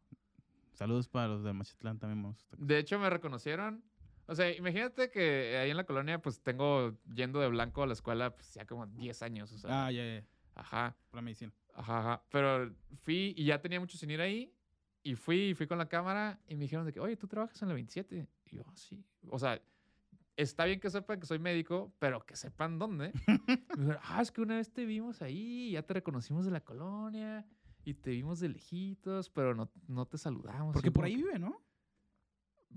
Saludos 0.74 1.08
para 1.08 1.28
los 1.28 1.44
del 1.44 1.54
Machetlán 1.54 2.00
también. 2.00 2.36
tacos. 2.50 2.68
De 2.68 2.78
hecho, 2.78 3.00
me 3.00 3.10
reconocieron. 3.10 3.84
O 4.26 4.36
sea, 4.36 4.50
imagínate 4.56 5.10
que 5.12 5.58
ahí 5.58 5.70
en 5.72 5.78
la 5.78 5.84
colonia, 5.86 6.22
pues 6.22 6.42
tengo 6.42 6.98
yendo 7.14 7.40
de 7.40 7.50
blanco 7.50 7.84
a 7.84 7.88
la 7.88 7.94
escuela, 7.94 8.34
pues 8.36 8.54
ya 8.54 8.66
como 8.66 8.86
10 8.88 9.22
años. 9.22 9.52
O 9.52 9.58
sea, 9.58 9.86
Ah, 9.88 9.92
ya, 9.92 10.04
ya. 10.04 10.24
ajá, 10.56 10.96
Por 11.10 11.18
la 11.18 11.22
medicina. 11.22 11.52
ajá, 11.74 12.00
ajá. 12.00 12.24
Pero 12.30 12.74
fui 13.02 13.34
y 13.38 13.46
ya 13.46 13.62
tenía 13.62 13.80
mucho 13.80 13.98
sin 13.98 14.10
ir 14.12 14.22
ahí. 14.22 14.54
Y 15.06 15.16
fui, 15.16 15.50
y 15.50 15.54
fui 15.54 15.68
con 15.68 15.78
la 15.78 15.90
cámara 15.90 16.40
y 16.48 16.56
me 16.56 16.62
dijeron 16.62 16.86
de 16.86 16.94
que, 16.94 17.00
oye, 17.02 17.18
tú 17.18 17.28
trabajas 17.28 17.62
en 17.62 17.68
la 17.68 17.74
27. 17.74 18.26
Y 18.52 18.56
yo, 18.56 18.64
"Ah, 18.66 18.72
sí. 18.76 19.04
O 19.30 19.38
sea, 19.38 19.62
está 20.38 20.64
bien 20.64 20.80
que 20.80 20.90
sepan 20.90 21.20
que 21.20 21.26
soy 21.26 21.40
médico, 21.40 21.94
pero 22.00 22.26
que 22.26 22.38
sepan 22.38 22.80
dónde. 22.80 23.12
Me 23.78 23.84
dijeron, 23.84 24.00
ah, 24.04 24.22
es 24.22 24.32
que 24.32 24.40
una 24.42 24.56
vez 24.56 24.72
te 24.72 24.86
vimos 24.86 25.22
ahí, 25.22 25.72
ya 25.72 25.84
te 25.84 25.94
reconocimos 25.96 26.46
de 26.46 26.52
la 26.52 26.62
colonia 26.62 27.46
y 27.84 27.96
te 27.96 28.12
vimos 28.12 28.40
de 28.40 28.48
lejitos, 28.48 29.30
pero 29.30 29.54
no, 29.54 29.70
no 29.90 30.06
te 30.06 30.18
saludamos. 30.18 30.72
Porque 30.74 30.90
por 30.92 31.04
ahí 31.04 31.12
que- 31.18 31.24
vive, 31.24 31.38
¿no? 31.40 31.62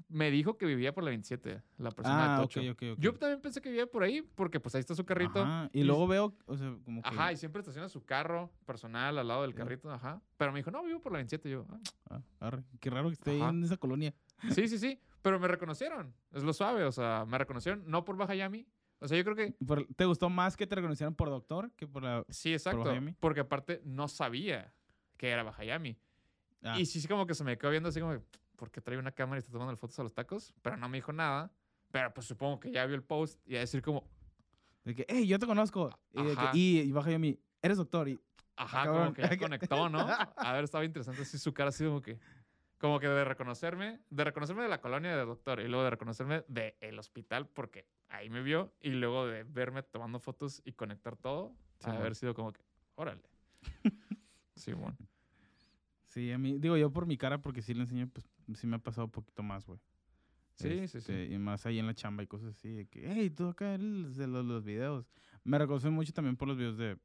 Me 0.08 0.30
dijo 0.30 0.56
que 0.58 0.66
vivía 0.66 0.94
por 0.94 1.04
la 1.04 1.10
27, 1.10 1.62
la 1.78 1.90
persona 1.90 2.36
Ah, 2.36 2.40
de 2.40 2.42
Tocho. 2.42 2.60
Yo 2.98 3.14
también 3.14 3.40
pensé 3.40 3.60
que 3.60 3.68
vivía 3.70 3.86
por 3.86 4.02
ahí, 4.02 4.22
porque 4.22 4.60
pues 4.60 4.74
ahí 4.74 4.80
está 4.80 4.94
su 4.94 5.04
carrito. 5.04 5.42
Ajá, 5.42 5.70
Y 5.72 5.80
y- 5.80 5.84
luego 5.84 6.06
veo, 6.06 6.36
o 6.46 6.56
sea, 6.56 6.76
como 6.84 7.02
que... 7.02 7.08
Ajá, 7.08 7.32
y 7.32 7.36
siempre 7.36 7.60
estaciona 7.60 7.88
su 7.88 8.04
carro 8.04 8.50
personal 8.64 9.16
al 9.18 9.28
lado 9.28 9.42
del 9.42 9.54
carrito, 9.54 9.90
ajá. 9.90 10.20
Pero 10.36 10.52
me 10.52 10.58
dijo, 10.60 10.70
no, 10.70 10.82
vivo 10.84 11.00
por 11.00 11.12
la 11.12 11.18
27. 11.18 11.48
Y 11.48 11.52
yo, 11.52 11.66
"Ah, 11.70 11.80
Ah, 12.10 12.22
arre, 12.40 12.62
Qué 12.80 12.90
raro 12.90 13.08
que 13.08 13.14
esté 13.14 13.30
ahí 13.32 13.40
en 13.42 13.64
esa 13.64 13.76
colonia. 13.76 14.14
sí, 14.50 14.68
sí, 14.68 14.78
sí. 14.78 15.00
Pero 15.22 15.40
me 15.40 15.48
reconocieron. 15.48 16.14
Es 16.32 16.42
lo 16.44 16.52
suave, 16.52 16.84
o 16.84 16.92
sea, 16.92 17.24
me 17.26 17.36
reconocieron, 17.38 17.82
no 17.86 18.04
por 18.04 18.16
Bajayami. 18.16 18.66
O 19.00 19.08
sea, 19.08 19.18
yo 19.18 19.24
creo 19.24 19.36
que 19.36 19.56
¿Te 19.96 20.04
gustó 20.06 20.30
más 20.30 20.56
que 20.56 20.66
te 20.66 20.74
reconocieran 20.74 21.14
por 21.14 21.28
doctor 21.28 21.70
que 21.72 21.86
por 21.86 22.02
la... 22.02 22.24
sí, 22.28 22.52
exacto. 22.52 22.84
Porque 23.20 23.40
aparte 23.40 23.82
no 23.84 24.08
sabía 24.08 24.72
que 25.16 25.28
era 25.30 25.42
Bajayami. 25.42 25.98
Ah, 26.62 26.78
Y 26.80 26.86
sí, 26.86 27.00
sí, 27.00 27.08
como 27.08 27.26
que 27.26 27.34
se 27.34 27.44
me 27.44 27.58
quedó 27.58 27.70
viendo 27.70 27.88
así 27.90 28.00
como, 28.00 28.12
¿por 28.12 28.22
qué 28.70 28.80
trae 28.80 28.98
una 28.98 29.12
cámara 29.12 29.38
y 29.38 29.40
está 29.40 29.52
tomando 29.52 29.76
fotos 29.76 29.98
a 29.98 30.02
los 30.02 30.14
tacos? 30.14 30.54
Pero 30.62 30.76
no 30.76 30.88
me 30.88 30.98
dijo 30.98 31.12
nada. 31.12 31.52
Pero 31.92 32.12
pues 32.12 32.26
supongo 32.26 32.58
que 32.60 32.70
ya 32.72 32.84
vio 32.86 32.96
el 32.96 33.02
post 33.02 33.40
y 33.46 33.56
a 33.56 33.60
decir 33.60 33.80
como, 33.82 34.04
de 34.84 34.94
que, 34.94 35.06
hey, 35.08 35.26
yo 35.26 35.38
te 35.38 35.46
conozco. 35.46 35.90
Y, 36.12 36.22
de 36.22 36.34
que- 36.34 36.40
Ajá. 36.40 36.50
y, 36.54 36.80
y 36.80 36.92
baja 36.92 37.10
yo 37.10 37.16
a 37.16 37.18
mí, 37.20 37.38
eres 37.62 37.76
doctor. 37.78 38.08
Y, 38.08 38.20
Ajá, 38.56 38.84
cabrón. 38.84 39.02
como 39.02 39.14
que 39.14 39.22
ya 39.22 39.36
conectó, 39.50 39.88
¿no? 39.88 40.00
A 40.36 40.52
ver, 40.52 40.64
estaba 40.64 40.84
interesante 40.84 41.22
así 41.22 41.38
su 41.38 41.52
cara, 41.54 41.68
así 41.68 41.84
como 41.84 42.00
que. 42.02 42.18
Como 42.78 43.00
que 43.00 43.08
de 43.08 43.24
reconocerme, 43.24 44.00
de 44.10 44.24
reconocerme 44.24 44.62
de 44.62 44.68
la 44.68 44.82
colonia 44.82 45.16
de 45.16 45.24
doctor 45.24 45.60
y 45.60 45.68
luego 45.68 45.82
de 45.84 45.90
reconocerme 45.90 46.44
del 46.46 46.98
hospital 46.98 47.48
porque 47.48 47.88
ahí 48.08 48.28
me 48.28 48.42
vio 48.42 48.74
y 48.82 48.90
luego 48.90 49.26
de 49.26 49.44
verme 49.44 49.82
tomando 49.82 50.20
fotos 50.20 50.60
y 50.62 50.72
conectar 50.72 51.16
todo, 51.16 51.56
Sí, 51.78 51.88
haber 51.88 52.14
sido 52.14 52.34
como 52.34 52.52
que, 52.52 52.60
órale. 52.96 53.22
Sí, 54.56 54.72
bueno. 54.74 54.96
sí, 56.04 56.30
a 56.32 56.38
mí, 56.38 56.58
digo 56.58 56.76
yo 56.76 56.90
por 56.90 57.06
mi 57.06 57.16
cara, 57.16 57.40
porque 57.40 57.62
sí 57.62 57.72
le 57.74 57.80
enseño, 57.82 58.08
pues 58.12 58.26
sí 58.54 58.66
me 58.66 58.76
ha 58.76 58.78
pasado 58.78 59.06
un 59.06 59.10
poquito 59.10 59.42
más, 59.42 59.66
güey. 59.66 59.78
Sí, 60.54 60.88
sí, 60.88 60.88
sí. 60.88 60.98
Este, 60.98 61.26
Y 61.26 61.38
más 61.38 61.66
ahí 61.66 61.78
en 61.78 61.86
la 61.86 61.94
chamba 61.94 62.22
y 62.22 62.26
cosas 62.26 62.56
así, 62.56 62.70
de 62.70 62.86
que, 62.86 63.04
hey, 63.06 63.30
tú 63.30 63.48
acá 63.48 63.74
eres 63.74 64.16
de 64.16 64.26
los, 64.26 64.44
los 64.44 64.64
videos. 64.64 65.06
Me 65.44 65.58
reconocen 65.58 65.92
mucho 65.92 66.12
también 66.12 66.36
por 66.36 66.48
los 66.48 66.56
videos 66.56 66.78
de 66.78 66.98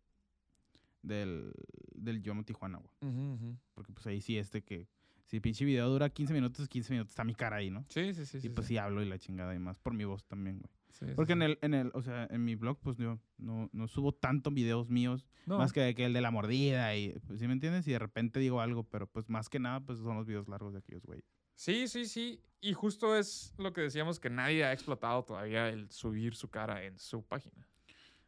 del, 1.02 1.52
del 1.96 2.22
Yo 2.22 2.32
Amo 2.32 2.44
Tijuana, 2.44 2.80
güey. 2.80 3.58
Porque 3.74 3.92
pues 3.92 4.06
ahí 4.08 4.22
sí 4.22 4.38
este 4.38 4.62
que, 4.62 4.88
si 5.26 5.38
el 5.38 5.42
pinche 5.42 5.66
video 5.66 5.90
dura 5.90 6.10
15 6.10 6.34
minutos, 6.34 6.68
15 6.68 6.94
minutos 6.94 7.12
está 7.12 7.24
mi 7.24 7.36
cara 7.36 7.58
ahí, 7.58 7.70
¿no? 7.70 7.86
Sí, 7.90 8.14
sí, 8.14 8.26
sí. 8.26 8.38
y 8.38 8.42
sí, 8.42 8.50
pues 8.50 8.68
sí. 8.68 8.74
sí 8.74 8.78
hablo 8.78 9.02
y 9.02 9.06
la 9.06 9.18
chingada 9.18 9.56
y 9.56 9.60
más 9.60 9.80
por 9.80 9.94
mi 9.94 10.06
voz 10.06 10.26
también, 10.26 10.60
güey. 10.60 10.72
Sí, 10.92 11.06
sí, 11.06 11.12
Porque 11.16 11.34
en 11.34 11.42
el, 11.42 11.58
en 11.62 11.74
el, 11.74 11.92
o 11.94 12.02
sea, 12.02 12.28
en 12.30 12.44
mi 12.46 12.56
blog, 12.56 12.80
pues 12.82 12.98
yo 12.98 13.20
no, 13.38 13.70
no 13.74 13.88
subo 13.88 14.14
tanto 14.14 14.52
videos 14.52 14.90
míos, 14.90 15.26
No, 15.46 15.58
más 15.58 15.74
que, 15.74 15.94
que 15.96 16.06
el 16.06 16.14
de 16.14 16.22
la 16.22 16.32
mordida 16.32 16.96
y, 16.96 17.18
pues, 17.28 17.40
¿sí 17.40 17.48
me 17.48 17.54
entiendes? 17.54 17.88
Y 17.88 17.92
de 17.92 18.00
repente 18.00 18.40
digo 18.40 18.62
algo, 18.62 18.84
pero 18.84 19.08
pues 19.08 19.30
más 19.30 19.50
que 19.50 19.60
nada, 19.60 19.80
pues 19.80 20.00
son 20.00 20.16
los 20.18 20.28
videos 20.28 20.48
largos 20.48 20.74
de 20.74 20.80
aquellos, 20.80 21.06
güey. 21.06 21.24
Sí, 21.56 21.88
sí, 21.88 22.06
sí. 22.06 22.42
Y 22.60 22.74
justo 22.74 23.16
es 23.16 23.54
lo 23.58 23.74
que 23.74 23.82
decíamos 23.82 24.20
que 24.20 24.30
nadie 24.30 24.64
ha 24.66 24.74
explotado 24.74 25.24
todavía 25.24 25.70
el 25.70 25.90
subir 25.92 26.36
su 26.36 26.50
cara 26.50 26.84
en 26.84 26.98
su 27.00 27.24
página. 27.24 27.68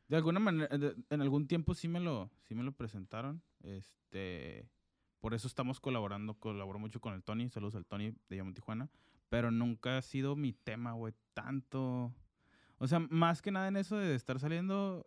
De 0.08 0.18
alguna 0.18 0.40
manera, 0.40 0.78
de- 0.78 0.96
en 1.10 1.22
algún 1.22 1.48
tiempo 1.48 1.74
sí 1.74 1.88
me 1.88 2.00
lo, 2.00 2.30
sí 2.44 2.54
me 2.56 2.64
lo 2.64 2.72
presentaron, 2.74 3.42
este, 3.62 4.70
por 5.20 5.34
eso 5.34 5.48
estamos 5.48 5.80
colaborando, 5.80 6.36
colaboro 6.36 6.78
mucho 6.80 7.00
con 7.00 7.14
el 7.14 7.24
Tony, 7.24 7.50
saludos 7.50 7.76
al 7.76 7.86
Tony 7.86 8.14
de 8.30 8.36
Llamo 8.36 8.54
Tijuana, 8.54 8.90
pero 9.30 9.50
nunca 9.52 9.98
ha 9.98 10.02
sido 10.02 10.36
mi 10.36 10.54
tema, 10.54 10.92
güey, 10.94 11.14
tanto... 11.34 12.14
O 12.84 12.88
sea, 12.88 13.00
más 13.00 13.42
que 13.42 13.50
nada 13.50 13.70
en 13.70 13.78
eso 13.78 13.96
de 13.96 14.14
estar 14.14 14.38
saliendo, 14.42 15.06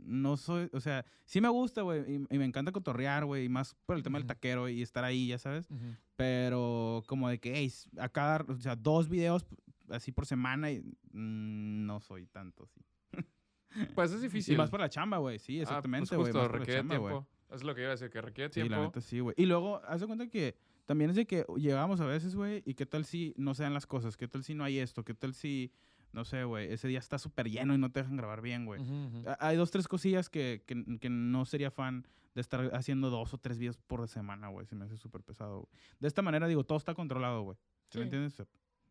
no 0.00 0.36
soy, 0.36 0.68
o 0.72 0.80
sea, 0.80 1.04
sí 1.24 1.40
me 1.40 1.48
gusta, 1.48 1.82
güey, 1.82 2.00
y, 2.00 2.14
y 2.34 2.38
me 2.38 2.44
encanta 2.44 2.72
cotorrear, 2.72 3.24
güey, 3.24 3.44
y 3.44 3.48
más 3.48 3.76
por 3.86 3.94
el 3.96 4.02
tema 4.02 4.18
del 4.18 4.24
Ujú. 4.24 4.34
taquero 4.34 4.68
y 4.68 4.82
estar 4.82 5.04
ahí, 5.04 5.28
ya 5.28 5.38
sabes, 5.38 5.68
pero 6.16 7.04
como 7.06 7.28
de 7.28 7.38
que, 7.38 7.54
hey, 7.54 7.72
a 7.98 8.08
cada, 8.08 8.44
o 8.48 8.58
sea, 8.58 8.74
dos 8.74 9.08
videos 9.08 9.46
así 9.88 10.10
por 10.10 10.26
semana, 10.26 10.72
y 10.72 10.80
mm, 11.12 11.86
no 11.86 12.00
soy 12.00 12.26
tanto, 12.26 12.66
sí. 12.66 12.80
Pues 13.94 14.10
es 14.10 14.20
difícil. 14.20 14.54
Y 14.54 14.58
más 14.58 14.68
por 14.68 14.80
la 14.80 14.88
chamba, 14.88 15.18
güey, 15.18 15.38
sí, 15.38 15.60
Ah, 15.60 15.62
pues 15.62 15.68
exactamente, 15.68 16.16
güey, 16.16 16.32
por 16.32 16.42
la 16.42 16.48
requiere 16.48 16.80
chamba, 16.80 16.98
tiempo. 16.98 17.28
Es 17.50 17.62
lo 17.62 17.72
que 17.74 17.82
iba 17.82 17.90
a 17.90 17.92
decir, 17.92 18.10
que 18.10 18.20
requiere 18.20 18.48
Sí, 18.50 18.54
tiempo. 18.54 18.74
la 18.74 18.82
neta 18.82 19.00
sí, 19.00 19.20
güey. 19.20 19.34
Y 19.38 19.46
luego, 19.46 19.80
haz 19.86 20.00
de 20.00 20.08
cuenta 20.08 20.26
que 20.28 20.56
también 20.86 21.10
es 21.10 21.16
de 21.16 21.26
que 21.26 21.46
llegamos 21.56 22.00
a 22.00 22.06
veces, 22.06 22.34
güey, 22.34 22.64
y 22.66 22.74
qué 22.74 22.84
tal 22.84 23.04
si 23.04 23.32
no 23.36 23.54
se 23.54 23.62
dan 23.62 23.74
las 23.74 23.86
cosas, 23.86 24.16
qué 24.16 24.26
tal 24.26 24.42
si 24.42 24.54
no 24.54 24.64
hay 24.64 24.78
esto, 24.80 25.04
qué 25.04 25.14
tal 25.14 25.34
si, 25.34 25.70
no 26.12 26.24
sé, 26.24 26.44
güey, 26.44 26.72
ese 26.72 26.88
día 26.88 26.98
está 26.98 27.18
súper 27.18 27.48
lleno 27.50 27.74
y 27.74 27.78
no 27.78 27.90
te 27.90 28.00
dejan 28.00 28.16
grabar 28.16 28.40
bien, 28.42 28.64
güey. 28.66 28.80
Ujú, 28.80 28.92
ujú. 29.18 29.28
Ha- 29.28 29.48
Hay 29.48 29.56
dos, 29.56 29.70
tres 29.70 29.88
cosillas 29.88 30.28
que, 30.28 30.62
que, 30.66 30.98
que 31.00 31.08
no 31.10 31.44
sería 31.44 31.70
fan 31.70 32.06
de 32.34 32.40
estar 32.40 32.70
haciendo 32.74 33.10
dos 33.10 33.34
o 33.34 33.38
tres 33.38 33.58
videos 33.58 33.76
por 33.78 34.06
semana, 34.08 34.48
güey. 34.48 34.66
Se 34.66 34.74
me 34.74 34.84
hace 34.86 34.96
súper 34.96 35.22
pesado, 35.22 35.60
güey. 35.60 35.68
De 36.00 36.08
esta 36.08 36.22
manera, 36.22 36.46
digo, 36.48 36.64
todo 36.64 36.78
está 36.78 36.94
controlado, 36.94 37.42
güey. 37.42 37.58
¿Sí, 37.90 37.98
me 37.98 38.04
entiendes? 38.04 38.42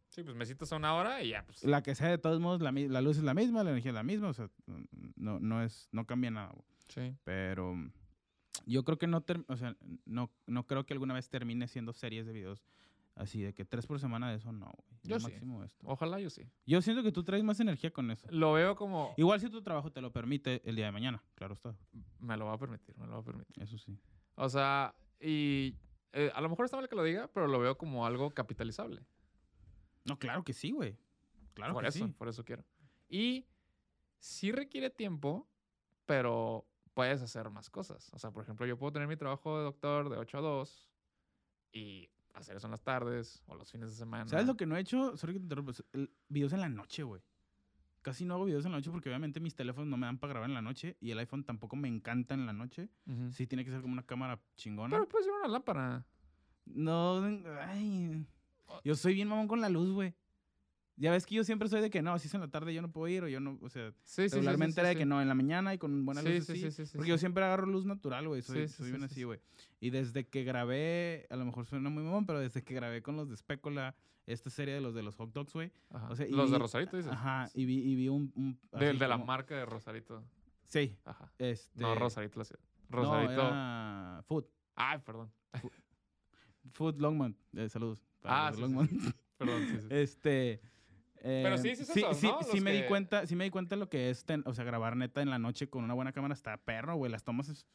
Sí, 0.09 0.23
pues 0.23 0.35
me 0.35 0.45
citas 0.45 0.71
a 0.73 0.75
una 0.75 0.93
hora 0.93 1.23
y 1.23 1.29
ya, 1.29 1.45
pues. 1.45 1.63
La 1.63 1.81
que 1.81 1.95
sea, 1.95 2.09
de 2.09 2.17
todos 2.17 2.39
modos, 2.41 2.61
la, 2.61 2.71
la 2.71 3.01
luz 3.01 3.17
es 3.17 3.23
la 3.23 3.33
misma, 3.33 3.63
la 3.63 3.69
energía 3.71 3.91
es 3.91 3.95
la 3.95 4.03
misma, 4.03 4.27
o 4.29 4.33
sea, 4.33 4.49
no, 5.15 5.39
no, 5.39 5.63
es, 5.63 5.87
no 5.91 6.05
cambia 6.05 6.29
nada, 6.31 6.51
güey. 6.53 6.65
Sí. 6.89 7.15
Pero 7.23 7.73
yo 8.65 8.83
creo 8.83 8.97
que 8.97 9.07
no, 9.07 9.23
o 9.47 9.55
sea, 9.57 9.75
no, 10.05 10.29
no 10.47 10.67
creo 10.67 10.85
que 10.85 10.93
alguna 10.93 11.13
vez 11.13 11.29
termine 11.29 11.67
siendo 11.67 11.93
series 11.93 12.25
de 12.25 12.33
videos 12.33 12.61
así, 13.15 13.41
de 13.41 13.53
que 13.53 13.65
tres 13.65 13.85
por 13.85 13.99
semana 13.99 14.29
de 14.29 14.37
eso, 14.37 14.51
no, 14.51 14.65
güey. 14.65 14.99
Yo 15.03 15.19
sí. 15.19 15.25
máximo 15.25 15.63
esto. 15.63 15.85
Ojalá 15.87 16.19
yo 16.19 16.29
sí. 16.29 16.47
Yo 16.65 16.81
siento 16.81 17.03
que 17.03 17.11
tú 17.11 17.23
traes 17.23 17.43
más 17.43 17.59
energía 17.59 17.91
con 17.91 18.11
eso. 18.11 18.27
Lo 18.31 18.53
veo 18.53 18.75
como. 18.75 19.13
Igual 19.17 19.39
si 19.39 19.49
tu 19.49 19.61
trabajo 19.61 19.91
te 19.91 20.01
lo 20.01 20.11
permite 20.11 20.61
el 20.67 20.75
día 20.75 20.85
de 20.85 20.91
mañana, 20.91 21.23
claro 21.35 21.53
está. 21.53 21.75
Me 22.19 22.37
lo 22.37 22.45
va 22.45 22.53
a 22.53 22.57
permitir, 22.57 22.97
me 22.97 23.05
lo 23.05 23.13
va 23.13 23.19
a 23.19 23.23
permitir. 23.23 23.61
Eso 23.61 23.77
sí. 23.77 23.97
O 24.35 24.49
sea, 24.49 24.95
y. 25.19 25.75
eh, 26.13 26.31
a 26.33 26.41
lo 26.41 26.49
mejor 26.49 26.65
está 26.65 26.77
mal 26.77 26.87
que 26.87 26.95
lo 26.95 27.03
diga, 27.03 27.29
pero 27.33 27.47
lo 27.47 27.59
veo 27.59 27.77
como 27.77 28.05
algo 28.05 28.31
capitalizable. 28.31 29.01
No, 30.05 30.17
claro 30.17 30.43
que 30.43 30.53
sí, 30.53 30.71
güey. 30.71 30.97
Claro 31.53 31.73
por 31.73 31.83
que 31.83 31.89
eso, 31.89 32.05
sí. 32.05 32.13
por 32.13 32.27
eso 32.27 32.43
quiero. 32.43 32.63
Y 33.09 33.45
sí 34.19 34.51
requiere 34.51 34.89
tiempo, 34.89 35.47
pero 36.05 36.65
puedes 36.93 37.21
hacer 37.21 37.49
más 37.49 37.69
cosas. 37.69 38.11
O 38.13 38.19
sea, 38.19 38.31
por 38.31 38.43
ejemplo, 38.43 38.65
yo 38.65 38.77
puedo 38.77 38.93
tener 38.93 39.07
mi 39.07 39.17
trabajo 39.17 39.57
de 39.57 39.63
doctor 39.63 40.09
de 40.09 40.17
8 40.17 40.37
a 40.37 40.41
2 40.41 40.91
y 41.73 42.09
hacer 42.33 42.55
eso 42.57 42.67
en 42.67 42.71
las 42.71 42.81
tardes 42.83 43.43
o 43.47 43.55
los 43.55 43.71
fines 43.71 43.89
de 43.89 43.95
semana. 43.95 44.27
¿Sabes 44.27 44.45
lo 44.47 44.55
que 44.55 44.65
no 44.65 44.75
he 44.75 44.79
hecho? 44.79 45.15
Sorry 45.17 45.33
que 45.33 45.39
te 45.39 45.43
interrumpa. 45.45 45.71
es 45.71 45.83
el- 45.93 46.11
Videos 46.29 46.53
en 46.53 46.61
la 46.61 46.69
noche, 46.69 47.03
güey. 47.03 47.21
Casi 48.01 48.25
no 48.25 48.33
hago 48.33 48.45
videos 48.45 48.65
en 48.65 48.71
la 48.71 48.77
noche 48.79 48.89
porque 48.89 49.09
obviamente 49.09 49.39
mis 49.39 49.53
teléfonos 49.53 49.87
no 49.87 49.95
me 49.97 50.07
dan 50.07 50.17
para 50.17 50.31
grabar 50.33 50.49
en 50.49 50.55
la 50.55 50.61
noche 50.63 50.97
y 50.99 51.11
el 51.11 51.19
iPhone 51.19 51.43
tampoco 51.43 51.75
me 51.75 51.87
encanta 51.87 52.33
en 52.33 52.45
la 52.47 52.53
noche. 52.53 52.89
Sí 53.31 53.45
tiene 53.45 53.63
que 53.63 53.69
ser 53.71 53.81
como 53.81 53.93
una 53.93 54.03
cámara 54.05 54.41
chingona. 54.55 54.95
Pero 54.95 55.07
puedes 55.07 55.27
llevar 55.27 55.41
una 55.41 55.49
lámpara. 55.53 56.05
No, 56.65 57.21
ay. 57.59 58.25
Yo 58.83 58.95
soy 58.95 59.13
bien 59.13 59.27
mamón 59.27 59.47
con 59.47 59.61
la 59.61 59.69
luz, 59.69 59.91
güey. 59.91 60.15
Ya 61.01 61.09
ves 61.09 61.25
que 61.25 61.33
yo 61.33 61.43
siempre 61.43 61.67
soy 61.67 61.81
de 61.81 61.89
que 61.89 62.03
no, 62.03 62.19
si 62.19 62.27
es 62.27 62.33
en 62.35 62.41
la 62.41 62.47
tarde 62.47 62.75
yo 62.75 62.81
no 62.83 62.91
puedo 62.91 63.07
ir 63.07 63.23
o 63.23 63.27
yo 63.27 63.39
no, 63.39 63.57
o 63.63 63.69
sea, 63.69 63.89
Sí, 63.91 63.97
sí, 64.03 64.21
sí, 64.23 64.29
sí, 64.29 64.35
regularmente 64.35 64.81
era 64.81 64.89
de 64.89 64.95
que 64.95 65.05
no, 65.05 65.19
en 65.19 65.27
la 65.27 65.33
mañana 65.33 65.73
y 65.73 65.79
con 65.79 66.05
buena 66.05 66.21
luz 66.21 66.45
sí, 66.45 66.51
así. 66.51 66.61
sí, 66.61 66.71
sí, 66.71 66.85
sí, 66.85 66.91
porque 66.95 67.09
yo 67.09 67.17
siempre 67.17 67.43
agarro 67.43 67.65
luz 67.65 67.85
natural, 67.87 68.27
güey. 68.27 68.43
Soy, 68.43 68.67
soy 68.67 68.89
bien 68.89 68.99
sí, 68.99 69.05
así, 69.05 69.15
sí. 69.15 69.23
güey. 69.23 69.39
Y 69.79 69.89
desde 69.89 70.27
que 70.27 70.43
grabé, 70.43 71.25
a 71.31 71.35
lo 71.37 71.45
mejor 71.45 71.65
suena 71.65 71.89
muy 71.89 72.03
mamón, 72.03 72.27
pero 72.27 72.39
desde 72.39 72.63
que 72.63 72.75
grabé 72.75 73.01
con 73.01 73.15
los 73.15 73.27
de 73.29 73.35
Spécula, 73.35 73.95
esta 74.27 74.51
serie 74.51 74.75
de 74.75 74.81
los 74.81 74.93
de 74.93 75.01
los 75.01 75.15
hot 75.15 75.33
dogs, 75.33 75.53
güey. 75.53 75.71
O 75.89 76.15
sea, 76.15 76.27
los 76.29 76.51
de 76.51 76.59
Rosarito, 76.59 76.95
dices. 76.97 77.11
Ajá, 77.11 77.49
y 77.55 77.65
vi, 77.65 77.79
y 77.79 77.95
vi 77.95 78.07
un... 78.07 78.31
un 78.35 78.59
De, 78.79 78.93
la 78.93 79.17
marca 79.17 79.55
de 79.55 79.65
Rosarito. 79.65 80.23
Sí, 80.67 80.95
Ajá. 81.03 81.33
este... 81.39 81.81
No, 81.81 81.95
Rosarito 81.95 82.37
la 82.37 82.45
ciudad. 82.45 82.61
no, 82.89 82.97
Rosarito. 82.97 83.33
era 83.33 84.21
Food. 84.27 84.45
Ay, 84.75 84.99
perdón. 85.03 85.31
Food 86.73 86.99
Longmont. 86.99 87.35
Eh, 87.53 87.69
saludos. 87.69 88.03
para 88.21 88.47
Ah, 88.47 88.51
Longmont. 88.51 88.91
Perdón, 89.37 89.65
sí, 89.67 89.77
sí. 89.81 89.87
Este. 89.89 90.61
Pero 91.23 91.55
eh, 91.55 91.57
sí, 91.59 91.75
sí 91.75 91.85
sí, 91.85 91.93
sí, 91.93 92.01
¿no? 92.01 92.13
sí 92.15 92.27
Los 92.27 92.61
me 92.61 92.71
di 92.71 92.81
que- 92.81 92.87
cuenta, 92.87 93.27
sí 93.27 93.35
me 93.35 93.43
di 93.43 93.49
cuenta 93.51 93.75
lo 93.75 93.89
que 93.89 94.09
es, 94.09 94.25
ten- 94.25 94.43
o 94.47 94.53
sea, 94.55 94.63
grabar 94.65 94.95
neta 94.95 95.21
en 95.21 95.29
la 95.29 95.37
noche 95.37 95.69
con 95.69 95.83
una 95.83 95.93
buena 95.93 96.11
cámara 96.11 96.33
está 96.33 96.57
perro, 96.57 96.95
güey. 96.95 97.11
Las 97.11 97.23
tomas, 97.23 97.47
es- 97.49 97.65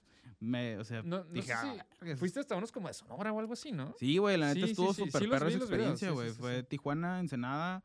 me, 0.40 0.76
o 0.78 0.84
sea, 0.84 1.03
No, 1.03 1.18
no 1.18 1.24
dije, 1.24 1.47
sé 1.55 1.61
si 1.62 1.68
"Ah, 1.78 1.86
vergas". 2.01 2.18
fuiste 2.18 2.40
hasta 2.40 2.57
unos 2.57 2.72
como 2.72 2.88
de 2.88 2.94
Sonora 2.94 3.32
o 3.32 3.38
algo 3.38 3.53
así, 3.53 3.70
¿no? 3.72 3.94
Sí, 3.99 4.18
güey, 4.18 4.36
la 4.36 4.49
neta 4.49 4.61
Sí, 4.61 4.64
sí, 4.66 4.70
estuvo 4.72 4.92
sí, 4.94 5.05
súper 5.05 5.22
sí 5.22 5.28
perro 5.28 5.49
esa 5.49 5.59
experiencia, 5.59 6.09
sí, 6.09 6.14
güey. 6.14 6.28
sí, 6.30 6.34
sí, 6.34 6.40
Fue 6.40 6.61
sí. 6.61 6.66
Tijuana, 6.68 7.20
Ensenada, 7.20 7.84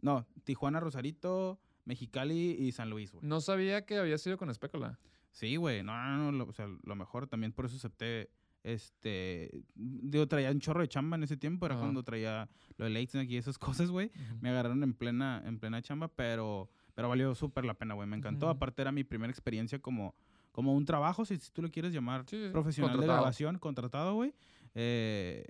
no, 0.00 0.26
Tijuana, 0.44 0.78
Rosarito, 0.80 1.58
Mexicali 1.84 2.56
y 2.58 2.72
San 2.72 2.88
Luis, 2.88 3.12
güey. 3.12 3.24
No 3.26 3.40
sabía 3.40 3.84
que 3.84 3.98
había 3.98 4.16
sido 4.18 4.38
con 4.38 4.48
espécula. 4.50 4.98
Sí, 5.32 5.56
güey. 5.56 5.82
No, 5.82 5.92
no, 5.96 6.30
no. 6.30 6.32
lo- 6.32 6.44
o 6.48 6.52
sea, 6.52 6.68
lo 6.84 6.94
mejor 6.94 7.26
también 7.26 7.52
por 7.52 7.66
eso 7.66 7.76
acepté. 7.76 8.30
Este. 8.64 9.62
Digo, 9.74 10.26
traía 10.26 10.50
un 10.50 10.58
chorro 10.58 10.80
de 10.80 10.88
chamba 10.88 11.16
en 11.16 11.22
ese 11.22 11.36
tiempo. 11.36 11.66
Era 11.66 11.76
cuando 11.76 12.02
traía 12.02 12.48
lo 12.76 12.86
de 12.86 12.90
late 12.90 13.06
snack 13.08 13.30
y 13.30 13.36
esas 13.36 13.58
cosas, 13.58 13.90
güey. 13.90 14.10
Me 14.40 14.48
agarraron 14.50 14.82
en 14.82 14.94
plena, 14.94 15.42
en 15.44 15.58
plena 15.60 15.80
chamba, 15.82 16.08
pero, 16.08 16.68
pero 16.94 17.08
valió 17.08 17.34
súper 17.34 17.64
la 17.64 17.74
pena, 17.74 17.94
güey. 17.94 18.08
Me 18.08 18.16
encantó. 18.16 18.48
Aparte, 18.48 18.82
era 18.82 18.90
mi 18.90 19.04
primera 19.04 19.30
experiencia 19.30 19.78
como, 19.78 20.14
como 20.50 20.74
un 20.74 20.84
trabajo, 20.84 21.24
si, 21.24 21.36
si 21.36 21.50
tú 21.52 21.62
lo 21.62 21.70
quieres 21.70 21.92
llamar 21.92 22.24
Sí, 22.26 22.48
profesional 22.50 22.98
de 22.98 23.06
grabación, 23.06 23.58
contratado, 23.58 24.14
güey. 24.14 24.34
Eh, 24.74 25.44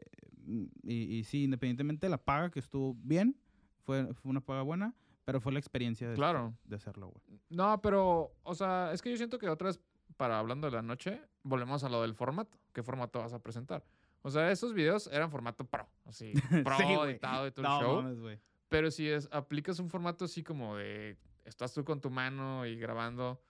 y, 0.82 1.16
y 1.18 1.24
sí, 1.24 1.44
independientemente 1.44 2.06
de 2.06 2.10
la 2.10 2.18
paga, 2.18 2.50
que 2.50 2.58
estuvo 2.58 2.94
bien, 3.02 3.36
fue, 3.84 4.12
fue 4.14 4.30
una 4.30 4.40
paga 4.40 4.62
buena, 4.62 4.94
pero 5.24 5.40
fue 5.40 5.52
la 5.52 5.58
experiencia 5.58 6.08
de, 6.08 6.14
Claro. 6.16 6.54
de 6.64 6.76
hacerlo, 6.76 7.08
güey. 7.10 7.40
No, 7.48 7.80
pero, 7.80 8.32
o 8.42 8.54
sea, 8.54 8.90
es 8.92 9.00
que 9.00 9.10
yo 9.10 9.16
siento 9.16 9.38
que 9.38 9.48
otra 9.48 9.68
vez, 9.68 9.80
para 10.16 10.38
hablando 10.38 10.68
de 10.68 10.76
la 10.76 10.82
noche, 10.82 11.20
volvemos 11.42 11.84
a 11.84 11.88
lo 11.88 12.02
del 12.02 12.14
formato. 12.14 12.58
¿Qué 12.72 12.82
formato 12.82 13.18
vas 13.20 13.32
a 13.32 13.38
presentar? 13.42 13.84
O 14.22 14.30
sea, 14.30 14.50
esos 14.50 14.72
videos 14.72 15.06
eran 15.08 15.30
formato 15.30 15.64
pro, 15.64 15.86
así, 16.04 16.32
pro, 16.64 16.76
Sí, 16.76 16.84
editado 16.84 17.46
y 17.46 17.50
todo 17.52 17.66
el 17.66 17.70
No, 17.72 17.80
show. 17.80 18.02
mames. 18.02 18.40
Pero 18.68 18.90
si 18.90 19.08
es, 19.08 19.28
aplicas 19.30 19.78
un 19.78 19.90
formato 19.90 20.24
así 20.24 20.42
como 20.42 20.76
de, 20.76 21.18
estás 21.44 21.72
tú 21.74 21.84
con 21.84 22.00
tu 22.00 22.10
mano 22.10 22.64
y 22.66 22.76
grabando, 22.76 23.42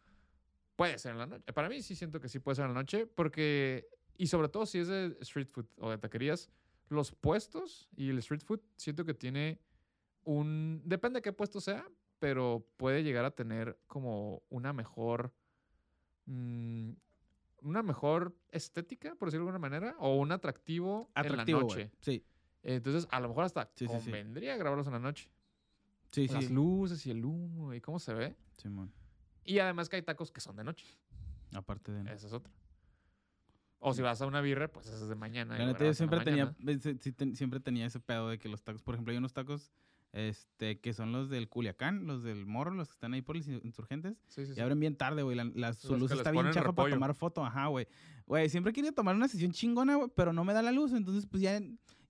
puede 0.77 0.99
ser 0.99 1.13
en 1.13 1.19
la 1.19 1.27
noche. 1.27 1.53
Para 1.53 1.69
mí 1.69 1.81
sí 1.83 1.95
siento 1.95 2.21
que 2.21 2.29
sí 2.29 2.41
puede 2.41 2.57
ser 2.57 2.65
en 2.67 2.75
la 2.75 2.81
noche, 2.81 3.07
porque, 3.07 3.89
y 4.19 4.27
sobre 4.27 4.49
todo 4.49 4.67
si 4.67 4.79
es 4.81 4.89
de 4.89 5.17
street 5.21 5.49
food 5.51 5.67
o 5.79 5.91
de 5.91 5.99
taquerías, 5.99 6.51
los 6.89 7.13
puestos 7.13 7.89
y 7.97 8.11
el 8.11 8.19
street 8.19 8.43
food 8.45 8.61
siento 8.77 9.05
que 9.05 9.15
tiene 9.15 9.61
un, 10.25 10.83
depende 10.85 11.19
de 11.19 11.23
qué 11.23 11.33
puesto 11.33 11.61
sea, 11.61 11.87
pero 12.19 12.67
puede 12.77 13.03
llegar 13.03 13.25
a 13.25 13.31
tener 13.31 13.79
como 13.87 14.43
una 14.49 14.73
mejor, 14.73 15.33
mm, 16.27 16.91
una 17.63 17.83
mejor 17.83 18.37
estética, 18.51 19.15
por 19.17 19.29
decirlo 19.29 19.47
de 19.47 19.51
alguna 19.53 19.69
manera, 19.69 19.97
o 19.99 20.17
un 20.17 20.33
atractivo, 20.33 21.11
Atractivo, 21.15 21.61
en 21.61 21.67
la 21.67 21.75
noche. 21.75 21.91
Sí, 22.01 22.25
Entonces, 22.63 23.07
a 23.11 23.21
lo 23.21 23.29
mejor 23.29 23.45
hasta 23.45 23.71
Sí, 23.75 23.87
sí, 23.87 23.95
sí. 23.99 24.05
convendría 24.05 24.57
grabarlos 24.57 24.87
en 24.87 24.93
la 24.95 24.99
noche. 24.99 25.31
sí, 26.11 26.29
Las 26.29 26.51
luces 26.51 27.05
y 27.07 27.11
el 27.11 27.25
humo 27.25 27.73
y 27.75 27.81
cómo 27.81 27.99
se 27.99 28.15
ve. 28.15 28.37
Simón. 28.53 28.93
Y 29.45 29.59
además 29.59 29.89
que 29.89 29.97
hay 29.97 30.03
tacos 30.03 30.31
que 30.31 30.41
son 30.41 30.57
de 30.57 30.65
noche. 30.65 30.87
Aparte 31.53 31.93
de... 31.93 32.13
Esa 32.13 32.27
es 32.27 32.33
otra. 32.33 32.53
O 33.79 33.93
si 33.93 34.01
vas 34.01 34.23
a 34.23 34.27
una 34.27 34.41
birra, 34.41 34.69
pues 34.73 34.87
esa 34.87 34.97
es 34.97 35.09
de 35.09 35.15
mañana. 35.15 35.59
La 35.59 35.67
neta, 35.67 35.85
yo 35.85 35.93
siempre 35.93 36.21
tenía, 36.21 36.55
siempre 37.35 37.61
tenía 37.61 37.85
ese 37.85 38.01
pedo 38.01 38.31
de 38.31 38.39
que 38.39 38.49
los 38.49 38.63
tacos, 38.63 38.83
por 38.83 38.95
ejemplo, 38.95 39.13
hay 39.13 39.19
unos 39.19 39.35
tacos 39.35 39.71
este, 40.17 40.79
que 40.79 40.93
son 40.95 41.11
los 41.11 41.29
del 41.29 41.49
Culiacán, 41.49 42.07
los 42.07 42.23
del 42.23 42.47
Morro, 42.47 42.71
los 42.73 42.87
que 42.89 42.93
están 42.93 43.15
ahí 43.15 43.21
por 43.23 43.37
los 43.37 43.49
in- 43.49 43.61
insurgentes. 43.65 44.17
Sí, 44.29 44.47
sí, 44.47 44.53
Y 44.53 44.55
sí. 44.55 44.61
abren 44.61 44.79
bien 44.79 44.95
tarde, 44.97 45.23
güey. 45.23 45.37
La, 45.37 45.45
la- 45.55 45.73
su 45.73 45.97
luz 45.97 46.13
está 46.13 46.31
bien 46.31 46.51
chafa 46.53 46.73
para 46.73 46.91
tomar 46.91 47.15
foto. 47.15 47.45
Ajá, 47.45 47.67
güey. 47.67 47.89
Güey, 48.27 48.49
siempre 48.49 48.73
querido 48.73 48.93
tomar 48.95 49.17
una 49.17 49.27
sesión 49.29 49.51
chingona, 49.51 49.97
güey, 49.97 50.09
pero 50.15 50.33
no 50.33 50.45
me 50.45 50.53
da 50.55 50.63
la 50.63 50.71
luz. 50.71 50.93
Entonces, 50.93 51.27
pues 51.27 51.43
ya, 51.43 51.61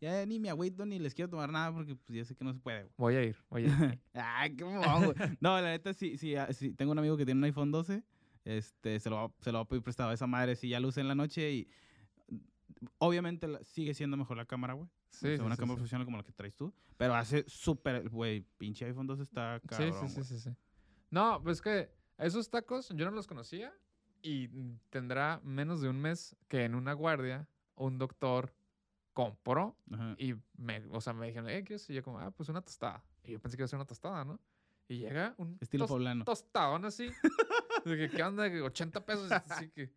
ya 0.03 0.27
ni 0.27 0.39
me 0.39 0.51
agüito 0.51 0.85
ni 0.85 0.99
les 0.99 1.15
quiero 1.15 1.31
tomar 1.31 1.51
nada 1.51 1.73
porque 1.73 1.97
pues 1.97 2.15
ya 2.19 2.25
sé 2.27 2.35
que 2.35 2.45
no 2.45 2.53
se 2.53 2.61
puede, 2.61 2.83
güey. 2.83 2.93
Voy 2.99 3.15
a 3.17 3.23
ir, 3.25 3.37
voy 3.49 3.65
a 3.65 3.67
ir. 3.67 4.01
Ay, 4.13 4.55
qué 4.55 4.65
güey. 4.65 4.77
No, 5.41 5.61
la 5.61 5.71
neta, 5.71 5.95
sí, 5.95 6.19
sí, 6.19 6.37
ah, 6.37 6.53
sí, 6.53 6.75
tengo 6.75 6.93
un 6.93 6.99
amigo 6.99 7.17
que 7.17 7.25
tiene 7.25 7.39
un 7.39 7.45
iPhone 7.45 7.71
12. 7.73 8.03
Este, 8.45 9.01
se 9.01 9.09
lo, 9.09 9.17
va- 9.17 9.33
se 9.41 9.51
lo 9.51 9.59
va 9.59 9.63
a 9.63 9.69
pedir 9.69 9.83
prestado 9.83 10.11
a 10.11 10.15
esa 10.15 10.27
madre 10.27 10.57
si 10.57 10.69
ya 10.69 10.79
luce 10.79 11.01
en 11.01 11.09
la 11.09 11.15
noche 11.15 11.51
y... 11.53 11.69
Obviamente 12.99 13.49
sigue 13.65 13.95
siendo 13.95 14.17
mejor 14.17 14.37
la 14.37 14.45
cámara, 14.45 14.75
güey. 14.75 14.89
Sí, 15.15 15.27
o 15.27 15.29
sea, 15.31 15.37
sí, 15.39 15.43
una 15.45 15.55
sí, 15.55 15.61
cámara 15.61 15.75
sí. 15.77 15.81
profesional 15.81 16.05
como 16.05 16.17
la 16.19 16.23
que 16.25 16.33
traes 16.33 16.55
tú. 16.55 16.73
Pero 16.97 17.15
hace 17.15 17.45
súper, 17.49 18.09
güey, 18.09 18.41
pinche 18.59 18.85
iPhone 18.87 19.07
12 19.07 19.23
está 19.25 19.59
Sí, 19.61 19.67
cabrón, 19.69 19.93
sí, 19.93 20.09
sí, 20.09 20.15
güey. 20.15 20.25
sí, 20.27 20.39
sí. 20.39 20.51
No, 21.11 21.41
pues 21.43 21.61
que 21.63 21.91
esos 22.19 22.49
tacos 22.51 22.89
yo 22.91 23.05
no 23.05 23.11
los 23.11 23.27
conocía 23.27 23.73
y 24.23 24.49
tendrá 24.91 25.41
menos 25.45 25.81
de 25.81 25.89
un 25.89 26.01
mes 26.01 26.37
que 26.49 26.65
en 26.65 26.75
una 26.75 26.93
guardia 26.93 27.49
un 27.75 27.99
doctor 27.99 28.55
compró 29.13 29.77
Ajá. 29.93 30.15
y 30.19 30.35
me, 30.57 30.85
o 30.91 31.01
sea, 31.01 31.13
me 31.13 31.27
dijeron, 31.27 31.49
eh, 31.49 31.63
¿qué 31.65 31.75
es? 31.75 31.89
Y 31.91 31.95
yo 31.95 32.03
como, 32.03 32.19
ah, 32.21 32.31
pues 32.31 32.49
una 32.49 32.63
tostada. 32.63 33.05
Y 33.23 33.33
yo 33.33 33.41
pensé 33.41 33.57
que 33.57 33.63
iba 33.63 33.67
a 33.67 33.69
ser 33.69 33.77
una 33.79 33.87
tostada, 33.87 34.25
¿no? 34.25 34.41
Y 34.89 34.99
llega 34.99 35.35
un 35.39 35.57
Estilo 35.61 35.85
tos- 35.87 35.91
poblano. 35.93 36.25
tostadón 36.25 36.85
así. 36.85 37.11
De 37.85 37.97
que, 37.97 38.11
¿qué 38.11 38.23
onda? 38.23 38.51
Que 38.51 38.61
80 38.61 39.05
pesos. 39.07 39.31
Así 39.33 39.71
que, 39.71 39.93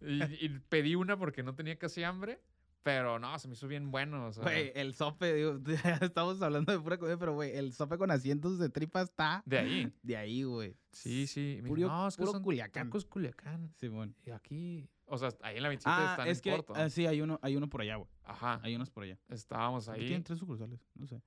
y, 0.00 0.44
y 0.44 0.48
pedí 0.68 0.94
una 0.94 1.16
porque 1.18 1.42
no 1.42 1.54
tenía 1.54 1.78
casi 1.78 2.02
hambre. 2.04 2.40
Pero 2.88 3.18
no, 3.18 3.38
se 3.38 3.48
me 3.48 3.52
hizo 3.54 3.68
bien 3.68 3.90
bueno. 3.90 4.28
O 4.28 4.32
sea, 4.32 4.42
Güey, 4.44 4.72
el 4.74 4.94
sope, 4.94 5.34
digo, 5.34 5.60
estamos 6.00 6.40
hablando 6.40 6.72
de 6.72 6.80
pura 6.80 6.96
comida, 6.96 7.18
pero 7.18 7.34
güey, 7.34 7.54
el 7.54 7.74
sope 7.74 7.98
con 7.98 8.10
asientos 8.10 8.58
de 8.58 8.70
tripa 8.70 9.02
está 9.02 9.42
de 9.44 9.58
ahí. 9.58 9.92
de 10.02 10.16
ahí, 10.16 10.42
güey. 10.44 10.74
Sí, 10.92 11.26
sí. 11.26 11.60
Dijo, 11.62 11.76
no, 11.76 12.08
es 12.08 12.16
que 12.16 12.22
puro 12.22 12.32
son 12.32 12.42
Culiacán. 12.42 12.86
tacos 12.88 13.04
Culiacán. 13.04 13.70
Simón. 13.76 14.16
Y 14.24 14.30
aquí, 14.30 14.88
o 15.04 15.18
sea, 15.18 15.28
ahí 15.42 15.58
en 15.58 15.62
la 15.64 15.68
27 15.68 15.94
Ah, 15.94 16.10
están 16.12 16.28
es 16.28 16.38
en 16.38 16.42
que, 16.42 16.50
corto. 16.52 16.72
ah, 16.74 16.88
sí, 16.88 17.04
hay 17.06 17.20
uno, 17.20 17.38
hay 17.42 17.56
uno 17.56 17.68
por 17.68 17.82
allá, 17.82 17.96
güey. 17.96 18.08
Ajá. 18.24 18.58
Hay 18.62 18.74
unos 18.74 18.88
por 18.88 19.02
allá. 19.04 19.18
Estábamos 19.28 19.86
ahí. 19.90 20.00
Tienen 20.06 20.24
tres 20.24 20.38
sucursales, 20.38 20.80
no 20.94 21.06
sé. 21.06 21.20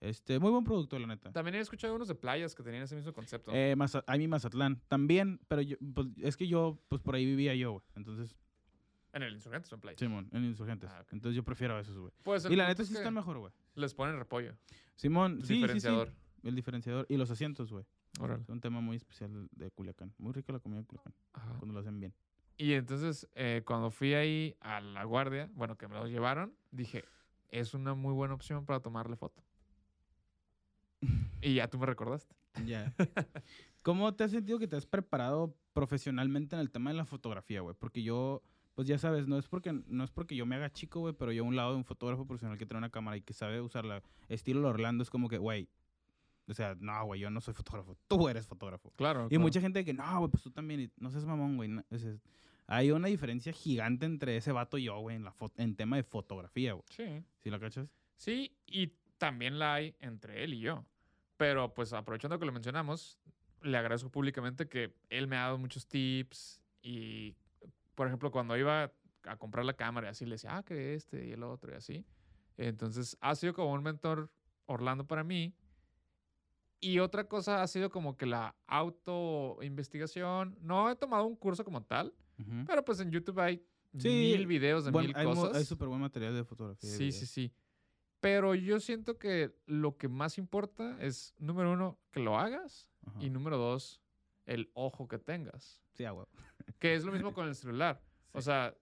Este, 0.00 0.38
muy 0.38 0.50
buen 0.50 0.62
producto, 0.64 0.98
la 0.98 1.06
neta. 1.06 1.30
También 1.32 1.54
he 1.56 1.58
escuchado 1.60 1.94
unos 1.94 2.08
de 2.08 2.14
playas 2.14 2.54
que 2.54 2.62
tenían 2.62 2.82
ese 2.84 2.94
mismo 2.96 3.12
concepto. 3.12 3.52
Eh, 3.54 3.74
Maza- 3.76 4.02
hay 4.06 4.18
mi 4.20 4.28
Mazatlán 4.28 4.80
también, 4.88 5.40
pero 5.48 5.62
yo, 5.62 5.76
pues, 5.94 6.08
es 6.18 6.36
que 6.36 6.48
yo, 6.48 6.80
pues 6.88 7.00
por 7.02 7.14
ahí 7.16 7.24
vivía 7.24 7.54
yo, 7.54 7.72
güey. 7.72 7.84
Entonces, 7.94 8.36
en 9.12 9.22
el 9.22 9.34
Insurgentes 9.34 9.70
o 9.72 9.74
en 9.74 9.80
playas. 9.80 9.98
Simón, 9.98 10.28
en 10.32 10.44
Insurgentes. 10.44 10.90
Ah. 10.90 11.04
Entonces 11.12 11.36
yo 11.36 11.44
prefiero 11.44 11.78
esos, 11.78 11.96
güey. 11.98 12.12
Pues 12.22 12.44
Y 12.46 12.56
la 12.56 12.66
neta 12.66 12.84
sí 12.84 12.94
están 12.94 13.14
mejor, 13.14 13.38
güey. 13.38 13.52
Les 13.74 13.94
ponen 13.94 14.16
repollo. 14.18 14.56
Simón, 14.94 15.32
El 15.32 15.40
sí, 15.40 15.46
sí, 15.46 15.46
sí. 15.48 15.54
diferenciador. 15.60 16.12
El 16.42 16.54
diferenciador. 16.54 17.06
Y 17.08 17.16
los 17.16 17.30
asientos, 17.30 17.70
güey. 17.72 17.84
Órale. 18.20 18.42
Es 18.42 18.48
un 18.48 18.60
tema 18.60 18.80
muy 18.80 18.96
especial 18.96 19.48
de 19.52 19.70
Culiacán. 19.70 20.12
Muy 20.18 20.32
rica 20.32 20.52
la 20.52 20.58
comida 20.60 20.80
de 20.80 20.86
Culiacán, 20.86 21.14
Ajá. 21.32 21.54
cuando 21.58 21.72
lo 21.74 21.80
hacen 21.80 21.98
bien. 21.98 22.14
Y 22.58 22.72
entonces, 22.74 23.28
eh, 23.34 23.62
cuando 23.64 23.90
fui 23.90 24.14
ahí 24.14 24.56
a 24.60 24.80
la 24.80 25.04
guardia, 25.04 25.50
bueno, 25.54 25.76
que 25.76 25.88
me 25.88 25.94
los 25.94 26.10
llevaron, 26.10 26.54
dije, 26.70 27.04
es 27.48 27.74
una 27.74 27.94
muy 27.94 28.12
buena 28.12 28.34
opción 28.34 28.66
para 28.66 28.80
tomarle 28.80 29.16
foto. 29.16 29.42
y 31.42 31.54
ya 31.54 31.68
tú 31.68 31.78
me 31.78 31.86
recordaste. 31.86 32.34
Ya. 32.66 32.92
¿Cómo 33.82 34.14
te 34.14 34.24
has 34.24 34.30
sentido 34.30 34.58
que 34.58 34.68
te 34.68 34.76
has 34.76 34.86
preparado 34.86 35.56
profesionalmente 35.72 36.54
en 36.54 36.60
el 36.60 36.70
tema 36.70 36.90
de 36.90 36.96
la 36.96 37.04
fotografía, 37.04 37.62
güey? 37.62 37.74
Porque 37.78 38.02
yo, 38.02 38.42
pues 38.74 38.88
ya 38.88 38.98
sabes, 38.98 39.26
no 39.28 39.38
es 39.38 39.46
porque 39.48 39.72
no 39.86 40.04
es 40.04 40.10
porque 40.10 40.34
yo 40.36 40.46
me 40.46 40.56
haga 40.56 40.72
chico, 40.72 41.00
güey, 41.00 41.14
pero 41.14 41.32
yo 41.32 41.44
a 41.44 41.46
un 41.46 41.56
lado 41.56 41.70
de 41.72 41.76
un 41.76 41.84
fotógrafo 41.84 42.26
profesional 42.26 42.58
que 42.58 42.66
tiene 42.66 42.78
una 42.78 42.90
cámara 42.90 43.16
y 43.16 43.22
que 43.22 43.32
sabe 43.34 43.60
usarla, 43.60 44.02
estilo 44.28 44.68
Orlando, 44.68 45.02
es 45.02 45.10
como 45.10 45.28
que, 45.28 45.38
güey, 45.38 45.68
o 46.48 46.54
sea, 46.54 46.74
no, 46.80 47.04
güey, 47.04 47.20
yo 47.20 47.30
no 47.30 47.40
soy 47.40 47.54
fotógrafo, 47.54 47.96
tú 48.08 48.28
eres 48.28 48.46
fotógrafo. 48.46 48.90
Claro. 48.96 49.28
Y 49.30 49.38
mucha 49.38 49.60
gente 49.60 49.84
que, 49.84 49.92
no, 49.92 50.18
güey, 50.18 50.30
pues 50.30 50.42
tú 50.42 50.50
también, 50.50 50.80
y 50.80 50.90
no 50.98 51.10
seas 51.10 51.24
mamón, 51.24 51.56
güey. 51.56 51.68
no, 51.68 51.84
es- 51.90 52.02
es- 52.04 52.20
hay 52.66 52.90
una 52.92 53.08
diferencia 53.08 53.52
gigante 53.52 54.06
entre 54.06 54.36
ese 54.36 54.52
vato 54.52 54.78
y 54.78 54.84
yo, 54.84 54.98
güey, 55.00 55.16
en, 55.16 55.24
la 55.24 55.34
en 55.56 55.76
tema 55.76 55.96
de 55.96 56.04
fotografía, 56.04 56.72
güey. 56.72 56.84
Sí. 56.90 57.04
¿Sí 57.42 57.50
la 57.50 57.58
cachas? 57.60 57.88
Sí, 58.16 58.56
y 58.66 58.92
también 59.18 59.58
la 59.58 59.74
hay 59.74 59.94
entre 60.00 60.42
él 60.44 60.54
y 60.54 60.60
yo. 60.60 60.84
Pero 61.36 61.74
pues 61.74 61.92
aprovechando 61.92 62.38
que 62.38 62.46
lo 62.46 62.52
mencionamos, 62.52 63.18
le 63.62 63.76
agradezco 63.76 64.10
públicamente 64.10 64.68
que 64.68 64.94
él 65.10 65.26
me 65.26 65.36
ha 65.36 65.42
dado 65.42 65.58
muchos 65.58 65.86
tips 65.86 66.60
y, 66.82 67.34
por 67.94 68.06
ejemplo, 68.06 68.30
cuando 68.30 68.56
iba 68.56 68.92
a 69.24 69.36
comprar 69.36 69.64
la 69.64 69.74
cámara 69.74 70.08
y 70.08 70.10
así, 70.10 70.24
le 70.24 70.32
decía, 70.32 70.56
ah, 70.56 70.62
que 70.62 70.94
este 70.94 71.26
y 71.26 71.32
el 71.32 71.42
otro 71.42 71.72
y 71.72 71.76
así. 71.76 72.04
Entonces, 72.56 73.16
ha 73.20 73.34
sido 73.34 73.54
como 73.54 73.72
un 73.72 73.82
mentor 73.82 74.30
Orlando 74.66 75.06
para 75.06 75.24
mí. 75.24 75.54
Y 76.80 76.98
otra 76.98 77.28
cosa 77.28 77.62
ha 77.62 77.66
sido 77.68 77.90
como 77.90 78.16
que 78.16 78.26
la 78.26 78.56
autoinvestigación. 78.66 80.56
No 80.60 80.90
he 80.90 80.96
tomado 80.96 81.26
un 81.26 81.36
curso 81.36 81.64
como 81.64 81.82
tal, 81.82 82.12
Ujú. 82.38 82.64
pero 82.66 82.84
pues 82.84 83.00
en 83.00 83.10
YouTube 83.10 83.38
hay 83.40 83.64
Sí, 83.98 84.08
mil 84.08 84.46
videos 84.46 84.84
de 84.86 84.90
Bueno, 84.90 85.08
mil 85.08 85.16
hay, 85.16 85.26
cosas. 85.26 85.54
hay 85.54 85.64
súper 85.64 85.86
buen 85.88 86.00
material 86.00 86.34
de 86.34 86.44
fotografía. 86.44 86.90
de 86.90 86.96
Sí, 86.96 87.04
video. 87.04 87.20
sí, 87.20 87.26
sí. 87.26 87.52
Pero 88.20 88.54
yo 88.54 88.80
siento 88.80 89.18
que 89.18 89.54
lo 89.66 89.96
que 89.98 90.08
más 90.08 90.38
importa 90.38 90.96
es, 91.00 91.34
número 91.38 91.72
uno, 91.72 91.98
que 92.10 92.20
lo 92.20 92.38
hagas. 92.38 92.88
Ajá. 93.04 93.18
Y 93.22 93.30
número 93.30 93.58
dos, 93.58 94.00
el 94.46 94.70
ojo 94.74 95.08
que 95.08 95.18
tengas. 95.18 95.80
Sí, 95.92 96.04
güey. 96.06 96.26
Que 96.78 96.94
es 96.94 97.04
lo 97.04 97.12
mismo 97.12 97.32
con 97.34 97.46
el 97.48 97.54
celular. 97.54 98.00
O 98.32 98.40
Sí. 98.40 98.46
sea, 98.46 98.74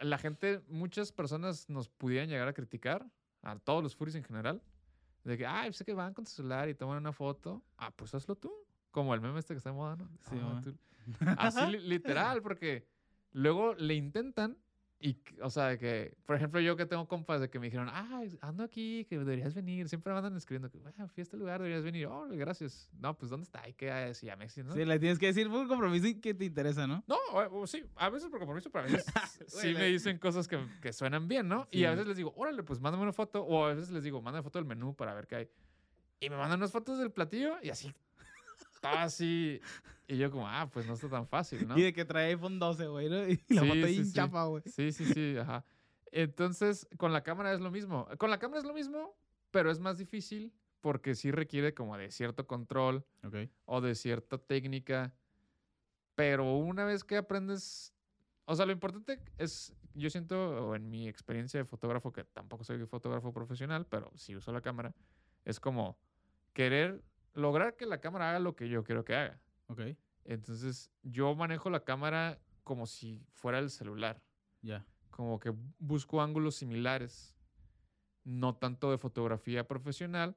la 0.00 0.18
gente, 0.18 0.60
muchas 0.68 1.12
personas 1.12 1.68
nos 1.68 1.88
pudieran 1.88 2.28
llegar 2.28 2.48
a 2.48 2.52
criticar, 2.52 3.06
a 3.42 3.58
todos 3.58 3.82
los 3.82 3.94
furis 3.94 4.14
en 4.14 4.24
general, 4.24 4.62
de 5.24 5.36
que, 5.38 5.46
ay, 5.46 5.72
sé 5.72 5.84
que 5.84 5.94
van 5.94 6.14
con 6.14 6.24
tu 6.24 6.30
celular 6.30 6.68
y 6.68 6.74
toman 6.74 6.98
una 6.98 7.12
foto. 7.12 7.62
Ah, 7.76 7.92
pues 7.94 8.14
hazlo 8.14 8.34
tú. 8.36 8.52
Como 8.90 9.14
el 9.14 9.20
meme 9.20 9.38
este 9.38 9.54
que 9.54 9.58
está 9.58 9.70
de 9.70 9.76
moda, 9.76 9.96
¿no? 9.96 10.08
Sí, 10.28 10.36
Ah, 10.40 11.34
Así 11.38 11.66
li- 11.66 11.80
literal, 11.88 12.42
porque 12.42 12.86
luego 13.32 13.74
le 13.74 13.94
intentan 13.94 14.56
y, 15.02 15.18
o 15.42 15.50
sea, 15.50 15.66
de 15.68 15.78
que, 15.78 16.14
por 16.24 16.36
ejemplo, 16.36 16.60
yo 16.60 16.76
que 16.76 16.86
tengo 16.86 17.08
compas 17.08 17.40
de 17.40 17.50
que 17.50 17.58
me 17.58 17.66
dijeron, 17.66 17.88
ah, 17.90 18.22
ando 18.40 18.62
aquí, 18.62 19.04
que 19.08 19.18
deberías 19.18 19.52
venir. 19.52 19.88
Siempre 19.88 20.12
me 20.12 20.18
andan 20.18 20.36
escribiendo 20.36 20.70
que, 20.70 20.78
bueno, 20.78 21.08
fui 21.08 21.20
a 21.20 21.24
este 21.24 21.36
lugar, 21.36 21.60
deberías 21.60 21.82
venir. 21.84 22.06
Oh, 22.06 22.28
gracias. 22.30 22.88
No, 23.00 23.18
pues, 23.18 23.28
¿dónde 23.30 23.44
está? 23.44 23.68
¿Y 23.68 23.74
qué 23.74 23.90
hay? 23.90 24.14
Sí, 24.14 24.26
ya 24.26 24.36
me 24.36 24.46
¿no? 24.46 24.72
Sí, 24.74 24.84
le 24.84 24.98
tienes 25.00 25.18
que 25.18 25.26
decir 25.26 25.50
por 25.50 25.66
compromiso 25.66 26.06
y 26.06 26.20
que 26.20 26.32
te 26.34 26.44
interesa, 26.44 26.86
¿no? 26.86 27.02
No, 27.08 27.16
o- 27.32 27.62
o 27.62 27.66
sí, 27.66 27.84
a 27.96 28.08
veces 28.10 28.28
por 28.30 28.38
compromiso, 28.38 28.70
pero 28.70 28.84
a 28.84 28.86
veces 28.88 29.04
sí 29.48 29.74
me 29.74 29.86
dicen 29.86 30.18
cosas 30.18 30.46
que, 30.46 30.58
que 30.80 30.92
suenan 30.92 31.26
bien, 31.26 31.48
¿no? 31.48 31.66
Y 31.72 31.78
Sí. 31.78 31.84
a 31.84 31.90
veces 31.90 32.06
les 32.06 32.16
digo, 32.16 32.32
órale, 32.36 32.62
pues 32.62 32.78
mándame 32.80 33.02
una 33.02 33.12
foto. 33.12 33.42
O 33.42 33.64
a 33.64 33.74
veces 33.74 33.90
les 33.90 34.04
digo, 34.04 34.22
mándame 34.22 34.44
foto 34.44 34.58
del 34.60 34.66
menú 34.66 34.94
para 34.94 35.14
ver 35.14 35.26
qué 35.26 35.36
hay. 35.36 35.48
Y 36.20 36.30
me 36.30 36.36
mandan 36.36 36.60
unas 36.60 36.70
fotos 36.70 36.98
del 37.00 37.10
platillo 37.10 37.56
y 37.60 37.70
así. 37.70 37.92
Estaba 38.82 39.04
así. 39.04 39.60
Y 40.08 40.16
yo 40.18 40.30
como, 40.30 40.46
ah, 40.48 40.68
pues 40.70 40.84
no 40.86 40.94
está 40.94 41.08
tan 41.08 41.26
fácil, 41.26 41.66
¿no? 41.68 41.78
Y 41.78 41.82
de 41.82 41.92
que 41.92 42.04
trae 42.04 42.30
iPhone 42.32 42.58
12, 42.58 42.86
güey, 42.88 43.08
¿no? 43.08 43.26
Y 43.28 43.36
la 43.48 43.62
Sí, 43.62 43.68
foto 43.68 43.86
ahí 43.86 43.94
sí, 43.96 44.04
sí. 44.06 44.12
chapa, 44.12 44.44
güey. 44.46 44.62
Sí, 44.66 44.92
sí, 44.92 45.06
sí, 45.06 45.36
ajá. 45.38 45.64
Entonces, 46.10 46.86
con 46.98 47.12
la 47.12 47.22
cámara 47.22 47.52
es 47.54 47.60
lo 47.60 47.70
mismo. 47.70 48.06
Con 48.18 48.30
la 48.30 48.38
cámara 48.38 48.58
es 48.60 48.66
lo 48.66 48.74
mismo, 48.74 49.14
pero 49.52 49.70
es 49.70 49.78
más 49.78 49.96
difícil 49.98 50.52
porque 50.80 51.14
sí 51.14 51.30
requiere 51.30 51.72
como 51.74 51.96
de 51.96 52.10
cierto 52.10 52.46
control 52.46 53.06
Ok. 53.24 53.36
o 53.66 53.80
de 53.80 53.94
cierta 53.94 54.36
técnica. 54.36 55.14
Pero 56.16 56.56
una 56.56 56.84
vez 56.84 57.04
que 57.04 57.16
aprendes, 57.16 57.94
o 58.44 58.54
sea, 58.56 58.66
lo 58.66 58.72
importante 58.72 59.20
es, 59.38 59.72
yo 59.94 60.10
siento, 60.10 60.66
o 60.68 60.74
en 60.74 60.90
mi 60.90 61.08
experiencia 61.08 61.58
de 61.58 61.64
fotógrafo, 61.64 62.12
que 62.12 62.24
tampoco 62.24 62.64
soy 62.64 62.84
fotógrafo 62.86 63.32
profesional, 63.32 63.86
pero 63.86 64.10
sí 64.16 64.34
uso 64.36 64.52
la 64.52 64.60
cámara, 64.60 64.94
es 65.44 65.58
como 65.60 65.96
querer 66.52 67.02
lograr 67.34 67.76
que 67.76 67.86
la 67.86 68.00
cámara 68.00 68.30
haga 68.30 68.38
lo 68.38 68.54
que 68.56 68.68
yo 68.68 68.84
quiero 68.84 69.04
que 69.04 69.14
haga. 69.14 69.40
Ok. 69.68 69.80
Entonces, 70.24 70.90
yo 71.02 71.34
manejo 71.34 71.70
la 71.70 71.80
cámara 71.84 72.38
como 72.64 72.86
si 72.86 73.24
fuera 73.32 73.58
el 73.58 73.70
celular 73.70 74.22
Ya. 74.62 74.84
como 75.10 75.40
que 75.40 75.52
busco 75.78 76.22
ángulos 76.22 76.54
similares, 76.56 77.34
no 78.24 78.54
tanto 78.54 78.90
de 78.90 78.98
fotografía 78.98 79.66
profesional, 79.66 80.36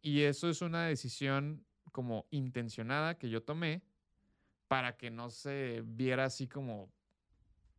y 0.00 0.22
eso 0.22 0.48
es 0.48 0.62
una 0.62 0.84
decisión 0.86 1.64
como 1.90 2.26
intencionada 2.30 3.18
que 3.18 3.28
yo 3.30 3.42
tomé 3.42 3.82
para 4.68 4.96
que 4.96 5.10
no 5.10 5.30
se 5.30 5.82
viera 5.84 6.24
así 6.26 6.46
como 6.46 6.92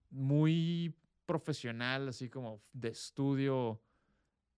muy 0.09 0.93
profesional, 1.25 2.09
así 2.09 2.29
como 2.29 2.61
de 2.73 2.89
estudio 2.89 3.81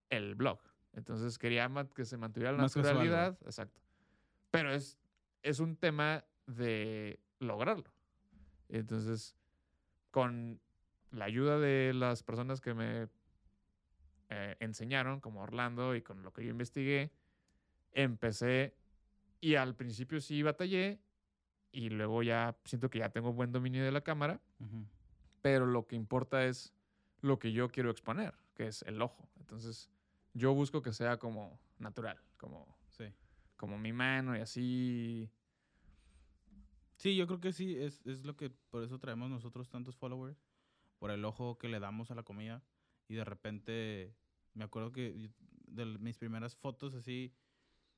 el 0.09 0.35
blog. 0.35 0.59
Entonces 0.93 1.37
quería 1.37 1.69
que 1.95 2.05
se 2.05 2.17
mantuviera 2.17 2.51
la 2.53 2.63
Más 2.63 2.73
casual, 2.73 2.95
güey. 2.95 3.07
naturalidad, 3.07 3.37
exacto. 3.45 3.81
Pero 4.51 4.73
es, 4.73 4.97
es 5.43 5.59
un 5.59 5.75
tema 5.75 6.25
de 6.47 7.19
lograrlo. 7.39 7.91
Entonces, 8.69 9.35
con 10.11 10.59
la 11.11 11.25
ayuda 11.25 11.59
de 11.59 11.93
las 11.93 12.23
personas 12.23 12.61
que 12.61 12.73
me 12.73 13.07
eh, 14.29 14.55
enseñaron, 14.59 15.19
como 15.19 15.41
Orlando, 15.41 15.95
y 15.95 16.01
con 16.01 16.23
lo 16.23 16.31
que 16.33 16.43
yo 16.43 16.51
investigué, 16.51 17.11
empecé 17.93 18.75
y 19.41 19.55
al 19.55 19.75
principio 19.75 20.21
sí 20.21 20.43
batallé 20.43 20.99
y 21.71 21.89
luego 21.89 22.23
ya 22.23 22.57
siento 22.65 22.89
que 22.89 22.99
ya 22.99 23.09
tengo 23.09 23.33
buen 23.33 23.51
dominio 23.51 23.83
de 23.83 23.91
la 23.91 24.01
cámara, 24.01 24.41
Ujú. 24.59 24.85
pero 25.41 25.65
lo 25.65 25.87
que 25.87 25.95
importa 25.95 26.45
es 26.45 26.73
lo 27.21 27.39
que 27.39 27.51
yo 27.51 27.69
quiero 27.69 27.89
exponer, 27.91 28.35
que 28.55 28.67
es 28.67 28.81
el 28.83 29.01
ojo. 29.01 29.29
Entonces, 29.39 29.89
yo 30.33 30.53
busco 30.53 30.81
que 30.81 30.93
sea 30.93 31.17
como 31.17 31.59
natural, 31.77 32.19
como. 32.37 32.77
Como 33.59 33.77
mi 33.77 33.91
mano 33.91 34.35
y 34.37 34.39
así. 34.39 35.29
Sí, 36.95 37.15
yo 37.15 37.27
creo 37.27 37.41
que 37.41 37.51
sí, 37.51 37.77
es, 37.77 38.01
es 38.05 38.23
lo 38.25 38.35
que 38.35 38.49
por 38.49 38.83
eso 38.83 38.99
traemos 38.99 39.29
nosotros 39.29 39.69
tantos 39.69 39.97
followers, 39.97 40.41
por 40.97 41.11
el 41.11 41.23
ojo 41.25 41.57
que 41.57 41.67
le 41.67 41.79
damos 41.79 42.09
a 42.09 42.15
la 42.15 42.23
comida 42.23 42.63
y 43.09 43.15
de 43.15 43.25
repente 43.25 44.15
me 44.53 44.63
acuerdo 44.63 44.91
que 44.93 45.29
de 45.67 45.85
mis 45.85 46.17
primeras 46.17 46.55
fotos 46.55 46.95
así, 46.95 47.33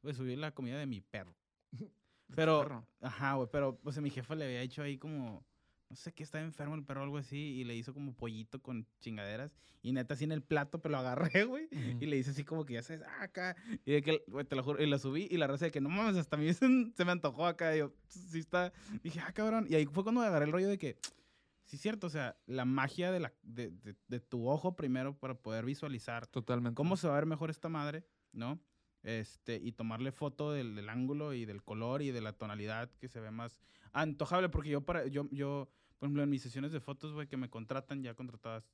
pues 0.02 0.18
subí 0.18 0.36
la 0.36 0.52
comida 0.54 0.80
de 0.80 0.88
mi 0.88 1.00
perro. 1.00 1.36
Pero, 2.36 2.60
perro. 2.60 2.88
ajá, 3.02 3.34
güey, 3.34 3.50
pero 3.52 3.78
pues 3.82 3.98
a 3.98 4.02
mi 4.02 4.10
jefa 4.10 4.36
le 4.36 4.46
había 4.46 4.62
hecho 4.62 4.82
ahí 4.82 4.98
como, 4.98 5.46
no 5.92 5.98
sé 5.98 6.14
qué, 6.14 6.24
estaba 6.24 6.42
enfermo 6.44 6.74
el 6.76 6.86
perro 6.86 7.02
o 7.02 7.04
algo 7.04 7.18
así 7.18 7.36
y 7.38 7.66
le 7.66 7.76
hizo 7.76 7.94
como 7.94 8.14
pollito 8.14 8.62
con 8.62 8.88
chingaderas 9.02 9.54
y 9.82 9.92
neta 9.92 10.14
así 10.14 10.24
en 10.24 10.32
el 10.32 10.42
plato, 10.42 10.82
pero 10.82 10.94
lo 10.94 11.00
agarré, 11.00 11.44
güey. 11.44 11.68
Y 12.00 12.06
le 12.06 12.16
hice 12.18 12.32
así 12.32 12.46
como 12.46 12.64
que 12.66 12.76
ya 12.76 12.82
sabes, 12.82 13.02
ah, 13.06 13.24
acá. 13.24 13.58
Y 13.84 13.92
de 13.92 14.02
que, 14.02 14.24
güey, 14.28 14.46
te 14.46 14.56
lo 14.56 14.64
juro, 14.64 14.82
y 14.82 14.88
la 14.88 14.98
subí 15.00 15.28
y 15.30 15.36
la 15.38 15.48
raza 15.48 15.66
de 15.66 15.72
que 15.72 15.82
no 15.82 15.90
mames, 15.90 16.16
hasta 16.16 16.38
a 16.38 16.40
mí 16.40 16.54
se, 16.54 16.66
se 16.96 17.04
me 17.06 17.12
antojó 17.12 17.46
acá. 17.46 17.76
Y 17.76 17.80
yo, 17.80 17.94
sí 18.08 18.40
está. 18.40 18.72
Dije, 19.04 19.20
ah, 19.20 19.34
cabrón. 19.34 19.66
Y 19.70 19.76
ahí 19.76 19.86
fue 19.86 20.04
cuando 20.04 20.22
agarré 20.22 20.46
el 20.46 20.52
rollo 20.54 20.70
de 20.70 20.78
que, 20.78 20.98
sí, 21.66 21.76
es 21.76 21.82
cierto, 21.82 22.08
o 22.08 22.10
sea, 22.10 22.38
la 22.46 22.64
magia 22.64 23.12
de, 23.12 23.20
la, 23.20 23.34
de, 23.42 23.72
de- 23.72 23.96
de 24.08 24.20
tu 24.22 24.48
ojo 24.48 24.76
primero 24.78 25.18
para 25.18 25.34
poder 25.34 25.66
visualizar 25.66 26.26
Totalmente. 26.28 26.76
cómo 26.76 26.96
se 26.96 27.08
va 27.08 27.14
a 27.14 27.18
ver 27.18 27.26
mejor 27.26 27.50
esta 27.50 27.68
madre, 27.68 28.06
¿no? 28.32 28.62
Este, 29.04 29.56
y 29.56 29.72
tomarle 29.72 30.12
foto 30.12 30.52
del, 30.52 30.76
del 30.76 30.90
ángulo 30.90 31.34
y 31.34 31.46
del 31.46 31.64
color 31.64 32.02
y 32.04 32.12
de 32.12 32.22
la 32.22 32.34
tonalidad 32.34 32.92
que 33.00 33.08
se 33.08 33.20
ve 33.20 33.32
más 33.32 33.60
antojable. 33.94 34.50
Porque 34.50 34.70
yo, 34.70 34.82
para, 34.82 35.08
yo, 35.08 35.28
yo 35.32 35.70
por 36.02 36.08
ejemplo, 36.08 36.24
en 36.24 36.30
mis 36.32 36.42
sesiones 36.42 36.72
de 36.72 36.80
fotos, 36.80 37.14
güey, 37.14 37.28
que 37.28 37.38
me 37.38 37.48
contratan 37.48 38.02
ya 38.02 38.16
contratadas, 38.16 38.68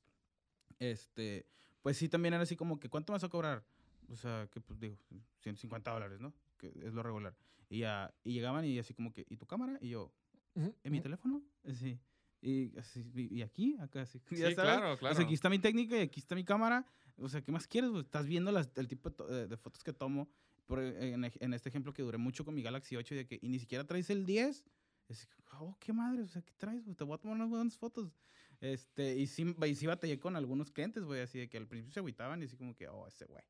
este, 0.78 1.44
pues 1.82 1.98
sí, 1.98 2.08
también 2.08 2.32
era 2.32 2.42
así 2.42 2.56
como 2.56 2.80
que, 2.80 2.88
¿cuánto 2.88 3.12
me 3.12 3.16
vas 3.16 3.24
a 3.24 3.28
cobrar? 3.28 3.62
O 4.08 4.16
sea, 4.16 4.48
que 4.50 4.62
pues 4.62 4.80
digo, 4.80 4.96
150 5.40 5.90
dólares, 5.90 6.20
¿no? 6.20 6.32
Que 6.56 6.68
es 6.68 6.94
lo 6.94 7.02
regular. 7.02 7.36
Y, 7.68 7.80
ya, 7.80 8.14
y 8.24 8.32
llegaban 8.32 8.64
y 8.64 8.78
así 8.78 8.94
como 8.94 9.12
que, 9.12 9.26
¿y 9.28 9.36
tu 9.36 9.46
cámara? 9.46 9.76
Y 9.82 9.90
yo, 9.90 10.10
¿en 10.54 10.90
mi 10.90 11.02
teléfono? 11.02 11.42
Sí. 11.74 11.98
Y, 12.40 12.72
y 13.14 13.42
aquí, 13.42 13.76
acá. 13.80 14.04
Sí, 14.06 14.18
ya 14.30 14.36
sabes. 14.36 14.54
claro, 14.54 14.92
O 14.92 14.96
claro. 14.98 15.14
sea, 15.14 15.24
aquí 15.24 15.34
está 15.34 15.48
mi 15.50 15.58
técnica 15.58 15.96
y 15.96 16.00
aquí 16.00 16.20
está 16.20 16.34
mi 16.34 16.44
cámara. 16.44 16.86
O 17.16 17.28
sea, 17.28 17.40
¿qué 17.42 17.50
más 17.50 17.66
quieres? 17.66 17.90
güey? 17.90 18.02
Estás 18.02 18.26
viendo 18.26 18.52
las- 18.52 18.70
el 18.76 18.86
tipo 18.86 19.10
de, 19.10 19.48
de 19.48 19.56
fotos 19.56 19.82
que 19.82 19.92
tomo. 19.92 20.28
Por, 20.66 20.80
e- 20.80 21.12
en, 21.14 21.54
este 21.54 21.68
ejemplo 21.68 21.92
que 21.92 22.02
duré 22.02 22.18
mucho 22.18 22.44
con 22.44 22.54
mi 22.54 22.62
Galaxy 22.62 22.94
8 22.96 23.14
y, 23.14 23.16
de 23.16 23.26
que, 23.26 23.38
y 23.42 23.48
ni 23.48 23.58
siquiera 23.58 23.84
traes 23.84 24.10
el 24.10 24.24
10. 24.26 24.64
Es, 25.08 25.28
oh, 25.54 25.74
qué 25.80 25.92
madre, 25.92 26.22
o 26.22 26.28
sea, 26.28 26.42
¿qué 26.42 26.52
traes? 26.58 26.84
Te 26.96 27.04
voy 27.04 27.14
a 27.14 27.18
tomar 27.18 27.36
unas 27.36 27.48
buenas 27.48 27.76
fotos. 27.76 28.12
Este, 28.60 29.16
y 29.16 29.26
sí, 29.26 29.56
y 29.66 29.74
sí 29.74 29.86
batallé 29.86 30.18
con 30.20 30.36
algunos 30.36 30.70
clientes, 30.70 31.02
güey, 31.04 31.22
así 31.22 31.38
de 31.38 31.48
que 31.48 31.56
al 31.56 31.66
principio 31.66 31.94
se 31.94 32.00
agüitaban 32.00 32.42
y 32.42 32.44
así 32.44 32.56
como 32.56 32.74
que, 32.76 32.86
oh, 32.88 33.06
ese 33.08 33.24
güey. 33.24 33.42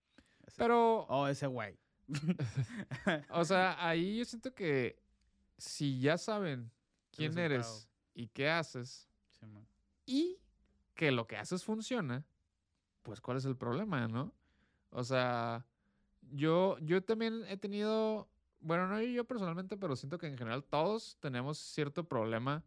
Pero, 0.57 1.07
Oh, 1.09 1.27
ese 1.27 1.47
güey. 1.49 1.77
o 3.31 3.45
sea, 3.45 3.77
ahí 3.87 4.19
yo 4.19 4.25
siento 4.25 4.55
que 4.55 5.03
si 5.57 5.99
ya 6.01 6.17
saben 6.19 6.71
quién 7.11 7.37
eres 7.39 7.88
y 8.19 8.27
qué 8.27 8.51
haces 8.51 9.09
Sí, 9.31 9.47
y 10.07 10.39
que 10.95 11.13
lo 11.13 11.29
que 11.29 11.37
haces 11.37 11.63
funciona, 11.63 12.27
pues 13.03 13.21
¿cuál 13.21 13.37
es 13.37 13.45
el 13.45 13.57
problema, 13.57 14.09
no? 14.09 14.35
O 14.91 15.05
sea, 15.05 15.65
yo, 16.33 16.77
yo 16.81 17.01
también 17.05 17.45
he 17.47 17.57
tenido, 17.57 18.29
bueno, 18.59 18.89
no 18.89 19.01
yo 19.01 19.25
personalmente, 19.25 19.77
pero 19.77 19.95
siento 19.95 20.19
que 20.19 20.27
en 20.27 20.37
general 20.37 20.65
todos 20.65 21.17
tenemos 21.21 21.59
cierto 21.59 22.09
problema 22.09 22.65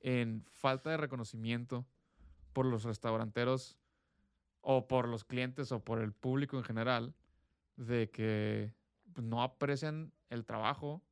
en 0.00 0.44
falta 0.50 0.90
de 0.90 0.96
reconocimiento 0.96 1.86
por 2.52 2.66
los 2.66 2.82
restauranteros 2.82 3.78
o 4.62 4.88
por 4.88 5.06
los 5.06 5.24
clientes 5.24 5.70
o 5.70 5.84
por 5.84 6.00
el 6.00 6.12
público 6.12 6.56
en 6.56 6.64
general 6.64 7.14
de 7.76 8.10
que 8.10 8.74
pues, 9.14 9.24
no 9.24 9.44
aprecian 9.44 10.12
el 10.28 10.44
trabajo 10.44 11.04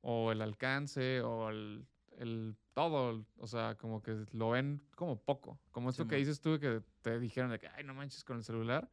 o 0.00 0.32
el 0.32 0.42
alcance 0.42 1.20
o 1.20 1.50
el, 1.50 1.86
el 2.18 2.56
todo, 2.74 3.24
o 3.38 3.46
sea, 3.46 3.74
como 3.76 4.02
que 4.02 4.24
lo 4.32 4.50
ven 4.50 4.82
como 4.94 5.18
poco, 5.20 5.58
como 5.70 5.90
esto 5.90 6.04
que 6.06 6.16
Simón. 6.16 6.20
dices 6.20 6.40
tú 6.40 6.58
que 6.60 6.82
te 7.02 7.18
dijeron 7.18 7.50
de 7.50 7.58
que, 7.58 7.68
ay, 7.68 7.84
no 7.84 7.94
manches 7.94 8.24
con 8.24 8.36
el 8.36 8.44
celular 8.44 8.90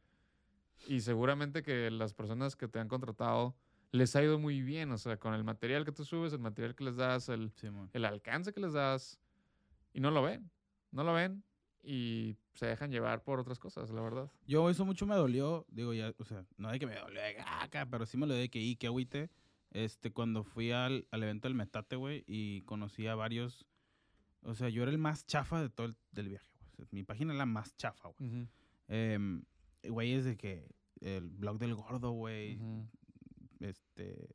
y 0.88 1.00
seguramente 1.00 1.62
que 1.62 1.90
las 1.90 2.14
personas 2.14 2.56
que 2.56 2.68
te 2.68 2.78
han 2.78 2.88
contratado 2.88 3.56
les 3.92 4.14
ha 4.16 4.22
ido 4.22 4.38
muy 4.38 4.62
bien, 4.62 4.90
o 4.90 4.98
sea, 4.98 5.16
con 5.16 5.32
el 5.34 5.44
material 5.44 5.84
que 5.84 5.92
tú 5.92 6.04
subes, 6.04 6.32
el 6.32 6.38
material 6.40 6.74
que 6.74 6.84
les 6.84 6.96
das, 6.96 7.28
el, 7.28 7.52
Sí, 7.56 7.70
man. 7.70 7.88
el 7.92 8.04
alcance 8.04 8.52
que 8.52 8.60
les 8.60 8.72
das 8.72 9.18
y 9.92 10.00
no 10.00 10.10
lo 10.10 10.22
ven, 10.22 10.50
no 10.90 11.02
lo 11.04 11.12
ven 11.14 11.42
y 11.82 12.36
se 12.54 12.66
dejan 12.66 12.90
llevar 12.90 13.22
por 13.22 13.38
otras 13.38 13.58
cosas, 13.58 13.90
la 13.90 14.00
verdad. 14.00 14.30
Yo 14.46 14.68
eso 14.70 14.84
mucho 14.84 15.06
me 15.06 15.14
dolió, 15.14 15.64
digo 15.68 15.94
ya, 15.94 16.12
o 16.18 16.24
sea, 16.24 16.44
no 16.56 16.70
de 16.70 16.78
que 16.78 16.86
me 16.86 16.96
dolió 16.98 17.20
de 17.20 17.36
ah, 17.40 17.68
pero 17.90 18.04
sí 18.06 18.16
me 18.16 18.26
lo 18.26 18.34
de 18.34 18.48
que, 18.50 18.58
y 18.60 18.74
que 18.76 18.88
agüite, 18.88 19.30
este, 19.76 20.10
cuando 20.10 20.42
fui 20.42 20.70
al, 20.72 21.06
al 21.10 21.22
evento 21.22 21.48
del 21.48 21.54
Metate, 21.54 21.96
güey, 21.96 22.24
y 22.26 22.62
conocí 22.62 23.06
a 23.06 23.14
varios, 23.14 23.66
o 24.42 24.54
sea, 24.54 24.68
yo 24.70 24.82
era 24.82 24.90
el 24.90 24.96
más 24.98 25.26
chafa 25.26 25.60
de 25.60 25.68
todo 25.68 25.86
el 25.88 25.96
del 26.12 26.28
viaje, 26.28 26.50
güey. 26.58 26.70
O 26.72 26.76
sea, 26.76 26.86
mi 26.92 27.02
página 27.02 27.32
era 27.32 27.38
la 27.40 27.46
más 27.46 27.76
chafa, 27.76 28.08
güey. 28.08 28.48
Em, 28.88 29.42
güey, 29.88 30.12
es 30.14 30.24
de 30.24 30.36
que 30.36 30.66
el 31.00 31.28
blog 31.28 31.58
del 31.58 31.74
gordo, 31.74 32.12
güey, 32.12 32.58
este, 33.60 34.28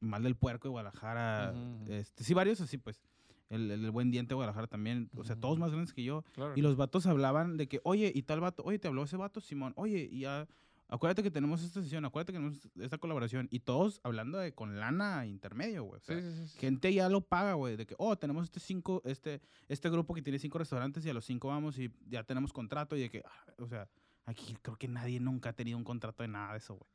mal 0.00 0.22
del 0.22 0.36
puerco 0.36 0.68
de 0.68 0.72
Guadalajara, 0.72 1.54
este, 1.88 2.24
sí, 2.24 2.34
varios 2.34 2.60
así, 2.60 2.76
pues, 2.78 3.00
el, 3.48 3.70
el 3.70 3.90
buen 3.90 4.10
diente 4.10 4.30
de 4.30 4.34
Guadalajara 4.34 4.66
también, 4.66 5.08
o 5.16 5.24
sea, 5.24 5.36
todos 5.36 5.58
más 5.58 5.70
grandes 5.70 5.92
que 5.94 6.02
yo, 6.04 6.22
Claro. 6.34 6.52
y 6.56 6.60
los 6.62 6.76
vatos 6.76 7.06
hablaban 7.06 7.56
de 7.56 7.68
que, 7.68 7.80
oye, 7.84 8.12
y 8.14 8.22
tal 8.22 8.40
vato, 8.40 8.62
oye, 8.64 8.78
te 8.78 8.88
habló 8.88 9.04
ese 9.04 9.16
vato, 9.16 9.40
Simón, 9.40 9.72
oye, 9.76 10.08
y 10.10 10.20
ya, 10.20 10.46
acuérdate 10.88 11.22
que 11.22 11.30
tenemos 11.30 11.62
esta 11.62 11.82
sesión, 11.82 12.04
acuérdate 12.04 12.32
que 12.32 12.38
tenemos 12.38 12.68
esta 12.80 12.98
colaboración, 12.98 13.48
y 13.50 13.60
todos 13.60 14.00
hablando 14.02 14.38
de 14.38 14.52
con 14.52 14.78
lana 14.78 15.26
intermedio, 15.26 15.84
güey. 15.84 16.00
o 16.00 16.04
sea, 16.04 16.20
Sí, 16.20 16.22
sí, 16.22 16.46
sí. 16.48 16.58
Gente 16.58 16.92
ya 16.92 17.08
lo 17.08 17.20
paga, 17.20 17.54
güey, 17.54 17.76
de 17.76 17.86
que, 17.86 17.94
oh, 17.98 18.16
tenemos 18.16 18.44
este 18.44 18.60
cinco, 18.60 19.02
este, 19.04 19.40
este 19.68 19.90
grupo 19.90 20.14
que 20.14 20.22
tiene 20.22 20.38
cinco 20.38 20.58
restaurantes 20.58 21.04
y 21.04 21.10
a 21.10 21.14
los 21.14 21.24
cinco 21.24 21.48
vamos 21.48 21.78
y 21.78 21.92
ya 22.08 22.24
tenemos 22.24 22.52
contrato 22.52 22.96
y 22.96 23.00
de 23.00 23.10
que, 23.10 23.22
ah, 23.24 23.52
o 23.58 23.66
sea, 23.66 23.88
aquí 24.24 24.56
creo 24.62 24.76
que 24.76 24.88
nadie 24.88 25.20
nunca 25.20 25.50
ha 25.50 25.52
tenido 25.52 25.78
un 25.78 25.84
contrato 25.84 26.22
de 26.22 26.28
nada 26.28 26.52
de 26.52 26.58
eso, 26.58 26.74
güey. 26.74 26.90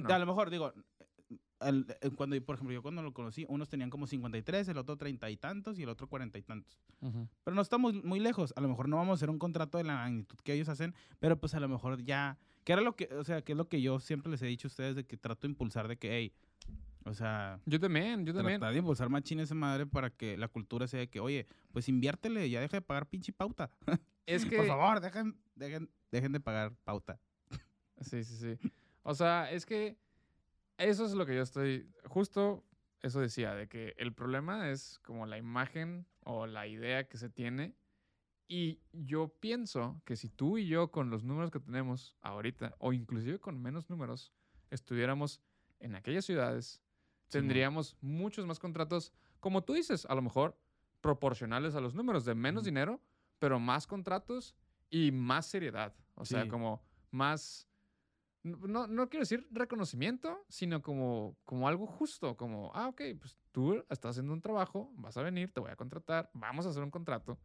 No. 0.00 0.14
A 0.14 0.18
lo 0.18 0.26
mejor, 0.26 0.48
digo, 0.50 0.72
al- 1.62 1.86
eh, 2.00 2.10
cuando, 2.16 2.40
por 2.44 2.56
ejemplo, 2.56 2.74
yo 2.74 2.82
cuando 2.82 3.02
lo 3.02 3.12
conocí, 3.14 3.46
unos 3.48 3.68
tenían 3.68 3.88
como 3.90 4.06
53, 4.06 4.68
el 4.68 4.78
otro 4.78 4.96
30 4.96 5.30
y 5.30 5.36
tantos 5.36 5.78
y 5.78 5.82
el 5.84 5.88
otro 5.88 6.06
40 6.08 6.38
y 6.38 6.42
tantos. 6.42 6.78
Ujú. 7.00 7.28
Pero 7.44 7.54
no 7.54 7.62
estamos 7.62 7.94
muy 8.04 8.20
lejos. 8.20 8.52
A 8.56 8.60
lo 8.60 8.68
mejor 8.68 8.88
no 8.88 8.96
vamos 8.96 9.12
a 9.12 9.14
hacer 9.14 9.30
un 9.30 9.38
contrato 9.38 9.78
de 9.78 9.84
la 9.84 9.94
magnitud 9.94 10.36
que 10.44 10.52
ellos 10.52 10.68
hacen, 10.68 10.94
pero 11.18 11.38
pues 11.40 11.54
a 11.54 11.60
lo 11.60 11.68
mejor 11.68 12.02
ya. 12.04 12.38
Que 12.64 12.72
era 12.74 12.82
lo 12.82 12.94
que, 12.94 13.06
o 13.14 13.24
sea, 13.24 13.42
que 13.42 13.52
es 13.52 13.58
lo 13.58 13.68
que 13.68 13.80
yo 13.80 13.98
siempre 14.00 14.30
les 14.30 14.40
he 14.42 14.46
dicho 14.46 14.66
a 14.66 14.70
ustedes 14.70 14.94
de 14.96 15.04
que 15.04 15.16
trato 15.16 15.46
de 15.46 15.52
impulsar 15.52 15.88
de 15.88 15.96
que, 15.96 16.16
hey, 16.16 16.32
O 17.04 17.14
sea, 17.14 17.58
Yo 17.66 17.80
también, 17.80 18.24
yo 18.24 18.32
también. 18.32 18.60
tratar 18.60 18.72
de 18.74 18.78
impulsar 18.78 19.08
machín 19.08 19.40
esa 19.40 19.56
madre 19.56 19.86
para 19.86 20.10
que 20.10 20.36
la 20.36 20.46
cultura 20.46 20.86
sea 20.86 21.00
de 21.00 21.08
que, 21.08 21.18
oye, 21.18 21.46
pues 21.72 21.88
inviértele, 21.88 22.48
ya 22.48 22.60
deja 22.60 22.76
de 22.76 22.82
pagar 22.82 23.06
pinche 23.08 23.32
pauta. 23.32 23.70
Es 24.26 24.46
que... 24.46 24.56
Por 24.56 24.68
favor, 24.68 25.00
dejen, 25.00 25.36
dejen, 25.56 25.90
dejen 26.12 26.30
de 26.30 26.38
pagar 26.38 26.72
pauta. 26.84 27.18
Sí, 28.00 28.22
sí, 28.22 28.36
sí. 28.36 28.70
O 29.02 29.14
sea, 29.16 29.50
es 29.50 29.66
que 29.66 29.96
eso 30.82 31.04
es 31.04 31.12
lo 31.12 31.26
que 31.26 31.34
yo 31.34 31.42
estoy, 31.42 31.90
justo 32.04 32.64
eso 33.02 33.20
decía, 33.20 33.54
de 33.54 33.68
que 33.68 33.94
el 33.98 34.12
problema 34.12 34.70
es 34.70 35.00
como 35.00 35.26
la 35.26 35.36
imagen 35.36 36.06
o 36.20 36.46
la 36.46 36.66
idea 36.66 37.08
que 37.08 37.18
se 37.18 37.28
tiene. 37.28 37.74
Y 38.48 38.80
yo 38.92 39.28
pienso 39.40 40.00
que 40.04 40.16
si 40.16 40.28
tú 40.28 40.58
y 40.58 40.66
yo 40.66 40.90
con 40.90 41.10
los 41.10 41.24
números 41.24 41.50
que 41.50 41.58
tenemos 41.58 42.14
ahorita, 42.20 42.74
o 42.78 42.92
inclusive 42.92 43.40
con 43.40 43.60
menos 43.60 43.88
números, 43.88 44.32
estuviéramos 44.70 45.40
en 45.80 45.96
aquellas 45.96 46.24
ciudades, 46.24 46.82
tendríamos 47.28 47.96
muchos 48.00 48.46
más 48.46 48.58
contratos, 48.58 49.12
como 49.40 49.64
tú 49.64 49.72
dices, 49.72 50.04
a 50.06 50.14
lo 50.14 50.22
mejor 50.22 50.56
proporcionales 51.00 51.74
a 51.74 51.80
los 51.80 51.94
números, 51.94 52.24
de 52.24 52.34
menos 52.34 52.64
dinero, 52.64 53.00
pero 53.38 53.58
más 53.58 53.86
contratos 53.86 54.54
y 54.90 55.10
más 55.10 55.46
seriedad. 55.46 55.94
O 56.14 56.24
sea, 56.24 56.46
como 56.46 56.84
más 57.10 57.68
no, 58.42 58.86
no 58.86 59.08
quiero 59.08 59.22
decir 59.22 59.46
reconocimiento, 59.50 60.44
sino 60.48 60.82
como, 60.82 61.36
como 61.44 61.68
algo 61.68 61.86
justo, 61.86 62.36
como, 62.36 62.72
ah, 62.74 62.88
ok, 62.88 63.02
pues 63.18 63.36
tú 63.52 63.84
estás 63.88 64.10
haciendo 64.10 64.32
un 64.32 64.40
trabajo, 64.40 64.90
vas 64.96 65.16
a 65.16 65.22
venir, 65.22 65.52
te 65.52 65.60
voy 65.60 65.70
a 65.70 65.76
contratar, 65.76 66.30
vamos 66.34 66.66
a 66.66 66.70
hacer 66.70 66.82
un 66.82 66.90
contrato 66.90 67.38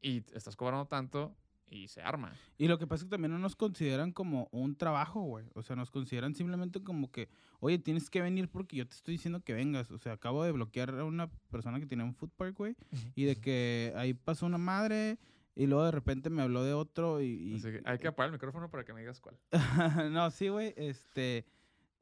y 0.00 0.24
estás 0.34 0.56
cobrando 0.56 0.86
tanto 0.86 1.36
y 1.72 1.88
se 1.88 2.02
arma. 2.02 2.32
Y 2.58 2.68
lo 2.68 2.78
que 2.78 2.86
pasa 2.86 3.02
es 3.02 3.04
que 3.04 3.10
también 3.10 3.32
no 3.32 3.38
nos 3.38 3.56
consideran 3.56 4.12
como 4.12 4.48
un 4.52 4.76
trabajo, 4.76 5.22
güey. 5.22 5.46
O 5.54 5.62
sea, 5.62 5.74
nos 5.74 5.90
consideran 5.90 6.34
simplemente 6.34 6.82
como 6.82 7.10
que, 7.10 7.28
oye, 7.60 7.78
tienes 7.78 8.10
que 8.10 8.20
venir 8.20 8.50
porque 8.50 8.76
yo 8.76 8.86
te 8.86 8.94
estoy 8.94 9.14
diciendo 9.14 9.40
que 9.40 9.54
vengas. 9.54 9.90
O 9.90 9.98
sea, 9.98 10.12
acabo 10.12 10.44
de 10.44 10.52
bloquear 10.52 10.90
a 10.98 11.04
una 11.04 11.30
persona 11.50 11.80
que 11.80 11.86
tenía 11.86 12.04
un 12.04 12.14
food 12.14 12.30
park, 12.36 12.58
güey. 12.58 12.76
Y 13.14 13.24
de 13.24 13.36
que 13.36 13.94
ahí 13.96 14.12
pasó 14.12 14.44
una 14.44 14.58
madre 14.58 15.18
y 15.54 15.66
luego 15.66 15.84
de 15.84 15.90
repente 15.90 16.30
me 16.30 16.42
habló 16.42 16.64
de 16.64 16.72
otro 16.72 17.20
y... 17.20 17.26
y- 17.26 17.54
Así 17.56 17.70
que 17.72 17.82
hay 17.84 17.98
que 17.98 18.08
apagar 18.08 18.28
el 18.28 18.32
micrófono 18.32 18.70
para 18.70 18.84
que 18.84 18.92
me 18.92 19.00
digas 19.00 19.20
cuál. 19.20 19.38
no, 20.12 20.30
sí, 20.30 20.48
güey, 20.48 20.72
este... 20.76 21.44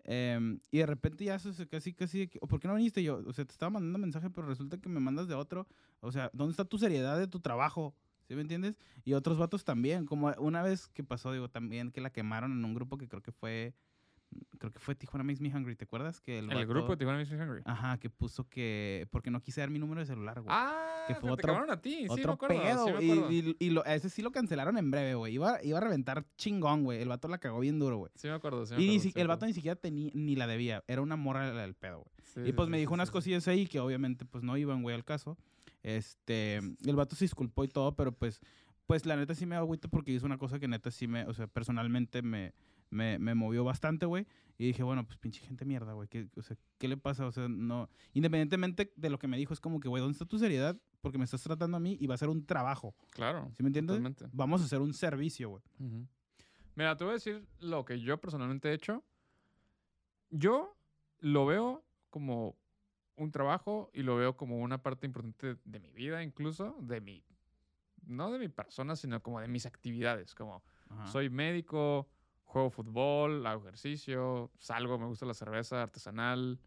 em, 0.05 0.61
y 0.71 0.79
de 0.79 0.87
repente 0.87 1.25
ya 1.25 1.35
eso 1.35 1.51
casi, 1.71 1.93
casi, 1.93 2.21
de 2.21 2.29
que, 2.29 2.39
"¿O 2.43 2.47
¿por 2.47 2.61
qué 2.61 2.69
no 2.69 2.75
viniste? 2.75 3.03
Yo, 3.03 3.23
o 3.27 3.33
sea, 3.33 3.45
te 3.45 3.53
estaba 3.53 3.71
mandando 3.71 3.99
mensaje, 3.99 4.31
pero 4.31 4.47
resulta 4.47 4.79
que 4.79 4.89
me 4.89 5.01
mandas 5.01 5.29
de 5.29 5.35
otro. 5.35 5.67
O 6.01 6.11
sea, 6.13 6.31
¿dónde 6.33 6.53
está 6.53 6.65
tu 6.65 6.79
seriedad 6.79 7.19
de 7.19 7.27
tu 7.27 7.41
trabajo? 7.41 7.95
¿Sí 8.29 8.35
me 8.37 8.43
entiendes? 8.43 8.77
Y 9.05 9.15
otros 9.15 9.39
vatos 9.39 9.65
también, 9.65 10.07
como 10.07 10.33
una 10.39 10.63
vez 10.63 10.87
que 10.89 11.03
pasó, 11.03 11.33
digo, 11.33 11.49
también 11.49 11.91
que 11.91 12.01
la 12.01 12.11
quemaron 12.11 12.53
en 12.53 12.65
un 12.65 12.75
grupo 12.75 12.97
que 12.97 13.09
creo 13.09 13.23
que 13.23 13.33
fue, 13.33 13.75
creo 14.59 14.73
que 14.73 14.79
fue 14.79 14.95
Tijuana 14.95 15.25
Makes 15.25 15.41
Me 15.43 15.49
Hungry, 15.55 15.75
¿te 15.77 15.85
acuerdas? 15.85 16.21
Que 16.21 16.39
el, 16.39 16.51
El 16.51 16.57
vato- 16.57 16.69
grupo 16.69 16.93
de 16.93 16.97
Tijuana 16.99 17.19
Music 17.19 17.39
Hungry. 17.41 17.63
Ajá, 17.65 17.99
que 17.99 18.11
puso 18.11 18.49
que, 18.49 19.09
porque 19.11 19.31
no 19.31 19.41
quise 19.43 19.61
dar 19.61 19.71
mi 19.71 19.79
número 19.79 20.01
de 20.01 20.07
celular, 20.07 20.41
güey. 20.41 20.49
Ah, 20.55 21.05
que 21.09 21.15
fue 21.15 21.29
te 21.31 21.33
otro- 21.35 21.49
quemaron 21.55 21.71
a 21.71 21.81
ti, 21.81 21.97
sí, 21.97 22.03
me 22.05 22.11
Otro 22.11 22.33
acuerdo, 22.33 22.63
pedo, 22.63 22.87
sí 22.87 22.93
me 22.93 23.03
y- 23.05 23.11
acuerdo. 23.11 23.31
y, 23.33 23.57
y 23.59 23.71
lo- 23.71 23.85
ese 23.85 24.11
sí 24.11 24.23
lo 24.23 24.31
cancelaron 24.33 24.77
en 24.79 24.91
breve, 24.91 25.15
güey. 25.15 25.35
Iba, 25.35 25.63
iba 25.65 25.79
a 25.79 25.81
reventar 25.81 26.25
chingón, 26.37 26.85
güey. 26.85 27.01
El 27.03 27.09
vato 27.09 27.27
la 27.29 27.39
cagó 27.39 27.61
bien 27.61 27.79
duro, 27.79 27.97
güey. 27.99 28.13
Sí 28.15 28.29
me 28.29 28.35
acuerdo, 28.35 28.67
sí 28.67 28.75
me 28.75 28.83
Y 28.83 28.85
ni 28.85 28.91
acuerdo, 28.97 29.03
sí 29.03 29.13
me 29.17 29.21
el 29.23 29.29
vato 29.29 29.37
acuerdo. 29.39 29.47
ni 29.49 29.55
siquiera 29.55 29.77
tenía, 29.77 30.11
ni 30.15 30.37
la 30.37 30.47
debía. 30.47 30.85
Era 30.87 31.01
una 31.03 31.17
morra 31.17 31.53
del 31.53 31.75
pedo, 31.75 31.99
güey. 31.99 32.11
Sí, 32.23 32.41
y 32.51 32.53
pues 32.53 32.69
me 32.69 32.79
dijo 32.79 32.95
unas 32.95 33.11
cosillas 33.11 33.49
ahí 33.49 33.67
que 33.67 33.81
obviamente 33.81 34.25
pues 34.25 34.45
no 34.45 34.57
iban, 34.57 34.83
güey, 34.83 34.95
al 34.95 35.05
caso. 35.05 35.37
Este, 35.83 36.57
el 36.59 36.97
vato 36.97 37.17
se 37.17 37.25
disculpó 37.25 37.65
y 37.65 37.69
todo, 37.69 37.97
pero 37.97 38.13
pues, 38.13 38.41
pues 38.87 39.07
la 39.07 39.17
neta 39.17 39.35
sí 39.35 39.47
me 39.47 39.57
agüito 39.57 39.89
porque 39.89 40.13
hizo 40.13 40.27
una 40.27 40.39
cosa 40.39 40.59
que 40.59 40.69
neta 40.69 40.91
sí 40.91 41.09
me, 41.09 41.25
o 41.27 41.33
sea, 41.35 41.47
personalmente 41.47 42.23
me, 42.23 42.53
me, 42.91 43.19
me 43.19 43.35
movió 43.35 43.65
bastante, 43.65 44.07
güey. 44.07 44.27
Y 44.59 44.67
dije, 44.67 44.83
bueno, 44.83 45.07
pues 45.07 45.17
pinche 45.17 45.41
gente 45.41 45.65
mierda, 45.65 45.95
güey. 45.95 46.07
¿Qué, 46.09 46.29
o 46.37 46.43
sea, 46.43 46.57
¿qué 46.77 46.87
le 46.87 46.99
pasa? 46.99 47.27
O 47.27 47.33
sea, 47.33 47.49
no. 47.49 47.89
Independientemente 48.13 48.93
de 48.95 49.09
lo 49.09 49.19
que 49.19 49.27
me 49.27 49.39
dijo, 49.39 49.55
es 49.55 49.61
como 49.61 49.81
que, 49.81 49.89
güey, 49.89 50.03
¿dónde 50.03 50.13
está 50.13 50.27
tu 50.27 50.39
seriedad? 50.39 50.79
Porque 51.01 51.17
me 51.17 51.25
estás 51.25 51.43
tratando 51.43 51.79
a 51.79 51.81
mí 51.81 51.97
y 51.99 52.07
va 52.07 52.15
a 52.15 52.19
ser 52.19 52.29
un 52.29 52.45
trabajo. 52.45 52.95
Claro. 53.13 53.51
¿Sí 53.57 53.63
me 53.63 53.69
entiendes? 53.69 53.95
Totalmente. 53.95 54.27
Vamos 54.33 54.61
a 54.61 54.65
hacer 54.67 54.83
un 54.83 54.93
servicio, 54.93 55.49
güey. 55.49 55.63
Mira, 56.75 56.95
te 56.97 57.05
voy 57.05 57.13
a 57.13 57.15
decir 57.15 57.47
lo 57.61 57.87
que 57.87 58.01
yo 58.01 58.21
personalmente 58.21 58.69
he 58.69 58.75
hecho. 58.75 59.03
Yo 60.29 60.77
lo 61.21 61.47
veo 61.47 61.83
como 62.11 62.57
un 63.17 63.31
trabajo 63.31 63.91
y 63.95 64.03
lo 64.03 64.17
veo 64.17 64.37
como 64.37 64.59
una 64.59 64.83
parte 64.83 65.07
importante 65.07 65.57
de 65.65 65.81
mi 65.81 65.91
vida, 65.93 66.23
incluso 66.23 66.77
de 66.81 67.01
mi, 67.01 67.25
no 68.07 68.31
de 68.31 68.39
mi 68.39 68.49
persona, 68.49 68.97
sino 68.97 69.23
como 69.23 69.41
de 69.41 69.49
mis 69.49 69.67
actividades. 69.67 70.35
Como 70.35 70.63
Ajá. 70.89 71.07
soy 71.07 71.31
médico, 71.31 72.09
juego 72.51 72.71
fútbol, 72.71 73.47
hago 73.47 73.63
ejercicio, 73.63 74.51
salgo, 74.59 74.99
me 74.99 75.07
gusta 75.07 75.25
la 75.25 75.35
cerveza 75.35 75.83
artesanal 75.83 76.61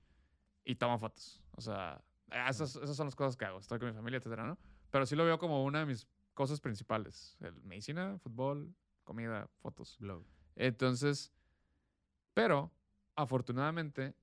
y 0.63 0.75
tomo 0.75 0.97
fotos. 0.97 1.41
O 1.51 1.61
sea, 1.61 2.01
esas, 2.31 2.77
esas 2.77 2.95
son 2.95 3.07
las 3.07 3.15
cosas 3.15 3.35
que 3.35 3.45
hago. 3.45 3.59
Estoy 3.59 3.79
con 3.79 3.89
mi 3.89 3.93
familia, 3.93 4.17
etcétera, 4.17 4.45
¿no? 4.45 4.57
Pero 4.89 5.05
sí 5.05 5.15
lo 5.15 5.25
veo 5.25 5.37
como 5.37 5.63
una 5.63 5.79
de 5.79 5.85
mis 5.85 6.07
cosas 6.33 6.61
principales. 6.61 7.37
El 7.41 7.61
medicina, 7.63 8.17
fútbol, 8.19 8.73
comida, 9.03 9.49
fotos. 9.59 9.97
Blog. 9.99 10.25
Entonces, 10.55 11.33
pero 12.33 12.71
afortunadamente, 13.15 14.15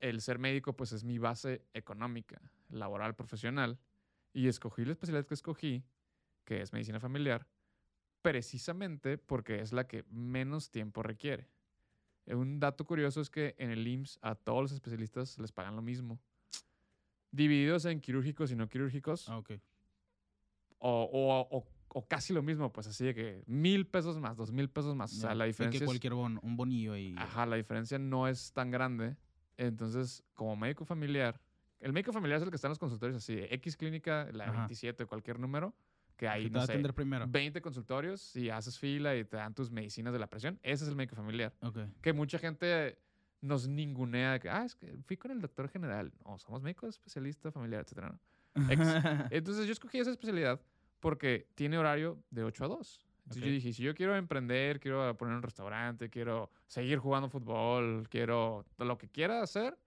el 0.00 0.20
ser 0.20 0.38
médico 0.38 0.74
pues 0.74 0.92
es 0.92 1.04
mi 1.04 1.18
base 1.18 1.64
económica, 1.74 2.40
laboral, 2.70 3.14
profesional. 3.14 3.78
Y 4.32 4.48
escogí 4.48 4.84
la 4.84 4.92
especialidad 4.92 5.26
que 5.26 5.34
escogí, 5.34 5.84
que 6.44 6.60
es 6.60 6.72
medicina 6.72 6.98
familiar, 6.98 7.46
precisamente 8.22 9.18
porque 9.18 9.60
es 9.60 9.72
la 9.72 9.86
que 9.86 10.04
menos 10.10 10.70
tiempo 10.70 11.02
requiere. 11.02 11.48
Eh, 12.26 12.34
Un 12.34 12.60
dato 12.60 12.84
curioso 12.84 13.20
es 13.20 13.30
que 13.30 13.54
en 13.58 13.70
el 13.70 13.86
IMSS 13.86 14.18
a 14.22 14.34
todos 14.34 14.62
los 14.62 14.72
especialistas 14.72 15.38
les 15.38 15.52
pagan 15.52 15.76
lo 15.76 15.82
mismo. 15.82 16.18
Divididos 17.30 17.84
en 17.84 18.00
quirúrgicos 18.00 18.50
y 18.50 18.56
no 18.56 18.68
quirúrgicos, 18.68 19.28
Ah, 19.28 19.38
ok. 19.38 19.52
o, 20.78 21.02
o- 21.12 21.58
o- 21.58 21.66
o 21.90 22.06
casi 22.06 22.32
lo 22.32 22.42
mismo, 22.42 22.72
pues 22.72 22.86
así 22.86 23.04
de 23.04 23.14
que 23.14 23.42
mil 23.46 23.86
pesos 23.86 24.18
más, 24.18 24.36
dos 24.36 24.52
mil 24.52 24.68
pesos 24.70 24.94
más. 24.94 25.12
O 25.12 25.16
sea, 25.20 25.34
la 25.34 25.44
diferencia 25.46 25.80
que 25.80 25.86
cualquier 25.86 26.14
bon, 26.14 26.38
un 26.42 26.56
bonillo 26.56 26.96
y... 26.96 27.14
Ajá, 27.18 27.46
la 27.46 27.56
diferencia 27.56 27.98
no 27.98 28.28
es 28.28 28.52
tan 28.52 28.70
grande. 28.70 29.16
Entonces, 29.56 30.22
como 30.34 30.54
médico 30.56 30.84
familiar, 30.84 31.40
el 31.80 31.92
médico 31.92 32.12
familiar 32.12 32.36
es 32.38 32.42
el 32.44 32.50
que 32.50 32.56
está 32.56 32.68
en 32.68 32.70
los 32.72 32.78
consultorios 32.78 33.16
así, 33.16 33.38
X 33.50 33.76
clínica, 33.76 34.28
la 34.32 34.44
Ajá. 34.44 34.52
27, 34.58 35.06
cualquier 35.06 35.38
número, 35.40 35.74
que 36.18 36.28
hay, 36.28 36.50
no 36.50 36.60
sé, 36.66 36.72
atender 36.72 36.92
primero. 36.92 37.26
20 37.28 37.62
consultorios 37.62 38.34
y 38.36 38.50
haces 38.50 38.78
fila 38.78 39.16
y 39.16 39.24
te 39.24 39.36
dan 39.36 39.54
tus 39.54 39.70
medicinas 39.70 40.12
de 40.12 40.18
la 40.18 40.26
presión. 40.26 40.58
Ese 40.62 40.84
es 40.84 40.90
el 40.90 40.96
médico 40.96 41.14
familiar. 41.16 41.54
Ok. 41.62 41.78
Que 42.02 42.12
mucha 42.12 42.38
gente 42.38 42.98
nos 43.40 43.68
ningunea 43.68 44.32
de 44.32 44.40
que, 44.40 44.50
ah, 44.50 44.64
es 44.64 44.74
que 44.74 44.98
fui 45.06 45.16
con 45.16 45.30
el 45.30 45.40
doctor 45.40 45.68
general. 45.68 46.12
No, 46.24 46.36
somos 46.38 46.60
médicos 46.60 46.90
especialistas 46.90 47.54
familiar, 47.54 47.82
etcétera, 47.82 48.08
¿no? 48.10 48.20
Entonces 49.30 49.66
yo 49.66 49.72
escogí 49.72 49.98
esa 50.00 50.10
especialidad 50.10 50.60
porque 50.98 51.48
tiene 51.54 51.78
horario 51.78 52.20
de 52.30 52.42
8 52.42 52.64
a 52.64 52.68
2. 52.68 53.06
Entonces 53.18 53.42
Ok. 53.42 53.46
yo 53.46 53.52
dije, 53.52 53.72
si 53.72 53.82
yo 53.84 53.94
quiero 53.94 54.16
emprender, 54.16 54.80
quiero 54.80 55.16
poner 55.16 55.36
un 55.36 55.42
restaurante, 55.42 56.10
quiero 56.10 56.50
seguir 56.66 56.98
jugando 56.98 57.28
fútbol, 57.28 58.08
quiero 58.08 58.66
lo 58.78 58.98
que 58.98 59.08
quiera 59.08 59.40
hacer 59.40 59.78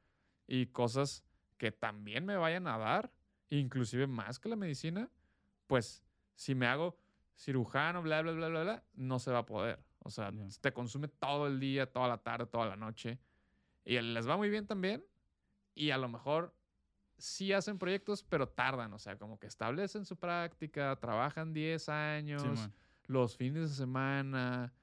y 0.48 0.68
cosas 0.68 1.26
que 1.58 1.74
también 1.74 2.26
me 2.26 2.38
vayan 2.38 2.68
a 2.68 2.78
dar, 2.78 3.12
inclusive 3.50 4.08
más 4.08 4.40
que 4.40 4.48
la 4.48 4.56
medicina, 4.56 5.10
pues 5.68 6.02
si 6.42 6.56
me 6.56 6.66
hago 6.66 6.98
cirujano, 7.36 8.02
bla, 8.02 8.22
bla, 8.24 8.32
bla, 8.32 8.48
bla, 8.50 8.64
bla, 8.64 8.84
no 8.96 9.20
se 9.20 9.32
va 9.32 9.40
a 9.40 9.46
poder. 9.46 9.80
O 10.00 10.10
sea, 10.10 10.32
Ya. 10.32 10.48
te 10.60 10.74
consume 10.74 11.08
todo 11.08 11.46
el 11.46 11.60
día, 11.60 11.86
toda 11.92 12.08
la 12.08 12.18
tarde, 12.18 12.48
toda 12.48 12.66
la 12.66 12.76
noche. 12.76 13.20
Y 13.86 14.00
les 14.02 14.28
va 14.28 14.38
muy 14.38 14.50
bien 14.50 14.66
también. 14.66 15.06
Y 15.76 15.92
a 15.92 15.98
lo 16.00 16.10
mejor 16.10 16.56
sí 17.18 17.54
hacen 17.54 17.78
proyectos, 17.78 18.24
pero 18.24 18.48
tardan. 18.50 18.92
O 18.94 18.98
sea, 19.00 19.18
como 19.20 19.38
que 19.40 19.46
establecen 19.46 20.04
su 20.06 20.18
práctica, 20.18 20.96
trabajan 20.96 21.54
10 21.54 21.88
años, 21.90 22.42
Sí, 22.60 22.72
los 23.06 23.38
fines 23.38 23.70
de 23.70 23.76
semana, 23.76 24.74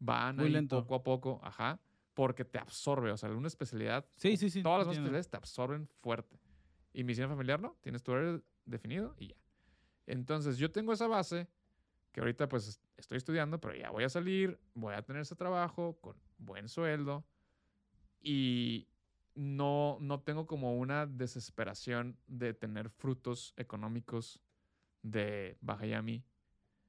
van 0.00 0.36
Muy 0.36 0.50
lento. 0.50 0.80
poco 0.82 0.94
a 0.96 1.02
poco, 1.04 1.40
ajá, 1.44 1.80
porque 2.12 2.44
te 2.44 2.58
absorbe. 2.58 3.12
O 3.12 3.16
sea, 3.16 3.30
una 3.30 3.46
especialidad, 3.48 4.04
Sí, 4.16 4.36
sí, 4.36 4.50
sí. 4.50 4.62
todas 4.64 4.78
las 4.80 4.88
especialidades 4.88 5.28
te 5.30 5.36
absorben 5.36 5.86
fuerte. 6.00 6.40
Y 6.92 7.04
medicina 7.04 7.28
familiar 7.28 7.60
no, 7.60 7.76
tienes 7.82 8.02
tu 8.02 8.10
horario 8.12 8.42
definido 8.64 9.14
y 9.18 9.28
ya. 9.28 9.36
Entonces, 10.06 10.58
yo 10.58 10.70
tengo 10.70 10.92
esa 10.92 11.06
base 11.06 11.48
que 12.12 12.20
ahorita 12.20 12.48
pues 12.48 12.68
es- 12.68 12.80
estoy 12.96 13.18
estudiando, 13.18 13.60
pero 13.60 13.74
ya 13.74 13.90
voy 13.90 14.04
a 14.04 14.08
salir, 14.08 14.58
voy 14.74 14.94
a 14.94 15.02
tener 15.02 15.22
ese 15.22 15.34
trabajo 15.34 15.98
con 16.00 16.16
buen 16.38 16.68
sueldo 16.68 17.24
y 18.20 18.88
no, 19.34 19.98
no 20.00 20.20
tengo 20.20 20.46
como 20.46 20.76
una 20.78 21.06
desesperación 21.06 22.16
de 22.26 22.54
tener 22.54 22.88
frutos 22.90 23.52
económicos 23.56 24.40
de 25.02 25.56
Bajayami 25.60 26.24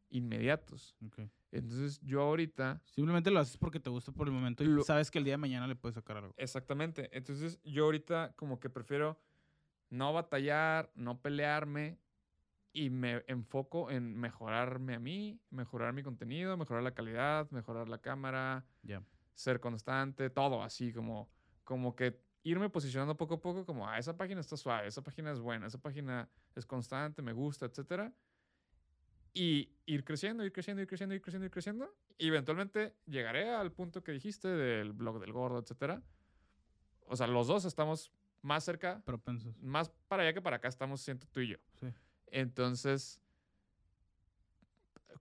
inmediatos. 0.10 0.96
Ok. 1.06 1.22
Entonces, 1.52 2.00
yo 2.02 2.22
ahorita 2.22 2.82
Simplemente 2.84 3.32
lo 3.32 3.40
haces 3.40 3.58
porque 3.58 3.80
te 3.80 3.90
gusta 3.90 4.12
por 4.12 4.28
el 4.28 4.34
momento 4.34 4.64
y 4.64 4.68
Lo- 4.68 4.84
sabes 4.84 5.10
que 5.10 5.18
el 5.20 5.24
día 5.24 5.34
de 5.34 5.38
mañana 5.38 5.68
le 5.68 5.76
puedes 5.76 5.96
sacar 5.96 6.18
algo. 6.18 6.34
Exactamente. 6.38 7.10
Entonces 7.18 7.60
yo 7.64 7.86
ahorita 7.86 8.34
como 8.36 8.60
que 8.60 8.70
prefiero 8.70 9.20
no 9.90 10.12
batallar, 10.14 10.92
no 10.96 11.22
pelearme 11.22 11.98
y 12.76 12.90
me 12.90 13.24
enfoco 13.28 13.90
en 13.90 14.18
mejorarme 14.18 14.96
a 14.96 15.00
mí, 15.00 15.40
mejorar 15.50 15.94
mi 15.94 16.04
contenido, 16.04 16.58
mejorar 16.58 16.84
la 16.84 16.94
calidad, 16.94 17.50
mejorar 17.52 17.88
la 17.88 18.00
cámara, 18.00 18.66
Ya. 18.84 19.02
ser 19.34 19.62
constante, 19.62 20.30
todo 20.30 20.62
así 20.62 20.92
como, 20.92 21.30
como 21.64 21.96
que 21.96 22.20
irme 22.44 22.70
posicionando 22.70 23.16
poco 23.16 23.36
a 23.36 23.42
poco 23.42 23.66
como, 23.66 23.88
ah, 23.88 23.98
esa 23.98 24.18
página 24.18 24.42
está 24.42 24.58
suave, 24.58 24.88
esa 24.90 25.02
página 25.02 25.32
es 25.32 25.40
buena, 25.40 25.68
esa 25.68 25.78
página 25.78 26.30
es 26.54 26.66
constante, 26.66 27.22
me 27.22 27.32
gusta, 27.32 27.66
etcétera. 27.66 28.14
Y 29.34 29.70
ir 29.86 30.04
creciendo, 30.04 30.44
ir 30.44 30.52
creciendo, 30.52 30.82
ir 30.82 30.88
creciendo, 30.88 31.16
ir 31.16 31.22
creciendo, 31.22 31.46
ir 31.46 31.52
creciendo. 31.52 31.96
Y 32.18 32.28
eventualmente 32.28 32.96
llegaré 33.06 33.54
al 33.54 33.72
punto 33.72 34.04
que 34.04 34.12
dijiste 34.12 34.50
del 34.50 34.92
blog 34.92 35.20
del 35.22 35.32
gordo, 35.32 35.60
etcétera. 35.60 36.02
O 37.08 37.16
sea, 37.16 37.28
los 37.28 37.48
dos 37.48 37.64
estamos 37.64 38.12
más 38.42 38.64
cerca, 38.66 39.02
Propensos. 39.06 39.58
más 39.62 39.90
para 40.08 40.24
allá 40.24 40.34
que 40.34 40.42
para 40.42 40.58
acá 40.58 40.68
estamos, 40.68 41.02
siento 41.02 41.26
tú 41.32 41.40
y 41.40 41.48
yo. 41.50 41.58
Sí. 41.80 41.88
Entonces, 42.28 43.20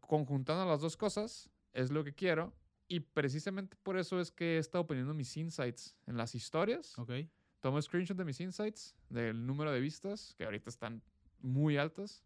conjuntando 0.00 0.66
las 0.66 0.80
dos 0.80 0.96
cosas, 0.96 1.50
es 1.72 1.90
lo 1.90 2.05
que 2.05 2.14
quiero. 2.14 2.52
Y 2.86 3.00
precisamente 3.00 3.76
por 3.82 3.96
eso 3.96 4.20
es 4.20 4.30
que 4.30 4.57
he 4.57 4.59
estado 4.59 4.86
poniendo 4.86 5.14
mis 5.14 5.36
insights 5.36 5.96
en 6.07 6.16
las 6.16 6.34
historias. 6.34 6.98
Ok. 6.98 7.12
Tomo 7.61 7.80
screenshot 7.80 8.16
de 8.16 8.24
mis 8.24 8.40
insights, 8.40 8.94
del 9.09 9.46
número 9.46 9.72
de 9.72 9.80
vistas, 9.80 10.34
que 10.36 10.44
ahorita 10.44 10.68
están 10.68 11.02
muy 11.40 11.78
altas. 11.78 12.22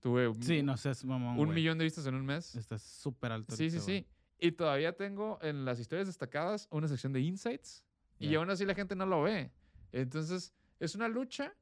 Tuve 0.00 0.28
un, 0.28 0.40
Sí, 0.40 0.62
no 0.62 0.76
seas 0.76 1.04
mamón, 1.04 1.38
un 1.38 1.52
millón 1.52 1.78
de 1.78 1.84
vistas 1.84 2.06
en 2.06 2.14
un 2.14 2.24
mes. 2.24 2.54
Está 2.54 2.78
súper 2.78 3.32
alto. 3.32 3.56
Sí, 3.56 3.70
sí, 3.70 3.80
sí. 3.80 4.06
Y 4.38 4.52
todavía 4.52 4.94
tengo 4.94 5.38
en 5.42 5.64
las 5.64 5.80
historias 5.80 6.06
destacadas 6.06 6.68
una 6.70 6.86
sección 6.86 7.12
de 7.12 7.20
insights. 7.20 7.84
Y 8.18 8.34
aún 8.34 8.48
así 8.48 8.64
la 8.64 8.74
gente 8.74 8.94
no 8.94 9.06
lo 9.06 9.22
ve. 9.22 9.50
Entonces, 9.92 10.54
es 10.78 10.94
una 10.94 11.08
lucha, 11.08 11.54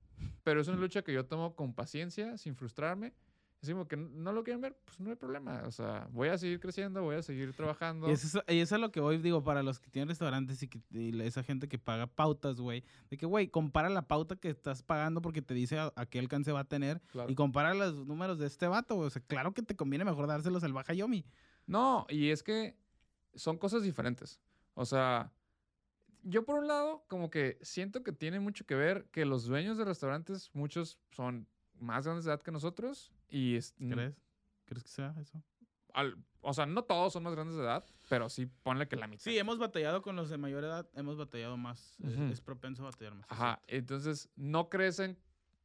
pero 0.42 0.60
es 0.60 0.68
una 0.68 0.78
lucha 0.78 1.02
que 1.02 1.12
yo 1.12 1.24
tomo 1.26 1.54
con 1.56 1.74
paciencia, 1.74 2.36
sin 2.38 2.54
frustrarme. 2.56 3.12
Es 3.62 3.70
como 3.70 3.88
que 3.88 3.96
no 3.96 4.30
lo 4.32 4.44
quieren 4.44 4.60
ver, 4.60 4.76
pues 4.84 5.00
no 5.00 5.08
hay 5.08 5.16
problema. 5.16 5.62
O 5.64 5.72
sea, 5.72 6.06
voy 6.12 6.28
a 6.28 6.36
seguir 6.36 6.60
creciendo, 6.60 7.02
voy 7.02 7.16
a 7.16 7.22
seguir 7.22 7.54
trabajando. 7.54 8.10
Y 8.10 8.12
eso, 8.12 8.40
es- 8.46 8.54
y 8.54 8.60
eso 8.60 8.74
es 8.74 8.80
lo 8.82 8.92
que 8.92 9.00
voy, 9.00 9.16
digo, 9.16 9.42
para 9.42 9.62
los 9.62 9.78
que 9.80 9.88
tienen 9.88 10.10
restaurantes 10.10 10.62
y, 10.62 10.68
que, 10.68 10.82
y 10.90 11.18
esa 11.22 11.42
gente 11.42 11.66
que 11.66 11.78
paga 11.78 12.06
pautas, 12.06 12.60
güey. 12.60 12.84
De 13.08 13.16
que, 13.16 13.24
güey, 13.24 13.48
compara 13.48 13.88
la 13.88 14.02
pauta 14.06 14.36
que 14.36 14.50
estás 14.50 14.82
pagando 14.82 15.22
porque 15.22 15.40
te 15.40 15.54
dice 15.54 15.78
a, 15.78 15.90
a 15.96 16.04
qué 16.04 16.18
alcance 16.18 16.52
va 16.52 16.60
a 16.60 16.64
tener 16.68 17.00
Claro. 17.10 17.30
y 17.32 17.34
compara 17.34 17.72
los 17.72 18.06
números 18.06 18.38
de 18.38 18.46
este 18.48 18.66
vato, 18.66 18.96
güey. 18.96 19.06
O 19.06 19.10
sea, 19.10 19.22
claro 19.22 19.54
que 19.54 19.62
te 19.62 19.74
conviene 19.74 20.04
mejor 20.04 20.26
dárselos 20.26 20.62
al 20.62 20.74
Baja 20.74 20.92
Yomi. 20.92 21.24
No, 21.66 22.04
y 22.10 22.28
es 22.28 22.42
que 22.42 22.76
son 23.34 23.56
cosas 23.56 23.82
diferentes. 23.82 24.40
O 24.74 24.84
sea, 24.84 25.32
yo 26.24 26.44
por 26.44 26.58
un 26.58 26.66
lado, 26.66 27.04
como 27.08 27.30
que 27.30 27.58
siento 27.62 28.02
que 28.02 28.12
tiene 28.12 28.40
mucho 28.40 28.66
que 28.66 28.74
ver 28.74 29.06
que 29.10 29.24
los 29.24 29.44
dueños 29.44 29.78
de 29.78 29.84
restaurantes, 29.84 30.50
muchos 30.54 30.98
son 31.10 31.46
más 31.78 32.04
grandes 32.04 32.24
de 32.24 32.32
edad 32.32 32.42
que 32.42 32.50
nosotros. 32.50 33.12
Y 33.28 33.56
es, 33.56 33.74
¿Crees? 33.78 34.14
¿Crees 34.64 34.82
que 34.82 34.88
sea 34.90 35.14
eso? 35.20 35.42
al- 35.92 36.16
o 36.40 36.52
sea, 36.52 36.66
no 36.66 36.82
todos 36.82 37.12
son 37.12 37.22
más 37.22 37.34
grandes 37.34 37.56
de 37.56 37.62
edad, 37.62 37.84
pero 38.08 38.28
sí 38.28 38.46
ponle 38.46 38.88
que 38.88 38.96
la 38.96 39.06
mitad. 39.06 39.22
Sí, 39.22 39.38
hemos 39.38 39.58
batallado 39.58 40.02
con 40.02 40.16
los 40.16 40.28
de 40.28 40.36
mayor 40.38 40.64
edad, 40.64 40.88
hemos 40.94 41.16
batallado 41.16 41.56
más. 41.56 41.96
es- 42.00 42.14
Ujú. 42.14 42.24
es, 42.24 42.40
propenso 42.40 42.82
a 42.82 42.86
batallar 42.86 43.14
más. 43.14 43.26
Ajá, 43.30 43.62
entonces 43.68 44.28
no 44.34 44.68
crecen, 44.68 45.16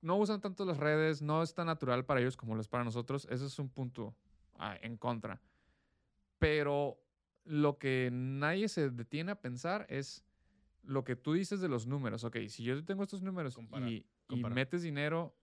no 0.01 0.18
usan 0.18 0.39
tanto 0.39 0.66
las 0.66 0.78
redes, 0.78 1.22
no 1.22 1.41
es 1.41 1.53
tan 1.55 1.66
natural 1.66 2.05
para 2.05 2.20
ellos 2.22 2.38
como 2.38 2.53
lo 2.55 2.62
es 2.62 2.68
para 2.68 2.84
nosotros. 2.84 3.28
Ese 3.32 3.45
es 3.47 3.57
un 3.60 3.70
punto 3.70 4.16
ah, 4.60 4.78
en 4.82 4.97
contra. 4.97 5.41
Pero 6.38 7.01
lo 7.43 7.78
que 7.78 8.10
nadie 8.12 8.70
se 8.70 8.89
detiene 8.91 9.32
a 9.32 9.41
pensar 9.41 9.86
es 9.89 10.24
lo 10.89 11.03
que 11.03 11.15
tú 11.15 11.33
dices 11.33 11.61
de 11.61 11.69
los 11.69 11.85
números. 11.85 12.23
Ok, 12.23 12.37
si 12.47 12.63
yo 12.63 12.83
tengo 12.83 13.03
estos 13.03 13.21
números 13.21 13.55
Comparar, 13.55 13.89
y, 13.89 14.05
y 14.29 14.43
metes 14.43 14.81
dinero, 14.81 15.35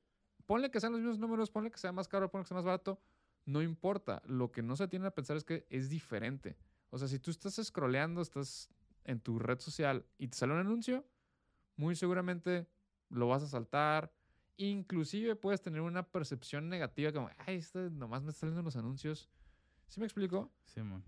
ponle 0.44 0.70
que 0.70 0.80
sean 0.80 0.92
los 0.92 1.01
mismos 1.01 1.18
números, 1.18 1.51
ponle 1.51 1.70
que 1.70 1.78
sea 1.78 1.92
más 1.92 2.09
caro, 2.09 2.30
ponle 2.30 2.44
que 2.44 2.49
sea 2.49 2.57
más 2.57 2.64
barato, 2.64 3.01
no 3.44 3.62
importa. 3.62 4.22
Lo 4.26 4.51
que 4.51 4.62
no 4.62 4.76
se 4.76 4.88
tiene 4.88 5.07
a 5.07 5.12
pensar 5.12 5.36
es 5.36 5.44
que 5.44 5.64
es 5.70 5.88
diferente. 5.88 6.57
O 6.90 6.99
sea, 6.99 7.07
si 7.07 7.20
tú 7.20 7.30
estás 7.30 7.55
scrolleando, 7.62 8.22
estás 8.22 8.68
en 9.05 9.20
tu 9.20 9.38
red 9.38 9.61
social 9.61 10.05
y 10.18 10.26
te 10.28 10.36
sale 10.36 10.53
un 10.53 10.59
anuncio, 10.59 11.07
muy 11.76 11.94
seguramente 11.94 12.66
lo 13.09 13.28
vas 13.28 13.44
a 13.44 13.47
saltar. 13.47 14.12
Inclusive 14.57 15.36
puedes 15.36 15.62
tener 15.62 15.80
una 15.80 16.03
percepción 16.03 16.68
negativa 16.68 17.12
como, 17.12 17.30
ay, 17.38 17.57
este 17.57 17.90
nomás 17.90 18.22
me 18.22 18.30
están 18.30 18.49
saliendo 18.49 18.62
los 18.62 18.76
anuncios. 18.76 19.28
¿Sí 19.86 20.01
me 20.01 20.07
explico? 20.07 20.51
Sí, 20.64 20.80
man. 20.82 21.05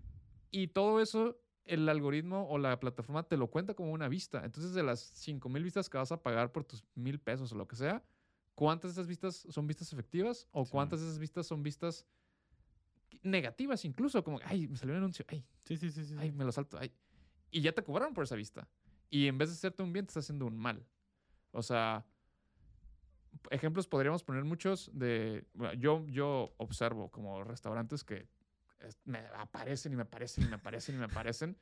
Y 0.51 0.67
todo 0.67 1.01
eso, 1.01 1.37
el 1.69 1.87
algoritmo 1.87 2.47
o 2.49 2.57
la 2.57 2.79
plataforma 2.79 3.23
te 3.23 3.37
lo 3.37 3.47
cuenta 3.47 3.73
como 3.73 3.91
una 3.91 4.07
vista. 4.07 4.43
Entonces, 4.43 4.73
de 4.73 4.83
las 4.83 4.99
5 4.99 5.49
mil 5.49 5.63
vistas 5.63 5.89
que 5.89 5.97
vas 5.97 6.11
a 6.11 6.21
pagar 6.21 6.51
por 6.51 6.63
tus 6.63 6.83
mil 6.95 7.19
pesos 7.19 7.51
o 7.51 7.55
lo 7.55 7.67
que 7.67 7.75
sea, 7.75 8.03
¿cuántas 8.55 8.91
de 8.91 8.93
esas 9.01 9.07
vistas 9.07 9.45
son 9.49 9.67
vistas 9.67 9.93
efectivas? 9.93 10.47
¿O 10.51 10.65
Sí, 10.65 10.71
cuántas 10.71 10.99
de 10.99 11.05
esas 11.07 11.19
vistas 11.19 11.47
son 11.47 11.63
vistas 11.63 12.05
negativas 13.23 13.85
incluso? 13.85 14.23
Como, 14.23 14.39
ay, 14.43 14.67
me 14.67 14.77
salió 14.77 14.93
un 14.95 14.99
anuncio, 15.03 15.25
ay, 15.29 15.45
Sí, 15.63 15.77
sí, 15.77 15.91
sí. 15.91 16.05
sí, 16.05 16.15
ay, 16.17 16.31
me 16.31 16.43
lo 16.43 16.51
salto, 16.51 16.77
ay. 16.79 16.91
Y 17.51 17.61
ya 17.61 17.71
te 17.71 17.83
cobraron 17.83 18.13
por 18.13 18.23
esa 18.23 18.35
vista. 18.35 18.67
Y 19.09 19.27
en 19.27 19.37
vez 19.37 19.49
de 19.49 19.55
hacerte 19.55 19.83
un 19.83 19.93
bien, 19.93 20.05
te 20.05 20.09
está 20.11 20.19
haciendo 20.19 20.45
un 20.45 20.57
mal. 20.57 20.85
O 21.51 21.63
sea, 21.63 22.05
ejemplos 23.49 23.87
podríamos 23.87 24.23
poner 24.23 24.43
muchos 24.43 24.91
de... 24.93 25.47
bueno, 25.53 25.73
yo, 25.73 26.05
yo 26.07 26.53
observo 26.57 27.09
como 27.09 27.43
restaurantes 27.43 28.03
que 28.03 28.27
me 29.05 29.19
aparecen 29.35 29.93
y 29.93 29.95
me 29.95 30.03
aparecen 30.03 30.45
y 30.45 30.47
me 30.47 30.55
aparecen 30.55 30.95
y 30.95 30.97
me 30.97 31.05
aparecen 31.05 31.57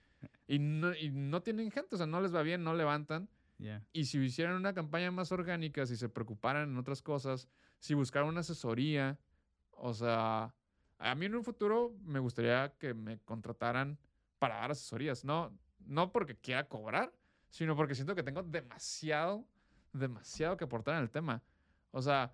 y 0.47 0.59
no, 0.59 0.95
y 0.95 1.09
no 1.09 1.41
tienen 1.41 1.71
gente, 1.71 1.95
o 1.95 1.97
sea, 1.97 2.07
no 2.07 2.21
les 2.21 2.33
va 2.33 2.41
bien, 2.41 2.63
no 2.63 2.73
levantan. 2.73 3.29
Y 3.91 4.05
si 4.05 4.19
hicieran 4.19 4.55
una 4.55 4.73
campaña 4.73 5.09
más 5.09 5.31
orgánica, 5.31 5.85
si 5.87 5.97
se 5.97 6.09
preocuparan 6.09 6.69
en 6.69 6.77
otras 6.77 7.01
cosas, 7.01 7.47
si 7.79 7.95
buscaran 7.95 8.29
una 8.29 8.41
asesoría, 8.41 9.19
o 9.71 9.93
sea, 9.93 10.53
a 10.99 11.15
mí 11.15 11.25
en 11.25 11.35
un 11.35 11.43
futuro 11.43 11.95
me 12.03 12.19
gustaría 12.19 12.73
que 12.77 12.93
me 12.93 13.19
contrataran 13.19 13.97
para 14.39 14.57
dar 14.57 14.71
asesorías, 14.71 15.25
no, 15.25 15.57
no 15.79 16.11
porque 16.11 16.35
quiera 16.35 16.67
cobrar, 16.67 17.11
sino 17.49 17.75
porque 17.75 17.95
siento 17.95 18.13
que 18.13 18.23
tengo 18.23 18.43
demasiado, 18.43 19.47
demasiado 19.91 20.55
que 20.57 20.65
aportar 20.65 20.95
en 20.95 21.01
el 21.01 21.09
tema. 21.09 21.41
O 21.91 22.01
sea, 22.01 22.33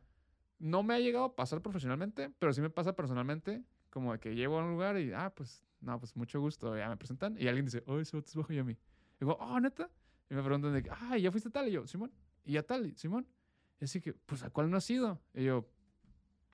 no 0.59 0.83
me 0.83 0.93
ha 0.93 0.99
llegado 0.99 1.25
a 1.25 1.35
pasar 1.35 1.61
profesionalmente, 1.61 2.31
pero 2.39 2.51
sí 2.53 2.61
me 2.61 2.69
pasa 2.69 2.95
personalmente, 2.95 3.63
como 3.93 4.11
de 4.11 4.19
que 4.19 4.33
llego 4.33 4.57
a 4.59 4.63
un 4.63 4.71
lugar 4.71 4.97
y, 4.97 5.13
ah, 5.13 5.31
pues, 5.35 5.63
no, 5.79 5.99
pues 5.99 6.15
mucho 6.15 6.41
gusto, 6.41 6.75
ya 6.75 6.89
me 6.89 6.97
presentan, 6.97 7.37
y 7.39 7.47
alguien 7.47 7.65
dice, 7.65 7.83
oh, 7.85 7.99
ese 7.99 8.17
vato 8.17 8.27
es 8.27 8.35
bajo 8.35 8.51
y 8.51 8.57
a 8.57 8.63
mí. 8.63 8.75
Digo, 9.19 9.37
oh, 9.39 9.59
neta. 9.59 9.87
Y 10.31 10.33
me 10.33 10.41
preguntan 10.41 10.73
de 10.73 10.81
que, 10.81 10.89
ah, 10.89 11.15
¿ya 11.15 11.31
fuiste 11.31 11.51
tal? 11.51 11.67
Y 11.69 11.73
yo, 11.73 11.85
Simón. 11.85 12.11
¿Y 12.43 12.57
a 12.57 12.63
tal? 12.65 12.87
Y, 12.87 12.95
Simón. 12.95 13.27
Y 13.79 13.85
así 13.85 14.01
que, 14.01 14.13
pues, 14.13 14.41
¿a 14.41 14.49
cuál 14.49 14.71
no 14.71 14.77
has 14.77 14.89
ido? 14.89 15.21
Y 15.35 15.43
yo, 15.43 15.69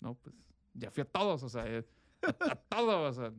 no, 0.02 0.16
pues, 0.16 0.36
ya 0.74 0.92
fui 0.92 1.00
a 1.02 1.06
todos, 1.06 1.42
o 1.44 1.48
sea, 1.48 1.66
eh, 1.66 1.88
a, 2.24 2.52
a 2.52 2.56
todos, 2.70 3.18
o 3.18 3.22
sea. 3.22 3.34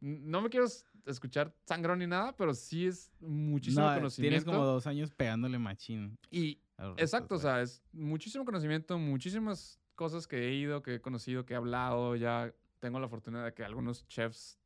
No 0.00 0.40
me 0.40 0.48
quiero 0.48 0.66
escuchar 1.04 1.52
sangrón 1.64 1.98
ni 1.98 2.06
nada, 2.06 2.36
pero 2.36 2.54
sí 2.54 2.86
es 2.86 3.10
muchísimo 3.18 3.84
No, 3.84 3.94
conocimiento. 3.96 4.30
tienes 4.30 4.44
como 4.44 4.64
dos 4.64 4.86
años 4.86 5.10
pegándole 5.10 5.58
machín. 5.58 6.16
Y, 6.30 6.60
exacto, 6.96 7.34
o 7.34 7.38
sea, 7.38 7.60
es 7.60 7.82
muchísimo 7.92 8.44
conocimiento, 8.44 8.96
muchísimas 8.98 9.80
cosas 9.96 10.28
que 10.28 10.48
he 10.48 10.54
ido, 10.54 10.80
que 10.80 10.94
he 10.94 11.00
conocido, 11.00 11.44
que 11.44 11.54
he 11.54 11.56
hablado. 11.56 12.14
Ya 12.14 12.54
tengo 12.82 12.98
la 12.98 13.08
fortuna 13.08 13.44
de 13.44 13.54
que 13.54 13.64
algunos 13.64 14.06
chefs, 14.08 14.58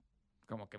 como 0.46 0.70
que 0.70 0.78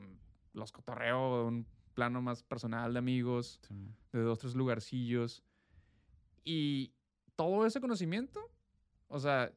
los 0.54 0.72
cotorreo 0.72 1.46
un 1.46 1.68
plano 1.94 2.20
más 2.20 2.42
personal 2.42 2.94
de 2.94 3.00
amigos. 3.00 3.60
Sí, 3.62 3.76
de 4.12 4.22
dos, 4.22 4.40
tres 4.40 4.56
lugarcillos. 4.56 5.44
Y 6.44 6.92
todo 7.36 7.68
ese 7.68 7.80
conocimiento, 7.80 8.50
o 9.08 9.20
sea, 9.20 9.54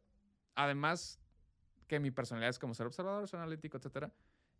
además 0.55 1.19
que 1.87 1.99
mi 1.99 2.11
personalidad 2.11 2.51
es 2.51 2.59
como 2.59 2.75
ser 2.75 2.87
observador, 2.87 3.27
ser 3.27 3.41
analítico, 3.41 3.79
etcétera. 3.79 4.13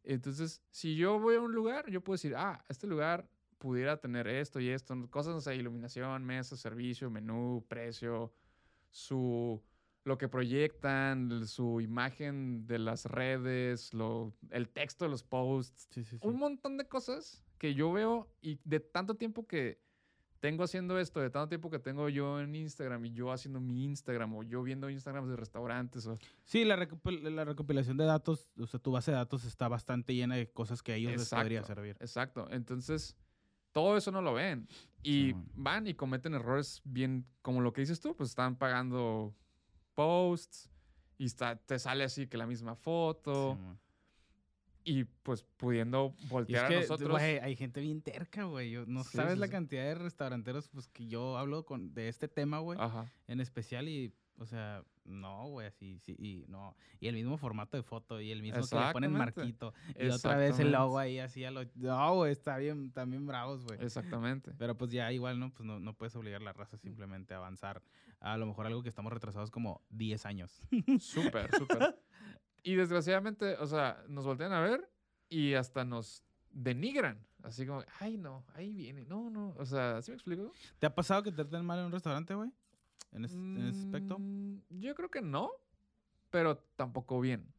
Entonces, 0.03 0.63
si 0.71 0.97
yo 0.97 1.19
voy 1.21 1.37
a 1.37 1.41
un 1.43 1.53
lugar, 1.53 1.91
yo 1.91 2.03
puedo 2.03 2.15
decir, 2.15 2.35
ah, 2.35 2.65
este 2.71 2.87
lugar 2.87 3.29
pudiera 3.59 3.99
tener 3.99 4.29
esto 4.29 4.61
y 4.61 4.71
esto, 4.71 4.97
cosas, 5.11 5.35
o 5.35 5.41
sea, 5.43 5.53
iluminación, 5.53 6.25
mesa, 6.25 6.57
servicio, 6.57 7.11
menú, 7.11 7.67
precio, 7.69 8.33
su 8.91 9.63
lo 10.05 10.17
que 10.19 10.29
proyectan, 10.29 11.47
su 11.47 11.81
imagen 11.81 12.67
de 12.67 12.79
las 12.79 13.05
redes, 13.07 13.93
lo, 13.95 14.33
el 14.51 14.69
texto 14.69 15.05
de 15.05 15.11
los 15.11 15.23
posts, 15.23 15.89
Sí, 15.91 16.05
sí, 16.05 16.19
sí. 16.19 16.27
un 16.27 16.39
montón 16.39 16.77
de 16.79 16.87
cosas 16.89 17.45
que 17.59 17.75
yo 17.75 17.93
veo 17.93 18.29
y 18.41 18.59
de 18.65 18.81
tanto 18.81 19.15
tiempo 19.17 19.47
que 19.47 19.79
tengo 20.41 20.65
haciendo 20.65 20.99
esto, 20.99 21.21
de 21.21 21.29
tanto 21.29 21.51
tiempo 21.51 21.69
que 21.71 21.79
tengo 21.79 22.09
yo 22.09 22.41
en 22.41 22.55
Instagram 22.55 23.05
y 23.05 23.13
yo 23.13 23.31
haciendo 23.31 23.61
mi 23.61 23.85
Instagram 23.85 24.35
o 24.37 24.43
yo 24.43 24.63
viendo 24.63 24.89
Instagrams 24.89 25.29
de 25.29 25.37
restaurantes 25.37 26.07
o 26.07 26.17
Sí, 26.45 26.65
la, 26.65 26.77
recopil- 26.79 27.21
la 27.29 27.45
recopilación 27.45 27.99
de 27.99 28.05
datos, 28.07 28.49
o 28.59 28.67
sea, 28.67 28.81
tu 28.81 28.91
base 28.93 29.11
de 29.11 29.19
datos 29.19 29.45
está 29.45 29.69
bastante 29.69 30.15
llena 30.15 30.37
de 30.37 30.51
cosas 30.51 30.83
que 30.83 30.93
a 30.93 30.97
ellos 30.97 31.13
les 31.13 31.29
podría 31.29 31.59
Exacto, 31.59 31.75
servir. 31.75 31.97
Exacto. 32.01 32.49
Entonces, 32.51 33.19
todo 33.73 33.99
eso 33.99 34.11
no 34.13 34.23
lo 34.23 34.33
ven. 34.33 34.67
Y 35.03 35.35
van 35.55 35.87
y 35.87 35.93
cometen 35.93 36.33
errores 36.33 36.81
bien, 36.85 37.27
como 37.43 37.61
lo 37.61 37.75
que 37.75 37.83
dices 37.83 38.01
tú, 38.01 38.17
pues 38.17 38.31
están 38.31 38.57
pagando 38.57 39.35
posts 40.05 40.71
y 41.19 41.27
está, 41.27 41.57
te 41.57 41.79
sale 41.79 42.05
así 42.05 42.27
que 42.27 42.39
la 42.39 42.47
misma 42.47 42.75
foto 42.75 43.59
Sí, 43.59 43.79
y 44.83 45.05
pues 45.05 45.43
pudiendo 45.59 46.15
es 46.19 46.29
voltear 46.31 46.69
que, 46.69 46.77
a 46.77 46.81
nosotros. 46.81 47.11
güey, 47.11 47.39
hay 47.39 47.55
gente 47.55 47.81
bien 47.81 48.01
terca, 48.01 48.45
güey. 48.45 48.73
No 48.87 49.05
Sí, 49.05 49.17
sabes 49.19 49.35
sí, 49.35 49.39
la 49.41 49.49
cantidad 49.49 49.83
de 49.85 49.95
restauranteros 49.95 50.69
pues, 50.69 50.89
que 50.89 51.07
yo 51.07 51.37
hablo 51.37 51.67
con, 51.67 51.93
de 51.93 52.09
este 52.09 52.29
tema, 52.29 52.61
güey, 52.61 52.79
en 53.29 53.41
especial. 53.41 53.89
Y, 53.89 54.13
O 54.39 54.47
sea, 54.47 54.83
no, 55.11 55.49
güey, 55.49 55.67
así, 55.67 55.99
sí, 55.99 56.17
y 56.19 56.45
no. 56.49 56.77
Y 57.01 57.09
el 57.09 57.15
mismo 57.15 57.37
formato 57.37 57.77
de 57.77 57.83
foto 57.83 58.21
y 58.21 58.31
el 58.31 58.43
mismo 58.43 58.67
que 58.67 58.77
le 58.77 58.93
ponen 58.93 59.13
marquito. 59.13 59.75
Y 59.99 60.09
otra 60.09 60.37
vez 60.37 60.59
el 60.59 60.73
logo 60.73 60.99
ahí 60.99 61.19
así 61.19 61.45
a 61.45 61.51
lo... 61.51 61.63
No, 61.75 62.15
güey, 62.15 62.33
está 62.33 62.57
bien, 62.57 62.93
también 62.93 63.27
bravos, 63.27 63.65
güey. 63.65 63.79
Exactamente. 63.83 64.53
Pero 64.59 64.77
pues 64.77 64.91
ya 64.91 65.11
igual, 65.13 65.39
¿no? 65.39 65.53
Pues 65.53 65.67
no, 65.67 65.81
no 65.81 65.95
puedes 65.95 66.15
obligar 66.17 66.41
a 66.41 66.45
la 66.45 66.53
raza 66.53 66.77
simplemente 66.77 67.35
a 67.35 67.39
avanzar. 67.39 67.83
A 68.21 68.37
lo 68.37 68.47
mejor 68.47 68.67
algo 68.67 68.83
que 68.83 68.89
estamos 68.89 69.13
retrasados 69.13 69.51
como 69.51 69.83
10 69.91 70.27
años. 70.27 70.63
Súper, 71.01 71.51
súper. 71.57 71.99
Y 72.63 72.75
desgraciadamente, 72.75 73.57
o 73.57 73.67
sea, 73.67 74.05
nos 74.09 74.27
voltean 74.27 74.53
a 74.53 74.61
ver 74.61 74.87
y 75.31 75.55
hasta 75.55 75.85
nos 75.85 76.23
denigran. 76.51 77.25
Así 77.43 77.67
como, 77.67 77.83
ay, 78.01 78.19
no, 78.19 78.45
ahí 78.55 78.75
viene. 78.75 79.07
No, 79.07 79.31
no. 79.31 79.55
O 79.57 79.65
sea, 79.65 80.03
¿sí 80.03 80.11
me 80.11 80.17
explico? 80.17 80.53
¿Te 80.79 80.87
ha 80.87 80.95
pasado 80.95 81.23
que 81.23 81.31
te 81.31 81.37
traten 81.37 81.65
mal 81.65 81.79
en 81.79 81.87
un 81.87 81.93
restaurante, 81.93 82.35
güey? 82.35 82.51
En, 83.13 83.25
es- 83.25 83.35
en 83.35 83.67
ese 83.67 83.81
aspecto. 83.87 84.19
Mm, 84.19 84.59
Yo 84.81 84.95
creo 84.95 85.11
que 85.11 85.21
no, 85.23 85.51
pero 86.31 86.59
tampoco 86.77 87.21
bien. 87.21 87.53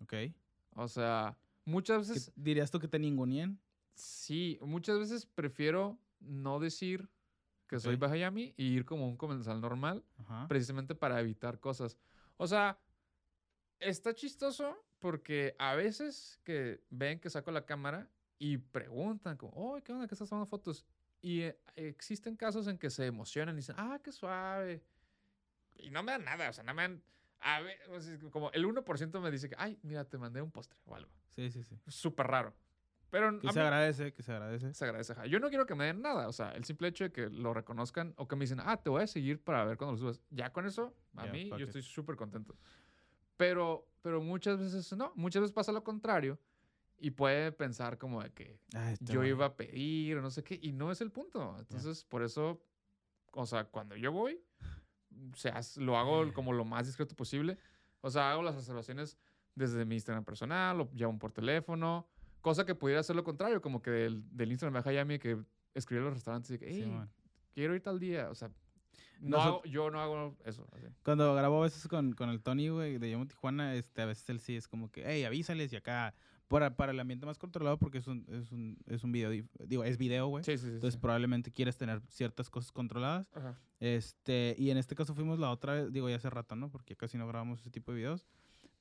Ok. 0.00 0.10
¿Qué 0.10 0.34
O 0.76 0.88
sea, 0.88 1.36
muchas 1.64 2.08
veces, 2.08 2.32
¿Dirías 2.36 2.70
tú 2.70 2.78
que 2.80 2.88
te 2.88 2.98
ningunien? 2.98 3.58
sí, 3.94 4.58
muchas 4.60 4.98
veces 4.98 5.24
prefiero 5.26 5.98
no 6.20 6.58
decir 6.58 7.08
que 7.68 7.78
soy 7.78 7.94
Ok. 7.94 8.00
Bahayami 8.02 8.52
y 8.56 8.66
ir 8.66 8.84
como 8.84 9.06
un 9.08 9.16
comensal 9.16 9.60
normal, 9.60 10.04
Ajá. 10.18 10.46
precisamente 10.48 10.94
para 10.94 11.20
evitar 11.20 11.60
cosas. 11.60 11.96
O 12.36 12.46
sea, 12.46 12.78
está 13.80 14.14
chistoso 14.14 14.76
porque 14.98 15.54
a 15.58 15.74
veces 15.74 16.40
que 16.44 16.82
ven 16.90 17.20
que 17.20 17.30
saco 17.30 17.50
la 17.50 17.66
cámara 17.66 18.10
y 18.38 18.58
preguntan 18.58 19.36
como, 19.36 19.52
oh, 19.54 19.80
¿qué 19.82 19.92
onda? 19.92 20.06
¿Qué 20.08 20.14
estás 20.14 20.28
tomando 20.28 20.46
fotos? 20.46 20.84
Y 21.24 21.40
eh, 21.40 21.58
existen 21.76 22.36
casos 22.36 22.66
en 22.68 22.76
que 22.76 22.90
se 22.90 23.06
emocionan 23.06 23.54
y 23.54 23.56
dicen, 23.60 23.76
ah, 23.78 23.98
qué 24.04 24.12
suave. 24.12 24.82
Y 25.76 25.88
no 25.88 26.02
me 26.02 26.12
dan 26.12 26.22
nada, 26.26 26.50
o 26.50 26.52
sea, 26.52 26.62
no 26.64 26.74
me 26.74 26.82
dan... 26.82 27.02
A 27.40 27.62
ver, 27.62 27.78
como 28.30 28.50
el 28.52 28.66
1% 28.66 29.20
me 29.22 29.30
dice 29.30 29.48
que, 29.48 29.54
ay, 29.58 29.78
mira, 29.82 30.04
te 30.04 30.18
mandé 30.18 30.42
un 30.42 30.50
postre 30.50 30.78
o 30.84 30.94
algo. 30.94 31.10
Sí, 31.30 31.50
sí, 31.50 31.62
sí. 31.62 31.78
Súper 31.88 32.26
raro. 32.26 32.52
Pero 33.08 33.38
Que 33.38 33.48
se 33.48 33.54
mí- 33.58 33.64
agradece, 33.64 34.12
que 34.12 34.22
se 34.22 34.32
agradece. 34.32 34.74
se 34.74 34.84
agradece. 34.84 35.14
Yo 35.30 35.40
no 35.40 35.48
quiero 35.48 35.64
que 35.64 35.74
me 35.74 35.86
den 35.86 36.02
nada. 36.02 36.28
O 36.28 36.32
sea, 36.34 36.50
el 36.52 36.64
simple 36.64 36.88
hecho 36.88 37.04
de 37.04 37.12
que 37.12 37.30
lo 37.30 37.54
reconozcan 37.54 38.12
o 38.18 38.28
que 38.28 38.36
me 38.36 38.44
dicen, 38.44 38.60
ah, 38.62 38.76
te 38.76 38.90
voy 38.90 39.02
a 39.02 39.06
seguir 39.06 39.42
para 39.42 39.64
ver 39.64 39.78
cuando 39.78 39.92
lo 39.92 39.98
subas. 39.98 40.20
Ya 40.30 40.52
con 40.52 40.66
eso, 40.66 40.94
a 41.16 41.24
Ya, 41.24 41.32
mí, 41.32 41.48
yo 41.48 41.56
it. 41.56 41.62
estoy 41.68 41.82
súper 41.82 42.16
contento. 42.16 42.54
Pero, 43.38 43.88
pero 44.02 44.20
muchas 44.20 44.58
veces 44.58 44.92
no. 44.96 45.12
Muchas 45.16 45.40
veces 45.42 45.54
pasa 45.54 45.72
lo 45.72 45.82
contrario 45.84 46.38
y 47.06 47.10
puede 47.10 47.52
pensar 47.52 47.98
como 47.98 48.22
de 48.22 48.30
que 48.32 48.58
Ay, 48.74 48.94
este 48.94 49.12
yo 49.12 49.24
iba 49.24 49.46
a 49.46 49.56
pedir 49.56 50.16
o 50.16 50.22
no 50.22 50.30
sé 50.30 50.42
qué. 50.42 50.58
Y 50.62 50.72
no 50.72 50.90
es 50.90 51.00
el 51.00 51.10
punto. 51.10 51.56
Entonces, 51.58 52.04
por 52.04 52.22
eso, 52.22 52.62
o 53.32 53.46
sea, 53.46 53.64
cuando 53.64 53.96
yo 53.96 54.10
voy, 54.12 54.40
se 55.36 55.48
hace- 55.50 55.80
lo 55.80 55.96
hago 55.98 56.32
como 56.32 56.52
lo 56.52 56.64
más 56.64 56.86
discreto 56.86 57.14
posible. 57.14 57.58
O 58.00 58.10
sea, 58.10 58.30
hago 58.32 58.42
las 58.42 58.54
observaciones 58.56 59.18
desde 59.54 59.84
mi 59.84 59.94
Instagram 59.96 60.24
personal, 60.24 60.76
lo 60.78 60.88
llamo 60.94 61.18
por 61.18 61.30
teléfono, 61.32 62.08
cosa 62.40 62.64
que 62.66 62.74
pudiera 62.74 63.02
ser 63.02 63.16
lo 63.16 63.24
contrario, 63.24 63.60
como 63.62 63.80
que 63.80 63.90
del, 63.90 64.22
del 64.36 64.50
Instagram 64.50 64.82
de 64.82 64.90
Hayami 64.90 65.18
que 65.18 65.38
escribí 65.74 66.00
a 66.00 66.04
los 66.04 66.14
restaurantes 66.14 66.50
y 66.50 66.58
que, 66.58 66.66
hey, 66.68 66.82
Simón. 66.82 67.10
quiero 67.52 67.74
ir 67.74 67.82
tal 67.82 67.98
día. 68.00 68.30
O 68.30 68.34
sea, 68.34 68.50
no 69.20 69.36
Nosot- 69.38 69.42
hago- 69.46 69.64
yo 69.64 69.90
no 69.90 70.00
hago 70.00 70.36
eso. 70.44 70.66
así. 70.72 70.86
Cuando 71.04 71.34
grabo 71.34 71.60
a 71.60 71.64
veces 71.64 71.86
con, 71.88 72.12
con 72.14 72.30
el 72.30 72.42
Tony, 72.42 72.68
güey, 72.68 72.98
de 72.98 73.08
Llamo 73.08 73.26
Tijuana, 73.26 73.74
este, 73.74 74.02
a 74.02 74.06
veces 74.06 74.28
él 74.30 74.40
sí 74.40 74.56
es 74.56 74.66
como 74.68 74.90
que, 74.90 75.04
hey, 75.06 75.24
avísales 75.24 75.72
y 75.72 75.76
acá, 75.76 76.14
para, 76.48 76.76
para 76.76 76.92
el 76.92 77.00
ambiente 77.00 77.26
más 77.26 77.38
controlado, 77.38 77.78
porque 77.78 77.98
es 77.98 78.06
un, 78.06 78.24
es 78.28 78.52
un, 78.52 78.76
es 78.86 79.02
un 79.04 79.12
video, 79.12 79.30
digo, 79.66 79.84
es 79.84 79.98
video, 79.98 80.26
güey. 80.28 80.44
Sí, 80.44 80.56
sí, 80.58 80.66
sí. 80.66 80.72
Entonces 80.74 80.98
probablemente 81.00 81.50
quieres 81.50 81.76
tener 81.76 82.00
ciertas 82.08 82.50
cosas 82.50 82.70
controladas. 82.72 83.26
Ajá. 83.34 83.58
Este, 83.80 84.54
y 84.58 84.70
en 84.70 84.76
este 84.78 84.94
caso 84.94 85.14
fuimos 85.14 85.38
la 85.38 85.50
otra 85.50 85.74
vez, 85.74 85.92
digo, 85.92 86.08
ya 86.08 86.16
hace 86.16 86.30
rato, 86.30 86.56
¿no? 86.56 86.70
Porque 86.70 86.96
casi 86.96 87.18
no 87.18 87.26
grabamos 87.26 87.60
ese 87.60 87.70
tipo 87.70 87.92
de 87.92 87.98
videos. 87.98 88.26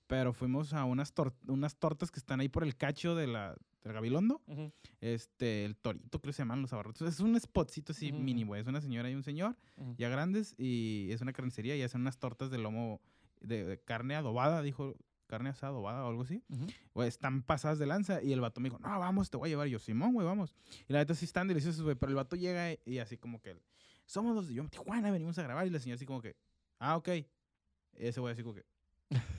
Pero 0.07 0.33
fuimos 0.33 0.73
a 0.73 0.83
unas, 0.83 1.15
tor- 1.15 1.33
unas 1.47 1.77
tortas 1.77 2.11
que 2.11 2.19
están 2.19 2.39
ahí 2.41 2.49
por 2.49 2.63
el 2.63 2.75
cacho 2.75 3.15
de 3.15 3.25
la, 3.25 3.55
del 3.83 3.93
Gabilondo. 3.93 4.41
Ujú. 4.47 4.71
Este, 4.99 5.63
el 5.65 5.77
Torito, 5.77 6.19
creo 6.19 6.31
que 6.31 6.33
se 6.33 6.41
llaman 6.41 6.61
los 6.61 6.73
abarrotes. 6.73 7.01
Es 7.01 7.19
un 7.21 7.39
spotcito 7.39 7.93
así 7.93 8.11
Ujú, 8.11 8.19
mini, 8.21 8.43
ujú. 8.43 8.49
güey. 8.49 8.61
Es 8.61 8.67
una 8.67 8.81
señora 8.81 9.09
y 9.09 9.15
un 9.15 9.23
señor, 9.23 9.55
Ujú. 9.77 9.95
ya 9.97 10.09
grandes, 10.09 10.55
y 10.59 11.07
es 11.11 11.21
una 11.21 11.31
carnicería 11.33 11.75
y 11.77 11.81
hacen 11.81 12.01
unas 12.01 12.17
tortas 12.19 12.51
de 12.51 12.57
lomo 12.57 13.01
de, 13.39 13.63
de 13.63 13.79
carne 13.79 14.15
adobada, 14.15 14.61
dijo, 14.61 14.95
carne 15.27 15.49
asada 15.49 15.73
o 15.73 15.87
algo 15.87 16.21
así. 16.23 16.43
Güey, 16.93 17.07
están 17.07 17.43
pasadas 17.43 17.79
de 17.79 17.85
lanza. 17.85 18.21
Y 18.21 18.33
el 18.33 18.41
vato 18.41 18.59
me 18.61 18.69
dijo, 18.69 18.79
no, 18.79 18.99
vamos, 18.99 19.29
te 19.29 19.37
voy 19.37 19.47
a 19.47 19.51
llevar. 19.51 19.67
Y 19.67 19.71
yo, 19.71 19.79
Simón, 19.79 20.13
güey, 20.13 20.25
vamos. 20.25 20.55
Y 20.87 20.93
la 20.93 20.99
neta 20.99 21.15
sí 21.15 21.25
están 21.25 21.47
deliciosos, 21.47 21.81
güey. 21.81 21.95
Pero 21.95 22.09
el 22.09 22.15
vato 22.15 22.35
llega 22.35 22.71
y, 22.71 22.79
y 22.85 22.99
así 22.99 23.17
como 23.17 23.41
que, 23.41 23.57
somos 24.05 24.35
los 24.35 24.47
de 24.47 24.53
yo, 24.55 24.67
Tijuana, 24.67 25.11
venimos 25.11 25.37
a 25.37 25.43
grabar. 25.43 25.65
Y 25.65 25.69
la 25.69 25.79
señora 25.79 25.95
así 25.95 26.05
como 26.05 26.21
que, 26.21 26.35
ah, 26.79 26.97
ok. 26.97 27.09
Y 27.09 27.27
ese 27.97 28.19
güey 28.19 28.33
así 28.33 28.43
como 28.43 28.55
que, 28.55 28.65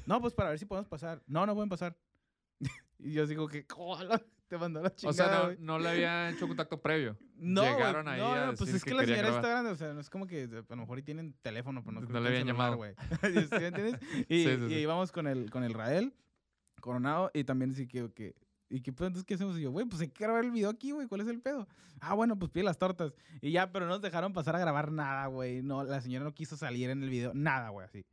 no, 0.07 0.21
pues 0.21 0.35
para 0.35 0.51
ver 0.51 0.59
si 0.59 0.67
podemos 0.67 0.89
pasar. 0.89 1.23
No, 1.27 1.47
no 1.47 1.55
pueden 1.55 1.69
pasar. 1.69 1.97
y 2.99 3.13
yo 3.13 3.25
así 3.25 3.35
como 3.35 3.49
que, 3.49 3.67
"Joder, 3.69 4.27
te 4.49 4.59
mandó 4.59 4.81
la 4.83 4.89
O 4.89 4.91
chingada, 4.91 5.15
sea, 5.15 5.39
no, 5.39 5.45
güey". 5.47 5.57
no 5.61 5.79
le 5.79 5.89
había 5.89 6.31
hecho 6.31 6.47
contacto 6.47 6.81
previo. 6.81 7.17
No, 7.37 7.63
llegaron 7.63 8.07
ahí 8.09 8.21
no, 8.21 8.47
no, 8.47 8.55
pues 8.55 8.73
es 8.75 8.85
que, 8.85 8.91
que 8.91 8.97
la 8.97 9.03
señora 9.05 9.23
grabar. 9.23 9.39
está 9.41 9.49
grande, 9.51 9.71
o 9.71 9.77
sea, 9.77 9.93
no 9.93 10.01
es 10.01 10.11
como 10.11 10.27
que 10.27 10.45
a 10.45 10.75
lo 10.75 10.77
mejor 10.77 10.99
y 10.99 11.03
tienen 11.03 11.35
teléfono, 11.43 11.83
pero 11.83 11.93
no, 11.95 12.01
No 12.03 12.07
creo 12.09 12.21
le 12.21 12.29
habían 12.29 12.47
llamado. 12.47 12.77
güey. 12.77 12.95
¿Sí 13.23 13.65
entiendes? 13.65 13.97
Y, 14.29 14.45
Sí, 14.45 14.57
sí, 14.57 14.69
sí. 14.69 14.75
y 14.75 14.79
íbamos 14.79 15.11
con 15.13 15.27
el, 15.27 15.51
con 15.51 15.65
el 15.65 15.73
Rael, 15.75 16.15
Coronado, 16.81 17.31
y 17.35 17.45
también 17.45 17.71
así 17.71 17.87
que, 17.89 18.11
que 18.13 18.35
¿y 18.69 18.81
qué 18.81 18.93
pues 18.93 19.07
entonces 19.07 19.25
qué 19.27 19.35
hacemos? 19.35 19.59
Y 19.59 19.63
yo, 19.63 19.71
güey, 19.71 19.87
pues 19.87 20.01
hay 20.03 20.09
que 20.09 20.25
grabar 20.25 20.45
el 20.45 20.51
video 20.51 20.69
aquí, 20.71 20.91
güey, 20.93 21.07
¿cuál 21.07 21.21
es 21.23 21.29
el 21.29 21.41
pedo? 21.41 21.67
Ah, 22.01 22.15
bueno, 22.15 22.39
pues 22.39 22.51
pide 22.51 22.65
las 22.65 22.77
tortas. 22.79 23.15
Y 23.41 23.53
ya, 23.53 23.71
pero 23.73 23.87
no 23.87 23.93
nos 23.93 24.03
dejaron 24.03 24.33
pasar 24.33 24.57
a 24.57 24.59
grabar 24.59 24.91
nada, 24.93 25.27
güey. 25.27 25.63
No, 25.63 25.85
la 25.85 26.01
señora 26.01 26.25
no 26.25 26.35
quiso 26.35 26.57
salir 26.57 26.91
en 26.91 27.03
el 27.03 27.09
video, 27.11 27.33
nada, 27.35 27.71
güey, 27.71 27.87
así. 27.87 28.05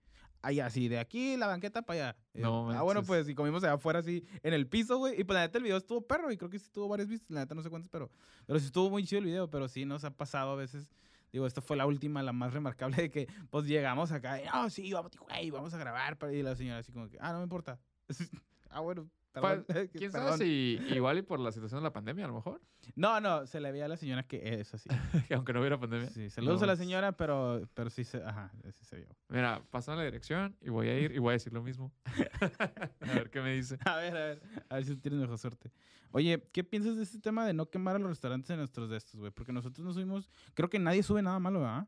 Ahí 0.44 0.60
así, 0.60 0.88
de 0.88 0.98
aquí 0.98 1.38
la 1.38 1.48
banqueta 1.48 1.84
para 1.84 2.10
allá. 2.10 2.18
Yo, 2.34 2.42
No 2.42 2.72
ah, 2.72 2.82
bueno, 2.82 3.04
pues, 3.04 3.30
y 3.30 3.36
comimos 3.36 3.64
allá 3.64 3.74
afuera 3.74 4.00
así, 4.00 4.26
en 4.42 4.54
el 4.54 4.68
piso, 4.68 4.98
güey. 4.98 5.20
Y 5.20 5.24
pues 5.24 5.36
la 5.36 5.42
neta 5.42 5.58
el 5.60 5.64
video 5.64 5.78
estuvo 5.78 6.02
perro, 6.02 6.32
y 6.32 6.38
creo 6.38 6.50
que 6.50 6.58
sí 6.58 6.70
tuvo 6.72 6.88
varias 6.88 7.08
vistas, 7.08 7.30
la 7.30 7.42
neta 7.42 7.54
no 7.54 7.62
sé 7.62 7.70
cuántas, 7.70 7.90
pero, 7.90 8.10
pero 8.48 8.60
sí 8.60 8.66
estuvo 8.66 8.90
muy 8.90 9.06
chido 9.06 9.20
el 9.20 9.26
video, 9.26 9.50
pero 9.50 9.68
sí 9.68 9.86
nos 9.86 10.04
ha 10.04 10.12
pasado 10.12 10.52
a 10.52 10.56
veces. 10.56 10.90
Digo, 11.32 11.48
esta 11.48 11.62
fue 11.62 11.78
la 11.78 11.86
última, 11.86 12.22
la 12.24 12.34
más 12.34 12.54
remarcable 12.54 12.98
de 12.98 13.10
que, 13.12 13.28
pues, 13.50 13.66
llegamos 13.66 14.12
acá 14.12 14.42
y, 14.42 14.46
no, 14.46 14.70
sí, 14.70 14.92
vamos, 14.92 15.12
güey, 15.18 15.50
vamos 15.52 15.74
a 15.74 15.78
grabar. 15.78 16.18
pa-". 16.18 16.34
Y 16.34 16.42
la 16.42 16.56
señora 16.56 16.80
así 16.80 16.92
como 16.92 17.08
que, 17.08 17.18
ah, 17.22 17.32
no 17.32 17.38
me 17.38 17.44
importa. 17.44 17.80
ah, 18.70 18.80
bueno, 18.82 19.10
perdón. 19.66 19.66
¿Quién 19.94 20.12
perdón. 20.12 20.32
sabe 20.34 20.38
si 20.46 20.80
igual 20.90 21.18
y 21.18 21.22
por 21.22 21.40
la 21.40 21.52
situación 21.52 21.80
de 21.80 21.84
la 21.84 21.94
pandemia, 21.94 22.26
a 22.26 22.28
lo 22.28 22.36
mejor? 22.36 22.62
No, 22.96 23.20
no, 23.22 23.46
se 23.46 23.62
le 23.62 23.72
veía 23.72 23.86
a 23.86 23.88
la 23.88 23.98
señora 23.98 24.24
que 24.24 24.60
es 24.60 24.74
así. 24.74 24.90
Que 25.28 25.36
aunque 25.36 25.54
no 25.54 25.60
hubiera 25.60 25.80
pandemia. 25.80 26.10
Sí, 26.10 26.30
saludos 26.30 26.60
No 26.60 26.64
a 26.66 26.68
la 26.68 26.76
señora, 26.76 27.12
pero, 27.14 27.62
pero 27.74 27.90
sí 27.90 28.04
se, 28.04 28.24
ajá, 28.24 28.52
sí 28.74 28.84
se 28.86 28.98
vio. 28.98 29.08
Mira, 29.30 29.64
pásame 29.72 29.98
la 29.98 30.04
dirección 30.06 30.56
y 30.62 30.70
voy 30.70 30.90
a 30.90 31.00
ir 31.00 31.12
y 31.14 31.20
voy 31.20 31.30
a 31.30 31.34
decir 31.34 31.54
lo 31.54 31.62
mismo. 31.64 31.94
a 33.00 33.14
ver 33.14 33.30
qué 33.30 33.42
me 33.42 33.54
dice. 33.54 33.78
A 33.86 33.96
ver, 33.98 34.16
a 34.18 34.26
ver, 34.26 34.42
a 34.70 34.76
ver 34.76 34.86
si 34.86 34.96
tienes 34.98 35.20
mejor 35.22 35.38
suerte. 35.38 35.72
Oye, 36.12 36.44
¿qué 36.52 36.64
piensas 36.66 36.98
de 36.98 37.04
este 37.04 37.20
tema 37.20 37.46
de 37.46 37.54
no 37.54 37.70
quemar 37.70 37.96
a 37.96 38.00
los 38.00 38.10
restaurantes 38.10 38.50
en 38.50 38.58
nuestros 38.58 38.90
de 38.90 38.98
estos, 38.98 39.18
güey? 39.20 39.32
Porque 39.32 39.54
nosotros 39.54 39.86
no 39.86 39.94
subimos, 39.94 40.30
creo 40.54 40.70
que 40.70 40.78
nadie 40.80 41.04
sube 41.04 41.22
nada 41.22 41.40
malo, 41.40 41.60
¿verdad? 41.62 41.88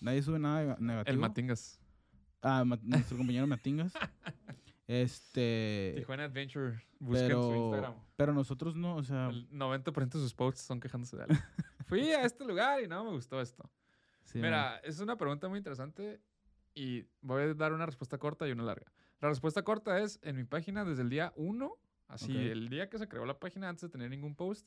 Nadie 0.00 0.22
sube 0.22 0.38
nada 0.38 0.62
nega- 0.62 0.78
negativo. 0.78 1.12
El 1.12 1.18
Matingas. 1.18 1.78
Ah, 2.40 2.64
nuestro 2.82 3.16
compañero 3.18 3.46
Matingas. 3.46 3.92
Este. 4.86 5.92
Tijuana 5.96 6.24
Adventure. 6.24 6.82
Busquen 6.98 7.30
su 7.30 7.34
Pero, 7.48 7.56
Instagram. 7.56 7.94
pero 8.16 8.32
nosotros 8.34 8.76
no, 8.76 8.96
o 8.96 9.02
sea. 9.02 9.28
El 9.28 9.48
90% 9.50 9.94
de 10.10 10.18
sus 10.20 10.34
posts 10.34 10.62
son 10.62 10.80
quejándose 10.80 11.16
de 11.16 11.24
algo. 11.24 11.34
Fui 11.86 12.10
a 12.12 12.22
este 12.24 12.44
lugar 12.44 12.82
y 12.82 12.88
no 12.88 13.04
me 13.04 13.10
gustó 13.10 13.40
esto. 13.40 13.70
sí, 14.24 14.38
Mira, 14.38 14.76
es 14.84 15.00
una 15.00 15.16
pregunta 15.16 15.48
muy 15.48 15.58
interesante 15.58 16.20
y 16.74 17.04
voy 17.20 17.42
a 17.42 17.54
dar 17.54 17.72
una 17.72 17.86
respuesta 17.86 18.18
corta 18.18 18.46
y 18.48 18.52
una 18.52 18.62
larga. 18.64 18.90
La 19.20 19.28
respuesta 19.28 19.62
corta 19.62 19.98
es, 20.00 20.18
en 20.22 20.36
mi 20.36 20.44
página 20.44 20.84
desde 20.84 21.02
el 21.02 21.08
día 21.10 21.32
1, 21.36 21.72
así, 22.08 22.36
el 22.36 22.68
día 22.68 22.88
que 22.88 22.98
se 22.98 23.08
creó 23.08 23.24
la 23.26 23.38
página 23.38 23.68
antes 23.68 23.82
de 23.82 23.88
tener 23.88 24.10
ningún 24.10 24.34
post, 24.34 24.66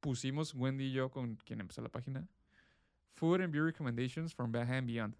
pusimos 0.00 0.54
Wendy 0.54 0.84
y 0.86 0.92
yo 0.92 1.10
con 1.10 1.36
quien 1.36 1.60
empezó 1.60 1.80
la 1.80 1.88
página, 1.88 2.26
Food 3.14 3.40
and 3.42 3.52
Beer 3.52 3.64
Recommendations 3.64 4.34
from 4.34 4.52
Baja 4.52 4.76
and 4.76 4.86
Beyond. 4.86 5.16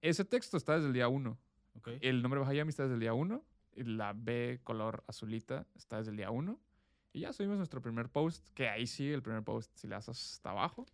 Ese 0.00 0.24
texto 0.24 0.56
está 0.56 0.74
desde 0.76 0.88
el 0.88 0.92
día 0.94 1.08
1. 1.08 1.38
ok. 1.78 1.88
El 2.00 2.22
nombre 2.22 2.40
Bahayami 2.40 2.70
está 2.70 2.84
desde 2.84 2.94
el 2.94 3.00
día 3.00 3.12
1. 3.14 3.44
La 3.76 4.12
B 4.14 4.60
color 4.64 5.04
azulita 5.06 5.66
está 5.74 5.98
desde 5.98 6.10
el 6.10 6.16
día 6.16 6.30
1. 6.30 6.58
Y 7.12 7.20
ya 7.20 7.32
subimos 7.32 7.56
nuestro 7.56 7.80
primer 7.80 8.08
post, 8.08 8.48
que 8.54 8.68
ahí 8.68 8.86
sí, 8.86 9.10
el 9.10 9.22
primer 9.22 9.42
post, 9.42 9.74
si 9.74 9.86
le 9.86 9.94
das 9.94 10.08
hasta 10.08 10.50
abajo, 10.50 10.86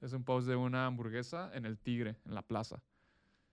es 0.00 0.12
un 0.12 0.24
post 0.24 0.46
de 0.46 0.56
una 0.56 0.86
hamburguesa 0.86 1.50
en 1.54 1.66
el 1.66 1.78
Tigre, 1.78 2.16
en 2.24 2.34
la 2.34 2.42
plaza. 2.42 2.82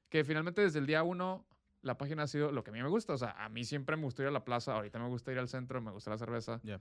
Que 0.10 0.24
finalmente 0.24 0.62
desde 0.62 0.80
el 0.80 0.86
día 0.86 1.04
1 1.04 1.46
la 1.82 1.98
página 1.98 2.24
ha 2.24 2.28
sido 2.28 2.52
lo 2.52 2.64
que 2.64 2.70
a 2.70 2.74
mí 2.74 2.82
me 2.82 2.90
gusta. 2.90 3.14
O 3.14 3.18
sea, 3.18 3.32
a 3.44 3.50
mí 3.50 3.64
siempre 3.64 3.96
me 3.98 4.04
gusta 4.04 4.22
ir 4.24 4.28
a 4.28 4.32
la 4.32 4.44
plaza, 4.44 4.74
ahorita 4.74 5.00
me 5.00 5.08
gusta 5.08 5.32
ir 5.32 5.40
al 5.40 5.48
centro, 5.48 5.82
me 5.82 5.92
gusta 5.92 6.12
la 6.12 6.18
cerveza. 6.18 6.60
Ya. 6.64 6.80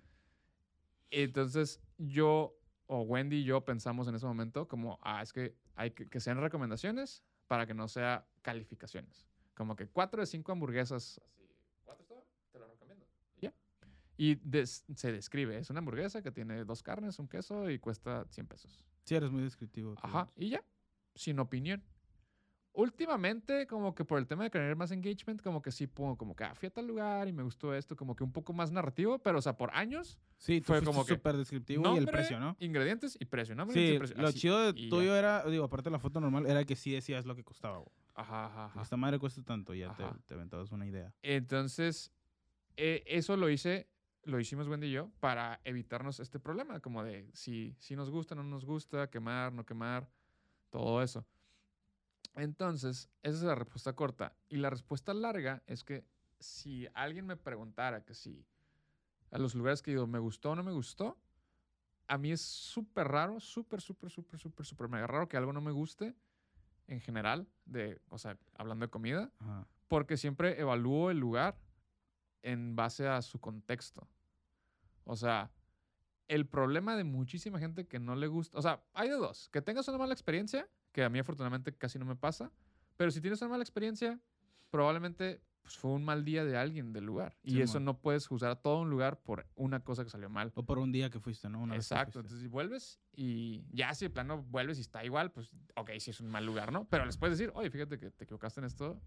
Entonces 1.10 1.80
yo 1.98 2.56
o 2.86 3.02
Wendy 3.02 3.36
y 3.36 3.44
yo 3.44 3.64
pensamos 3.64 4.08
en 4.08 4.16
ese 4.16 4.26
momento 4.26 4.66
como, 4.68 4.98
ah, 5.02 5.22
es 5.22 5.32
que 5.32 5.54
hay 5.76 5.92
que, 5.92 6.08
que 6.08 6.20
sean 6.20 6.40
recomendaciones 6.40 7.22
para 7.46 7.66
que 7.66 7.74
no 7.74 7.88
sea 7.88 8.26
calificaciones. 8.42 9.26
Como 9.54 9.76
que 9.76 9.86
cuatro 9.86 10.20
de 10.20 10.26
cinco 10.26 10.52
hamburguesas, 10.52 11.20
así, 11.24 11.48
¿cuánto 11.84 12.02
está? 12.02 12.14
Te 12.52 12.58
lo 12.58 12.66
recomiendo. 12.66 13.06
Y 13.36 13.42
ya. 13.42 13.54
Y 14.22 14.34
des- 14.42 14.84
se 14.94 15.12
describe, 15.12 15.56
es 15.56 15.70
una 15.70 15.78
hamburguesa 15.78 16.20
que 16.20 16.30
tiene 16.30 16.62
dos 16.66 16.82
carnes, 16.82 17.18
un 17.18 17.26
queso 17.26 17.70
y 17.70 17.78
cuesta 17.78 18.26
100 18.28 18.46
pesos. 18.46 18.84
Sí, 19.04 19.14
eres 19.14 19.30
muy 19.30 19.42
descriptivo. 19.42 19.94
Ajá, 19.96 20.30
y 20.36 20.50
ya, 20.50 20.62
sin 21.14 21.38
opinión. 21.38 21.82
últimamente, 22.74 23.66
como 23.66 23.94
que 23.94 24.04
por 24.04 24.18
el 24.18 24.26
tema 24.26 24.44
de 24.44 24.50
querer 24.50 24.76
más 24.76 24.90
engagement, 24.90 25.40
como 25.42 25.62
que 25.62 25.72
sí 25.72 25.86
pongo 25.86 26.18
como 26.18 26.36
que 26.36 26.44
ah, 26.44 26.54
fui 26.54 26.66
a 26.66 26.70
tal 26.70 26.86
lugar 26.86 27.28
y 27.28 27.32
me 27.32 27.42
gustó 27.42 27.74
esto, 27.74 27.96
como 27.96 28.14
que 28.14 28.22
un 28.22 28.30
poco 28.32 28.52
más 28.52 28.70
narrativo, 28.70 29.18
pero 29.20 29.38
o 29.38 29.42
sea, 29.42 29.56
por 29.56 29.70
años, 29.74 30.18
Sí, 30.36 30.60
tú 30.60 30.66
Fue 30.66 30.82
como 30.82 31.04
que 31.06 31.14
súper 31.14 31.36
descriptivo 31.38 31.82
y 31.84 31.86
el 31.88 31.94
nombre, 31.96 32.12
precio, 32.12 32.38
¿no? 32.38 32.56
ingredientes 32.60 33.16
y 33.18 33.24
precio, 33.24 33.54
¿no? 33.54 33.66
Sí, 33.70 33.94
y 33.94 33.98
precio, 33.98 34.16
lo 34.18 34.28
así, 34.28 34.38
chido 34.38 34.60
de 34.60 34.78
ya. 34.78 34.88
tuyo 34.90 35.16
era, 35.16 35.44
digo, 35.46 35.64
aparte 35.64 35.88
de 35.88 35.92
la 35.92 35.98
foto 35.98 36.20
normal, 36.20 36.44
era 36.46 36.62
que 36.66 36.76
sí 36.76 36.92
decías 36.92 37.24
lo 37.24 37.34
que 37.34 37.42
costaba. 37.42 37.82
Ajá, 38.14 38.46
ajá, 38.46 38.66
ajá. 38.66 38.82
Esta 38.82 38.98
madre 38.98 39.18
cuesta 39.18 39.42
tanto, 39.42 39.72
ya 39.72 39.94
te, 39.94 40.02
Ajá. 40.02 40.18
te 40.26 40.34
aventabas 40.34 40.70
una 40.72 40.86
idea. 40.86 41.14
Entonces, 41.22 42.12
eh, 42.76 43.02
eso 43.06 43.36
lo 43.36 43.48
hice, 43.50 43.88
lo 44.24 44.38
hicimos 44.38 44.68
Wendy 44.68 44.88
y 44.88 44.92
yo 44.92 45.10
para 45.20 45.60
evitarnos 45.64 46.20
este 46.20 46.38
problema, 46.38 46.80
como 46.80 47.02
de 47.02 47.30
si, 47.32 47.74
si 47.78 47.96
nos 47.96 48.10
gusta, 48.10 48.34
no 48.34 48.42
nos 48.42 48.64
gusta, 48.64 49.10
quemar, 49.10 49.52
no 49.52 49.64
quemar, 49.64 50.08
todo 50.70 51.02
eso. 51.02 51.26
Entonces, 52.34 53.10
esa 53.22 53.36
es 53.36 53.42
la 53.42 53.54
respuesta 53.54 53.94
corta. 53.94 54.36
Y 54.48 54.56
la 54.56 54.70
respuesta 54.70 55.14
larga 55.14 55.62
es 55.66 55.84
que 55.84 56.04
si 56.38 56.86
alguien 56.94 57.26
me 57.26 57.36
preguntara 57.36 58.04
que 58.04 58.14
si 58.14 58.46
a 59.30 59.38
los 59.38 59.54
lugares 59.54 59.82
que 59.82 59.90
he 59.90 59.94
ido 59.94 60.06
me 60.06 60.18
gustó 60.18 60.50
o 60.50 60.56
no 60.56 60.62
me 60.62 60.72
gustó, 60.72 61.18
a 62.06 62.18
mí 62.18 62.32
es 62.32 62.40
súper 62.40 63.08
raro, 63.08 63.40
súper, 63.40 63.80
súper, 63.80 64.10
súper, 64.10 64.38
súper, 64.38 64.66
súper 64.66 64.88
mega 64.88 65.06
raro 65.06 65.28
que 65.28 65.36
algo 65.36 65.52
no 65.52 65.60
me 65.60 65.70
guste 65.70 66.14
en 66.88 67.00
general, 67.00 67.46
de, 67.66 68.00
o 68.08 68.18
sea, 68.18 68.36
hablando 68.54 68.84
de 68.84 68.90
comida 68.90 69.30
Ajá. 69.38 69.66
porque 69.86 70.16
siempre 70.16 70.60
evalúo 70.60 71.10
el 71.10 71.18
lugar 71.18 71.56
en 72.42 72.76
base 72.76 73.06
a 73.06 73.22
su 73.22 73.40
contexto. 73.40 74.08
O 75.04 75.16
sea, 75.16 75.50
el 76.28 76.46
problema 76.46 76.96
de 76.96 77.04
muchísima 77.04 77.58
gente 77.58 77.86
que 77.86 77.98
no 77.98 78.14
le 78.14 78.28
gusta, 78.28 78.58
o 78.58 78.62
sea, 78.62 78.84
hay 78.94 79.08
de 79.08 79.16
dos, 79.16 79.48
que 79.48 79.62
tengas 79.62 79.88
una 79.88 79.98
mala 79.98 80.12
experiencia, 80.12 80.68
que 80.92 81.02
a 81.02 81.08
mí 81.08 81.18
afortunadamente 81.18 81.72
casi 81.74 81.98
no 81.98 82.04
me 82.04 82.16
pasa, 82.16 82.52
pero 82.96 83.10
si 83.10 83.20
tienes 83.20 83.40
una 83.42 83.50
mala 83.50 83.62
experiencia, 83.62 84.20
probablemente 84.70 85.42
pues, 85.62 85.76
fue 85.76 85.90
un 85.90 86.04
mal 86.04 86.24
día 86.24 86.44
de 86.44 86.56
alguien 86.56 86.92
del 86.92 87.04
lugar. 87.04 87.36
Y 87.42 87.60
eso 87.60 87.80
no 87.80 88.00
puedes 88.00 88.26
juzgar 88.26 88.50
a 88.50 88.56
todo 88.56 88.80
un 88.80 88.90
lugar 88.90 89.20
por 89.22 89.46
una 89.54 89.82
cosa 89.84 90.04
que 90.04 90.10
salió 90.10 90.28
mal. 90.28 90.52
O 90.54 90.64
por 90.64 90.78
un 90.78 90.92
día 90.92 91.10
que 91.10 91.20
fuiste, 91.20 91.48
¿no? 91.48 91.60
Una 91.60 91.74
vez 91.74 91.88
que 91.88 91.94
Exacto, 91.94 92.20
entonces 92.20 92.40
si 92.40 92.48
vuelves 92.48 93.00
y 93.14 93.64
ya 93.72 93.94
si 93.94 94.06
de 94.06 94.10
plano 94.10 94.42
vuelves 94.42 94.78
y 94.78 94.80
está 94.80 95.04
igual, 95.04 95.30
pues 95.32 95.50
ok, 95.76 95.90
si 95.98 96.10
es 96.10 96.20
un 96.20 96.28
mal 96.28 96.44
lugar, 96.44 96.72
¿no? 96.72 96.86
Pero 96.88 97.04
les 97.04 97.16
puedes 97.16 97.38
decir, 97.38 97.52
oye, 97.54 97.70
fíjate 97.70 97.98
que 97.98 98.10
te 98.10 98.24
equivocaste 98.24 98.60
en 98.60 98.66
esto. 98.66 99.00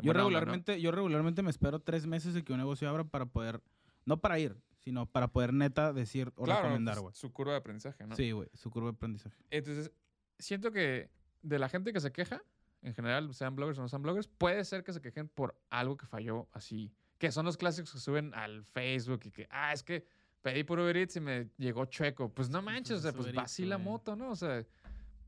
Yo 0.00 0.06
buena 0.12 0.26
onda, 0.26 0.40
¿no?". 0.40 0.40
regularmente, 0.40 0.80
yo 0.80 0.90
regularmente 0.92 1.42
me 1.42 1.50
espero 1.50 1.80
tres 1.80 2.06
meses 2.06 2.34
de 2.34 2.42
que 2.44 2.52
un 2.52 2.58
negocio 2.58 2.88
abra 2.88 3.04
para 3.04 3.26
poder, 3.26 3.60
no 4.06 4.20
para 4.20 4.38
ir, 4.38 4.56
sino 4.78 5.06
para 5.06 5.28
poder 5.28 5.52
neta 5.54 5.92
decir 5.92 6.32
o 6.36 6.44
Claro, 6.44 6.62
recomendar, 6.62 6.94
pues, 6.96 7.02
güey. 7.02 7.14
su 7.14 7.32
curva 7.32 7.52
de 7.52 7.58
aprendizaje, 7.58 8.06
¿no? 8.06 8.14
Sí, 8.16 8.32
güey, 8.32 8.48
su 8.54 8.70
curva 8.70 8.90
de 8.90 8.96
aprendizaje. 8.96 9.36
Entonces, 9.50 9.90
siento 10.38 10.72
que 10.72 11.10
de 11.42 11.58
la 11.58 11.68
gente 11.68 11.92
que 11.92 12.00
se 12.00 12.12
queja, 12.12 12.42
en 12.82 12.92
general, 12.94 13.32
sean 13.34 13.56
bloggers 13.56 13.78
o 13.78 13.82
no 13.82 13.88
sean 13.88 14.02
bloggers, 14.02 14.28
puede 14.28 14.62
ser 14.64 14.84
que 14.84 14.92
se 14.92 15.00
quejen 15.00 15.28
por 15.28 15.56
algo 15.70 15.96
que 15.96 16.06
falló 16.06 16.48
así. 16.52 16.92
Que 17.18 17.32
son 17.32 17.46
los 17.46 17.56
clásicos 17.56 17.92
que 17.92 17.98
suben 17.98 18.34
al 18.34 18.64
Facebook 18.64 19.20
y 19.24 19.30
que, 19.30 19.46
ah, 19.50 19.72
es 19.72 19.82
que 19.82 20.04
pedí 20.42 20.64
por 20.64 20.78
Uber 20.78 20.94
Eats 20.96 21.16
y 21.16 21.20
me 21.20 21.48
llegó 21.56 21.86
chueco. 21.86 22.28
Pues 22.28 22.50
no 22.50 22.60
manches, 22.60 22.98
o 22.98 23.00
sea, 23.00 23.10
es 23.10 23.16
pues 23.16 23.26
Uber 23.28 23.38
va 23.38 23.42
Eats, 23.42 23.52
así 23.52 23.64
la 23.64 23.76
güey. 23.76 23.84
moto, 23.88 24.16
¿no? 24.16 24.30
O 24.30 24.36
sea, 24.36 24.62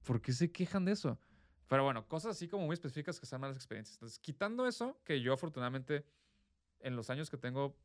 ¿por 0.02 0.20
qué 0.20 0.32
se 0.32 0.50
quejan 0.52 0.84
de 0.84 0.92
eso? 0.92 1.18
Pero 1.68 1.84
bueno, 1.84 2.06
cosas 2.06 2.36
así 2.36 2.48
como 2.48 2.66
muy 2.66 2.74
específicas 2.74 3.18
que 3.18 3.26
sean 3.26 3.40
malas 3.40 3.56
experiencias. 3.56 3.96
Entonces, 3.96 4.18
quitando 4.18 4.66
eso, 4.66 5.00
que 5.04 5.20
yo 5.20 5.32
afortunadamente, 5.32 6.04
en 6.80 6.94
los 6.96 7.10
años 7.10 7.28
que 7.30 7.36
tengo, 7.36 7.76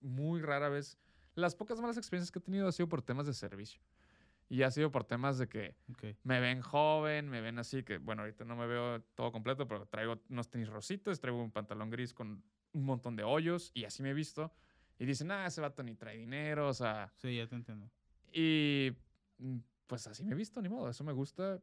muy 0.00 0.40
rara 0.42 0.68
vez, 0.68 0.98
las 1.34 1.54
pocas 1.54 1.80
malas 1.80 1.96
experiencias 1.96 2.30
que 2.30 2.38
he 2.38 2.42
tenido 2.42 2.68
ha 2.68 2.72
sido 2.72 2.88
por 2.88 3.02
temas 3.02 3.26
de 3.26 3.34
servicio. 3.34 3.80
Y 4.48 4.62
ha 4.62 4.70
sido 4.70 4.92
por 4.92 5.02
temas 5.02 5.38
de 5.38 5.48
que 5.48 5.74
Ok. 5.90 6.04
me 6.22 6.38
ven 6.38 6.60
joven, 6.60 7.28
me 7.28 7.40
ven 7.40 7.58
así, 7.58 7.82
que 7.82 7.98
bueno, 7.98 8.22
ahorita 8.22 8.44
no 8.44 8.54
me 8.54 8.66
veo 8.68 9.02
todo 9.16 9.32
completo, 9.32 9.66
pero 9.66 9.86
traigo 9.86 10.20
unos 10.28 10.48
tenis 10.48 10.68
rositos, 10.68 11.18
traigo 11.18 11.42
un 11.42 11.50
pantalón 11.50 11.90
gris 11.90 12.14
con 12.14 12.44
un 12.72 12.84
montón 12.84 13.16
de 13.16 13.24
hoyos 13.24 13.72
y 13.74 13.84
así 13.84 14.04
me 14.04 14.10
he 14.10 14.14
visto. 14.14 14.52
Y 15.00 15.04
dicen, 15.04 15.32
ah, 15.32 15.46
ese 15.46 15.60
vato 15.60 15.82
ni 15.82 15.96
trae 15.96 16.16
dinero, 16.16 16.68
o 16.68 16.74
sea, 16.74 17.12
Sí, 17.16 17.36
ya 17.36 17.46
te 17.48 17.56
entiendo. 17.56 17.90
y 18.32 18.96
mm, 19.38 19.56
pues 19.88 20.06
así 20.06 20.22
me 20.24 20.32
he 20.32 20.36
visto, 20.36 20.62
ni 20.62 20.68
modo, 20.68 20.88
eso 20.88 21.02
me 21.02 21.12
gusta. 21.12 21.60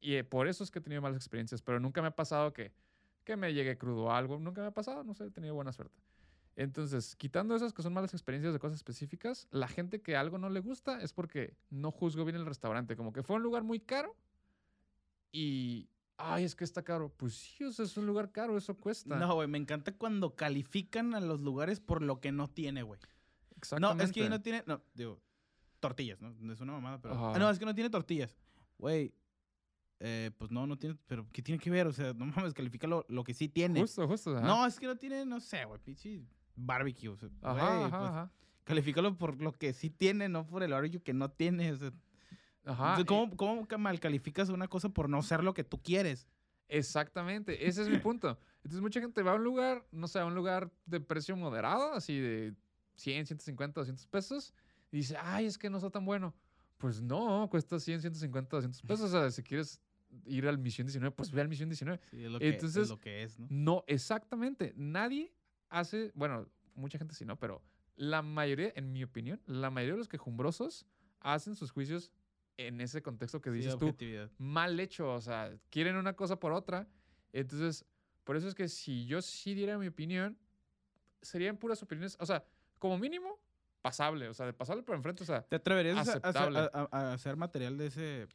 Y 0.00 0.14
eh, 0.14 0.24
por 0.24 0.48
eso 0.48 0.64
es 0.64 0.70
que 0.70 0.78
he 0.78 0.82
tenido 0.82 1.02
malas 1.02 1.16
experiencias, 1.16 1.62
pero 1.62 1.80
nunca 1.80 2.00
me 2.02 2.08
ha 2.08 2.16
pasado 2.16 2.52
que, 2.52 2.72
que 3.24 3.36
me 3.36 3.52
llegue 3.52 3.76
crudo 3.76 4.04
o 4.04 4.10
algo, 4.10 4.38
nunca 4.38 4.60
me 4.60 4.68
ha 4.68 4.74
pasado, 4.74 5.04
no 5.04 5.14
sé, 5.14 5.24
he 5.24 5.30
tenido 5.30 5.54
buena 5.54 5.72
suerte. 5.72 6.00
Entonces, 6.56 7.14
quitando 7.14 7.54
esas 7.54 7.72
que 7.72 7.82
son 7.82 7.92
malas 7.92 8.12
experiencias 8.14 8.52
de 8.52 8.58
cosas 8.58 8.78
específicas, 8.78 9.46
la 9.52 9.68
gente 9.68 10.02
que 10.02 10.16
algo 10.16 10.38
no 10.38 10.50
le 10.50 10.58
gusta 10.58 11.00
es 11.00 11.12
porque 11.12 11.54
no 11.70 11.92
juzgó 11.92 12.24
bien 12.24 12.36
el 12.36 12.46
restaurante, 12.46 12.96
como 12.96 13.12
que 13.12 13.22
fue 13.22 13.36
un 13.36 13.42
lugar 13.42 13.62
muy 13.62 13.78
caro 13.78 14.16
y, 15.30 15.88
ay, 16.16 16.42
es 16.42 16.56
que 16.56 16.64
está 16.64 16.82
caro. 16.82 17.12
Pues 17.16 17.34
sí, 17.34 17.62
o 17.62 17.70
sea, 17.70 17.84
es 17.84 17.96
un 17.96 18.06
lugar 18.06 18.32
caro, 18.32 18.56
eso 18.56 18.76
cuesta. 18.76 19.16
No, 19.16 19.34
güey, 19.34 19.46
me 19.46 19.58
encanta 19.58 19.92
cuando 19.92 20.34
califican 20.34 21.14
a 21.14 21.20
los 21.20 21.40
lugares 21.40 21.78
por 21.78 22.02
lo 22.02 22.20
que 22.20 22.32
no 22.32 22.48
tiene, 22.48 22.82
güey. 22.82 23.00
No, 23.00 23.56
Exactamente. 23.56 24.04
es 24.04 24.12
que 24.12 24.22
ahí 24.22 24.28
no 24.28 24.40
tiene, 24.40 24.64
no, 24.66 24.82
digo, 24.94 25.20
tortillas, 25.78 26.20
¿no? 26.20 26.34
No 26.40 26.52
es 26.52 26.60
una 26.60 26.72
mamada, 26.72 27.00
pero... 27.00 27.14
Ah, 27.14 27.38
no, 27.38 27.50
es 27.50 27.58
que 27.60 27.66
no 27.66 27.74
tiene 27.74 27.88
tortillas. 27.88 28.36
Güey, 28.78 29.14
eh, 30.00 30.30
pues 30.38 30.50
no, 30.50 30.66
no 30.66 30.78
tiene, 30.78 30.96
pero 31.06 31.26
¿qué 31.32 31.42
tiene 31.42 31.58
que 31.60 31.70
ver? 31.70 31.86
O 31.86 31.92
sea, 31.92 32.12
no 32.14 32.26
mames, 32.36 32.54
califica 32.54 32.86
lo, 32.86 33.04
lo 33.08 33.24
que 33.24 33.34
sí 33.34 33.48
tiene. 33.48 33.80
Justo, 33.80 34.06
justo. 34.06 34.36
ajá. 34.36 34.46
No, 34.46 34.66
es 34.66 34.78
que 34.78 34.86
no 34.86 34.96
tiene, 34.96 35.24
no 35.24 35.40
sé, 35.40 35.64
güey, 35.64 35.80
pinche 35.80 36.20
barbecue. 36.54 37.08
O 37.08 37.16
sea, 37.16 37.28
Ajá, 37.42 37.74
güey, 37.74 37.84
ajá, 37.84 37.98
pues, 37.98 38.10
ajá. 38.10 38.32
califícalo 38.64 39.16
por 39.16 39.40
lo 39.40 39.52
que 39.52 39.72
sí 39.72 39.90
tiene, 39.90 40.28
no 40.28 40.46
por 40.46 40.62
el 40.62 40.70
barbecue 40.72 41.00
que 41.02 41.14
no 41.14 41.30
tiene. 41.30 41.72
O 41.72 41.76
sea, 41.76 41.92
Ajá, 42.64 43.02
¿cómo, 43.06 43.34
¿Cómo 43.36 43.66
mal 43.78 43.98
calificas 43.98 44.50
una 44.50 44.68
cosa 44.68 44.90
por 44.90 45.08
no 45.08 45.22
ser 45.22 45.42
lo 45.42 45.54
que 45.54 45.64
tú 45.64 45.82
quieres? 45.82 46.28
Exactamente, 46.68 47.66
ese 47.66 47.82
es 47.82 47.88
mi 47.88 47.98
punto. 47.98 48.38
Entonces 48.58 48.80
mucha 48.82 49.00
gente 49.00 49.22
va 49.22 49.32
a 49.32 49.34
un 49.36 49.44
lugar, 49.44 49.86
no 49.90 50.06
sé, 50.06 50.18
a 50.18 50.26
un 50.26 50.34
lugar 50.34 50.70
de 50.84 51.00
precio 51.00 51.34
moderado, 51.34 51.94
así 51.94 52.18
de 52.20 52.54
100, 52.96 53.26
150, 53.26 53.80
200 53.80 54.06
pesos, 54.06 54.52
y 54.92 54.98
dice, 54.98 55.16
ay, 55.18 55.46
es 55.46 55.56
que 55.56 55.70
no 55.70 55.78
está 55.78 55.88
tan 55.90 56.04
bueno. 56.04 56.34
Pues 56.76 57.00
no, 57.00 57.48
cuesta 57.50 57.80
100, 57.80 58.02
150, 58.02 58.54
200 58.56 58.82
pesos. 58.82 59.06
O 59.06 59.08
sea, 59.08 59.30
si 59.30 59.42
quieres 59.42 59.80
ir 60.26 60.46
al 60.48 60.58
Misión 60.58 60.86
19, 60.86 61.14
pues 61.14 61.30
ve 61.30 61.40
al 61.40 61.48
Misión 61.48 61.68
19. 61.68 62.00
Sí, 62.10 62.24
es 62.24 62.30
lo 62.30 62.38
que, 62.38 62.48
Entonces, 62.48 62.84
es, 62.84 62.88
lo 62.88 62.98
que 62.98 63.22
es, 63.22 63.38
¿no? 63.38 63.46
No, 63.50 63.84
exactamente. 63.86 64.72
Nadie 64.76 65.32
hace, 65.68 66.12
bueno, 66.14 66.48
mucha 66.74 66.98
gente 66.98 67.14
sí, 67.14 67.24
¿no? 67.24 67.38
Pero 67.38 67.62
la 67.96 68.22
mayoría, 68.22 68.72
en 68.76 68.92
mi 68.92 69.02
opinión, 69.04 69.40
la 69.46 69.70
mayoría 69.70 69.94
de 69.94 69.98
los 69.98 70.08
quejumbrosos 70.08 70.86
hacen 71.20 71.54
sus 71.56 71.70
juicios 71.72 72.12
en 72.56 72.80
ese 72.80 73.02
contexto 73.02 73.40
que 73.40 73.50
Sí, 73.50 73.56
dices 73.58 73.76
tú 73.78 73.94
mal 74.38 74.78
hecho, 74.80 75.12
o 75.12 75.20
sea, 75.20 75.56
quieren 75.70 75.96
una 75.96 76.14
cosa 76.14 76.38
por 76.40 76.52
otra. 76.52 76.88
Entonces, 77.32 77.84
por 78.24 78.36
eso 78.36 78.48
es 78.48 78.54
que 78.54 78.68
si 78.68 79.06
yo 79.06 79.20
sí 79.22 79.54
diera 79.54 79.78
mi 79.78 79.86
opinión, 79.88 80.38
serían 81.22 81.56
puras 81.56 81.82
opiniones, 81.82 82.16
o 82.20 82.26
sea, 82.26 82.44
como 82.78 82.98
mínimo, 82.98 83.38
pasable, 83.82 84.28
o 84.28 84.34
sea, 84.34 84.46
de 84.46 84.52
pasable 84.52 84.82
por 84.82 84.94
enfrente, 84.96 85.22
o 85.22 85.26
sea, 85.26 85.42
¿Te 85.42 85.56
atreverías 85.56 85.96
Aceptable. 86.08 86.58
a- 86.58 86.70
a- 86.72 86.88
a 87.10 87.12
hacer 87.12 87.36
material 87.36 87.76
de 87.78 87.86
ese, 87.86 88.28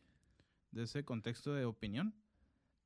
de 0.73 0.83
ese 0.83 1.03
contexto 1.03 1.53
de 1.53 1.65
opinión? 1.65 2.13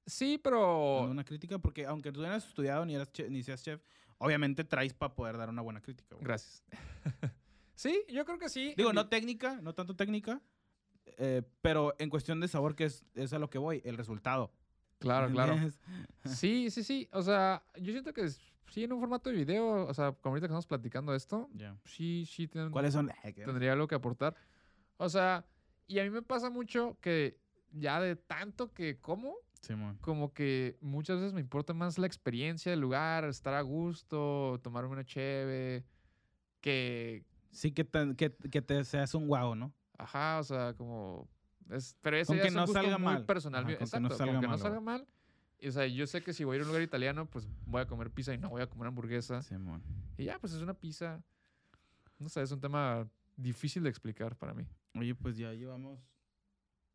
sí, 0.05 0.39
pero 0.41 1.01
una 1.03 1.25
crítica, 1.25 1.59
porque 1.59 1.85
aunque 1.85 2.11
tú 2.13 2.21
no 2.21 2.27
hayas 2.27 2.47
estudiado 2.47 2.85
ni, 2.85 2.95
eras 2.95 3.09
ni 3.29 3.43
seas 3.43 3.61
chef, 3.63 3.81
obviamente 4.19 4.63
traes 4.63 4.93
para 4.93 5.13
poder 5.13 5.37
dar 5.37 5.49
una 5.49 5.61
buena 5.61 5.81
crítica. 5.81 6.15
güey. 6.15 6.23
gracias. 6.25 6.63
sí, 7.75 8.03
yo 8.09 8.23
creo 8.25 8.37
que 8.37 8.47
sí. 8.49 8.73
Digo, 8.77 8.93
no 8.93 9.09
técnica, 9.09 9.59
no 9.61 9.73
tanto 9.73 9.95
técnica, 9.95 10.41
eh, 11.17 11.41
pero 11.61 11.93
en 11.99 12.09
cuestión 12.09 12.39
de 12.39 12.47
sabor, 12.47 12.75
que 12.75 12.85
es, 12.85 13.05
es 13.15 13.33
a 13.33 13.39
lo 13.39 13.49
que 13.49 13.57
voy, 13.57 13.81
el 13.83 13.97
resultado. 13.97 14.51
Claro, 14.99 15.29
claro. 15.31 15.55
Sí, 16.25 16.71
sí, 16.71 16.83
sí, 16.83 17.07
o 17.11 17.21
sea, 17.21 17.63
yo 17.75 17.91
siento 17.91 18.13
que 18.13 18.29
sí 18.29 18.83
en 18.83 18.93
un 18.93 18.99
formato 18.99 19.29
de 19.29 19.35
video, 19.35 19.85
o 19.87 19.93
sea, 19.93 20.11
como 20.13 20.31
ahorita 20.33 20.47
que 20.47 20.51
estamos 20.51 20.67
platicando 20.67 21.13
esto, 21.13 21.49
Ya. 21.53 21.77
sí, 21.85 22.25
sí 22.27 22.47
ten- 22.47 22.71
¿Cuáles 22.71 22.93
son? 22.93 23.11
Tendría 23.35 23.73
algo 23.73 23.87
que 23.87 23.95
aportar. 23.95 24.35
O 24.97 25.09
sea, 25.09 25.45
y 25.85 25.99
a 25.99 26.03
mí 26.03 26.09
me 26.09 26.21
pasa 26.21 26.49
mucho 26.49 26.97
que 27.01 27.39
ya 27.71 27.99
de 28.01 28.15
tanto 28.15 28.73
que 28.73 28.99
como, 28.99 29.35
Simón. 29.61 29.97
como 30.01 30.33
que 30.33 30.77
muchas 30.81 31.17
veces 31.17 31.33
me 31.33 31.41
importa 31.41 31.73
más 31.73 31.97
la 31.97 32.07
experiencia 32.07 32.71
del 32.71 32.79
lugar, 32.81 33.25
estar 33.25 33.53
a 33.53 33.61
gusto, 33.61 34.59
tomarme 34.63 34.91
una 34.91 35.05
cheve, 35.05 35.85
que, 36.61 37.25
Sí, 37.51 37.71
que 37.71 37.83
te, 37.83 38.15
que, 38.15 38.31
que 38.35 38.61
te 38.61 38.83
seas 38.83 39.13
un 39.13 39.27
guau, 39.27 39.55
¿no? 39.55 39.73
ajá, 39.97 40.39
o 40.39 40.43
sea, 40.43 40.73
como, 40.75 41.27
es, 41.71 41.97
pero 42.01 42.17
ese 42.17 42.35
es 42.39 42.47
un 42.49 42.53
no 42.53 42.61
gusto 42.61 42.73
salga 42.73 42.97
muy 42.97 43.05
mal. 43.13 43.25
personal 43.25 43.63
Ajá, 43.65 43.77
con 43.77 43.87
que 43.89 43.99
no 43.99 44.07
Exacto, 44.07 44.17
salga 44.17 44.33
que 44.39 44.41
no 44.41 44.47
mal, 44.49 44.59
salga 44.59 44.79
mal. 44.79 45.07
Y, 45.59 45.67
o 45.69 45.71
sea, 45.71 45.87
yo 45.87 46.05
sé 46.05 46.21
que 46.21 46.33
si 46.33 46.43
voy 46.43 46.53
a 46.53 46.55
ir 46.57 46.61
a 46.61 46.65
un 46.65 46.67
lugar 46.69 46.83
italiano, 46.83 47.27
pues 47.27 47.47
voy 47.65 47.81
a 47.81 47.87
comer 47.87 48.11
pizza 48.11 48.31
y 48.33 48.37
no 48.37 48.49
voy 48.49 48.61
a 48.61 48.67
comer 48.67 48.87
hamburguesa. 48.89 49.41
Simón. 49.41 49.81
Y 50.17 50.25
ya, 50.25 50.37
pues 50.39 50.53
es 50.53 50.61
una 50.61 50.75
pizza. 50.75 51.23
No 52.19 52.29
sé, 52.29 52.43
es 52.43 52.51
un 52.51 52.59
tema 52.59 53.07
difícil 53.35 53.81
de 53.83 53.89
explicar 53.89 54.35
para 54.35 54.53
mí. 54.53 54.67
Oye, 54.93 55.15
pues 55.15 55.35
ya 55.35 55.51
llevamos. 55.53 55.99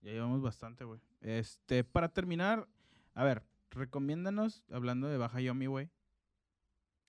Ya 0.02 0.12
llevamos 0.12 0.42
bastante, 0.42 0.84
güey. 0.84 1.00
Este, 1.20 1.84
para 1.84 2.08
terminar, 2.08 2.68
a 3.14 3.24
ver, 3.24 3.42
recomiéndanos, 3.70 4.64
hablando 4.70 5.08
de 5.08 5.16
Baja 5.16 5.40
Yomi, 5.40 5.66
güey. 5.66 5.90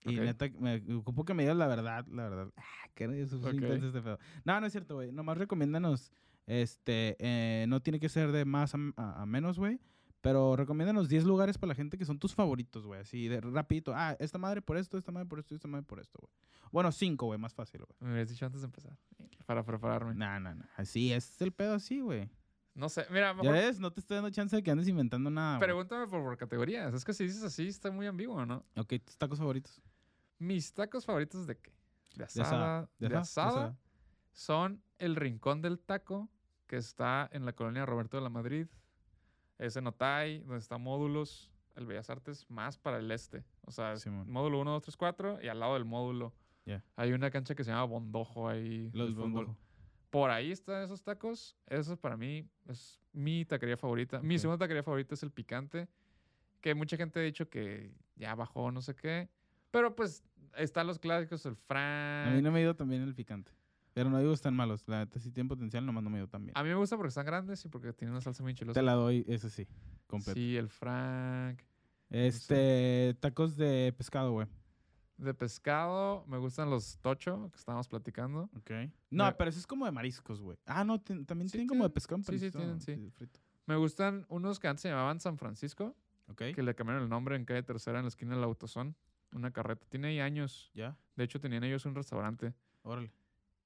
Y 0.06 0.16
neta, 0.16 0.46
me 0.58 0.82
ocupo 0.94 1.24
que 1.24 1.32
me 1.32 1.42
digas 1.44 1.56
la 1.56 1.66
verdad, 1.66 2.06
la 2.08 2.28
verdad. 2.28 2.52
Ah, 2.56 2.88
qué 2.94 3.04
eso 3.22 3.36
es 3.36 3.44
Ok. 3.44 3.54
intenso 3.54 3.86
este 3.86 4.02
pedo. 4.02 4.18
No, 4.44 4.60
no 4.60 4.66
es 4.66 4.72
cierto, 4.72 4.94
güey. 4.96 5.10
Nomás 5.12 5.38
recomiéndanos, 5.38 6.12
este, 6.46 7.16
eh, 7.18 7.64
no 7.68 7.80
tiene 7.80 7.98
que 7.98 8.08
ser 8.10 8.30
de 8.30 8.44
más 8.44 8.74
a, 8.74 8.78
a- 8.96 9.22
a 9.22 9.26
menos, 9.26 9.58
güey. 9.58 9.80
Pero 10.20 10.56
recomiéndanos 10.56 11.08
10 11.08 11.24
lugares 11.24 11.58
para 11.58 11.68
la 11.68 11.74
gente 11.74 11.98
que 11.98 12.04
son 12.06 12.18
tus 12.18 12.34
favoritos, 12.34 12.86
güey. 12.86 13.00
Así 13.00 13.28
de 13.28 13.40
rapidito. 13.40 13.92
Ah, 13.94 14.16
esta 14.20 14.38
madre 14.38 14.62
por 14.62 14.76
esto, 14.76 14.96
esta 14.98 15.10
madre 15.12 15.26
por 15.26 15.38
esto, 15.38 15.54
esta 15.54 15.68
madre 15.68 15.84
por 15.86 16.00
esto, 16.00 16.18
güey. 16.20 16.32
Bueno, 16.70 16.92
5, 16.92 17.26
güey, 17.26 17.38
más 17.38 17.52
fácil, 17.54 17.80
güey. 17.84 17.96
Me 18.00 18.10
hubieras 18.10 18.28
dicho 18.30 18.44
antes 18.46 18.60
de 18.60 18.66
empezar. 18.66 18.96
Para 19.46 19.62
prepararme. 19.64 20.14
Nah, 20.14 20.38
nah, 20.38 20.54
nah. 20.54 20.64
Así 20.76 21.12
es 21.12 21.40
el 21.42 21.52
pedo 21.52 21.74
así, 21.74 22.00
güey. 22.00 22.30
No 22.74 22.88
sé, 22.88 23.06
mira, 23.10 23.28
Ya 23.28 23.34
mejor 23.34 23.52
ves, 23.52 23.78
no 23.78 23.92
te 23.92 24.00
estoy 24.00 24.16
dando 24.16 24.30
chance 24.30 24.54
de 24.56 24.62
que 24.62 24.70
andes 24.70 24.88
inventando 24.88 25.30
nada. 25.30 25.58
güey. 25.58 25.68
pregúntame 25.68 26.06
por, 26.08 26.22
por 26.22 26.36
categorías. 26.36 26.92
Es 26.92 27.04
que 27.04 27.12
si 27.12 27.24
dices 27.24 27.42
así, 27.44 27.68
está 27.68 27.90
muy 27.90 28.06
ambiguo, 28.06 28.44
¿no? 28.44 28.64
Ok, 28.76 28.94
tus 29.04 29.16
tacos 29.16 29.38
favoritos. 29.38 29.80
Mis 30.38 30.72
tacos 30.74 31.06
favoritos 31.06 31.46
de 31.46 31.56
qué? 31.56 31.70
De 32.14 32.18
De 32.18 32.24
asada. 32.24 32.44
asada. 32.80 32.88
De, 32.98 33.16
asada 33.16 33.78
son 34.32 34.82
el 34.98 35.14
Rincón 35.16 35.62
del 35.62 35.78
Taco, 35.78 36.28
que 36.66 36.76
está 36.76 37.28
en 37.32 37.44
la 37.44 37.52
colonia 37.52 37.86
Roberto 37.86 38.16
de 38.16 38.22
la 38.24 38.30
Madrid. 38.30 38.66
Es 39.58 39.76
en 39.76 39.86
Otay, 39.86 40.40
donde 40.40 40.58
está 40.58 40.76
Módulos, 40.78 41.52
el 41.76 41.86
Bellas 41.86 42.10
Artes, 42.10 42.44
más 42.50 42.76
para 42.76 42.98
el 42.98 43.10
este. 43.12 43.44
O 43.62 43.70
sea, 43.70 43.92
es 43.92 44.04
módulo 44.06 44.60
1, 44.60 44.70
2, 44.72 44.82
3, 44.82 44.96
4, 44.96 45.38
y 45.42 45.48
al 45.48 45.60
lado 45.60 45.74
del 45.74 45.84
módulo 45.84 46.34
Ya. 46.66 46.84
hay 46.96 47.12
una 47.12 47.30
cancha 47.30 47.54
que 47.54 47.62
se 47.62 47.70
llama 47.70 47.84
Bondojo 47.84 48.48
ahí. 48.48 48.90
Los 48.92 49.14
fútbol. 49.14 49.56
Por 50.14 50.30
ahí 50.30 50.52
están 50.52 50.80
esos 50.84 51.02
tacos. 51.02 51.56
Eso 51.66 51.96
para 51.96 52.16
mí 52.16 52.48
es 52.68 53.00
mi 53.12 53.44
taquería 53.44 53.76
favorita. 53.76 54.20
Mi 54.22 54.38
segunda 54.38 54.64
taquería 54.64 54.84
favorita 54.84 55.14
es 55.14 55.24
el 55.24 55.32
picante. 55.32 55.88
Que 56.60 56.72
mucha 56.72 56.96
gente 56.96 57.18
ha 57.18 57.22
dicho 57.24 57.50
que 57.50 57.92
ya 58.14 58.32
bajó, 58.36 58.70
no 58.70 58.80
sé 58.80 58.94
qué. 58.94 59.28
Pero 59.72 59.96
pues 59.96 60.22
están 60.56 60.86
los 60.86 61.00
clásicos, 61.00 61.44
el 61.46 61.54
A 61.54 61.54
mí 61.56 61.60
Frank. 61.66 62.42
no 62.44 62.52
me 62.52 62.60
ha 62.60 62.62
ido 62.62 62.76
también 62.76 63.02
el 63.02 63.12
picante. 63.12 63.50
Pero 63.92 64.08
no 64.08 64.18
digo 64.18 64.30
que 64.30 64.36
están 64.36 64.54
malos. 64.54 64.86
La 64.86 65.00
neta, 65.00 65.18
si 65.18 65.32
tienen 65.32 65.48
potencial, 65.48 65.84
nomás 65.84 66.04
no 66.04 66.10
me 66.10 66.18
ha 66.18 66.20
ido 66.20 66.28
tan 66.28 66.44
bien. 66.44 66.56
A 66.56 66.62
mí 66.62 66.68
me 66.68 66.76
gusta 66.76 66.96
porque 66.96 67.08
están 67.08 67.26
grandes 67.26 67.64
y 67.64 67.68
porque 67.68 67.92
tienen 67.92 68.12
una 68.12 68.20
salsa 68.20 68.44
muy 68.44 68.54
chilosa. 68.54 68.78
Te 68.78 68.84
la 68.84 68.92
doy, 68.92 69.24
eso 69.26 69.50
sí. 69.50 69.66
Completo. 70.06 70.34
Sí, 70.38 70.56
el 70.56 70.68
Frank. 70.68 71.60
Este, 72.08 73.16
tacos 73.18 73.56
de 73.56 73.92
pescado, 73.98 74.30
güey. 74.30 74.46
De 75.16 75.32
pescado, 75.32 76.24
me 76.26 76.38
gustan 76.38 76.70
los 76.70 76.98
tocho, 76.98 77.48
que 77.52 77.58
estábamos 77.58 77.86
platicando. 77.88 78.50
Ok. 78.56 78.70
No, 79.10 79.26
Me- 79.26 79.32
pero 79.32 79.50
eso 79.50 79.58
es 79.60 79.66
como 79.66 79.84
de 79.86 79.92
mariscos, 79.92 80.40
güey. 80.40 80.58
Ah, 80.66 80.82
no, 80.84 81.00
también 81.00 81.48
Sí 81.48 81.52
tienen 81.52 81.68
como 81.68 81.84
de 81.84 81.90
pescado 81.90 82.16
en 82.16 82.24
Sí, 82.24 82.38
sí, 82.38 82.50
tienen, 82.50 82.80
sí. 82.80 83.10
frito. 83.12 83.38
Me 83.66 83.76
gustan 83.76 84.26
unos 84.28 84.58
que 84.58 84.66
antes 84.68 84.82
se 84.82 84.88
llamaban 84.88 85.20
San 85.20 85.38
Francisco, 85.38 85.94
Ok, 86.28 86.42
que 86.54 86.62
le 86.62 86.74
cambiaron 86.74 87.02
el 87.04 87.08
nombre 87.08 87.36
en 87.36 87.44
calle 87.44 87.62
tercera 87.62 87.98
en 87.98 88.04
la 88.06 88.08
esquina 88.08 88.34
del 88.34 88.42
autosón. 88.44 88.96
Una 89.32 89.50
carreta. 89.52 89.86
Tiene 89.88 90.08
ahí 90.08 90.20
años. 90.20 90.70
ya, 90.74 90.96
De 91.16 91.24
hecho, 91.24 91.38
tenían 91.40 91.62
ellos 91.64 91.84
un 91.86 91.94
restaurante. 91.94 92.52
órale. 92.82 93.12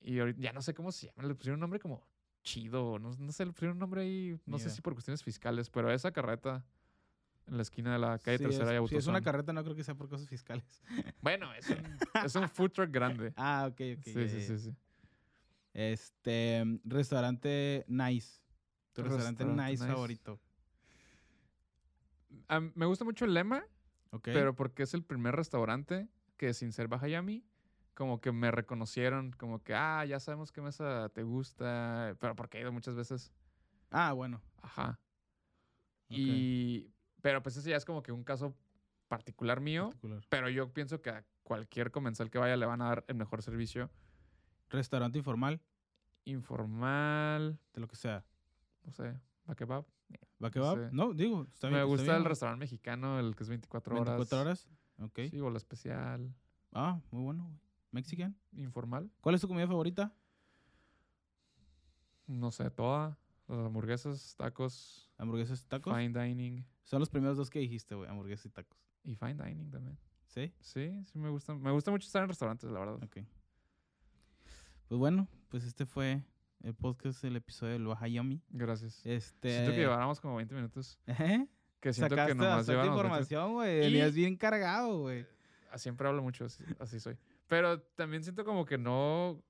Y 0.00 0.18
ahorita 0.20 0.40
ya 0.40 0.52
no 0.52 0.60
sé 0.62 0.74
cómo 0.74 0.92
se 0.92 1.06
llama. 1.08 1.26
Le 1.28 1.34
pusieron 1.34 1.56
un 1.56 1.60
nombre 1.62 1.78
como 1.80 2.06
chido. 2.42 2.98
No, 2.98 3.10
no 3.18 3.32
sé, 3.32 3.44
le 3.46 3.52
pusieron 3.52 3.76
un 3.76 3.80
nombre 3.80 4.02
ahí. 4.02 4.38
No 4.46 4.58
sé 4.58 4.70
si 4.70 4.80
por 4.80 4.92
cuestiones 4.94 5.22
fiscales, 5.24 5.68
pero 5.70 5.90
esa 5.90 6.12
carreta 6.12 6.64
en 7.48 7.56
la 7.56 7.62
esquina 7.62 7.92
de 7.92 7.98
la 7.98 8.18
calle 8.18 8.38
Sí, 8.38 8.44
tercera 8.44 8.66
y 8.72 8.74
es, 8.74 8.78
autosón. 8.78 8.88
si 8.88 8.96
es 8.96 9.06
una 9.06 9.20
carreta, 9.22 9.52
no 9.52 9.62
creo 9.64 9.74
que 9.74 9.82
sea 9.84 9.94
por 9.94 10.08
cosas 10.08 10.28
fiscales. 10.28 10.82
Bueno, 11.22 11.52
es 11.54 11.68
un, 11.70 11.76
es 12.24 12.34
un 12.34 12.48
food 12.48 12.70
truck 12.70 12.90
grande. 12.90 13.32
Ah, 13.36 13.66
ok, 13.70 13.80
ok. 13.98 14.02
sí, 14.04 14.28
sí, 14.28 14.40
sí, 14.42 14.58
sí. 14.58 14.76
Este, 15.74 16.64
restaurante 16.84 17.84
Nice. 17.88 18.40
Tu 18.92 19.02
restaurante, 19.02 19.44
Restaurante 19.44 19.70
nice, 19.72 19.82
Nice. 19.84 19.92
favorito. 19.94 20.40
Me 22.76 22.86
gusta 22.86 23.04
mucho 23.04 23.24
el 23.24 23.34
lema, 23.34 23.64
Ok. 24.10 24.24
pero 24.32 24.54
porque 24.54 24.82
es 24.82 24.94
el 24.94 25.02
primer 25.02 25.34
restaurante 25.36 26.08
que 26.36 26.52
sin 26.54 26.72
ser 26.72 26.88
Bajayami, 26.88 27.44
como 27.94 28.20
que 28.20 28.32
me 28.32 28.50
reconocieron, 28.50 29.32
como 29.32 29.62
que, 29.62 29.74
ah, 29.74 30.04
ya 30.04 30.20
sabemos 30.20 30.52
qué 30.52 30.60
mesa 30.60 31.08
te 31.10 31.22
gusta, 31.22 32.16
pero 32.20 32.36
porque 32.36 32.58
he 32.58 32.60
ido 32.62 32.72
muchas 32.72 32.94
veces. 32.94 33.32
ah, 33.90 34.12
bueno. 34.12 34.40
Ajá. 34.62 34.98
Y, 36.08 36.90
pero 37.22 37.42
pues 37.42 37.56
ese 37.56 37.70
ya 37.70 37.76
es 37.76 37.84
como 37.84 38.02
que 38.02 38.12
un 38.12 38.24
caso 38.24 38.54
particular 39.08 39.60
mío, 39.60 39.86
particular. 39.88 40.22
pero 40.28 40.48
yo 40.50 40.72
pienso 40.72 41.00
que 41.00 41.10
a 41.10 41.24
cualquier 41.42 41.90
comensal 41.90 42.30
que 42.30 42.38
vaya 42.38 42.56
le 42.56 42.66
van 42.66 42.82
a 42.82 42.86
dar 42.88 43.04
el 43.08 43.16
mejor 43.16 43.42
servicio. 43.42 43.90
Restaurante 44.70 45.18
informal, 45.18 45.60
Informal, 46.24 47.58
de 47.72 47.80
lo 47.80 47.88
que 47.88 47.96
sea. 47.96 48.24
no 48.84 48.92
sé, 48.92 49.18
va 49.48 49.54
kebab. 49.54 49.84
¿Va 50.42 50.50
que 50.50 50.60
No 50.92 51.12
digo, 51.14 51.46
está 51.52 51.68
bien. 51.68 51.80
Me 51.80 51.84
está 51.84 51.84
gusta 51.84 52.02
bien, 52.04 52.16
el 52.16 52.24
restaurante 52.24 52.60
mexicano, 52.60 53.18
el 53.18 53.34
que 53.34 53.42
es 53.42 53.48
24 53.48 53.94
horas. 54.00 54.16
24 54.16 54.40
horas. 54.40 54.68
Ok. 55.00 55.20
Sí, 55.30 55.40
o 55.40 55.50
la 55.50 55.56
especial. 55.58 56.34
Ah, 56.72 57.00
muy 57.10 57.22
bueno, 57.22 57.44
güey. 57.44 57.58
Mexican. 57.90 58.36
Informal. 58.52 59.10
¿Cuál 59.20 59.34
es 59.34 59.40
tu 59.40 59.48
comida 59.48 59.66
favorita? 59.66 60.14
No 62.26 62.50
sé, 62.50 62.70
toda. 62.70 63.18
Las 63.48 63.58
hamburguesas, 63.66 64.36
tacos, 64.36 65.10
Hamburguesas, 65.16 65.66
tacos. 65.66 65.96
fine 65.96 66.18
dining. 66.22 66.64
Son 66.88 67.00
los 67.00 67.10
primeros 67.10 67.36
dos 67.36 67.50
que 67.50 67.58
dijiste, 67.58 67.94
güey. 67.94 68.08
Hamburguesas 68.08 68.46
y 68.46 68.48
tacos. 68.48 68.78
Y 69.04 69.14
fine 69.14 69.34
dining 69.34 69.70
también. 69.70 69.98
¿Sí? 70.26 70.54
Sí, 70.60 71.04
sí 71.04 71.18
me 71.18 71.28
gusta. 71.28 71.54
Me 71.54 71.70
gusta 71.70 71.90
mucho 71.90 72.06
estar 72.06 72.22
en 72.22 72.30
restaurantes, 72.30 72.70
la 72.70 72.80
verdad. 72.80 72.94
Ok. 73.02 73.18
Pues 74.88 74.98
bueno, 74.98 75.28
pues 75.50 75.64
este 75.64 75.84
fue 75.84 76.22
el 76.62 76.74
podcast, 76.74 77.22
el 77.24 77.36
episodio 77.36 77.74
del 77.74 77.86
Bajayomi. 77.86 78.40
Gracias. 78.48 79.04
Este. 79.04 79.50
Siento 79.50 79.72
que 79.72 79.78
lleváramos 79.80 80.18
como 80.18 80.36
20 80.36 80.54
minutos. 80.54 80.98
¿Eh? 81.06 81.46
Que 81.78 81.92
siento 81.92 82.14
Sacaste 82.14 82.32
que 82.32 82.38
nomás 82.38 82.66
lleváramos 82.66 82.96
20 82.96 83.06
información, 83.06 83.52
güey. 83.52 83.76
Y- 83.76 83.80
Venías 83.80 84.14
bien 84.14 84.34
cargado, 84.36 84.98
güey. 85.00 85.26
Ah, 85.70 85.76
Siempre 85.76 86.08
hablo 86.08 86.22
mucho, 86.22 86.46
así, 86.46 86.64
así 86.78 87.00
soy. 87.00 87.18
Pero 87.48 87.82
también 87.82 88.22
siento 88.22 88.46
como 88.46 88.64
que 88.64 88.78
no 88.78 89.42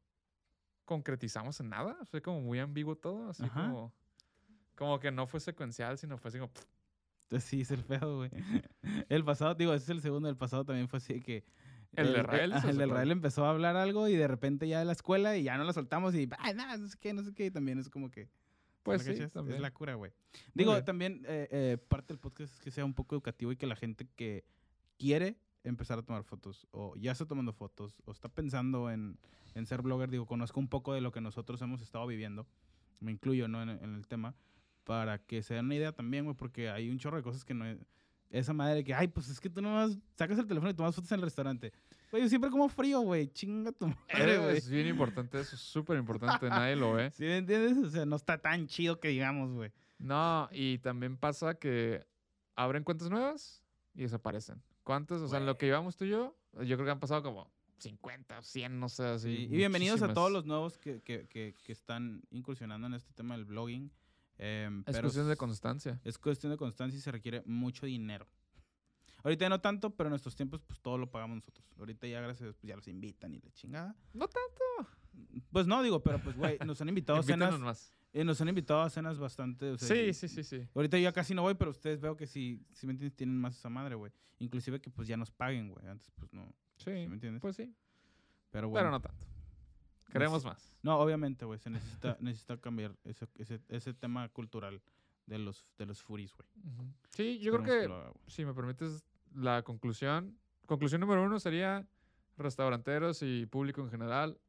concretizamos 0.85 1.61
en 1.61 1.69
nada. 1.69 1.97
Fue 2.07 2.21
como 2.21 2.41
muy 2.41 2.59
ambiguo 2.59 2.97
todo. 2.97 3.31
Así 3.31 3.45
Ajá. 3.45 3.63
como. 3.69 3.93
Como 4.75 4.99
que 4.99 5.13
no 5.13 5.29
fue 5.29 5.39
secuencial, 5.39 5.99
sino 5.99 6.19
fue 6.19 6.31
así 6.31 6.39
como. 6.39 6.53
pff, 6.53 6.65
sí, 7.41 7.63
es 7.63 7.71
el 7.71 7.85
pedo, 7.85 8.17
güey. 8.17 8.31
El 9.09 9.25
pasado, 9.25 9.55
digo, 9.55 9.75
ese 9.75 9.85
es 9.85 9.91
el 9.91 10.01
segundo. 10.01 10.29
El 10.29 10.37
pasado 10.37 10.65
también 10.65 10.89
fue 10.89 10.99
así 10.99 11.21
que. 11.21 11.45
El 11.97 12.13
de 12.13 12.21
Israel 12.21 12.53
el 12.53 12.77
de. 12.77 12.87
Israel 12.87 13.11
empezó 13.11 13.47
a 13.47 13.51
hablar 13.51 13.77
algo 13.77 14.09
y 14.09 14.17
de 14.17 14.29
repente 14.29 14.69
ya 14.69 14.79
de 14.79 14.85
la 14.85 14.93
escuela 14.93 15.37
y 15.37 15.45
ya 15.45 15.57
no 15.57 15.65
la 15.65 15.73
soltamos 15.73 16.15
y. 16.15 16.29
Ay, 16.39 16.55
nada, 16.55 16.77
no 16.77 16.89
sé 16.89 16.97
qué, 17.01 17.13
no 17.13 17.23
sé 17.23 17.35
qué. 17.35 17.47
Y 17.47 17.51
también 17.51 17.79
es 17.79 17.89
como 17.89 18.11
que. 18.11 18.29
Pues 18.83 19.07
¿me 19.07 19.17
sí. 19.17 19.23
Es 19.23 19.61
la 19.61 19.71
cura, 19.73 19.95
güey. 19.95 20.13
Digo, 20.55 20.83
también 20.85 21.25
eh, 21.27 21.49
eh, 21.51 21.79
parte 21.89 22.15
del 22.15 22.21
podcast 22.21 22.55
es 22.55 22.61
que 22.61 22.71
sea 22.71 22.85
un 22.85 22.95
poco 22.95 23.15
educativo 23.17 23.53
y 23.53 23.57
que 23.57 23.67
la 23.67 23.77
gente 23.77 24.07
que 24.17 24.45
quiere 24.99 25.37
empezar 25.65 25.99
a 25.99 26.03
tomar 26.03 26.25
fotos 26.25 26.67
o 26.71 26.97
ya 26.97 27.13
está 27.13 27.27
tomando 27.27 27.53
fotos 27.53 28.01
o 28.07 28.13
está 28.13 28.29
pensando 28.29 28.91
en, 28.91 29.19
en 29.55 29.67
ser 29.67 29.83
blogger, 29.83 30.11
digo, 30.11 30.27
conozco 30.27 30.59
un 30.61 30.69
poco 30.69 30.95
de 30.95 31.01
lo 31.01 31.13
que 31.13 31.21
nosotros 31.21 31.61
hemos 31.61 31.83
estado 31.83 32.07
viviendo, 32.07 32.47
me 33.01 33.13
incluyo 33.13 33.49
¿no? 33.49 33.63
en, 33.63 33.71
en 33.71 33.95
el 33.95 34.07
tema, 34.07 34.35
para 34.89 35.19
que 35.19 35.43
se 35.43 35.53
den 35.53 35.67
una 35.67 35.75
idea 35.75 35.93
también, 35.93 36.25
güey, 36.25 36.35
porque 36.35 36.71
hay 36.71 36.89
un 36.89 36.99
chorro 36.99 37.19
de 37.19 37.23
cosas 37.23 37.45
que 37.45 37.53
no 37.53 37.67
es... 37.67 37.79
Esa 38.31 38.55
madre 38.55 38.77
de 38.77 38.85
que, 38.85 38.95
ay, 38.95 39.09
pues 39.09 39.29
es 39.29 39.39
que 39.39 39.51
tú 39.51 39.61
nomás 39.61 39.99
sacas 40.15 40.39
el 40.39 40.47
teléfono 40.47 40.71
y 40.71 40.75
tomas 40.75 40.95
fotos 40.95 41.13
en 41.13 41.17
el 41.17 41.25
restaurante. 41.25 41.75
Güey, 42.11 42.23
yo 42.23 42.29
siempre 42.31 42.51
como 42.51 42.71
frío, 42.71 43.01
güey. 43.01 43.29
Chinga 43.29 43.71
tu 43.73 43.87
madre, 43.87 44.39
güey. 44.39 44.57
es 44.57 44.69
bien 44.69 44.87
importante, 44.87 45.41
eso 45.41 45.57
es 45.57 45.61
súper 45.61 45.99
importante, 45.99 46.49
nadie 46.49 46.75
lo 46.75 46.95
ve. 46.95 47.11
¿Sí 47.13 47.25
me 47.25 47.37
entiendes? 47.37 47.77
O 47.77 47.91
sea, 47.91 48.07
no 48.07 48.17
está 48.17 48.39
tan 48.39 48.67
chido 48.67 48.99
que 48.99 49.09
digamos, 49.09 49.53
güey. 49.53 49.73
No, 49.99 50.49
y 50.53 50.79
también 50.79 51.19
pasa 51.19 51.55
que 51.55 52.07
abren 52.57 52.83
cuentas 52.83 53.11
nuevas 53.11 53.63
y 53.95 54.03
desaparecen. 54.03 54.63
¿Cuántas? 54.85 55.21
O 55.21 55.29
sea, 55.29 55.39
en 55.39 55.45
lo 55.45 55.59
que 55.59 55.67
llevamos 55.67 55.99
tú 55.99 56.07
y 56.07 56.11
yo, 56.11 56.35
yo 56.65 56.77
creo 56.77 56.85
que 56.87 56.93
han 56.93 57.01
pasado 57.01 57.23
como 57.23 57.51
50, 57.77 58.43
100, 58.43 58.81
no 58.81 58.89
sé, 58.89 59.05
así. 59.05 59.37
Sí, 59.37 59.43
y 59.51 59.57
bienvenidos 59.57 60.01
a 60.01 60.15
todos 60.15 60.33
los 60.33 60.47
nuevos 60.47 60.79
que, 60.79 61.03
que, 61.03 61.27
que, 61.29 61.55
que 61.63 61.73
están 61.73 62.23
incursionando 62.31 62.87
en 62.87 62.95
este 62.95 63.13
tema 63.13 63.37
del 63.37 63.45
blogging. 63.45 63.91
Em, 64.39 64.81
Es 64.81 64.95
pero 64.97 65.03
cuestión 65.03 65.29
de 65.29 65.37
constancia. 65.37 66.01
Es 66.05 66.19
cuestión 66.19 66.53
de 66.53 66.57
constancia 66.59 66.97
y 66.97 67.01
se 67.01 67.11
requiere 67.13 67.43
mucho 67.47 67.87
dinero. 67.87 68.27
Ahorita 69.25 69.45
ya 69.47 69.49
no 69.49 69.61
tanto, 69.61 69.91
pero 69.91 70.07
en 70.09 70.11
nuestros 70.13 70.37
tiempos 70.37 70.61
pues 70.63 70.81
todo 70.81 70.97
lo 70.97 71.11
pagamos 71.11 71.37
nosotros. 71.37 71.67
Ahorita 71.79 72.07
ya 72.07 72.21
gracias 72.21 72.43
a 72.43 72.45
Dios, 72.45 72.57
pues, 72.57 72.69
ya 72.69 72.77
los 72.77 72.87
invitan 72.89 73.35
y 73.35 73.41
la 73.41 73.51
chingada. 73.53 73.97
No 74.15 74.29
tanto. 74.29 74.91
Pues 75.51 75.67
no, 75.67 75.83
digo, 75.83 76.01
pero 76.03 76.21
pues 76.23 76.37
güey, 76.37 76.57
nos 76.65 76.81
han 76.81 76.89
invitado 76.89 77.19
a 77.19 77.23
cenas, 77.25 77.59
más. 77.59 77.93
eh, 78.13 78.23
nos 78.25 78.41
han 78.41 78.49
invitado 78.49 78.81
a 78.83 78.91
cenas 78.91 79.19
bastante, 79.19 79.71
o 79.71 79.79
sea, 79.79 79.89
Sí, 79.89 79.95
y- 80.11 80.15
sí, 80.15 80.29
sí, 80.29 80.45
sí. 80.45 80.69
Ahorita 80.75 80.97
yo 80.99 81.03
ya 81.03 81.13
casi 81.13 81.35
no 81.35 81.43
voy, 81.43 81.55
pero 81.55 81.73
ustedes 81.73 82.01
veo 82.01 82.17
que 82.17 82.27
sí, 82.29 82.65
sí 82.73 82.87
me 82.87 82.93
entiendes, 82.93 83.17
tienen 83.17 83.37
más 83.37 83.57
esa 83.59 83.69
madre, 83.69 83.97
güey. 83.97 84.13
Inclusive 84.39 84.81
que 84.81 84.89
pues 84.91 85.09
ya 85.09 85.17
nos 85.17 85.33
paguen, 85.33 85.69
güey. 85.73 85.85
Antes 85.89 86.11
pues 86.15 86.33
no, 86.33 86.47
Sí, 86.77 86.85
¿sí 86.85 87.09
me 87.09 87.15
entiendes? 87.15 87.41
pues 87.43 87.57
sí. 87.57 87.75
pero 88.51 88.69
bueno. 88.69 88.85
Pero 88.87 88.91
no 88.93 89.01
tanto. 89.01 89.27
Queremos 90.11 90.45
más. 90.45 90.77
No, 90.83 90.99
obviamente, 90.99 91.45
güey, 91.45 91.59
se 91.59 91.71
necesita, 91.71 92.17
necesita 92.21 92.57
cambiar 92.57 92.97
ese, 93.05 93.27
ese, 93.37 93.61
ese 93.69 93.95
tema 93.95 94.29
cultural 94.31 94.83
de 95.27 95.39
los, 95.39 95.67
de 95.77 95.87
los 95.87 96.03
furis, 96.03 96.35
güey. 96.35 96.49
Ujú. 96.65 96.93
Sí, 97.11 97.39
yo 97.39 97.53
creo 97.53 97.65
Esperemos 97.65 97.83
que, 97.83 97.89
lo 97.89 97.97
haga, 97.97 98.13
si 98.27 98.45
me 98.45 98.55
permites, 98.55 99.05
la 99.35 99.63
conclusión. 99.63 100.39
Conclusión 100.67 101.01
número 101.01 101.23
uno 101.23 101.39
sería 101.39 101.87
restauranteros 102.37 103.23
y 103.23 103.47
público 103.47 103.83
en 103.83 103.91
general. 103.91 104.41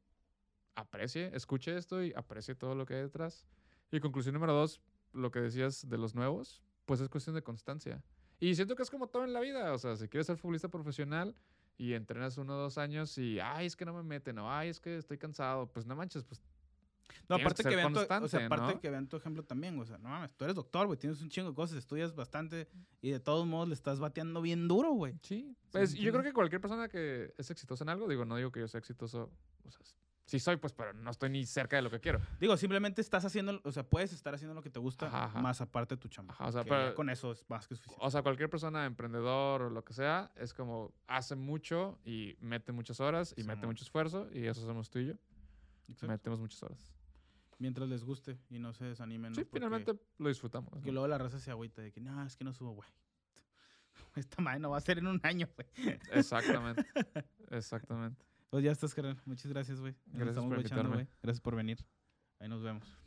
Aprecie, 0.74 1.30
escuche 1.34 1.76
esto 1.76 2.02
y 2.02 2.12
aprecie 2.14 2.54
todo 2.54 2.74
lo 2.74 2.86
que 2.86 2.94
hay 2.94 3.02
detrás. 3.02 3.46
Y 3.90 4.00
conclusión 4.00 4.34
número 4.34 4.54
dos, 4.54 4.80
lo 5.12 5.30
que 5.30 5.40
decías 5.40 5.88
de 5.88 5.98
los 5.98 6.14
nuevos, 6.14 6.62
pues 6.86 7.00
es 7.00 7.08
cuestión 7.08 7.34
de 7.34 7.42
constancia. 7.42 8.02
Y 8.38 8.54
siento 8.54 8.74
que 8.74 8.82
es 8.82 8.90
como 8.90 9.08
todo 9.08 9.24
en 9.24 9.32
la 9.32 9.40
vida. 9.40 9.74
O 9.74 9.78
sea, 9.78 9.96
si 9.96 10.08
quieres 10.08 10.26
ser 10.26 10.38
futbolista 10.38 10.68
profesional 10.68 11.34
y 11.80 11.94
entrenas 11.94 12.36
uno 12.36 12.58
o 12.58 12.60
dos 12.60 12.76
años 12.76 13.16
y, 13.16 13.40
ay, 13.40 13.64
es 13.64 13.74
que 13.74 13.86
no 13.86 13.94
me 13.94 14.02
meten, 14.02 14.38
o 14.38 14.52
ay, 14.52 14.68
es 14.68 14.78
que 14.78 14.98
estoy 14.98 15.16
cansado, 15.16 15.66
pues 15.72 15.86
no 15.86 15.96
manches, 15.96 16.22
pues 16.24 16.38
No, 17.26 17.36
aparte 17.36 17.62
que 17.62 17.74
vean 17.74 17.94
tu, 17.94 18.00
o 18.00 18.02
constante, 18.02 18.28
sea, 18.28 18.44
aparte 18.44 18.74
¿no? 18.74 18.80
que 18.80 18.90
vean 18.90 19.08
tu 19.08 19.16
ejemplo 19.16 19.42
también, 19.42 19.78
o 19.80 19.86
sea, 19.86 19.96
no 19.96 20.10
mames, 20.10 20.30
tú 20.36 20.44
eres 20.44 20.54
doctor, 20.54 20.86
güey, 20.86 20.98
tienes 20.98 21.22
un 21.22 21.30
chingo 21.30 21.48
de 21.48 21.54
cosas, 21.54 21.78
estudias 21.78 22.14
bastante 22.14 22.68
y 23.00 23.12
de 23.12 23.18
todos 23.18 23.46
modos 23.46 23.68
le 23.68 23.74
estás 23.74 23.98
bateando 23.98 24.42
bien 24.42 24.68
duro, 24.68 24.92
güey. 24.92 25.14
Sí. 25.22 25.56
Pues 25.72 25.94
yo 25.94 26.12
creo 26.12 26.22
que 26.22 26.34
cualquier 26.34 26.60
persona 26.60 26.86
que 26.90 27.32
es 27.38 27.50
exitosa 27.50 27.82
en 27.84 27.88
algo, 27.88 28.06
digo, 28.08 28.26
no 28.26 28.36
digo 28.36 28.52
que 28.52 28.60
yo 28.60 28.68
sea 28.68 28.78
exitoso, 28.78 29.30
o 29.64 29.70
sea, 29.70 29.80
sí 30.30 30.38
soy, 30.38 30.56
pues, 30.58 30.72
pero 30.72 30.92
no 30.92 31.10
estoy 31.10 31.28
ni 31.28 31.44
cerca 31.44 31.74
de 31.74 31.82
lo 31.82 31.90
que 31.90 31.98
quiero. 31.98 32.20
Digo, 32.38 32.56
simplemente 32.56 33.00
estás 33.00 33.24
haciendo, 33.24 33.60
o 33.64 33.72
sea, 33.72 33.82
puedes 33.82 34.12
estar 34.12 34.32
haciendo 34.32 34.54
lo 34.54 34.62
que 34.62 34.70
te 34.70 34.78
gusta 34.78 35.06
Ajá, 35.06 35.24
ajá. 35.24 35.40
más 35.40 35.60
aparte 35.60 35.96
de 35.96 36.00
tu 36.00 36.06
chamba. 36.08 36.34
Ajá, 36.34 36.46
o 36.46 36.52
sea, 36.52 36.62
pero- 36.62 36.94
con 36.94 37.10
eso 37.10 37.32
es 37.32 37.44
más 37.50 37.66
que 37.66 37.74
suficiente. 37.74 38.04
O 38.06 38.10
sea, 38.12 38.22
cualquier 38.22 38.48
persona 38.48 38.86
emprendedor 38.86 39.62
o 39.62 39.70
lo 39.70 39.84
que 39.84 39.92
sea, 39.92 40.30
es 40.36 40.54
como 40.54 40.94
hace 41.08 41.34
mucho 41.34 41.98
y 42.04 42.36
mete 42.40 42.70
muchas 42.70 43.00
horas 43.00 43.34
y 43.36 43.42
mete 43.42 43.66
mucho 43.66 43.82
esfuerzo 43.82 44.28
y 44.32 44.46
eso 44.46 44.60
somos 44.60 44.88
tú 44.88 45.00
y 45.00 45.06
yo. 45.08 45.14
Exacto. 45.88 46.06
Metemos 46.06 46.38
muchas 46.38 46.62
horas. 46.62 46.86
Mientras 47.58 47.88
les 47.88 48.04
guste 48.04 48.38
y 48.48 48.60
no 48.60 48.72
se 48.72 48.84
desanimen. 48.84 49.34
Sí, 49.34 49.44
finalmente 49.52 49.98
lo 50.18 50.28
disfrutamos. 50.28 50.72
¿no? 50.72 50.80
Que 50.80 50.92
luego 50.92 51.08
la 51.08 51.18
raza 51.18 51.40
se 51.40 51.50
agüita 51.50 51.82
de 51.82 51.90
que, 51.90 52.00
no, 52.00 52.24
es 52.24 52.36
que 52.36 52.44
no 52.44 52.52
subo, 52.54 52.70
güey. 52.74 52.88
Esta 54.14 54.40
madre 54.40 54.60
no 54.60 54.70
va 54.70 54.76
a 54.78 54.80
ser 54.80 54.98
en 54.98 55.08
un 55.08 55.20
año, 55.24 55.48
güey. 55.56 55.98
Exactamente. 56.12 56.86
Exactamente. 57.50 58.29
Pues 58.50 58.64
ya 58.64 58.72
estás, 58.72 58.94
carnal. 58.94 59.20
Muchas 59.24 59.46
gracias, 59.46 59.80
güey. 59.80 59.94
Gracias 60.06 60.30
estamos 60.30 60.50
por 60.50 60.58
invitarme. 60.58 61.08
Gracias 61.22 61.40
por 61.40 61.54
venir. 61.54 61.78
Ahí 62.40 62.48
nos 62.48 62.62
vemos. 62.62 62.99